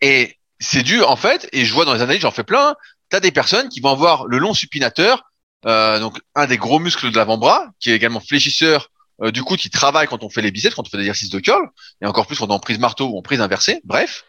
Et 0.00 0.38
c'est 0.60 0.82
dû 0.82 1.02
en 1.02 1.16
fait, 1.16 1.48
et 1.52 1.64
je 1.64 1.74
vois 1.74 1.84
dans 1.84 1.94
les 1.94 2.02
analyses, 2.02 2.22
j'en 2.22 2.30
fais 2.30 2.44
plein. 2.44 2.74
T'as 3.10 3.20
des 3.20 3.32
personnes 3.32 3.68
qui 3.68 3.80
vont 3.80 3.90
avoir 3.90 4.26
le 4.26 4.38
long 4.38 4.54
supinateur, 4.54 5.24
euh, 5.66 6.00
donc 6.00 6.18
un 6.34 6.46
des 6.46 6.56
gros 6.56 6.78
muscles 6.78 7.10
de 7.10 7.16
l'avant-bras, 7.16 7.66
qui 7.78 7.90
est 7.90 7.94
également 7.94 8.20
fléchisseur 8.20 8.88
euh, 9.22 9.30
du 9.30 9.42
coup 9.42 9.56
qui 9.56 9.70
travaille 9.70 10.06
quand 10.06 10.24
on 10.24 10.28
fait 10.28 10.42
les 10.42 10.50
biceps, 10.50 10.74
quand 10.74 10.86
on 10.86 10.90
fait 10.90 10.96
des 10.96 11.04
exercices 11.04 11.30
de 11.30 11.38
curl, 11.38 11.68
et 12.00 12.06
encore 12.06 12.26
plus 12.26 12.38
quand 12.38 12.46
on 12.46 12.50
est 12.50 12.54
en 12.54 12.58
prise 12.58 12.78
marteau 12.78 13.06
ou 13.06 13.18
en 13.18 13.22
prise 13.22 13.40
inversée. 13.40 13.80
Bref, 13.84 14.24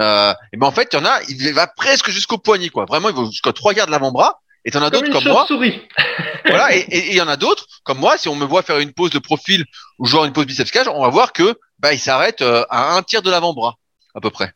euh, 0.00 0.32
et 0.52 0.56
ben 0.56 0.66
en 0.66 0.72
fait 0.72 0.88
il 0.92 0.96
y 0.96 0.98
en 0.98 1.04
a, 1.04 1.20
il 1.28 1.52
va 1.52 1.66
presque 1.66 2.10
jusqu'au 2.10 2.38
poignet 2.38 2.68
quoi. 2.68 2.84
Vraiment, 2.84 3.08
il 3.08 3.16
va 3.16 3.24
jusqu'à 3.26 3.52
trois 3.52 3.74
quarts 3.74 3.86
de 3.86 3.92
l'avant-bras. 3.92 4.40
Et 4.64 4.72
t'en 4.72 4.82
as 4.82 4.90
d'autres 4.90 5.12
comme 5.12 5.22
moi. 5.22 5.46
voilà, 6.44 6.74
et 6.74 7.10
il 7.10 7.14
y 7.14 7.20
en 7.20 7.28
a 7.28 7.36
d'autres 7.36 7.66
comme 7.84 7.98
moi. 7.98 8.18
Si 8.18 8.28
on 8.28 8.34
me 8.34 8.44
voit 8.44 8.62
faire 8.62 8.78
une 8.78 8.92
pose 8.92 9.10
de 9.10 9.20
profil 9.20 9.64
ou 10.00 10.06
genre 10.06 10.24
une 10.24 10.32
pose 10.32 10.44
biceps 10.44 10.72
cage, 10.72 10.88
on 10.88 11.02
va 11.02 11.08
voir 11.08 11.32
que 11.32 11.56
bah 11.78 11.92
il 11.92 12.00
s'arrête 12.00 12.42
euh, 12.42 12.64
à 12.68 12.96
un 12.96 13.02
tiers 13.04 13.22
de 13.22 13.30
l'avant-bras 13.30 13.76
à 14.16 14.20
peu 14.20 14.30
près. 14.30 14.52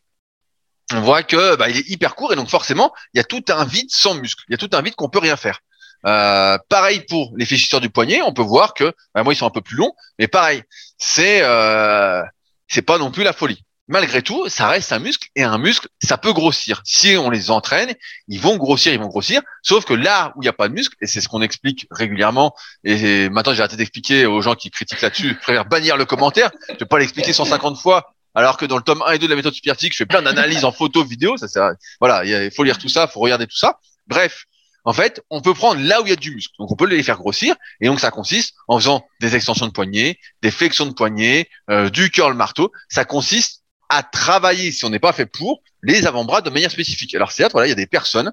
On 0.92 1.00
voit 1.00 1.22
que 1.22 1.54
bah, 1.54 1.68
il 1.68 1.76
est 1.76 1.88
hyper 1.88 2.16
court 2.16 2.32
et 2.32 2.36
donc 2.36 2.48
forcément 2.48 2.92
il 3.14 3.18
y 3.18 3.20
a 3.20 3.24
tout 3.24 3.44
un 3.50 3.64
vide 3.64 3.88
sans 3.90 4.14
muscle. 4.14 4.42
Il 4.48 4.52
y 4.52 4.54
a 4.54 4.58
tout 4.58 4.70
un 4.72 4.82
vide 4.82 4.96
qu'on 4.96 5.08
peut 5.08 5.20
rien 5.20 5.36
faire. 5.36 5.60
Euh, 6.06 6.58
pareil 6.68 7.00
pour 7.08 7.32
les 7.36 7.44
fléchisseurs 7.44 7.80
du 7.80 7.90
poignet, 7.90 8.22
on 8.22 8.32
peut 8.32 8.42
voir 8.42 8.74
que 8.74 8.92
bah, 9.14 9.22
moi 9.22 9.32
ils 9.32 9.36
sont 9.36 9.46
un 9.46 9.50
peu 9.50 9.60
plus 9.60 9.76
longs, 9.76 9.92
mais 10.18 10.28
pareil, 10.28 10.62
c'est 10.98 11.40
euh, 11.42 12.22
c'est 12.68 12.82
pas 12.82 12.98
non 12.98 13.10
plus 13.10 13.22
la 13.22 13.32
folie. 13.32 13.64
Malgré 13.88 14.22
tout, 14.22 14.48
ça 14.48 14.68
reste 14.68 14.92
un 14.92 15.00
muscle 15.00 15.28
et 15.34 15.42
un 15.42 15.58
muscle, 15.58 15.88
ça 16.00 16.16
peut 16.16 16.32
grossir. 16.32 16.80
Si 16.84 17.16
on 17.16 17.28
les 17.28 17.50
entraîne, 17.50 17.92
ils 18.28 18.40
vont 18.40 18.56
grossir, 18.56 18.92
ils 18.92 19.00
vont 19.00 19.08
grossir. 19.08 19.42
Sauf 19.62 19.84
que 19.84 19.94
là 19.94 20.32
où 20.36 20.42
il 20.42 20.44
n'y 20.44 20.48
a 20.48 20.52
pas 20.52 20.68
de 20.68 20.74
muscle, 20.74 20.94
et 21.00 21.08
c'est 21.08 21.20
ce 21.20 21.28
qu'on 21.28 21.42
explique 21.42 21.88
régulièrement, 21.90 22.54
et 22.84 23.28
maintenant 23.30 23.52
j'ai 23.52 23.60
arrêté 23.60 23.76
d'expliquer 23.76 24.26
aux 24.26 24.42
gens 24.42 24.54
qui 24.54 24.70
critiquent 24.70 25.00
là-dessus, 25.00 25.30
je 25.30 25.34
préfère 25.34 25.64
bannir 25.64 25.96
le 25.96 26.04
commentaire. 26.04 26.52
Je 26.68 26.74
vais 26.74 26.86
pas 26.86 27.00
l'expliquer 27.00 27.32
150 27.32 27.78
fois 27.78 28.14
alors 28.34 28.56
que 28.56 28.64
dans 28.64 28.76
le 28.76 28.82
tome 28.82 29.02
1 29.04 29.12
et 29.12 29.18
2 29.18 29.26
de 29.26 29.30
la 29.30 29.36
méthode 29.36 29.54
superphysique, 29.54 29.92
je 29.92 29.98
fais 29.98 30.06
plein 30.06 30.22
d'analyses 30.22 30.64
en 30.64 30.72
photo, 30.72 31.04
vidéo, 31.04 31.36
ça, 31.36 31.48
ça 31.48 31.72
voilà, 31.98 32.24
il 32.24 32.50
faut 32.52 32.62
lire 32.62 32.78
tout 32.78 32.88
ça, 32.88 33.08
faut 33.08 33.20
regarder 33.20 33.46
tout 33.46 33.56
ça. 33.56 33.78
Bref, 34.06 34.44
en 34.84 34.92
fait, 34.92 35.22
on 35.30 35.40
peut 35.40 35.54
prendre 35.54 35.80
là 35.80 36.00
où 36.00 36.06
il 36.06 36.10
y 36.10 36.12
a 36.12 36.16
du 36.16 36.34
muscle. 36.34 36.54
Donc, 36.58 36.70
on 36.70 36.76
peut 36.76 36.86
les 36.86 37.02
faire 37.02 37.18
grossir. 37.18 37.54
Et 37.80 37.86
donc, 37.86 38.00
ça 38.00 38.10
consiste 38.10 38.54
en 38.68 38.78
faisant 38.78 39.04
des 39.20 39.36
extensions 39.36 39.66
de 39.66 39.72
poignet, 39.72 40.18
des 40.42 40.50
flexions 40.50 40.86
de 40.86 40.92
poignet, 40.92 41.48
euh, 41.70 41.90
du 41.90 42.10
curl 42.10 42.34
marteau. 42.34 42.72
Ça 42.88 43.04
consiste 43.04 43.62
à 43.88 44.02
travailler, 44.02 44.72
si 44.72 44.84
on 44.84 44.90
n'est 44.90 45.00
pas 45.00 45.12
fait 45.12 45.26
pour, 45.26 45.62
les 45.82 46.06
avant-bras 46.06 46.40
de 46.40 46.50
manière 46.50 46.70
spécifique. 46.70 47.14
Alors, 47.14 47.32
c'est 47.32 47.50
voilà, 47.52 47.66
il 47.66 47.70
y 47.70 47.72
a 47.72 47.76
des 47.76 47.86
personnes 47.86 48.32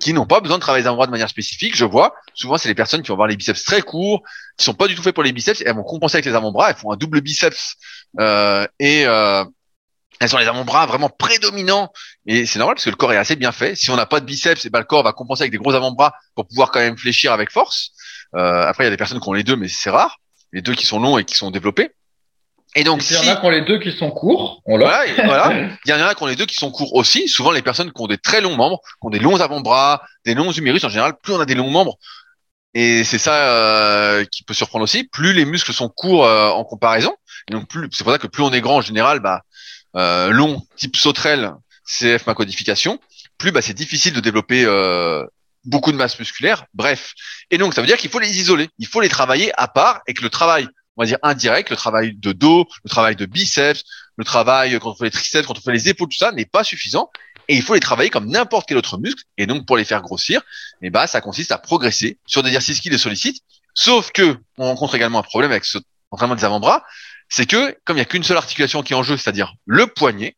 qui 0.00 0.12
n'ont 0.12 0.26
pas 0.26 0.40
besoin 0.40 0.58
de 0.58 0.60
travailler 0.60 0.82
les 0.82 0.88
avant-bras 0.88 1.06
de 1.06 1.12
manière 1.12 1.28
spécifique. 1.28 1.76
Je 1.76 1.84
vois, 1.84 2.14
souvent, 2.34 2.58
c'est 2.58 2.68
les 2.68 2.74
personnes 2.74 3.02
qui 3.02 3.08
vont 3.08 3.14
avoir 3.14 3.28
les 3.28 3.36
biceps 3.36 3.64
très 3.64 3.82
courts, 3.82 4.22
qui 4.58 4.64
sont 4.64 4.74
pas 4.74 4.88
du 4.88 4.94
tout 4.94 5.02
faits 5.02 5.14
pour 5.14 5.24
les 5.24 5.32
biceps. 5.32 5.62
elles 5.64 5.74
vont 5.74 5.84
compenser 5.84 6.16
avec 6.16 6.26
les 6.26 6.34
avant-bras. 6.34 6.70
Elles 6.70 6.76
font 6.76 6.92
un 6.92 6.96
double 6.96 7.20
biceps 7.20 7.76
euh, 8.18 8.66
et 8.78 9.06
euh, 9.06 9.44
elles 10.20 10.34
ont 10.34 10.38
les 10.38 10.46
avant-bras 10.46 10.86
vraiment 10.86 11.08
prédominants 11.08 11.92
et 12.26 12.46
c'est 12.46 12.58
normal 12.58 12.76
parce 12.76 12.84
que 12.84 12.90
le 12.90 12.96
corps 12.96 13.12
est 13.12 13.16
assez 13.16 13.36
bien 13.36 13.52
fait. 13.52 13.74
Si 13.74 13.90
on 13.90 13.96
n'a 13.96 14.06
pas 14.06 14.20
de 14.20 14.24
biceps, 14.24 14.64
et 14.64 14.68
eh 14.68 14.70
ben 14.70 14.78
le 14.80 14.84
corps 14.84 15.02
va 15.02 15.12
compenser 15.12 15.42
avec 15.42 15.52
des 15.52 15.58
gros 15.58 15.74
avant-bras 15.74 16.14
pour 16.34 16.46
pouvoir 16.46 16.70
quand 16.70 16.80
même 16.80 16.96
fléchir 16.96 17.32
avec 17.32 17.50
force. 17.50 17.92
Euh, 18.34 18.66
après, 18.66 18.84
il 18.84 18.86
y 18.86 18.88
a 18.88 18.90
des 18.90 18.96
personnes 18.96 19.20
qui 19.20 19.28
ont 19.28 19.32
les 19.32 19.44
deux, 19.44 19.56
mais 19.56 19.68
c'est 19.68 19.90
rare. 19.90 20.18
Les 20.52 20.62
deux 20.62 20.74
qui 20.74 20.86
sont 20.86 20.98
longs 20.98 21.18
et 21.18 21.24
qui 21.24 21.36
sont 21.36 21.50
développés. 21.50 21.90
Et 22.74 22.84
donc, 22.84 23.08
il 23.08 23.14
y 23.14 23.16
en 23.16 23.32
a 23.32 23.36
qui 23.36 23.46
ont 23.46 23.50
les 23.50 23.62
deux 23.62 23.78
qui 23.78 23.92
sont 23.92 24.10
courts. 24.10 24.60
On 24.66 24.76
voilà, 24.76 25.04
voilà. 25.24 25.70
Il 25.86 25.90
y 25.90 25.94
en 25.94 26.00
a 26.00 26.14
qui 26.14 26.22
ont 26.22 26.26
les 26.26 26.36
deux 26.36 26.44
qui 26.44 26.56
sont 26.56 26.70
courts 26.70 26.94
aussi. 26.94 27.26
Souvent, 27.26 27.50
les 27.50 27.62
personnes 27.62 27.90
qui 27.90 28.02
ont 28.02 28.06
des 28.06 28.18
très 28.18 28.42
longs 28.42 28.56
membres, 28.56 28.80
qui 29.00 29.06
ont 29.06 29.10
des 29.10 29.18
longs 29.18 29.40
avant-bras, 29.40 30.02
des 30.26 30.34
longs 30.34 30.52
humérus, 30.52 30.84
en 30.84 30.90
général, 30.90 31.14
plus 31.22 31.32
on 31.32 31.40
a 31.40 31.46
des 31.46 31.54
longs 31.54 31.70
membres, 31.70 31.96
et 32.78 33.04
c'est 33.04 33.16
ça 33.16 33.48
euh, 33.48 34.26
qui 34.30 34.42
peut 34.42 34.52
surprendre 34.52 34.82
aussi, 34.82 35.04
plus 35.04 35.32
les 35.32 35.46
muscles 35.46 35.72
sont 35.72 35.88
courts 35.88 36.26
euh, 36.26 36.50
en 36.50 36.62
comparaison. 36.62 37.14
Et 37.48 37.54
donc, 37.54 37.66
plus, 37.68 37.88
c'est 37.90 38.04
pour 38.04 38.12
ça 38.12 38.18
que 38.18 38.26
plus 38.26 38.42
on 38.42 38.52
est 38.52 38.60
grand 38.60 38.76
en 38.76 38.80
général, 38.82 39.20
bah, 39.20 39.40
euh, 39.96 40.30
long, 40.30 40.62
type 40.76 40.96
sauterelle, 40.96 41.52
CF 41.86 42.26
ma 42.26 42.34
codification, 42.34 43.00
plus 43.38 43.52
bah, 43.52 43.62
c'est 43.62 43.74
difficile 43.74 44.12
de 44.12 44.20
développer 44.20 44.64
euh, 44.64 45.24
beaucoup 45.64 45.92
de 45.92 45.96
masse 45.96 46.18
musculaire. 46.18 46.64
Bref, 46.74 47.14
et 47.50 47.58
donc 47.58 47.74
ça 47.74 47.80
veut 47.80 47.86
dire 47.86 47.96
qu'il 47.96 48.10
faut 48.10 48.18
les 48.18 48.38
isoler, 48.38 48.68
il 48.78 48.86
faut 48.86 49.00
les 49.00 49.08
travailler 49.08 49.52
à 49.56 49.68
part, 49.68 50.00
et 50.06 50.14
que 50.14 50.22
le 50.22 50.30
travail, 50.30 50.66
on 50.96 51.02
va 51.02 51.06
dire 51.06 51.18
indirect, 51.22 51.70
le 51.70 51.76
travail 51.76 52.14
de 52.14 52.32
dos, 52.32 52.66
le 52.84 52.90
travail 52.90 53.16
de 53.16 53.26
biceps, 53.26 53.84
le 54.16 54.24
travail 54.24 54.78
quand 54.80 54.90
on 54.90 54.94
fait 54.94 55.04
les 55.04 55.10
triceps, 55.10 55.46
quand 55.46 55.58
on 55.58 55.60
fait 55.60 55.72
les 55.72 55.88
épaules, 55.88 56.08
tout 56.08 56.18
ça 56.18 56.32
n'est 56.32 56.46
pas 56.46 56.64
suffisant. 56.64 57.10
Et 57.48 57.54
il 57.54 57.62
faut 57.62 57.74
les 57.74 57.80
travailler 57.80 58.10
comme 58.10 58.26
n'importe 58.26 58.66
quel 58.66 58.76
autre 58.76 58.98
muscle. 58.98 59.22
Et 59.38 59.46
donc 59.46 59.66
pour 59.66 59.76
les 59.76 59.84
faire 59.84 60.02
grossir, 60.02 60.42
eh 60.82 60.90
bah 60.90 61.06
ça 61.06 61.20
consiste 61.20 61.52
à 61.52 61.58
progresser 61.58 62.18
sur 62.26 62.42
des 62.42 62.48
exercices 62.48 62.80
qui 62.80 62.90
les 62.90 62.98
sollicitent. 62.98 63.42
Sauf 63.72 64.10
que 64.10 64.36
on 64.58 64.64
rencontre 64.64 64.94
également 64.96 65.20
un 65.20 65.22
problème 65.22 65.52
avec 65.52 65.64
ce 65.64 65.78
entraînement 66.10 66.34
des 66.34 66.44
avant-bras, 66.44 66.84
c'est 67.28 67.46
que 67.46 67.76
comme 67.84 67.96
il 67.96 68.00
n'y 68.00 68.02
a 68.02 68.06
qu'une 68.06 68.22
seule 68.22 68.36
articulation 68.36 68.82
qui 68.82 68.92
est 68.92 68.96
en 68.96 69.02
jeu, 69.02 69.16
c'est-à-dire 69.16 69.54
le 69.66 69.86
poignet, 69.86 70.36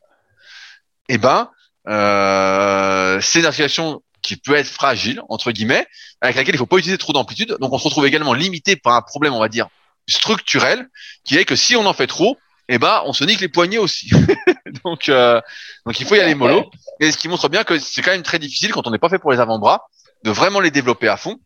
eh 1.09 1.18
ben 1.18 1.51
euh, 1.89 3.20
c'est 3.20 3.41
une 3.41 3.47
articulation 3.47 4.03
qui 4.22 4.36
peut 4.36 4.55
être 4.55 4.68
fragile 4.68 5.22
entre 5.28 5.53
guillemets, 5.53 5.86
avec 6.20 6.36
laquelle 6.36 6.55
il 6.55 6.59
faut 6.59 6.66
pas 6.66 6.78
utiliser 6.78 6.99
trop 6.99 7.12
d'amplitude. 7.12 7.57
Donc 7.61 7.72
on 7.72 7.78
se 7.78 7.84
retrouve 7.84 8.07
également 8.07 8.34
limité 8.34 8.76
par 8.76 8.95
un 8.95 9.03
problème, 9.03 9.32
on 9.32 9.41
va 9.41 9.49
dire 9.49 9.68
structurel, 10.09 10.89
qui 11.24 11.36
est 11.36 11.45
que 11.45 11.57
si 11.57 11.76
on 11.76 11.86
en 11.86 11.93
fait 11.93 12.07
trop, 12.07 12.39
eh 12.68 12.78
ben 12.78 13.03
on 13.07 13.12
se 13.12 13.24
nique 13.24 13.41
les 13.41 13.49
poignets 13.49 13.78
aussi. 13.78 14.11
donc 14.84 15.09
euh, 15.09 15.41
donc 15.86 16.01
il 16.01 16.07
faut 16.07 16.14
y 16.14 16.20
aller 16.20 16.34
mollo. 16.34 16.70
Et 17.01 17.12
ce 17.12 17.18
qui 17.18 17.28
montre 17.28 17.49
bien 17.49 17.64
que 17.64 17.78
c'est 17.78 18.03
quand 18.03 18.11
même 18.11 18.22
très 18.22 18.39
difficile 18.39 18.72
quand 18.72 18.86
on 18.86 18.91
n'est 18.91 18.99
pas 18.99 19.09
fait 19.09 19.18
pour 19.18 19.32
les 19.32 19.41
avant-bras 19.41 19.86
de 20.24 20.30
vraiment 20.30 20.61
les 20.61 20.70
développer 20.70 21.09
à 21.09 21.16
fond 21.16 21.39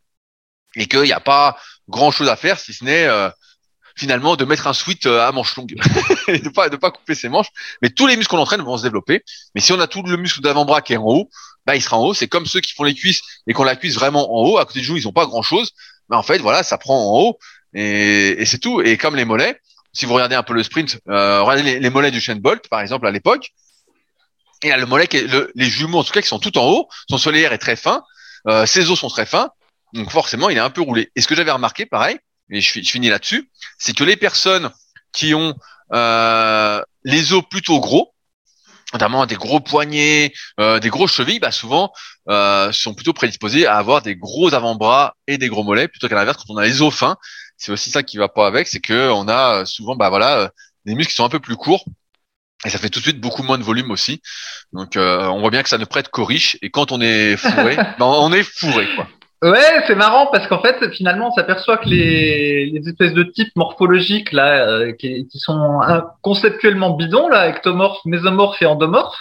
et 0.75 0.87
qu'il 0.87 1.03
n'y 1.03 1.13
a 1.13 1.21
pas 1.21 1.59
grand 1.89 2.11
chose 2.11 2.29
à 2.29 2.37
faire 2.37 2.59
si 2.59 2.73
ce 2.73 2.85
n'est 2.85 3.05
euh, 3.05 3.29
finalement 3.97 4.37
de 4.37 4.45
mettre 4.45 4.67
un 4.67 4.73
sweat 4.73 5.07
euh, 5.07 5.27
à 5.27 5.33
manches 5.33 5.57
longues 5.57 5.75
et 6.29 6.39
de 6.39 6.49
pas 6.49 6.69
de 6.69 6.77
pas 6.77 6.91
couper 6.91 7.15
ses 7.15 7.29
manches. 7.29 7.49
Mais 7.83 7.91
tous 7.91 8.07
les 8.07 8.17
muscles 8.17 8.31
qu'on 8.31 8.39
entraîne 8.39 8.63
vont 8.63 8.77
se 8.77 8.83
développer. 8.83 9.23
Mais 9.55 9.61
si 9.61 9.73
on 9.73 9.81
a 9.81 9.87
tout 9.87 10.03
le 10.03 10.17
muscle 10.17 10.41
d'avant-bras 10.41 10.83
qui 10.83 10.95
est 10.95 10.97
en 10.97 11.05
haut, 11.05 11.29
bah 11.67 11.77
il 11.77 11.83
sera 11.83 11.99
en 11.99 12.05
haut. 12.05 12.15
C'est 12.15 12.29
comme 12.29 12.47
ceux 12.47 12.61
qui 12.61 12.73
font 12.73 12.85
les 12.85 12.95
cuisses 12.95 13.23
et 13.47 13.53
qu'on 13.53 13.65
la 13.65 13.77
cuisse 13.77 13.95
vraiment 13.95 14.35
en 14.35 14.45
haut. 14.45 14.59
À 14.59 14.65
côté 14.65 14.81
du 14.81 14.87
genou, 14.87 14.99
ils 14.99 15.09
ont 15.09 15.13
pas 15.13 15.27
grand 15.27 15.43
chose. 15.43 15.73
Mais 16.11 16.17
en 16.17 16.23
fait, 16.23 16.39
voilà, 16.39 16.63
ça 16.63 16.79
prend 16.79 16.99
en 16.99 17.21
haut 17.21 17.39
et, 17.75 18.43
et 18.43 18.47
c'est 18.47 18.59
tout. 18.59 18.81
Et 18.81 18.97
comme 18.97 19.17
les 19.17 19.25
mollets, 19.25 19.59
si 19.93 20.07
vous 20.07 20.15
regardez 20.15 20.35
un 20.35 20.43
peu 20.43 20.55
le 20.55 20.63
sprint, 20.63 20.99
euh, 21.09 21.43
regardez 21.43 21.79
les, 21.79 21.91
mollets 21.91 22.11
du 22.11 22.21
Shane 22.21 22.41
Bolt 22.41 22.69
par 22.69 22.81
exemple 22.81 23.07
à 23.07 23.11
l'époque. 23.11 23.51
Et 24.63 24.69
là, 24.69 24.77
le 24.77 24.87
mollet, 24.87 25.09
les 25.55 25.67
jumeaux 25.67 25.99
en 25.99 26.05
tout 26.05 26.13
cas 26.13 26.23
qui 26.23 26.29
sont 26.29 26.39
tout 26.39 26.57
en 26.57 26.67
haut, 26.67 26.89
son 27.11 27.19
solaire 27.19 27.53
est 27.53 27.59
très 27.59 27.77
fin, 27.77 28.03
euh, 28.47 28.65
ses 28.65 28.91
os 28.91 28.99
sont 28.99 29.09
très 29.09 29.27
fins, 29.27 29.51
donc 29.93 30.11
forcément 30.11 30.51
il 30.51 30.57
est 30.57 30.61
un 30.61 30.71
peu 30.71 30.83
roulé. 30.83 31.11
Et 31.17 31.21
ce 31.21 31.27
que 31.27 31.35
j'avais 31.35 31.51
remarqué, 31.51 31.85
pareil, 31.85 32.19
et 32.51 32.61
je, 32.61 32.81
finis 32.83 33.09
là-dessus, 33.09 33.51
c'est 33.79 33.97
que 33.97 34.05
les 34.05 34.17
personnes 34.17 34.71
qui 35.13 35.35
ont 35.35 35.55
euh, 35.93 36.83
les 37.05 37.33
os 37.33 37.43
plutôt 37.51 37.81
gros, 37.81 38.15
notamment 38.93 39.27
des 39.27 39.37
gros 39.37 39.61
poignets, 39.61 40.33
euh, 40.61 40.79
des 40.79 40.91
grosses 40.91 41.15
chevilles, 41.15 41.41
bah 41.41 41.51
souvent 41.51 41.93
euh, 42.29 42.71
sont 42.73 42.95
plutôt 42.95 43.13
prédisposées 43.13 43.67
à 43.67 43.77
avoir 43.77 44.03
des 44.03 44.17
gros 44.17 44.53
avant-bras 44.55 45.17
et 45.27 45.39
des 45.39 45.49
gros 45.49 45.65
mollets, 45.65 45.89
plutôt 45.89 46.09
qu'à 46.09 46.15
l'inverse 46.15 46.39
quand 46.39 46.53
on 46.53 46.59
a 46.59 46.65
les 46.65 46.83
os 46.83 46.95
fins. 46.95 47.17
C'est 47.57 47.73
aussi 47.73 47.91
ça 47.91 48.03
qui 48.03 48.17
va 48.17 48.29
pas 48.29 48.47
avec, 48.47 48.67
c'est 48.69 48.81
que 48.81 49.11
on 49.11 49.29
a 49.29 49.65
souvent 49.67 49.97
bah 49.97 50.11
voilà 50.11 50.51
des 50.85 50.95
muscles 50.95 51.11
qui 51.11 51.17
sont 51.17 51.25
un 51.25 51.29
peu 51.29 51.41
plus 51.41 51.57
courts 51.57 51.85
et 52.65 52.71
ça 52.71 52.79
fait 52.79 52.91
tout 52.91 53.01
de 53.01 53.05
suite 53.05 53.21
beaucoup 53.21 53.43
moins 53.43 53.59
de 53.59 53.63
volume 53.63 53.91
aussi. 53.91 54.21
Donc 54.73 54.93
on 54.97 55.41
voit 55.41 55.51
bien 55.51 55.63
que 55.63 55.69
ça 55.69 55.79
ne 55.79 55.85
prête 55.85 56.09
qu'aux 56.09 56.25
riches 56.25 56.57
et 56.61 56.71
quand 56.71 56.93
on 56.93 57.01
est 57.01 57.37
fourré, 57.37 57.77
ben, 57.99 58.07
on 58.07 58.33
est 58.33 58.43
fourré 58.43 58.89
quoi. 58.97 59.09
Ouais, 59.43 59.83
c'est 59.89 59.97
marrant 59.97 60.29
parce 60.29 60.47
qu'en 60.47 60.61
fait, 60.63 60.89
finalement, 60.93 61.29
on 61.29 61.33
s'aperçoit 61.33 61.77
que 61.77 61.89
les, 61.89 62.67
les 62.67 62.89
espèces 62.89 63.13
de 63.13 63.25
types 63.25 63.55
morphologiques 63.57 64.31
là, 64.31 64.69
euh, 64.69 64.93
qui, 64.93 65.27
qui, 65.27 65.39
sont 65.41 65.81
conceptuellement 66.21 66.91
bidons 66.91 67.29
là, 67.29 67.49
ectomorphes, 67.49 68.05
mésomorphes 68.05 68.63
et 68.63 68.67
endomorphes, 68.67 69.19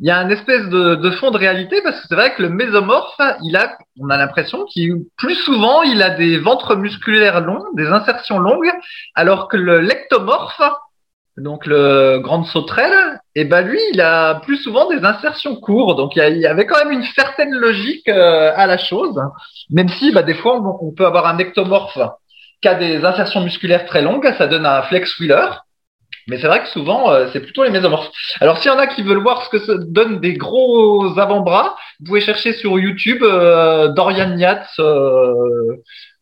il 0.00 0.08
y 0.08 0.10
a 0.10 0.18
une 0.18 0.30
espèce 0.30 0.68
de, 0.68 0.96
de 0.96 1.10
fond 1.12 1.30
de 1.30 1.38
réalité 1.38 1.80
parce 1.82 2.00
que 2.00 2.08
c'est 2.08 2.14
vrai 2.14 2.34
que 2.34 2.42
le 2.42 2.50
mésomorphe, 2.50 3.18
il 3.44 3.56
a, 3.56 3.78
on 3.98 4.10
a 4.10 4.16
l'impression 4.18 4.64
qu'il 4.66 5.04
plus 5.16 5.36
souvent, 5.36 5.82
il 5.82 6.02
a 6.02 6.10
des 6.10 6.38
ventres 6.38 6.76
musculaires 6.76 7.40
longs, 7.40 7.64
des 7.74 7.86
insertions 7.86 8.40
longues, 8.40 8.72
alors 9.14 9.48
que 9.48 9.56
le 9.56 9.80
lectomorphe, 9.80 10.60
donc 11.38 11.64
le 11.66 12.18
grande 12.18 12.46
sauterelle, 12.46 13.20
et 13.34 13.42
eh 13.42 13.44
ben 13.44 13.62
lui, 13.62 13.80
il 13.94 14.00
a 14.00 14.36
plus 14.36 14.58
souvent 14.58 14.88
des 14.88 15.02
insertions 15.04 15.56
courtes. 15.56 15.96
Donc 15.96 16.14
il 16.16 16.36
y, 16.38 16.46
avait 16.46 16.66
quand 16.66 16.78
même 16.84 16.92
une 16.92 17.04
certaine 17.04 17.52
logique 17.52 18.08
euh, 18.08 18.52
à 18.54 18.66
la 18.66 18.76
chose, 18.76 19.18
même 19.70 19.88
si 19.88 20.12
bah, 20.12 20.22
des 20.22 20.34
fois 20.34 20.60
on, 20.80 20.92
peut 20.92 21.06
avoir 21.06 21.26
un 21.26 21.38
ectomorphe 21.38 21.98
qui 22.60 22.68
a 22.68 22.74
des 22.74 23.04
insertions 23.04 23.40
musculaires 23.40 23.86
très 23.86 24.02
longues, 24.02 24.30
ça 24.36 24.46
donne 24.46 24.66
un 24.66 24.82
flex 24.82 25.18
wheeler. 25.18 25.48
Mais 26.28 26.38
c'est 26.38 26.46
vrai 26.46 26.62
que 26.62 26.68
souvent, 26.68 27.10
euh, 27.10 27.26
c'est 27.32 27.40
plutôt 27.40 27.64
les 27.64 27.70
mésomorphes. 27.70 28.10
Alors, 28.40 28.58
s'il 28.58 28.70
y 28.70 28.74
en 28.74 28.78
a 28.78 28.86
qui 28.86 29.02
veulent 29.02 29.22
voir 29.22 29.44
ce 29.44 29.48
que 29.48 29.58
ça 29.58 29.72
donne 29.76 30.20
des 30.20 30.34
gros 30.34 31.18
avant-bras, 31.18 31.74
vous 31.98 32.06
pouvez 32.06 32.20
chercher 32.20 32.52
sur 32.52 32.78
YouTube 32.78 33.24
euh, 33.24 33.88
Dorian 33.88 34.36
Yates, 34.36 34.68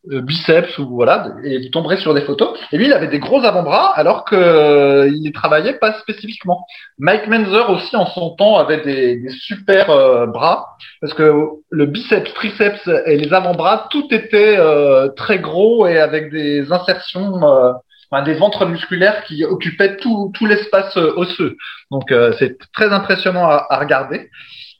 biceps 0.07 0.77
ou 0.79 0.87
voilà, 0.95 1.35
et 1.43 1.59
vous 1.59 1.69
tomberez 1.69 1.97
sur 1.97 2.13
des 2.13 2.21
photos. 2.21 2.57
Et 2.71 2.77
lui, 2.77 2.87
il 2.87 2.93
avait 2.93 3.07
des 3.07 3.19
gros 3.19 3.43
avant-bras 3.43 3.93
alors 3.95 4.25
que 4.25 4.35
euh, 4.35 5.09
il 5.13 5.31
travaillait 5.31 5.77
pas 5.77 5.93
spécifiquement. 5.99 6.65
Mike 6.97 7.27
Menzer 7.27 7.69
aussi 7.69 7.95
en 7.95 8.07
son 8.07 8.31
temps 8.35 8.57
avait 8.57 8.81
des, 8.81 9.17
des 9.17 9.29
super 9.29 9.89
euh, 9.91 10.25
bras 10.25 10.77
parce 11.01 11.13
que 11.13 11.33
le 11.69 11.85
biceps, 11.85 12.33
triceps 12.33 12.89
et 13.05 13.17
les 13.17 13.31
avant-bras, 13.33 13.87
tout 13.91 14.07
était 14.11 14.57
très 15.15 15.39
gros 15.39 15.85
et 15.87 15.99
avec 15.99 16.31
des 16.31 16.71
insertions. 16.71 17.39
Enfin, 18.13 18.23
des 18.23 18.33
ventres 18.33 18.65
musculaires 18.65 19.23
qui 19.23 19.45
occupaient 19.45 19.95
tout, 19.95 20.31
tout 20.33 20.45
l'espace 20.45 20.97
osseux. 20.97 21.55
Donc 21.91 22.13
c'est 22.39 22.57
très 22.73 22.91
impressionnant 22.91 23.45
à, 23.45 23.65
à 23.69 23.79
regarder. 23.79 24.29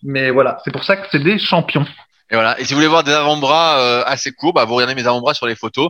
Mais 0.03 0.31
voilà, 0.31 0.57
c'est 0.63 0.71
pour 0.71 0.83
ça 0.83 0.97
que 0.97 1.07
c'est 1.11 1.23
des 1.23 1.37
champions. 1.37 1.85
Et 2.31 2.35
voilà. 2.35 2.59
Et 2.59 2.65
si 2.65 2.73
vous 2.73 2.77
voulez 2.77 2.87
voir 2.87 3.03
des 3.03 3.11
avant-bras 3.11 3.79
euh, 3.79 4.03
assez 4.05 4.31
courts, 4.31 4.53
bah, 4.53 4.65
vous 4.65 4.75
regardez 4.75 4.95
mes 4.95 5.05
avant-bras 5.05 5.33
sur 5.33 5.45
les 5.45 5.55
photos. 5.55 5.89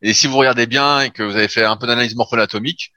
Et 0.00 0.14
si 0.14 0.26
vous 0.26 0.36
regardez 0.36 0.66
bien 0.66 1.00
et 1.00 1.10
que 1.10 1.22
vous 1.22 1.36
avez 1.36 1.48
fait 1.48 1.64
un 1.64 1.76
peu 1.76 1.86
d'analyse 1.86 2.16
morpho-anatomique, 2.16 2.92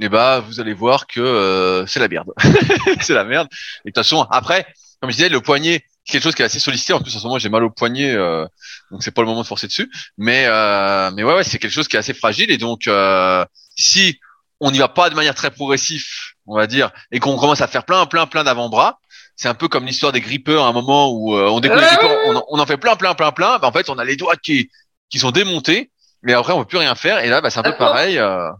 eh 0.00 0.08
bah, 0.08 0.40
vous 0.40 0.60
allez 0.60 0.74
voir 0.74 1.06
que 1.06 1.20
euh, 1.20 1.86
c'est 1.86 2.00
la 2.00 2.08
merde. 2.08 2.30
c'est 3.00 3.14
la 3.14 3.24
merde. 3.24 3.48
Et 3.84 3.90
de 3.90 3.92
toute 3.92 4.04
façon, 4.04 4.26
après, 4.30 4.66
comme 5.00 5.10
je 5.10 5.16
disais, 5.16 5.28
le 5.28 5.40
poignet, 5.40 5.84
c'est 6.04 6.12
quelque 6.12 6.22
chose 6.22 6.34
qui 6.34 6.42
est 6.42 6.44
assez 6.44 6.58
sollicité. 6.58 6.92
En 6.92 7.00
plus, 7.00 7.14
en 7.14 7.20
ce 7.20 7.24
moment, 7.24 7.38
j'ai 7.38 7.48
mal 7.48 7.62
au 7.62 7.70
poignet, 7.70 8.12
euh, 8.12 8.44
donc 8.90 9.02
c'est 9.02 9.12
pas 9.12 9.22
le 9.22 9.28
moment 9.28 9.42
de 9.42 9.46
forcer 9.46 9.68
dessus. 9.68 9.90
Mais, 10.18 10.44
euh, 10.46 11.10
mais 11.12 11.22
ouais, 11.22 11.34
ouais, 11.34 11.44
c'est 11.44 11.58
quelque 11.58 11.72
chose 11.72 11.88
qui 11.88 11.96
est 11.96 11.98
assez 11.98 12.14
fragile. 12.14 12.50
Et 12.50 12.58
donc, 12.58 12.88
euh, 12.88 13.44
si 13.76 14.18
on 14.62 14.70
n'y 14.70 14.78
va 14.78 14.88
pas 14.88 15.10
de 15.10 15.14
manière 15.16 15.34
très 15.34 15.50
progressive, 15.50 16.06
on 16.46 16.56
va 16.56 16.68
dire, 16.68 16.90
et 17.10 17.18
qu'on 17.18 17.36
commence 17.36 17.60
à 17.60 17.66
faire 17.66 17.84
plein, 17.84 18.06
plein, 18.06 18.26
plein 18.26 18.44
d'avant-bras, 18.44 19.00
c'est 19.34 19.48
un 19.48 19.54
peu 19.54 19.66
comme 19.66 19.84
l'histoire 19.84 20.12
des 20.12 20.20
grippeurs 20.20 20.64
à 20.64 20.68
un 20.68 20.72
moment 20.72 21.10
où 21.10 21.36
euh, 21.36 21.48
on 21.48 21.58
découvre 21.58 21.80
les 21.80 21.86
grippeurs, 21.88 22.44
on, 22.48 22.58
en 22.60 22.66
fait 22.66 22.76
plein, 22.76 22.94
plein, 22.94 23.14
plein, 23.14 23.32
plein. 23.32 23.58
Bah, 23.58 23.66
en 23.66 23.72
fait, 23.72 23.90
on 23.90 23.98
a 23.98 24.04
les 24.04 24.14
doigts 24.14 24.36
qui, 24.36 24.70
qui 25.10 25.18
sont 25.18 25.32
démontés, 25.32 25.90
mais 26.22 26.32
après, 26.32 26.52
on 26.52 26.60
peut 26.60 26.66
plus 26.66 26.78
rien 26.78 26.94
faire. 26.94 27.24
Et 27.24 27.28
là, 27.28 27.40
bah, 27.40 27.50
c'est 27.50 27.58
un 27.58 27.64
peu 27.64 27.76
pareil. 27.76 28.18
Euh... 28.18 28.50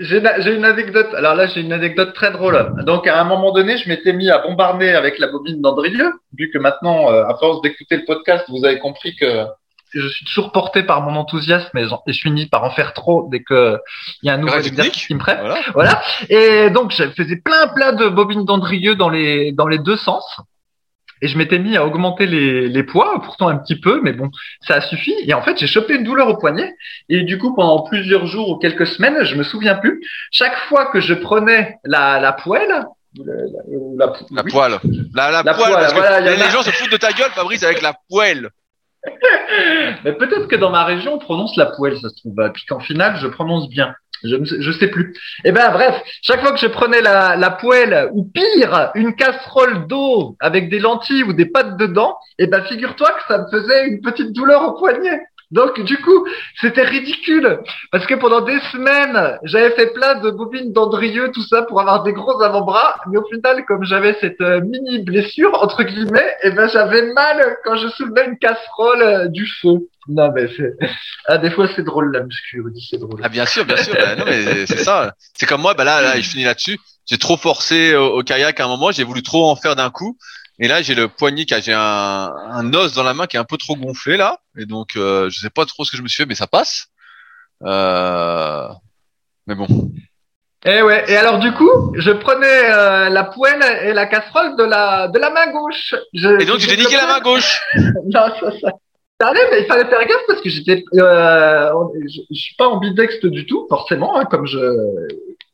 J'ai 0.00 0.18
une 0.18 0.64
anecdote. 0.64 1.14
Alors 1.14 1.36
là, 1.36 1.46
j'ai 1.46 1.60
une 1.60 1.72
anecdote 1.72 2.12
très 2.12 2.32
drôle. 2.32 2.74
Donc, 2.84 3.06
à 3.06 3.20
un 3.20 3.24
moment 3.24 3.52
donné, 3.52 3.78
je 3.78 3.88
m'étais 3.88 4.12
mis 4.12 4.30
à 4.30 4.38
bombarder 4.38 4.90
avec 4.90 5.20
la 5.20 5.28
bobine 5.28 5.60
d'Andrieux, 5.62 6.12
vu 6.36 6.50
que 6.52 6.58
maintenant, 6.58 7.12
euh, 7.12 7.24
à 7.24 7.36
force 7.38 7.62
d'écouter 7.62 7.98
le 7.98 8.04
podcast, 8.04 8.44
vous 8.48 8.64
avez 8.64 8.80
compris 8.80 9.14
que 9.14 9.44
je 9.94 10.08
suis 10.08 10.24
toujours 10.24 10.52
porté 10.52 10.82
par 10.82 11.02
mon 11.02 11.16
enthousiasme 11.16 11.76
et, 11.76 11.84
je 11.84 12.20
finis 12.20 12.46
par 12.46 12.64
en 12.64 12.70
faire 12.70 12.92
trop 12.94 13.28
dès 13.30 13.42
que 13.42 13.78
il 14.22 14.26
y 14.26 14.30
a 14.30 14.34
un 14.34 14.38
nouveau 14.38 14.56
exercice 14.56 15.06
qui 15.06 15.14
me 15.14 15.18
prête. 15.18 15.40
Voilà. 15.74 16.02
Et 16.28 16.70
donc, 16.70 16.92
je 16.92 17.04
faisais 17.10 17.36
plein, 17.36 17.68
plein 17.68 17.92
de 17.92 18.08
bobines 18.08 18.44
d'Andrieux 18.44 18.94
dans 18.94 19.08
les, 19.08 19.52
dans 19.52 19.66
les 19.66 19.78
deux 19.78 19.96
sens. 19.96 20.40
Et 21.24 21.28
je 21.28 21.38
m'étais 21.38 21.60
mis 21.60 21.76
à 21.76 21.86
augmenter 21.86 22.26
les, 22.26 22.68
les 22.68 22.82
poids, 22.82 23.20
pourtant 23.22 23.46
un 23.46 23.56
petit 23.56 23.78
peu, 23.78 24.00
mais 24.02 24.12
bon, 24.12 24.28
ça 24.60 24.74
a 24.74 24.80
suffi. 24.80 25.14
Et 25.24 25.34
en 25.34 25.42
fait, 25.42 25.56
j'ai 25.56 25.68
chopé 25.68 25.94
une 25.94 26.02
douleur 26.02 26.28
au 26.28 26.36
poignet. 26.36 26.74
Et 27.08 27.22
du 27.22 27.38
coup, 27.38 27.54
pendant 27.54 27.82
plusieurs 27.82 28.26
jours 28.26 28.48
ou 28.48 28.56
quelques 28.56 28.88
semaines, 28.88 29.24
je 29.24 29.36
me 29.36 29.44
souviens 29.44 29.76
plus. 29.76 30.02
Chaque 30.32 30.56
fois 30.68 30.86
que 30.86 31.00
je 31.00 31.14
prenais 31.14 31.76
la, 31.84 32.18
la 32.18 32.32
poêle, 32.32 32.86
la, 33.14 33.34
la, 33.34 34.12
la, 34.30 34.42
poêle. 34.42 34.78
La, 35.14 35.42
la, 35.42 35.54
poêle. 35.54 36.24
les 36.24 36.50
gens 36.50 36.62
se 36.62 36.70
foutent 36.70 36.90
de 36.90 36.96
ta 36.96 37.12
gueule, 37.12 37.30
Fabrice, 37.30 37.62
avec 37.62 37.82
la 37.82 37.94
poêle. 38.08 38.50
Mais 40.04 40.12
peut-être 40.12 40.48
que 40.48 40.56
dans 40.56 40.70
ma 40.70 40.84
région, 40.84 41.14
on 41.14 41.18
prononce 41.18 41.56
la 41.56 41.66
poêle, 41.66 41.98
ça 41.98 42.08
se 42.08 42.16
trouve. 42.16 42.34
Et 42.44 42.50
puis 42.50 42.64
qu'en 42.66 42.80
finale, 42.80 43.16
je 43.16 43.26
prononce 43.26 43.68
bien. 43.68 43.94
Je 44.24 44.36
ne 44.36 44.72
sais, 44.72 44.86
plus. 44.86 45.16
Eh 45.44 45.50
ben 45.50 45.72
bref, 45.72 46.00
chaque 46.22 46.40
fois 46.40 46.52
que 46.52 46.60
je 46.60 46.68
prenais 46.68 47.00
la, 47.00 47.50
poêle 47.50 48.08
ou 48.12 48.24
pire, 48.24 48.92
une 48.94 49.16
casserole 49.16 49.88
d'eau 49.88 50.36
avec 50.38 50.68
des 50.68 50.78
lentilles 50.78 51.24
ou 51.24 51.32
des 51.32 51.46
pâtes 51.46 51.76
dedans, 51.76 52.16
eh 52.38 52.46
ben 52.46 52.62
figure-toi 52.62 53.10
que 53.10 53.22
ça 53.26 53.38
me 53.38 53.50
faisait 53.50 53.88
une 53.88 54.00
petite 54.00 54.32
douleur 54.32 54.62
au 54.62 54.78
poignet. 54.78 55.20
Donc 55.52 55.78
du 55.84 55.98
coup, 55.98 56.26
c'était 56.60 56.82
ridicule 56.82 57.60
parce 57.90 58.06
que 58.06 58.14
pendant 58.14 58.40
des 58.40 58.58
semaines, 58.72 59.38
j'avais 59.44 59.70
fait 59.72 59.92
plein 59.92 60.14
de 60.14 60.30
bobines 60.30 60.72
d'Andrieux, 60.72 61.30
tout 61.32 61.46
ça 61.46 61.62
pour 61.62 61.78
avoir 61.80 62.02
des 62.02 62.14
gros 62.14 62.42
avant-bras, 62.42 62.96
mais 63.10 63.18
au 63.18 63.24
final, 63.26 63.64
comme 63.66 63.84
j'avais 63.84 64.16
cette 64.20 64.40
euh, 64.40 64.62
mini 64.62 65.00
blessure 65.00 65.52
entre 65.62 65.82
guillemets, 65.82 66.36
et 66.42 66.48
eh 66.48 66.50
ben 66.52 66.68
j'avais 66.68 67.12
mal 67.12 67.58
quand 67.64 67.76
je 67.76 67.88
soulevais 67.88 68.26
une 68.26 68.38
casserole 68.38 69.02
euh, 69.02 69.28
du 69.28 69.46
feu. 69.46 69.88
Non 70.08 70.32
mais 70.34 70.48
c'est 70.56 70.74
ah, 71.26 71.36
des 71.36 71.50
fois 71.50 71.68
c'est 71.76 71.84
drôle 71.84 72.12
la 72.12 72.22
muscu, 72.22 72.64
c'est 72.90 72.98
drôle. 72.98 73.20
Ah 73.22 73.28
bien 73.28 73.44
sûr, 73.44 73.66
bien 73.66 73.76
sûr, 73.76 73.94
bah, 73.94 74.16
non 74.16 74.24
mais 74.26 74.66
c'est 74.66 74.78
ça. 74.78 75.14
C'est 75.34 75.46
comme 75.46 75.60
moi, 75.60 75.74
bah 75.74 75.84
là, 75.84 76.00
là 76.00 76.16
je 76.18 76.28
finis 76.28 76.44
là-dessus. 76.44 76.78
J'ai 77.04 77.18
trop 77.18 77.36
forcé 77.36 77.94
au, 77.94 78.20
au 78.20 78.22
kayak 78.22 78.58
à 78.58 78.64
un 78.64 78.68
moment, 78.68 78.90
j'ai 78.90 79.04
voulu 79.04 79.22
trop 79.22 79.50
en 79.50 79.56
faire 79.56 79.76
d'un 79.76 79.90
coup. 79.90 80.16
Et 80.58 80.68
là, 80.68 80.82
j'ai 80.82 80.94
le 80.94 81.08
poignet 81.08 81.44
qui 81.44 81.54
a, 81.54 81.60
j'ai 81.60 81.72
un, 81.72 81.80
un, 81.80 82.74
os 82.74 82.92
dans 82.94 83.02
la 83.02 83.14
main 83.14 83.26
qui 83.26 83.36
est 83.36 83.40
un 83.40 83.44
peu 83.44 83.56
trop 83.56 83.74
gonflé 83.76 84.16
là, 84.16 84.38
et 84.56 84.66
donc 84.66 84.96
euh, 84.96 85.28
je 85.30 85.40
sais 85.40 85.50
pas 85.50 85.64
trop 85.64 85.84
ce 85.84 85.90
que 85.90 85.96
je 85.96 86.02
me 86.02 86.08
suis 86.08 86.22
fait, 86.22 86.28
mais 86.28 86.34
ça 86.34 86.46
passe. 86.46 86.88
Euh... 87.64 88.68
Mais 89.46 89.54
bon. 89.54 89.66
Et 90.64 90.76
eh 90.78 90.82
ouais. 90.82 91.04
Et 91.08 91.16
alors 91.16 91.38
du 91.38 91.52
coup, 91.52 91.92
je 91.96 92.10
prenais 92.12 92.70
euh, 92.70 93.08
la 93.08 93.24
poêle 93.24 93.62
et 93.82 93.92
la 93.92 94.06
casserole 94.06 94.56
de 94.56 94.62
la 94.62 95.08
de 95.08 95.18
la 95.18 95.30
main 95.30 95.50
gauche. 95.50 95.94
Je, 96.12 96.40
et 96.40 96.44
donc 96.44 96.58
tu 96.58 96.68
t'es 96.68 96.76
niqué 96.76 96.96
la 96.96 97.06
main 97.06 97.20
gauche. 97.20 97.60
non, 97.74 98.28
ça, 98.40 98.52
ça. 98.60 98.72
Ça 99.20 99.28
allait, 99.28 99.48
mais 99.52 99.60
il 99.60 99.66
fallait 99.66 99.88
faire 99.88 100.04
gaffe 100.04 100.26
parce 100.26 100.40
que 100.40 100.48
j'étais, 100.48 100.82
euh, 100.94 101.70
je, 102.08 102.22
je, 102.28 102.40
suis 102.40 102.56
pas 102.56 102.66
ambidextre 102.66 103.28
du 103.28 103.46
tout, 103.46 103.66
forcément, 103.68 104.16
hein, 104.16 104.24
comme 104.24 104.46
je, 104.46 104.58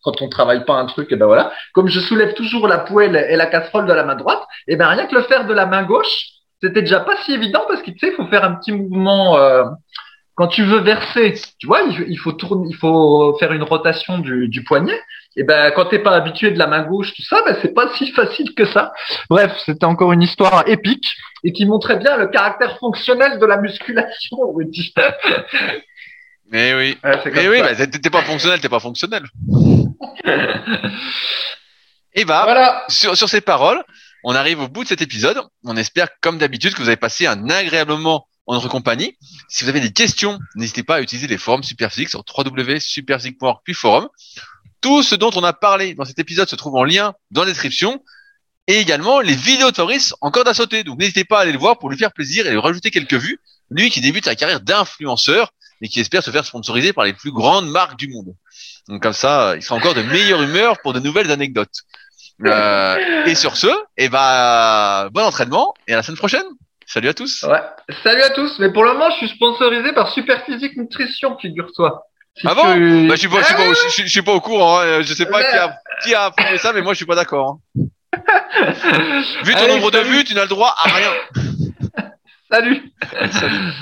quand 0.03 0.23
on 0.23 0.29
travaille 0.29 0.65
pas 0.65 0.75
un 0.75 0.87
truc, 0.87 1.11
et 1.13 1.17
ben 1.17 1.27
voilà. 1.27 1.53
Comme 1.73 1.89
je 1.89 2.01
soulève 2.01 2.35
toujours 2.35 2.69
la 2.69 2.79
poêle 2.79 3.17
et 3.29 3.37
la 3.37 3.47
casserole 3.47 3.87
de 3.87 3.93
la 3.93 4.05
main 4.05 4.15
droite, 4.15 4.43
et 4.67 4.77
ben 4.77 4.87
rien 4.89 5.07
que 5.07 5.15
le 5.15 5.23
faire 5.23 5.47
de 5.47 5.55
la 5.55 5.67
main 5.67 5.83
gauche, 5.83 6.29
c'était 6.63 6.83
déjà 6.83 7.01
pas 7.01 7.17
si 7.25 7.33
évident 7.33 7.65
parce 7.69 7.83
qu'il 7.83 7.95
faut 8.17 8.27
faire 8.27 8.45
un 8.45 8.55
petit 8.55 8.73
mouvement. 8.73 9.37
Euh, 9.39 9.65
quand 10.35 10.47
tu 10.47 10.63
veux 10.63 10.79
verser, 10.79 11.35
tu 11.59 11.67
vois, 11.67 11.81
il, 11.83 12.17
faut 12.17 12.31
tourner, 12.31 12.69
il 12.71 12.77
faut 12.77 13.37
faire 13.41 13.53
une 13.53 13.65
rotation 13.65 14.19
du, 14.19 14.47
du 14.49 14.63
poignet. 14.63 15.01
Et 15.37 15.43
ben, 15.43 15.73
quand 15.75 15.87
t'es 15.87 15.99
pas 15.99 16.15
habitué 16.15 16.53
de 16.53 16.59
la 16.59 16.69
main 16.69 16.85
gauche, 16.85 17.13
tout 17.15 17.23
ça, 17.23 17.43
ben 17.45 17.57
c'est 17.61 17.75
pas 17.75 17.93
si 17.97 18.13
facile 18.13 18.55
que 18.55 18.65
ça. 18.65 18.93
Bref, 19.29 19.53
c'était 19.67 19.85
encore 19.85 20.13
une 20.13 20.23
histoire 20.23 20.63
épique 20.69 21.11
et 21.43 21.53
qui 21.53 21.67
montrait 21.67 21.99
bien 21.99 22.17
le 22.17 22.29
caractère 22.29 22.79
fonctionnel 22.79 23.41
de 23.41 23.47
la 23.47 23.57
musculation, 23.57 24.39
Mais 26.53 26.75
oui. 26.75 26.97
mais 27.03 27.49
oui, 27.49 27.61
bah, 27.61 27.75
t'es 27.87 28.11
pas 28.11 28.23
fonctionnel, 28.23 28.61
t'es 28.61 28.69
pas 28.69 28.81
fonctionnel. 28.81 29.25
Et 32.15 32.25
bah, 32.25 32.43
voilà. 32.45 32.85
sur, 32.89 33.17
sur 33.17 33.29
ces 33.29 33.41
paroles, 33.41 33.83
on 34.25 34.35
arrive 34.35 34.61
au 34.61 34.69
bout 34.69 34.83
de 34.83 34.89
cet 34.89 35.03
épisode. 35.03 35.41
On 35.65 35.77
espère, 35.77 36.09
comme 36.21 36.39
d'habitude, 36.39 36.75
que 36.75 36.83
vous 36.83 36.89
avez 36.89 36.97
passé 36.97 37.27
un 37.27 37.49
agréable 37.49 37.93
moment 37.93 38.27
en 38.47 38.55
notre 38.55 38.69
compagnie. 38.69 39.17
Si 39.49 39.63
vous 39.63 39.71
avez 39.71 39.81
des 39.81 39.93
questions, 39.93 40.39
n'hésitez 40.57 40.83
pas 40.83 40.97
à 40.97 41.01
utiliser 41.01 41.27
les 41.27 41.39
forums 41.39 41.63
Superphysique 41.63 42.09
sur 42.09 42.25
www.superphysique.org 42.37 43.61
puis 43.63 43.75
forum. 43.75 44.09
Tout 44.81 45.03
ce 45.03 45.15
dont 45.15 45.31
on 45.35 45.45
a 45.45 45.53
parlé 45.53 45.95
dans 45.95 46.05
cet 46.05 46.19
épisode 46.19 46.49
se 46.49 46.57
trouve 46.57 46.77
en 46.77 46.85
lien 46.85 47.15
dans 47.31 47.43
la 47.43 47.51
description. 47.51 48.03
Et 48.67 48.77
également 48.77 49.21
les 49.21 49.35
vidéos 49.35 49.71
de 49.71 49.77
Fabrice 49.77 50.15
encore 50.21 50.47
à 50.49 50.55
sauter. 50.55 50.83
Donc 50.83 50.99
n'hésitez 50.99 51.25
pas 51.25 51.39
à 51.39 51.43
aller 51.43 51.53
le 51.53 51.59
voir 51.59 51.79
pour 51.79 51.91
lui 51.91 51.99
faire 51.99 52.13
plaisir 52.13 52.47
et 52.47 52.51
lui 52.51 52.59
rajouter 52.59 52.91
quelques 52.91 53.15
vues. 53.15 53.39
Lui 53.71 53.91
qui 53.91 54.01
débute 54.01 54.25
sa 54.25 54.35
carrière 54.35 54.61
d'influenceur 54.61 55.53
et 55.83 55.89
qui 55.89 56.01
espère 56.01 56.23
se 56.23 56.31
faire 56.31 56.45
sponsoriser 56.45 56.93
par 56.93 57.05
les 57.05 57.13
plus 57.13 57.33
grandes 57.33 57.69
marques 57.69 57.99
du 57.99 58.09
monde. 58.09 58.35
Donc 58.89 59.03
comme 59.03 59.13
ça, 59.13 59.55
il 59.57 59.63
sera 59.63 59.77
encore 59.77 59.95
de 59.95 60.03
meilleure 60.03 60.43
humeur 60.43 60.79
pour 60.83 60.93
de 60.93 61.01
nouvelles 61.01 61.31
anecdotes. 61.31 61.83
Euh, 62.47 63.25
et 63.27 63.35
sur 63.35 63.57
ce, 63.57 63.67
et 63.67 64.05
eh 64.05 64.09
ben, 64.09 65.09
bon 65.13 65.23
entraînement 65.23 65.75
et 65.89 65.93
à 65.93 65.97
la 65.97 66.03
semaine 66.03 66.19
prochaine. 66.19 66.45
Salut 66.87 67.09
à 67.09 67.15
tous. 67.15 67.43
Ouais. 67.43 67.61
Salut 68.03 68.23
à 68.23 68.31
tous. 68.31 68.59
Mais 68.61 68.73
pour 68.73 68.85
le 68.85 68.93
moment, 68.93 69.11
je 69.11 69.17
suis 69.17 69.29
sponsorisé 69.29 69.93
par 69.93 70.11
Super 70.11 70.45
Physique 70.45 70.77
Nutrition, 70.77 71.37
figure-toi. 71.39 72.03
ah 72.47 72.55
bon 72.55 73.09
bah, 73.09 73.15
je, 73.15 73.21
suis 73.21 73.29
pas, 73.29 73.41
je, 73.41 73.47
suis 73.47 73.55
pas, 73.55 73.73
je, 73.97 74.07
suis 74.07 74.23
pas, 74.23 74.33
au 74.33 74.41
courant. 74.41 74.81
Hein. 74.81 75.03
Je 75.03 75.13
sais 75.13 75.27
pas 75.27 75.43
qui 75.43 75.57
a, 75.57 75.79
qui 76.05 76.15
a 76.15 76.33
fait 76.33 76.59
ça, 76.59 76.73
mais 76.73 76.81
moi 76.81 76.95
je 76.95 76.99
suis 76.99 77.07
pas 77.07 77.17
d'accord. 77.17 77.59
Hein. 77.77 77.83
Vu 79.45 79.55
ton 79.55 79.69
nombre 79.69 79.91
de 79.91 79.99
vues, 79.99 80.25
tu 80.25 80.35
n'as 80.35 80.43
le 80.43 80.49
droit 80.49 80.75
à 80.79 80.89
rien. 80.89 81.11
salut. 82.51 82.93
salut. 83.33 83.73